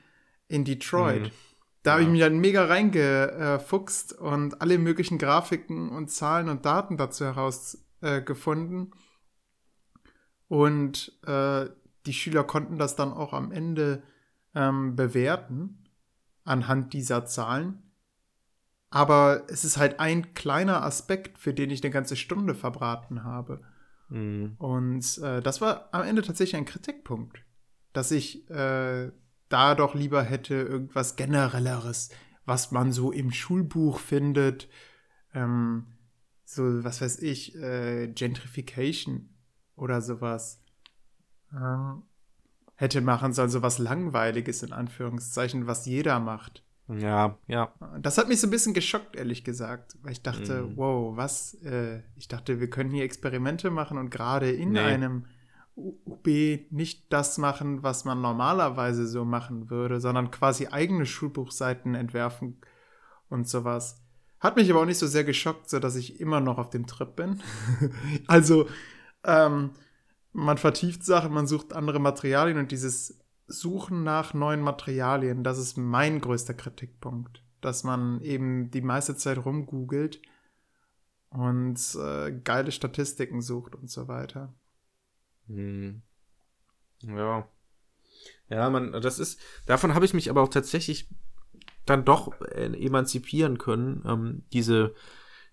in 0.47 0.63
Detroit. 0.63 1.23
Mhm. 1.23 1.50
Da 1.83 1.91
ja. 1.91 1.93
habe 1.93 2.03
ich 2.03 2.09
mich 2.09 2.21
dann 2.21 2.39
mega 2.39 2.65
reingefuchst 2.65 4.13
und 4.13 4.61
alle 4.61 4.77
möglichen 4.77 5.17
Grafiken 5.17 5.89
und 5.89 6.11
Zahlen 6.11 6.49
und 6.49 6.65
Daten 6.65 6.97
dazu 6.97 7.25
herausgefunden. 7.25 8.91
Äh, 8.91 8.95
und 10.47 11.17
äh, 11.25 11.69
die 12.05 12.13
Schüler 12.13 12.43
konnten 12.43 12.77
das 12.77 12.95
dann 12.95 13.13
auch 13.13 13.33
am 13.33 13.51
Ende 13.51 14.03
ähm, 14.53 14.95
bewerten 14.95 15.87
anhand 16.43 16.93
dieser 16.93 17.25
Zahlen. 17.25 17.81
Aber 18.89 19.45
es 19.47 19.63
ist 19.63 19.77
halt 19.77 19.99
ein 19.99 20.33
kleiner 20.33 20.83
Aspekt, 20.83 21.37
für 21.37 21.53
den 21.53 21.69
ich 21.69 21.81
eine 21.81 21.91
ganze 21.91 22.17
Stunde 22.17 22.53
verbraten 22.55 23.23
habe. 23.23 23.61
Mhm. 24.09 24.55
Und 24.57 25.17
äh, 25.19 25.41
das 25.41 25.61
war 25.61 25.89
am 25.93 26.03
Ende 26.03 26.21
tatsächlich 26.21 26.57
ein 26.57 26.65
Kritikpunkt, 26.65 27.41
dass 27.93 28.11
ich 28.11 28.49
äh, 28.49 29.11
da 29.51 29.75
doch 29.75 29.95
lieber 29.95 30.23
hätte 30.23 30.55
irgendwas 30.55 31.15
generelleres, 31.15 32.09
was 32.45 32.71
man 32.71 32.91
so 32.91 33.11
im 33.11 33.31
Schulbuch 33.31 33.99
findet. 33.99 34.69
Ähm, 35.33 35.87
so, 36.43 36.83
was 36.83 37.01
weiß 37.01 37.19
ich, 37.19 37.55
äh, 37.55 38.07
Gentrification 38.07 39.29
oder 39.75 40.01
sowas. 40.01 40.61
Ähm, 41.53 42.03
hätte 42.75 43.01
machen 43.01 43.31
sollen, 43.33 43.49
so 43.49 43.61
was 43.61 43.77
Langweiliges 43.77 44.63
in 44.63 44.73
Anführungszeichen, 44.73 45.67
was 45.67 45.85
jeder 45.85 46.19
macht. 46.19 46.63
Ja, 46.87 47.37
ja. 47.47 47.73
Das 47.99 48.17
hat 48.17 48.27
mich 48.27 48.41
so 48.41 48.47
ein 48.47 48.51
bisschen 48.51 48.73
geschockt, 48.73 49.15
ehrlich 49.15 49.43
gesagt, 49.43 49.97
weil 50.01 50.13
ich 50.13 50.23
dachte, 50.23 50.63
mm. 50.63 50.77
wow, 50.77 51.15
was? 51.15 51.53
Äh, 51.63 52.01
ich 52.17 52.27
dachte, 52.27 52.59
wir 52.59 52.69
können 52.69 52.91
hier 52.91 53.03
Experimente 53.03 53.69
machen 53.69 53.97
und 53.97 54.09
gerade 54.09 54.51
in 54.51 54.71
nee. 54.71 54.79
einem 54.79 55.25
UB 55.75 56.27
nicht 56.69 57.11
das 57.11 57.37
machen, 57.37 57.83
was 57.83 58.05
man 58.05 58.21
normalerweise 58.21 59.07
so 59.07 59.25
machen 59.25 59.69
würde, 59.69 59.99
sondern 59.99 60.31
quasi 60.31 60.67
eigene 60.67 61.05
Schulbuchseiten 61.05 61.95
entwerfen 61.95 62.61
und 63.29 63.47
sowas. 63.47 64.01
Hat 64.39 64.55
mich 64.55 64.69
aber 64.71 64.81
auch 64.81 64.85
nicht 64.85 64.97
so 64.97 65.07
sehr 65.07 65.23
geschockt, 65.23 65.69
so 65.69 65.79
dass 65.79 65.95
ich 65.95 66.19
immer 66.19 66.39
noch 66.39 66.57
auf 66.57 66.69
dem 66.69 66.87
Trip 66.87 67.15
bin. 67.15 67.41
also, 68.27 68.67
ähm, 69.23 69.71
man 70.33 70.57
vertieft 70.57 71.03
Sachen, 71.03 71.33
man 71.33 71.47
sucht 71.47 71.73
andere 71.73 71.99
Materialien 71.99 72.57
und 72.57 72.71
dieses 72.71 73.19
Suchen 73.47 74.03
nach 74.03 74.33
neuen 74.33 74.61
Materialien, 74.61 75.43
das 75.43 75.57
ist 75.57 75.77
mein 75.77 76.21
größter 76.21 76.53
Kritikpunkt. 76.53 77.43
Dass 77.59 77.83
man 77.83 78.21
eben 78.21 78.71
die 78.71 78.81
meiste 78.81 79.15
Zeit 79.15 79.45
rumgoogelt 79.45 80.21
und 81.29 81.79
äh, 81.95 82.31
geile 82.43 82.71
Statistiken 82.71 83.41
sucht 83.41 83.75
und 83.75 83.89
so 83.89 84.07
weiter. 84.07 84.53
Hm. 85.47 86.01
Ja. 87.03 87.47
Ja, 88.49 88.69
man, 88.69 88.91
das 88.91 89.17
ist, 89.17 89.39
davon 89.65 89.93
habe 89.93 90.05
ich 90.05 90.13
mich 90.13 90.29
aber 90.29 90.41
auch 90.41 90.49
tatsächlich 90.49 91.07
dann 91.85 92.05
doch 92.05 92.39
äh, 92.41 92.65
emanzipieren 92.85 93.57
können, 93.57 94.03
ähm, 94.05 94.43
diese, 94.51 94.93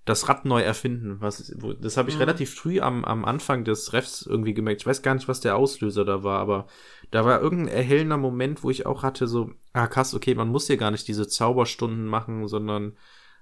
das 0.05 0.29
Rad 0.29 0.45
neu 0.45 0.61
erfinden. 0.61 1.21
Was, 1.21 1.53
wo, 1.59 1.73
das 1.73 1.97
habe 1.97 2.11
ich 2.11 2.17
mhm. 2.17 2.23
relativ 2.23 2.55
früh 2.55 2.81
am, 2.81 3.05
am 3.05 3.25
Anfang 3.25 3.65
des 3.65 3.93
Refs 3.93 4.23
irgendwie 4.23 4.55
gemerkt. 4.55 4.83
Ich 4.83 4.87
weiß 4.87 5.03
gar 5.03 5.15
nicht, 5.15 5.29
was 5.29 5.41
der 5.41 5.57
Auslöser 5.57 6.05
da 6.05 6.23
war, 6.25 6.41
aber 6.41 6.67
da 7.11 7.25
war 7.25 7.41
irgendein 7.41 7.69
erhellender 7.69 8.17
Moment, 8.17 8.65
wo 8.65 8.71
ich 8.71 8.85
auch 8.85 9.03
hatte, 9.03 9.29
so, 9.29 9.53
ah 9.73 9.87
krass, 9.87 10.15
okay, 10.15 10.35
man 10.35 10.49
muss 10.49 10.67
hier 10.67 10.77
gar 10.77 10.91
nicht 10.91 11.09
diese 11.09 11.29
Zauberstunden 11.29 12.07
machen, 12.07 12.49
sondern 12.49 12.97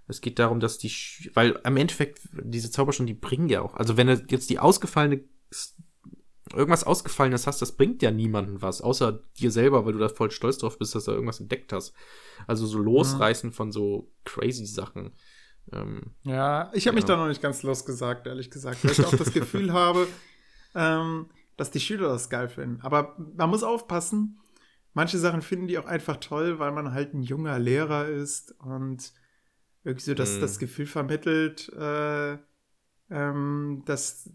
es 0.07 0.20
geht 0.20 0.38
darum, 0.38 0.61
dass 0.61 0.78
die, 0.78 0.92
weil 1.34 1.59
am 1.64 1.76
Endeffekt 1.76 2.20
diese 2.32 2.70
Zauberstunden, 2.70 3.14
die 3.14 3.20
bringen 3.20 3.49
ja 3.49 3.62
auch, 3.62 3.74
also 3.74 3.97
wenn 3.97 4.09
jetzt 4.28 4.51
die 4.51 4.59
ausgefallene 4.59 5.24
irgendwas 6.57 6.84
Ausgefallenes 6.84 7.46
hast, 7.46 7.62
das 7.62 7.72
bringt 7.72 8.02
ja 8.02 8.11
niemanden 8.11 8.62
was, 8.62 8.80
außer 8.80 9.20
dir 9.38 9.50
selber, 9.50 9.84
weil 9.84 9.92
du 9.92 9.98
da 9.98 10.09
voll 10.09 10.30
stolz 10.30 10.59
drauf 10.59 10.78
bist, 10.78 10.94
dass 10.94 11.04
du 11.04 11.12
irgendwas 11.12 11.40
entdeckt 11.40 11.72
hast. 11.72 11.94
Also 12.46 12.66
so 12.66 12.78
losreißen 12.78 13.50
mhm. 13.50 13.54
von 13.54 13.72
so 13.72 14.12
crazy 14.24 14.66
Sachen. 14.66 15.12
Ähm, 15.72 16.14
ja, 16.22 16.70
ich 16.72 16.86
habe 16.86 16.94
ja. 16.94 17.00
mich 17.00 17.04
da 17.04 17.16
noch 17.16 17.28
nicht 17.28 17.42
ganz 17.42 17.62
losgesagt, 17.62 18.26
ehrlich 18.26 18.50
gesagt, 18.50 18.84
weil 18.84 18.92
ich 18.92 19.04
auch 19.04 19.16
das 19.16 19.32
Gefühl 19.32 19.72
habe, 19.72 20.07
ähm, 20.74 21.30
dass 21.57 21.70
die 21.70 21.80
Schüler 21.80 22.09
das 22.09 22.30
geil 22.30 22.48
finden. 22.48 22.80
Aber 22.82 23.16
man 23.36 23.50
muss 23.50 23.62
aufpassen, 23.62 24.40
manche 24.92 25.18
Sachen 25.18 25.42
finden 25.42 25.66
die 25.66 25.78
auch 25.78 25.86
einfach 25.86 26.16
toll, 26.16 26.59
weil 26.59 26.72
man 26.72 26.92
halt 26.92 27.14
ein 27.14 27.22
junger 27.22 27.59
Lehrer 27.59 28.07
ist 28.09 28.52
und 28.61 29.12
irgendwie 29.84 30.04
so 30.04 30.14
das, 30.14 30.36
mhm. 30.36 30.40
das 30.40 30.59
Gefühl 30.59 30.86
vermittelt, 30.86 31.68
äh, 31.72 32.38
ähm, 33.11 33.82
dass 33.86 34.30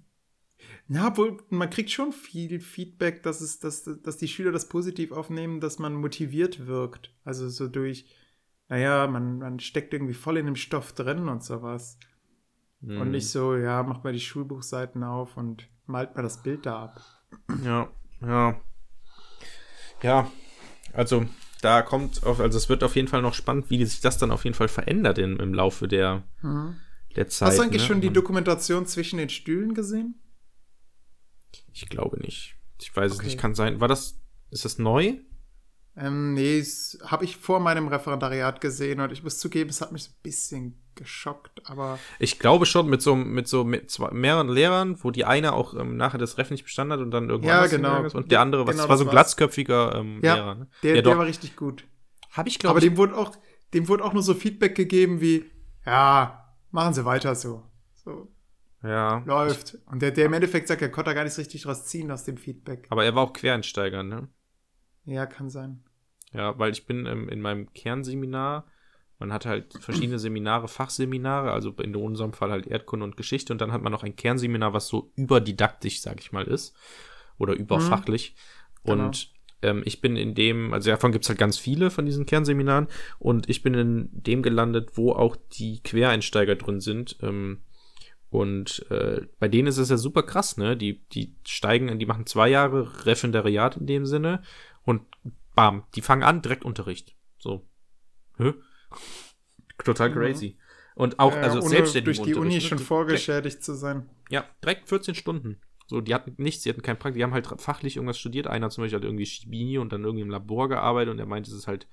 ja, 0.93 1.15
wohl, 1.15 1.37
man 1.49 1.69
kriegt 1.69 1.89
schon 1.89 2.11
viel 2.11 2.59
Feedback, 2.59 3.23
dass, 3.23 3.39
es, 3.39 3.59
dass, 3.59 3.89
dass 4.03 4.17
die 4.17 4.27
Schüler 4.27 4.51
das 4.51 4.67
positiv 4.67 5.13
aufnehmen, 5.13 5.61
dass 5.61 5.79
man 5.79 5.93
motiviert 5.93 6.67
wirkt. 6.67 7.13
Also 7.23 7.47
so 7.47 7.69
durch, 7.69 8.05
naja, 8.67 9.07
man, 9.07 9.37
man 9.37 9.59
steckt 9.61 9.93
irgendwie 9.93 10.13
voll 10.13 10.35
in 10.35 10.47
dem 10.47 10.57
Stoff 10.57 10.91
drin 10.91 11.29
und 11.29 11.45
sowas. 11.45 11.97
Mhm. 12.81 12.99
Und 12.99 13.11
nicht 13.11 13.29
so, 13.29 13.55
ja, 13.55 13.83
macht 13.83 14.03
mal 14.03 14.11
die 14.11 14.19
Schulbuchseiten 14.19 15.01
auf 15.05 15.37
und 15.37 15.69
malt 15.85 16.13
mal 16.17 16.23
das 16.23 16.43
Bild 16.43 16.65
da 16.65 16.83
ab. 16.83 17.01
Ja, 17.63 17.89
ja. 18.21 18.59
Ja, 20.03 20.29
also 20.91 21.25
da 21.61 21.83
kommt, 21.83 22.25
auf, 22.25 22.41
also 22.41 22.57
es 22.57 22.67
wird 22.67 22.83
auf 22.83 22.97
jeden 22.97 23.07
Fall 23.07 23.21
noch 23.21 23.35
spannend, 23.35 23.69
wie 23.69 23.85
sich 23.85 24.01
das 24.01 24.17
dann 24.17 24.31
auf 24.31 24.43
jeden 24.43 24.55
Fall 24.55 24.67
verändert 24.67 25.19
im, 25.19 25.39
im 25.39 25.53
Laufe 25.53 25.87
der, 25.87 26.23
mhm. 26.41 26.75
der 27.15 27.29
Zeit. 27.29 27.49
Hast 27.49 27.59
du 27.59 27.63
eigentlich 27.63 27.83
ne? 27.83 27.87
schon 27.87 28.01
die 28.01 28.11
Dokumentation 28.11 28.85
zwischen 28.85 29.19
den 29.19 29.29
Stühlen 29.29 29.73
gesehen? 29.73 30.21
Ich 31.74 31.89
glaube 31.89 32.20
nicht. 32.20 32.56
Ich 32.82 32.95
weiß 32.95 33.12
okay. 33.12 33.22
es 33.22 33.26
nicht, 33.26 33.39
kann 33.39 33.56
sein. 33.56 33.80
War 33.80 33.88
das, 33.88 34.20
ist 34.49 34.66
das 34.66 34.78
neu? 34.78 35.16
Ähm, 35.95 36.34
nee, 36.34 36.64
habe 37.06 37.26
ich 37.26 37.36
vor 37.36 37.60
meinem 37.60 37.89
Referendariat 37.89 38.62
gesehen 38.62 39.02
und 39.02 39.12
ich 39.12 39.24
muss 39.24 39.39
zugeben, 39.39 39.70
es 39.70 39.82
hat 39.82 39.91
mich 39.91 40.04
so 40.04 40.12
ein 40.12 40.22
bisschen 40.24 40.82
geschockt, 40.95 41.70
aber. 41.70 41.99
Ich 42.18 42.39
glaube 42.39 42.66
schon 42.66 42.88
mit 42.88 43.02
so, 43.02 43.16
mit 43.16 43.47
so 43.47 43.66
mit 43.66 43.91
zwei, 43.91 44.10
mehreren 44.12 44.47
Lehrern, 44.47 45.04
wo 45.04 45.12
die 45.12 45.26
eine 45.26 45.54
auch 45.54 45.74
ähm, 45.74 45.97
nachher 45.97 46.18
das 46.18 46.38
Ref 46.38 46.49
nicht 46.49 46.64
bestanden 46.64 46.93
hat 46.93 47.02
und 47.02 47.12
dann 47.12 47.30
irgendwann 47.30 47.64
ja, 47.64 47.68
genau. 47.68 48.08
und 48.14 48.32
der 48.32 48.39
andere, 48.39 48.68
was 48.68 48.78
genau, 48.78 48.89
war 48.89 48.97
so 48.97 49.04
ein 49.04 49.10
glatzköpfiger 49.10 49.95
ähm, 49.95 50.22
ja, 50.24 50.36
Lehrer. 50.36 50.56
Ne? 50.56 50.68
Der, 50.84 50.95
ja, 50.95 51.02
der 51.02 51.18
war 51.18 51.26
richtig 51.26 51.58
gut. 51.58 51.86
Habe 52.32 52.47
ich 52.47 52.60
glaube 52.60 52.72
Aber 52.72 52.80
dem 52.80 52.95
wurde 52.95 53.18
auch, 53.18 53.36
dem 53.74 53.89
wurde 53.89 54.06
auch 54.06 54.14
nur 54.14 54.24
so 54.24 54.34
Feedback 54.34 54.76
gegeben 54.76 55.20
wie, 55.20 55.52
ja, 55.86 56.56
machen 56.72 56.93
Sie 56.93 57.04
weiter 57.04 57.36
so. 57.36 57.64
So. 57.95 58.30
Ja. 58.84 59.23
Läuft. 59.25 59.77
Und 59.86 60.01
der, 60.01 60.11
der 60.11 60.25
im 60.25 60.34
Endeffekt 60.34 60.67
sagt, 60.67 60.82
er 60.82 60.89
konnte 60.89 61.09
da 61.09 61.13
gar 61.13 61.23
nicht 61.23 61.38
richtig 61.38 61.61
draus 61.63 61.86
ziehen 61.86 62.11
aus 62.11 62.23
dem 62.23 62.38
Feedback. 62.38 62.88
Aber 62.89 63.05
er 63.05 63.15
war 63.15 63.23
auch 63.23 63.34
Quereinsteiger, 63.34 64.03
ne? 64.03 64.27
Ja, 65.05 65.25
kann 65.25 65.49
sein. 65.49 65.84
Ja, 66.34 66.57
weil 66.57 66.71
ich 66.71 66.86
bin 66.86 67.05
ähm, 67.05 67.29
in 67.29 67.41
meinem 67.41 67.71
Kernseminar, 67.73 68.65
man 69.19 69.34
hat 69.34 69.45
halt 69.45 69.73
verschiedene 69.79 70.17
Seminare, 70.17 70.67
Fachseminare, 70.67 71.51
also 71.51 71.71
in 71.71 71.95
unserem 71.95 72.34
Fall 72.34 72.49
halt 72.49 72.67
Erdkunde 72.67 73.03
und 73.03 73.17
Geschichte 73.17 73.53
und 73.53 73.61
dann 73.61 73.71
hat 73.71 73.84
man 73.84 73.91
noch 73.91 74.03
ein 74.03 74.15
Kernseminar, 74.15 74.73
was 74.73 74.88
so 74.88 75.11
überdidaktisch, 75.15 76.01
sag 76.01 76.19
ich 76.19 76.32
mal, 76.32 76.45
ist. 76.45 76.75
Oder 77.38 77.53
überfachlich. 77.53 78.36
Genau. 78.84 79.05
Und 79.05 79.32
ähm, 79.61 79.84
ich 79.86 80.01
bin 80.01 80.15
in 80.15 80.34
dem, 80.34 80.73
also 80.73 80.89
davon 80.89 81.11
gibt's 81.11 81.29
halt 81.29 81.39
ganz 81.39 81.57
viele 81.57 81.91
von 81.91 82.05
diesen 82.05 82.25
Kernseminaren 82.25 82.88
und 83.19 83.49
ich 83.49 83.61
bin 83.61 83.73
in 83.73 84.09
dem 84.11 84.41
gelandet, 84.41 84.91
wo 84.95 85.11
auch 85.11 85.36
die 85.36 85.82
Quereinsteiger 85.84 86.55
drin 86.55 86.79
sind. 86.79 87.17
Ähm, 87.21 87.61
und 88.32 88.86
äh, 88.89 89.27
bei 89.39 89.47
denen 89.47 89.67
ist 89.67 89.77
es 89.77 89.89
ja 89.89 89.97
super 89.97 90.23
krass, 90.23 90.57
ne? 90.57 90.75
Die, 90.75 91.03
die 91.09 91.36
steigen, 91.45 91.99
die 91.99 92.05
machen 92.07 92.25
zwei 92.25 92.49
Jahre 92.49 93.05
Referendariat 93.05 93.77
in 93.77 93.86
dem 93.86 94.05
Sinne 94.07 94.41
und 94.84 95.03
bam, 95.53 95.84
die 95.95 96.01
fangen 96.01 96.23
an, 96.23 96.41
direkt 96.41 96.65
Unterricht. 96.65 97.15
So. 97.38 97.67
Hä? 98.38 98.53
Total 99.84 100.09
Mhm. 100.09 100.13
crazy. 100.13 100.57
Und 100.95 101.19
auch, 101.19 101.34
Ja, 101.36 101.41
also 101.41 101.59
ohne 101.59 101.69
selbstständig. 101.69 102.17
durch 102.17 102.27
die 102.27 102.36
Uni 102.36 102.61
schon 102.61 102.79
vorgeschädigt 102.79 103.63
zu 103.63 103.73
sein. 103.75 104.09
Ja, 104.29 104.45
direkt 104.63 104.88
14 104.89 105.15
Stunden. 105.15 105.59
So, 105.88 105.99
die 105.99 106.13
hatten 106.13 106.36
nichts, 106.38 106.63
die 106.63 106.69
hatten 106.69 106.82
kein 106.82 106.97
Praktikum, 106.97 107.17
die 107.17 107.23
haben 107.23 107.34
halt 107.34 107.61
fachlich 107.61 107.97
irgendwas 107.97 108.17
studiert. 108.17 108.47
Einer 108.47 108.69
zum 108.69 108.84
Beispiel 108.84 108.97
hat 108.99 109.03
irgendwie 109.05 109.25
Chemie 109.25 109.77
und 109.77 109.91
dann 109.91 110.03
irgendwie 110.05 110.21
im 110.23 110.29
Labor 110.29 110.69
gearbeitet 110.69 111.11
und 111.11 111.19
er 111.19 111.25
meinte, 111.25 111.49
es 111.51 111.57
ist 111.57 111.67
halt 111.67 111.88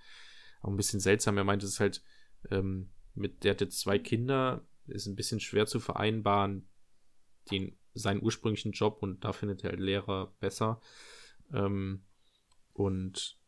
auch 0.63 0.69
ein 0.69 0.77
bisschen 0.77 1.01
seltsam. 1.01 1.37
Er 1.37 1.45
meinte, 1.45 1.67
es 1.67 1.73
ist 1.73 1.81
halt 1.81 2.03
ähm, 2.51 2.91
mit, 3.15 3.43
der 3.43 3.53
hat 3.53 3.61
jetzt 3.61 3.81
zwei 3.81 3.99
Kinder, 3.99 4.65
ist 4.89 5.07
ein 5.07 5.17
bisschen 5.17 5.41
schwer 5.41 5.67
zu 5.67 5.81
vereinbaren, 5.81 6.69
den, 7.51 7.77
seinen 7.95 8.23
ursprünglichen 8.23 8.73
Job 8.73 8.99
und 9.03 9.25
da 9.25 9.33
findet 9.33 9.65
er 9.65 9.71
halt 9.71 9.81
Lehrer 9.81 10.33
besser. 10.41 10.81
Ähm, 11.53 12.03
und 12.75 13.39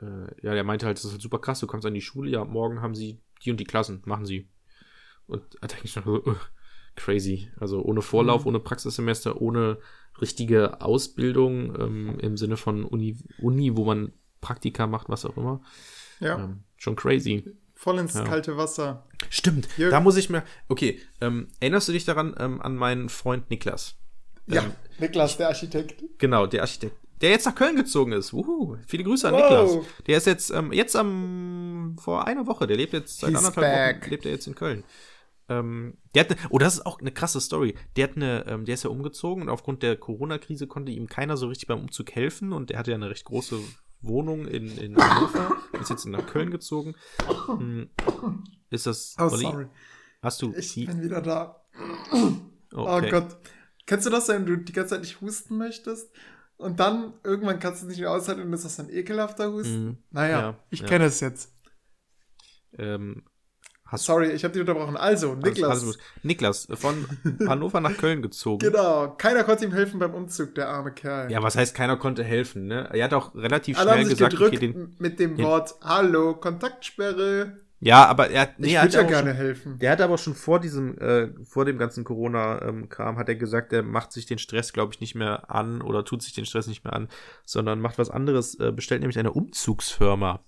äh, 0.00 0.44
ja, 0.44 0.54
der 0.54 0.64
meinte 0.64 0.86
halt, 0.86 0.98
das 0.98 1.04
ist 1.04 1.12
halt 1.12 1.22
super 1.22 1.38
krass, 1.38 1.60
du 1.60 1.66
kommst 1.66 1.86
an 1.86 1.94
die 1.94 2.00
Schule, 2.00 2.30
ja, 2.30 2.44
morgen 2.44 2.80
haben 2.80 2.94
sie 2.94 3.20
die 3.44 3.50
und 3.50 3.58
die 3.60 3.64
Klassen, 3.64 4.02
machen 4.04 4.26
sie. 4.26 4.48
Und 5.26 5.42
da 5.60 5.66
denke 5.68 5.84
ich 5.84 5.96
noch 5.96 6.04
so, 6.04 6.24
uh, 6.24 6.34
crazy. 6.96 7.50
Also 7.58 7.82
ohne 7.82 8.02
Vorlauf, 8.02 8.42
Mhm. 8.42 8.48
ohne 8.48 8.60
Praxissemester, 8.60 9.40
ohne 9.40 9.78
richtige 10.20 10.80
Ausbildung 10.80 11.74
ähm, 11.80 12.18
im 12.20 12.36
Sinne 12.36 12.56
von 12.56 12.84
Uni, 12.84 13.16
Uni, 13.40 13.76
wo 13.76 13.84
man 13.84 14.12
Praktika 14.40 14.86
macht, 14.86 15.08
was 15.08 15.24
auch 15.24 15.36
immer. 15.36 15.62
Ja, 16.18 16.44
Ähm, 16.44 16.64
schon 16.76 16.96
crazy. 16.96 17.44
Voll 17.80 17.98
ins 17.98 18.12
ja. 18.14 18.24
kalte 18.24 18.58
Wasser. 18.58 19.06
Stimmt. 19.30 19.66
Jürgen. 19.78 19.92
Da 19.92 20.00
muss 20.00 20.16
ich 20.16 20.28
mir. 20.28 20.42
Okay, 20.68 21.00
ähm, 21.22 21.48
erinnerst 21.60 21.88
du 21.88 21.92
dich 21.92 22.04
daran 22.04 22.34
ähm, 22.38 22.60
an 22.60 22.76
meinen 22.76 23.08
Freund 23.08 23.48
Niklas? 23.48 23.96
Ja, 24.46 24.64
Ähm, 24.64 24.72
Niklas, 24.98 25.38
der 25.38 25.48
Architekt. 25.48 26.02
Genau, 26.18 26.46
der 26.46 26.60
Architekt. 26.60 26.94
Der 27.22 27.30
jetzt 27.30 27.46
nach 27.46 27.54
Köln 27.54 27.76
gezogen 27.76 28.12
ist. 28.12 28.32
Wuhu. 28.34 28.76
Viele 28.86 29.04
Grüße 29.04 29.26
an 29.28 29.34
Wow. 29.34 29.40
Niklas. 29.40 29.86
Der 30.06 30.18
ist 30.18 30.26
jetzt, 30.26 30.50
ähm, 30.50 30.72
jetzt 30.72 30.94
am, 30.94 31.96
vor 31.98 32.26
einer 32.26 32.46
Woche, 32.46 32.66
der 32.66 32.76
lebt 32.76 32.92
jetzt 32.92 33.18
seit 33.20 33.30
He's 33.30 33.38
anderthalb 33.38 33.66
back. 33.66 34.02
Wochen, 34.02 34.10
lebt 34.10 34.26
er 34.26 34.32
jetzt 34.32 34.46
in 34.46 34.54
Köln. 34.54 34.84
Ähm, 35.48 35.96
der 36.14 36.24
hat 36.24 36.30
ne, 36.30 36.36
oh, 36.50 36.58
das 36.58 36.74
ist 36.74 36.86
auch 36.86 37.00
eine 37.00 37.12
krasse 37.12 37.40
Story. 37.40 37.74
Der 37.96 38.04
hat 38.04 38.16
eine, 38.16 38.44
ähm, 38.46 38.66
der 38.66 38.74
ist 38.74 38.84
ja 38.84 38.90
umgezogen 38.90 39.42
und 39.42 39.48
aufgrund 39.48 39.82
der 39.82 39.96
Corona-Krise 39.96 40.66
konnte 40.66 40.92
ihm 40.92 41.06
keiner 41.08 41.36
so 41.38 41.48
richtig 41.48 41.66
beim 41.66 41.80
Umzug 41.80 42.10
helfen 42.12 42.52
und 42.52 42.70
er 42.70 42.78
hatte 42.78 42.90
ja 42.90 42.96
eine 42.96 43.10
recht 43.10 43.24
große 43.24 43.58
Wohnung 44.02 44.46
in, 44.46 44.76
in 44.78 44.96
Hannover, 44.96 45.56
ist 45.80 45.90
jetzt 45.90 46.06
nach 46.06 46.26
Köln 46.26 46.50
gezogen. 46.50 46.94
Hm, 47.46 47.90
Ist 48.70 48.86
das, 48.86 49.14
Oh, 49.18 49.24
Olli, 49.24 49.42
sorry. 49.42 49.66
hast 50.22 50.42
du, 50.42 50.52
Ich 50.54 50.74
bin 50.86 51.02
wieder 51.02 51.20
da. 51.20 51.62
Oh 52.72 52.86
okay. 52.86 53.10
Gott. 53.10 53.36
Kennst 53.86 54.06
du 54.06 54.10
das, 54.10 54.28
wenn 54.28 54.46
du 54.46 54.56
die 54.56 54.72
ganze 54.72 54.90
Zeit 54.94 55.00
nicht 55.00 55.20
husten 55.20 55.56
möchtest? 55.58 56.14
Und 56.56 56.78
dann 56.78 57.14
irgendwann 57.24 57.58
kannst 57.58 57.82
du 57.82 57.86
es 57.86 57.90
nicht 57.90 58.00
mehr 58.00 58.10
aushalten 58.12 58.42
und 58.42 58.52
das 58.52 58.64
ist 58.64 58.78
ein 58.78 58.90
ekelhafter 58.90 59.50
Husten? 59.52 59.84
Mhm. 59.86 59.96
Naja, 60.10 60.40
Ja, 60.40 60.58
ich 60.70 60.80
ja. 60.80 60.86
kenne 60.86 61.06
es 61.06 61.20
jetzt. 61.20 61.52
Ähm, 62.78 63.24
hast 63.90 64.04
Sorry, 64.04 64.30
ich 64.30 64.44
habe 64.44 64.52
dich 64.52 64.60
unterbrochen. 64.60 64.96
Also, 64.96 65.32
alles- 65.32 65.44
Niklas. 65.44 65.70
alles 65.70 65.84
gut. 65.84 65.98
Niklas, 66.22 66.68
von 66.74 67.06
Hannover 67.46 67.80
nach 67.80 67.96
Köln 67.96 68.22
gezogen. 68.22 68.58
Genau, 68.66 69.10
keiner 69.18 69.44
konnte 69.44 69.64
ihm 69.64 69.72
helfen 69.72 69.98
beim 70.00 70.14
Umzug, 70.14 70.54
der 70.54 70.68
arme 70.68 70.92
Kerl. 70.92 71.30
Ja, 71.30 71.42
was 71.42 71.56
heißt, 71.56 71.74
keiner 71.74 71.96
konnte 71.96 72.24
helfen, 72.24 72.66
ne? 72.66 72.88
Er 72.92 73.04
hat 73.04 73.14
auch 73.14 73.34
relativ 73.34 73.78
Alle 73.78 73.90
haben 73.90 73.96
schnell 73.98 74.06
sich 74.06 74.18
gesagt, 74.18 74.32
gedrückt 74.32 74.56
okay, 74.56 74.72
den, 74.72 74.96
mit 74.98 75.18
dem 75.18 75.36
den- 75.36 75.44
Wort 75.44 75.74
Hallo, 75.82 76.34
Kontaktsperre. 76.34 77.58
ja, 77.80 78.04
aber 78.06 78.30
er 78.30 78.42
hat, 78.42 78.58
nee, 78.58 78.68
ich 78.68 78.72
er 78.74 78.82
hat 78.82 78.92
würde 78.92 79.02
ja 79.02 79.08
gerne 79.08 79.30
schon, 79.30 79.36
helfen. 79.36 79.78
der 79.78 79.90
hat 79.92 80.00
aber 80.00 80.18
schon 80.18 80.34
vor 80.34 80.60
diesem, 80.60 80.98
äh, 80.98 81.28
vor 81.44 81.64
dem 81.64 81.78
ganzen 81.78 82.04
Corona-Kram, 82.04 83.16
hat 83.18 83.28
er 83.28 83.36
gesagt, 83.36 83.72
er 83.72 83.82
macht 83.82 84.12
sich 84.12 84.26
den 84.26 84.38
Stress, 84.38 84.72
glaube 84.72 84.92
ich, 84.92 85.00
nicht 85.00 85.14
mehr 85.14 85.50
an 85.50 85.80
oder 85.82 86.04
tut 86.04 86.22
sich 86.22 86.32
den 86.34 86.44
Stress 86.46 86.66
nicht 86.66 86.84
mehr 86.84 86.92
an, 86.92 87.08
sondern 87.44 87.80
macht 87.80 87.98
was 87.98 88.10
anderes, 88.10 88.54
äh, 88.60 88.70
bestellt 88.72 89.00
nämlich 89.00 89.18
eine 89.18 89.32
Umzugsfirma. 89.32 90.44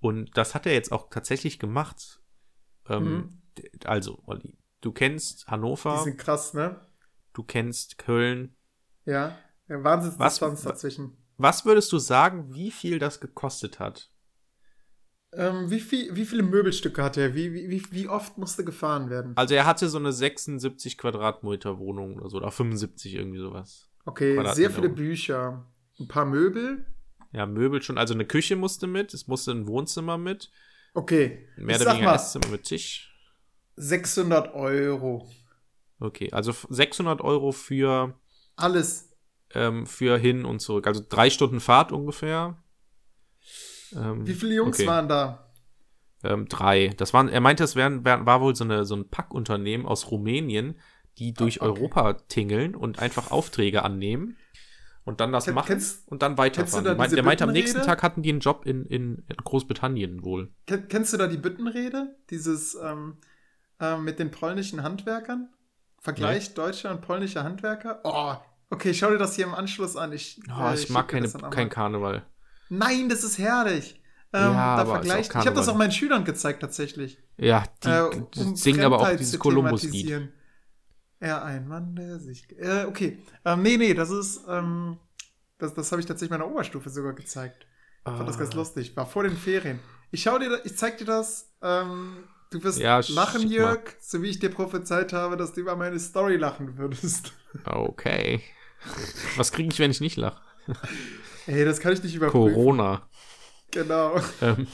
Und 0.00 0.36
das 0.36 0.54
hat 0.54 0.66
er 0.66 0.72
jetzt 0.74 0.92
auch 0.92 1.10
tatsächlich 1.10 1.58
gemacht. 1.58 2.20
Ähm, 2.88 3.04
Mhm. 3.04 3.40
Also, 3.84 4.22
Olli, 4.26 4.56
du 4.80 4.92
kennst 4.92 5.46
Die 5.46 5.50
Hannover, 5.50 5.98
sind 6.04 6.16
krass, 6.18 6.54
ne? 6.54 6.80
du 7.32 7.42
kennst 7.42 7.98
Köln. 7.98 8.54
Ja. 9.04 9.36
ja 9.68 9.82
Wahnsinnsdistanz 9.84 10.64
Was- 10.64 10.72
dazwischen. 10.72 11.16
Was 11.38 11.64
würdest 11.64 11.92
du 11.92 11.98
sagen, 11.98 12.52
wie 12.54 12.70
viel 12.70 12.98
das 12.98 13.20
gekostet 13.20 13.78
hat? 13.78 14.10
Ähm, 15.32 15.70
wie, 15.70 15.80
viel, 15.80 16.16
wie 16.16 16.24
viele 16.24 16.42
Möbelstücke 16.42 17.02
hatte 17.02 17.20
er? 17.20 17.34
Wie, 17.34 17.52
wie, 17.52 17.82
wie, 17.90 18.08
oft 18.08 18.38
musste 18.38 18.64
gefahren 18.64 19.10
werden? 19.10 19.36
Also 19.36 19.54
er 19.54 19.66
hatte 19.66 19.88
so 19.88 19.98
eine 19.98 20.12
76 20.12 20.96
Quadratmeter 20.96 21.78
Wohnung 21.78 22.16
oder 22.16 22.30
so, 22.30 22.38
oder 22.38 22.50
75 22.50 23.14
irgendwie 23.14 23.38
sowas. 23.38 23.90
Okay, 24.04 24.42
sehr 24.54 24.70
viele. 24.70 24.88
Bücher. 24.88 25.66
Ein 26.00 26.08
paar 26.08 26.24
Möbel. 26.24 26.86
Ja, 27.32 27.44
Möbel 27.44 27.82
schon, 27.82 27.98
also 27.98 28.14
eine 28.14 28.24
Küche 28.24 28.56
musste 28.56 28.86
mit, 28.86 29.12
es 29.12 29.26
musste 29.26 29.50
ein 29.50 29.66
Wohnzimmer 29.66 30.16
mit, 30.16 30.50
Okay. 30.94 31.46
mehr 31.56 31.76
ich 31.76 31.82
oder 31.82 31.92
weniger 31.92 32.08
mal, 32.10 32.14
Esszimmer 32.16 32.48
mit 32.48 32.64
Tisch. 32.64 33.14
600 33.76 34.54
Euro. 34.54 35.28
Okay, 36.00 36.30
also 36.32 36.50
f- 36.50 36.66
600 36.70 37.20
Euro 37.20 37.52
für, 37.52 38.18
Alles. 38.56 39.16
ähm, 39.54 39.86
für 39.86 40.18
hin 40.18 40.44
und 40.44 40.60
zurück. 40.60 40.86
Also 40.86 41.02
drei 41.08 41.30
Stunden 41.30 41.60
Fahrt 41.60 41.92
ungefähr. 41.92 42.62
Ähm, 43.94 44.26
Wie 44.26 44.34
viele 44.34 44.54
Jungs 44.54 44.78
okay. 44.78 44.86
waren 44.86 45.08
da? 45.08 45.52
Ähm, 46.24 46.48
drei. 46.48 46.88
Das 46.96 47.14
waren, 47.14 47.28
er 47.28 47.40
meinte, 47.40 47.64
es 47.64 47.76
wären, 47.76 48.04
wären, 48.04 48.26
war 48.26 48.40
wohl 48.40 48.54
so, 48.56 48.64
eine, 48.64 48.84
so 48.84 48.96
ein 48.96 49.08
Packunternehmen 49.08 49.86
aus 49.86 50.10
Rumänien, 50.10 50.80
die 51.18 51.32
durch 51.32 51.60
okay. 51.60 51.68
Europa 51.70 52.12
tingeln 52.14 52.74
und 52.74 52.98
einfach 52.98 53.30
Aufträge 53.30 53.84
annehmen 53.84 54.36
und 55.08 55.20
dann 55.20 55.32
das 55.32 55.46
Ken- 55.46 55.54
machen 55.54 55.68
kennst- 55.68 56.06
und 56.08 56.20
dann 56.22 56.36
weiterfahren. 56.36 56.84
da 56.84 56.94
Der 57.06 57.22
meinte, 57.22 57.44
am 57.44 57.52
nächsten? 57.52 57.82
Tag 57.82 58.02
hatten 58.02 58.20
die 58.22 58.28
einen 58.28 58.40
Job 58.40 58.66
in, 58.66 58.84
in, 58.84 59.24
in 59.28 59.36
Großbritannien 59.42 60.22
wohl. 60.22 60.52
Ken, 60.66 60.86
kennst 60.88 61.14
du 61.14 61.16
da 61.16 61.26
die 61.26 61.38
Büttenrede? 61.38 62.14
Dieses 62.28 62.74
ähm, 62.74 63.16
ähm, 63.80 64.04
mit 64.04 64.18
den 64.18 64.30
polnischen 64.30 64.82
Handwerkern? 64.82 65.48
Vergleich 66.00 66.52
deutscher 66.52 66.90
und 66.90 67.00
polnischer 67.00 67.42
Handwerker? 67.42 68.00
Oh, 68.04 68.34
okay, 68.68 68.92
schau 68.92 69.10
dir 69.10 69.18
das 69.18 69.34
hier 69.34 69.46
im 69.46 69.54
Anschluss 69.54 69.96
an. 69.96 70.12
Ich, 70.12 70.40
Oh, 70.48 70.68
äh, 70.68 70.74
ich 70.74 70.82
schick 70.82 70.90
mag 70.90 71.08
keine, 71.08 71.28
kein. 71.28 71.70
Karneval. 71.70 72.26
Nein, 72.68 73.08
das 73.08 73.24
ist 73.24 73.38
herrlich. 73.38 74.00
Ähm, 74.34 74.52
Ja, 74.52 74.76
da 74.76 74.84
vergleicht. 74.84 75.30
Ich 75.30 75.36
habe 75.36 75.54
das 75.56 75.68
auch 75.68 75.74
meinen 75.76 75.90
Schülern 75.92 76.24
gezeigt 76.24 76.60
tatsächlich. 76.60 77.18
Ja, 77.38 77.64
die, 77.82 77.88
Äh, 77.88 78.10
um 78.36 78.56
singen 78.56 78.82
aber 78.84 79.00
auch 79.00 79.16
dieses 79.16 79.38
Kolumbus-Lied. 79.38 80.28
Er 81.20 81.44
ein 81.44 81.66
Mann, 81.66 81.96
der 81.96 82.20
sich. 82.20 82.46
Äh, 82.58 82.84
okay. 82.84 83.18
Ähm, 83.44 83.62
nee, 83.62 83.76
nee, 83.76 83.94
das 83.94 84.10
ist. 84.10 84.42
Ähm, 84.48 84.98
das 85.58 85.74
das 85.74 85.90
habe 85.92 86.00
ich 86.00 86.06
tatsächlich 86.06 86.30
meiner 86.30 86.50
Oberstufe 86.50 86.88
sogar 86.90 87.12
gezeigt. 87.14 87.66
Ich 88.06 88.12
fand 88.12 88.28
das 88.28 88.38
ganz 88.38 88.52
Ah. 88.52 88.56
lustig. 88.56 88.96
War 88.96 89.06
vor 89.06 89.22
den 89.24 89.36
Ferien. 89.36 89.80
Ich 90.10 90.22
schau 90.22 90.38
dir, 90.38 90.60
ich 90.64 90.76
zeig 90.78 90.96
dir 90.98 91.04
das. 91.04 91.52
Ähm, 91.60 92.24
du 92.50 92.62
wirst 92.62 92.78
Ja, 92.78 93.00
lachen, 93.08 93.40
schick 93.42 93.50
mal. 93.50 93.56
Jörg, 93.56 93.80
so 94.00 94.22
wie 94.22 94.28
ich 94.28 94.38
dir 94.38 94.48
prophezeit 94.50 95.12
habe, 95.12 95.36
dass 95.36 95.52
du 95.52 95.60
über 95.60 95.76
meine 95.76 95.98
Story 95.98 96.36
lachen 96.36 96.78
würdest. 96.78 97.32
Okay. 97.64 98.42
Was 99.36 99.52
kriege 99.52 99.68
ich, 99.70 99.78
wenn 99.78 99.90
ich 99.90 100.00
nicht 100.00 100.16
lache? 100.16 100.40
Ey, 101.46 101.64
das 101.64 101.80
kann 101.80 101.92
ich 101.92 102.02
nicht 102.02 102.14
überprüfen. 102.14 102.54
Corona. 102.54 103.08
Genau. 103.70 104.20
Ähm, 104.40 104.66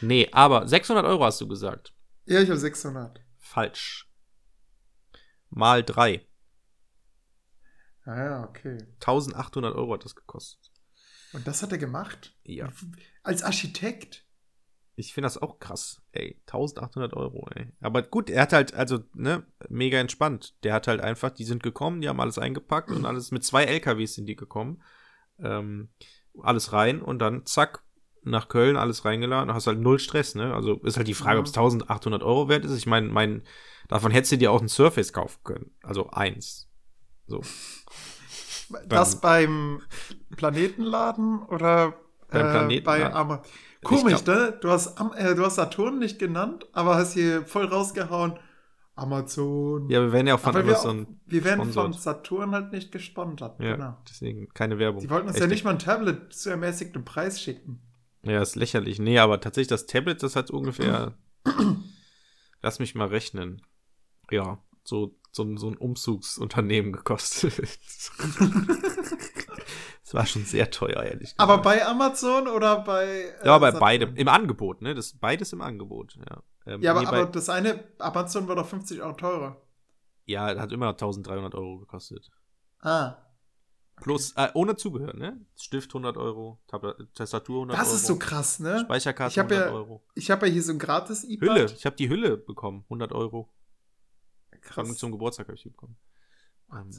nee, 0.00 0.28
aber 0.32 0.68
600 0.68 1.04
Euro 1.06 1.24
hast 1.24 1.40
du 1.40 1.48
gesagt. 1.48 1.92
Ja, 2.26 2.40
ich 2.40 2.48
habe 2.50 2.58
600. 2.60 3.20
Falsch. 3.38 4.08
Mal 5.50 5.82
drei. 5.82 6.26
Ah 8.04 8.16
ja, 8.24 8.44
okay. 8.44 8.78
1800 9.00 9.74
Euro 9.74 9.94
hat 9.94 10.04
das 10.04 10.14
gekostet. 10.14 10.70
Und 11.32 11.46
das 11.46 11.62
hat 11.62 11.72
er 11.72 11.78
gemacht? 11.78 12.34
Ja. 12.44 12.68
Als 13.22 13.42
Architekt? 13.42 14.26
Ich 14.96 15.14
finde 15.14 15.26
das 15.26 15.38
auch 15.38 15.58
krass. 15.58 16.02
Ey, 16.12 16.36
1800 16.46 17.14
Euro, 17.14 17.48
ey. 17.54 17.72
Aber 17.80 18.02
gut, 18.02 18.28
er 18.28 18.42
hat 18.42 18.52
halt, 18.52 18.74
also, 18.74 18.98
ne, 19.14 19.46
mega 19.70 19.98
entspannt. 19.98 20.54
Der 20.64 20.74
hat 20.74 20.86
halt 20.86 21.00
einfach, 21.00 21.30
die 21.30 21.44
sind 21.44 21.62
gekommen, 21.62 22.02
die 22.02 22.08
haben 22.08 22.20
alles 22.20 22.36
eingepackt 22.38 22.90
und 22.90 23.06
alles, 23.06 23.30
mit 23.30 23.44
zwei 23.44 23.64
LKWs 23.64 24.14
sind 24.14 24.26
die 24.26 24.36
gekommen. 24.36 24.82
Ähm, 25.38 25.88
alles 26.42 26.72
rein 26.72 27.00
und 27.00 27.20
dann 27.20 27.46
zack, 27.46 27.82
nach 28.24 28.48
Köln, 28.48 28.76
alles 28.76 29.04
reingeladen, 29.04 29.52
hast 29.52 29.66
halt 29.66 29.80
null 29.80 29.98
Stress, 29.98 30.34
ne? 30.34 30.54
Also 30.54 30.74
ist 30.82 30.96
halt 30.96 31.08
die 31.08 31.14
Frage, 31.14 31.36
Ja. 31.36 31.40
ob 31.40 31.46
es 31.46 31.52
1800 31.56 32.22
Euro 32.22 32.48
wert 32.48 32.64
ist. 32.64 32.76
Ich 32.76 32.86
meine, 32.86 33.08
mein, 33.08 33.42
davon 33.88 34.12
hättest 34.12 34.32
du 34.32 34.38
dir 34.38 34.52
auch 34.52 34.60
ein 34.60 34.68
Surface 34.68 35.12
kaufen 35.12 35.40
können. 35.42 35.70
Also 35.82 36.10
eins. 36.10 36.68
So. 37.26 37.40
Das 38.88 39.20
beim 39.20 39.82
Planetenladen 40.36 41.42
oder 41.42 41.94
Beim 42.30 42.46
äh, 42.46 42.50
Planeten- 42.50 42.84
bei 42.84 43.00
ja. 43.00 43.12
Amazon? 43.12 43.44
Komisch, 43.82 44.24
glaub- 44.24 44.36
ne? 44.36 44.58
Du 44.60 44.70
hast, 44.70 44.98
äh, 45.16 45.34
du 45.34 45.44
hast 45.44 45.56
Saturn 45.56 45.98
nicht 45.98 46.18
genannt, 46.18 46.66
aber 46.72 46.96
hast 46.96 47.14
hier 47.14 47.44
voll 47.46 47.66
rausgehauen. 47.66 48.38
Amazon. 48.94 49.88
Ja, 49.88 50.02
wir 50.02 50.12
werden 50.12 50.26
ja 50.26 50.34
auch 50.34 50.40
von 50.40 50.54
aber 50.54 50.66
wir, 50.66 50.78
auch, 50.78 50.84
Amazon. 50.84 51.20
wir 51.26 51.44
werden 51.44 51.72
von. 51.72 51.92
Saturn 51.94 52.52
halt 52.52 52.72
nicht 52.72 52.92
gesponsert. 52.92 53.58
Ja, 53.58 53.74
Genau. 53.76 53.96
deswegen 54.08 54.48
keine 54.50 54.78
Werbung. 54.78 55.00
Die 55.00 55.08
wollten 55.10 55.26
uns 55.28 55.36
Echt 55.36 55.42
ja 55.44 55.48
nicht 55.48 55.64
mal 55.64 55.70
ein 55.70 55.78
Tablet 55.78 56.32
zu 56.32 56.50
ermäßigtem 56.50 57.02
Preis 57.04 57.40
schicken. 57.40 57.80
Ja, 58.22 58.40
ist 58.42 58.54
lächerlich. 58.54 58.98
Nee, 59.00 59.18
aber 59.18 59.40
tatsächlich 59.40 59.68
das 59.68 59.86
Tablet, 59.86 60.22
das 60.22 60.36
hat 60.36 60.50
ungefähr. 60.50 61.14
lass 62.62 62.78
mich 62.78 62.94
mal 62.94 63.08
rechnen. 63.08 63.62
Ja, 64.30 64.58
so, 64.84 65.18
so, 65.32 65.56
so 65.56 65.68
ein 65.68 65.76
Umzugsunternehmen 65.76 66.92
gekostet. 66.92 67.58
das 70.04 70.14
war 70.14 70.26
schon 70.26 70.44
sehr 70.44 70.70
teuer, 70.70 71.02
ehrlich 71.02 71.30
gesagt. 71.30 71.40
Aber 71.40 71.58
bei 71.58 71.84
Amazon 71.86 72.48
oder 72.48 72.80
bei. 72.80 73.04
äh, 73.06 73.46
Ja, 73.46 73.58
bei 73.58 73.68
Saturn? 73.68 73.80
beidem. 73.80 74.16
Im 74.16 74.28
Angebot, 74.28 74.82
ne? 74.82 74.94
Das 74.94 75.14
beides 75.18 75.52
im 75.52 75.60
Angebot, 75.62 76.16
ja. 76.28 76.42
Ähm, 76.66 76.82
Ja, 76.82 76.92
aber, 76.92 77.00
nee, 77.00 77.06
aber 77.06 77.26
das 77.26 77.48
eine, 77.48 77.82
Amazon 77.98 78.46
war 78.48 78.56
doch 78.56 78.68
50 78.68 79.00
Euro 79.02 79.14
teurer. 79.14 79.60
ja, 80.26 80.46
hat 80.58 80.70
immer 80.72 80.88
1300 80.90 81.54
Euro 81.54 81.78
gekostet. 81.80 82.30
Ah. 82.80 83.16
Plus, 84.00 84.32
äh, 84.36 84.48
ohne 84.54 84.74
Zubehör, 84.76 85.14
ne? 85.16 85.40
Stift 85.56 85.90
100 85.90 86.16
Euro, 86.16 86.60
Tab 86.66 86.82
Tastatur 87.14 87.56
100 87.62 87.78
Das 87.78 87.88
Euro. 87.88 87.96
ist 87.96 88.06
so 88.06 88.18
krass, 88.18 88.58
ne? 88.58 88.80
Speicherkarte 88.80 89.32
Ich 89.32 89.38
hab 89.38 89.50
100 89.50 89.68
ja- 89.68 89.72
Euro. 89.74 90.02
Ich 90.14 90.30
habe 90.30 90.46
ja 90.46 90.52
hier 90.52 90.62
so 90.62 90.72
ein 90.72 90.78
gratis 90.78 91.24
e 91.24 91.38
Hülle, 91.40 91.66
ich 91.66 91.86
habe 91.86 91.94
die 91.96 92.08
Hülle 92.08 92.36
bekommen, 92.36 92.84
100 92.88 93.12
Euro. 93.12 93.48
Krass. 94.62 94.96
zum 94.96 95.12
Geburtstag 95.12 95.46
habe 95.48 95.56
ich 95.56 95.62
die 95.62 95.70
bekommen. 95.70 95.96
Ähm, 96.72 96.90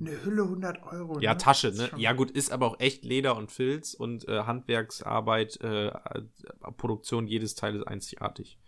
Eine 0.00 0.24
Hülle 0.24 0.42
100 0.44 0.82
Euro. 0.84 1.20
ja, 1.20 1.32
ne? 1.32 1.38
Tasche, 1.38 1.68
Das 1.70 1.78
ist 1.78 1.92
ne? 1.92 2.00
Ja, 2.00 2.12
gut, 2.12 2.30
ist 2.30 2.50
aber 2.50 2.66
auch 2.66 2.80
echt 2.80 3.04
Leder 3.04 3.36
und 3.36 3.50
Filz 3.52 3.94
und 3.94 4.26
äh, 4.28 4.42
Handwerksarbeit, 4.44 5.60
äh, 5.60 5.88
äh, 5.88 6.22
Produktion 6.76 7.26
jedes 7.26 7.54
Teiles 7.54 7.82
einzigartig. 7.86 8.58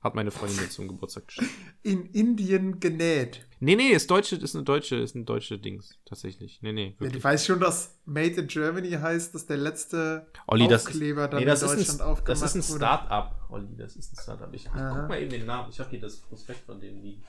Hat 0.00 0.14
meine 0.14 0.30
Freundin 0.30 0.58
mir 0.60 0.68
zum 0.70 0.86
Geburtstag 0.86 1.26
geschenkt. 1.26 1.50
In 1.82 2.06
Indien 2.12 2.78
genäht. 2.78 3.44
Nee, 3.58 3.74
nee, 3.74 3.88
ist 3.88 4.08
deutsche, 4.08 4.36
ist 4.36 4.54
eine 4.54 4.62
deutsche, 4.62 4.94
ist 4.94 5.16
ein 5.16 5.26
deutsche 5.26 5.58
Dings, 5.58 5.98
tatsächlich. 6.04 6.60
Nee, 6.62 6.72
nee, 6.72 6.94
Ja, 7.00 7.08
du 7.08 7.22
weißt 7.22 7.46
schon, 7.46 7.58
dass 7.58 7.98
Made 8.04 8.34
in 8.34 8.46
Germany 8.46 8.90
heißt, 8.92 9.34
dass 9.34 9.46
der 9.46 9.56
letzte 9.56 10.30
Olli, 10.46 10.68
das 10.68 10.82
ist, 10.82 10.88
Aufkleber 10.90 11.26
dann 11.26 11.40
nee, 11.40 11.46
das 11.46 11.62
in 11.62 11.68
ist 11.70 11.78
Deutschland 11.78 12.00
ein, 12.00 12.06
aufgemacht 12.06 12.42
das 12.42 12.54
ist 12.54 12.54
ein 12.54 12.68
wurde. 12.68 12.78
Start-up, 12.78 13.46
Olli, 13.50 13.76
das 13.76 13.96
ist 13.96 14.12
ein 14.12 14.22
Start-up. 14.22 14.54
Ich, 14.54 14.66
ich 14.66 14.70
guck 14.70 15.08
mal 15.08 15.20
eben 15.20 15.30
den 15.30 15.46
Namen. 15.46 15.68
Ich 15.70 15.80
habe 15.80 15.90
hier 15.90 16.00
das 16.00 16.18
Prospekt 16.18 16.60
von 16.64 16.80
denen 16.80 17.02
liegen. 17.02 17.24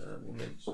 Äh, 0.00 0.18
Moment. 0.24 0.66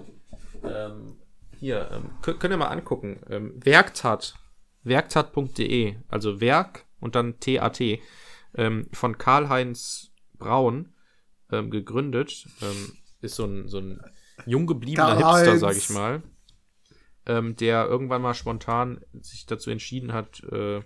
Ähm, 0.65 1.17
hier, 1.59 1.91
ähm, 1.93 2.11
könnt, 2.23 2.41
könnt 2.41 2.53
ihr 2.53 2.59
mal 2.59 2.67
angucken. 2.67 3.21
Ähm, 3.29 3.55
Werktat. 3.65 4.35
Werktat.de. 4.83 5.97
Also 6.09 6.41
Werk 6.41 6.87
und 7.01 7.15
dann 7.15 7.41
TAT. 7.41 7.81
Ähm, 8.55 8.89
von 8.93 9.19
Karl-Heinz 9.19 10.13
Braun 10.39 10.95
ähm, 11.51 11.71
gegründet. 11.71 12.47
Ähm, 12.63 12.93
ist 13.21 13.37
so 13.37 13.45
ein, 13.45 13.69
so 13.69 13.79
ein 13.79 14.01
jung 14.45 14.67
gebliebener. 14.67 15.17
Hipster, 15.17 15.59
sag 15.59 15.77
ich 15.77 15.91
mal. 15.91 16.23
Ähm, 17.27 17.57
der 17.57 17.87
irgendwann 17.87 18.23
mal 18.23 18.35
spontan 18.35 19.01
sich 19.13 19.47
dazu 19.47 19.71
entschieden 19.71 20.13
hat, 20.13 20.45
äh, 20.45 20.81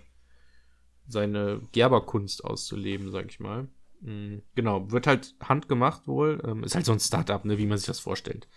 seine 1.07 1.61
Gerberkunst 1.71 2.43
auszuleben, 2.43 3.11
sag 3.11 3.29
ich 3.29 3.39
mal. 3.39 3.67
Mm, 4.01 4.39
Genau, 4.55 4.91
wird 4.91 5.07
halt 5.07 5.35
handgemacht 5.41 6.07
wohl. 6.07 6.41
Ähm, 6.45 6.63
ist 6.63 6.75
halt 6.75 6.85
so 6.85 6.91
ein 6.91 6.99
Startup, 6.99 7.43
ne, 7.45 7.57
wie 7.57 7.65
man 7.65 7.77
sich 7.77 7.87
das 7.87 7.99
vorstellt. 7.99 8.47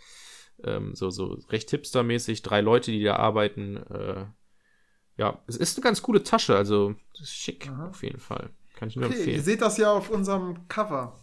Ähm, 0.62 0.94
so, 0.94 1.10
so 1.10 1.38
recht 1.50 1.70
hipstermäßig, 1.70 2.42
drei 2.42 2.60
Leute, 2.60 2.90
die 2.90 3.02
da 3.02 3.16
arbeiten. 3.16 3.76
Äh, 3.76 4.26
ja, 5.16 5.42
es 5.46 5.56
ist 5.56 5.76
eine 5.76 5.84
ganz 5.84 6.02
coole 6.02 6.22
Tasche, 6.22 6.56
also 6.56 6.94
schick 7.22 7.68
Aha. 7.68 7.88
auf 7.90 8.02
jeden 8.02 8.18
Fall. 8.20 8.50
Kann 8.74 8.88
ich 8.88 8.96
nur 8.96 9.06
Okay, 9.06 9.14
ihr 9.14 9.18
empfehlen. 9.20 9.44
seht 9.44 9.62
das 9.62 9.76
ja 9.76 9.92
auf 9.92 10.10
unserem 10.10 10.66
Cover, 10.68 11.16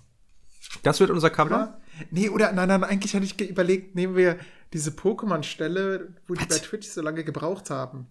Das 0.83 0.99
wird 0.99 1.09
unser 1.09 1.29
Cover. 1.29 1.47
oder? 1.55 1.81
Nee, 2.11 2.29
oder 2.29 2.51
nein, 2.53 2.69
nein, 2.69 2.83
eigentlich 2.83 3.13
hatte 3.13 3.25
ich 3.25 3.39
überlegt, 3.49 3.95
nehmen 3.95 4.15
wir 4.15 4.37
diese 4.73 4.91
Pokémon-Stelle, 4.91 6.15
wo 6.27 6.35
die 6.35 6.45
bei 6.45 6.59
Twitch 6.59 6.87
so 6.87 7.01
lange 7.01 7.23
gebraucht 7.25 7.69
haben. 7.69 8.07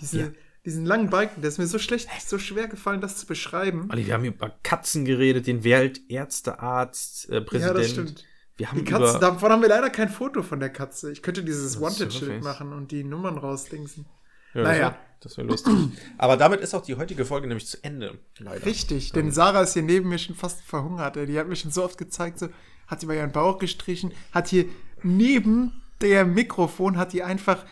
Diese, 0.00 0.20
Ja. 0.20 0.28
Diesen 0.64 0.86
langen 0.86 1.10
Balken, 1.10 1.42
der 1.42 1.48
ist 1.48 1.58
mir 1.58 1.66
so 1.66 1.78
schlecht, 1.78 2.08
so 2.26 2.38
schwer 2.38 2.68
gefallen, 2.68 3.00
das 3.00 3.18
zu 3.18 3.26
beschreiben. 3.26 3.88
Olli, 3.92 4.06
wir 4.06 4.14
haben 4.14 4.24
über 4.24 4.54
Katzen 4.62 5.04
geredet, 5.04 5.46
den 5.46 5.62
Weltärztearzt, 5.62 7.28
äh, 7.28 7.40
Präsident. 7.42 7.76
Ja, 7.76 7.82
das 7.82 7.90
stimmt. 7.90 8.24
Wir 8.56 8.70
haben 8.70 8.78
Die 8.78 8.84
Katze, 8.84 9.18
davon 9.18 9.50
haben 9.50 9.62
wir 9.62 9.68
leider 9.68 9.90
kein 9.90 10.08
Foto 10.08 10.42
von 10.42 10.60
der 10.60 10.70
Katze. 10.70 11.10
Ich 11.10 11.22
könnte 11.22 11.42
dieses 11.42 11.80
Wanted-Schild 11.80 12.42
machen 12.42 12.72
und 12.72 12.92
die 12.92 13.02
Nummern 13.02 13.36
rausdingsen. 13.36 14.06
Ja, 14.54 14.62
Naja. 14.62 14.98
Das 15.20 15.36
wäre 15.38 15.48
wär 15.48 15.52
lustig. 15.52 15.74
Aber 16.18 16.36
damit 16.36 16.60
ist 16.60 16.74
auch 16.74 16.82
die 16.82 16.96
heutige 16.96 17.24
Folge 17.24 17.46
nämlich 17.46 17.66
zu 17.66 17.82
Ende. 17.82 18.18
Leider. 18.38 18.64
Richtig, 18.66 19.10
denn 19.12 19.32
Sarah 19.32 19.62
ist 19.62 19.72
hier 19.72 19.82
neben 19.82 20.08
mir 20.10 20.18
schon 20.18 20.36
fast 20.36 20.60
verhungert. 20.60 21.16
Die 21.16 21.38
hat 21.38 21.48
mir 21.48 21.56
schon 21.56 21.70
so 21.70 21.82
oft 21.82 21.96
gezeigt, 21.96 22.38
so 22.38 22.48
hat 22.86 23.00
sie 23.00 23.06
bei 23.06 23.16
ihren 23.16 23.32
Bauch 23.32 23.58
gestrichen, 23.58 24.12
hat 24.32 24.48
hier 24.48 24.66
neben 25.02 25.72
der 26.02 26.26
Mikrofon 26.26 26.98
hat 26.98 27.12
die 27.14 27.22
einfach 27.22 27.64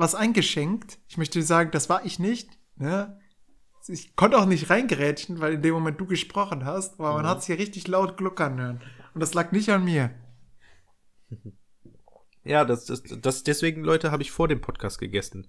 was 0.00 0.14
eingeschenkt. 0.14 0.98
Ich 1.08 1.16
möchte 1.18 1.42
sagen, 1.42 1.70
das 1.70 1.88
war 1.88 2.04
ich 2.04 2.18
nicht. 2.18 2.48
Ne? 2.76 3.18
Ich 3.86 4.14
konnte 4.16 4.38
auch 4.38 4.46
nicht 4.46 4.70
reingerätschen, 4.70 5.40
weil 5.40 5.54
in 5.54 5.62
dem 5.62 5.74
Moment 5.74 6.00
du 6.00 6.06
gesprochen 6.06 6.64
hast, 6.64 6.98
aber 7.00 7.14
man 7.14 7.26
hat 7.26 7.38
es 7.38 7.46
hier 7.46 7.58
richtig 7.58 7.86
laut 7.88 8.16
gluckern 8.16 8.58
hören. 8.60 8.82
Und 9.14 9.20
das 9.20 9.34
lag 9.34 9.52
nicht 9.52 9.68
an 9.70 9.84
mir. 9.84 10.10
Ja, 12.44 12.64
das, 12.64 12.86
das, 12.86 13.02
das, 13.02 13.42
deswegen, 13.44 13.82
Leute, 13.84 14.10
habe 14.10 14.22
ich 14.22 14.30
vor 14.30 14.48
dem 14.48 14.60
Podcast 14.60 14.98
gegessen. 14.98 15.48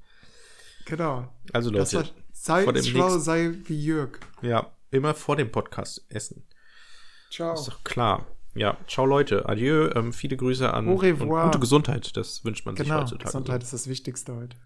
Genau. 0.86 1.34
Also, 1.54 1.72
Das 1.72 1.92
Leute, 1.94 2.10
war, 2.10 2.16
sei 2.34 2.64
vor 2.64 2.74
dem 2.74 2.84
schlau, 2.84 3.04
nächsten- 3.06 3.22
sei 3.22 3.54
wie 3.66 3.84
Jörg. 3.84 4.20
ja, 4.42 4.72
immer 4.90 5.14
vor 5.14 5.36
dem 5.36 5.52
Podcast 5.52 6.06
essen. 6.10 6.46
Ciao. 7.32 7.54
Ist 7.54 7.68
doch 7.68 7.84
klar. 7.84 8.28
Ja, 8.54 8.78
ciao, 8.88 9.06
Leute. 9.06 9.48
Adieu. 9.48 9.90
Ähm, 9.96 10.12
viele 10.14 10.36
Grüße 10.38 10.74
an 10.74 10.88
Au 10.90 10.96
revoir. 10.96 11.44
und 11.46 11.52
gute 11.52 11.60
Gesundheit. 11.60 12.16
Das 12.18 12.44
wünscht 12.44 12.66
man 12.66 12.76
sich 12.76 12.86
Genau, 12.86 13.02
heutzutage. 13.02 13.26
Gesundheit 13.26 13.64
ist 13.64 13.74
das 13.74 13.88
Wichtigste 13.88 14.36
heute. 14.36 14.58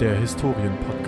Der 0.00 0.16
Historienpodcast. 0.16 1.01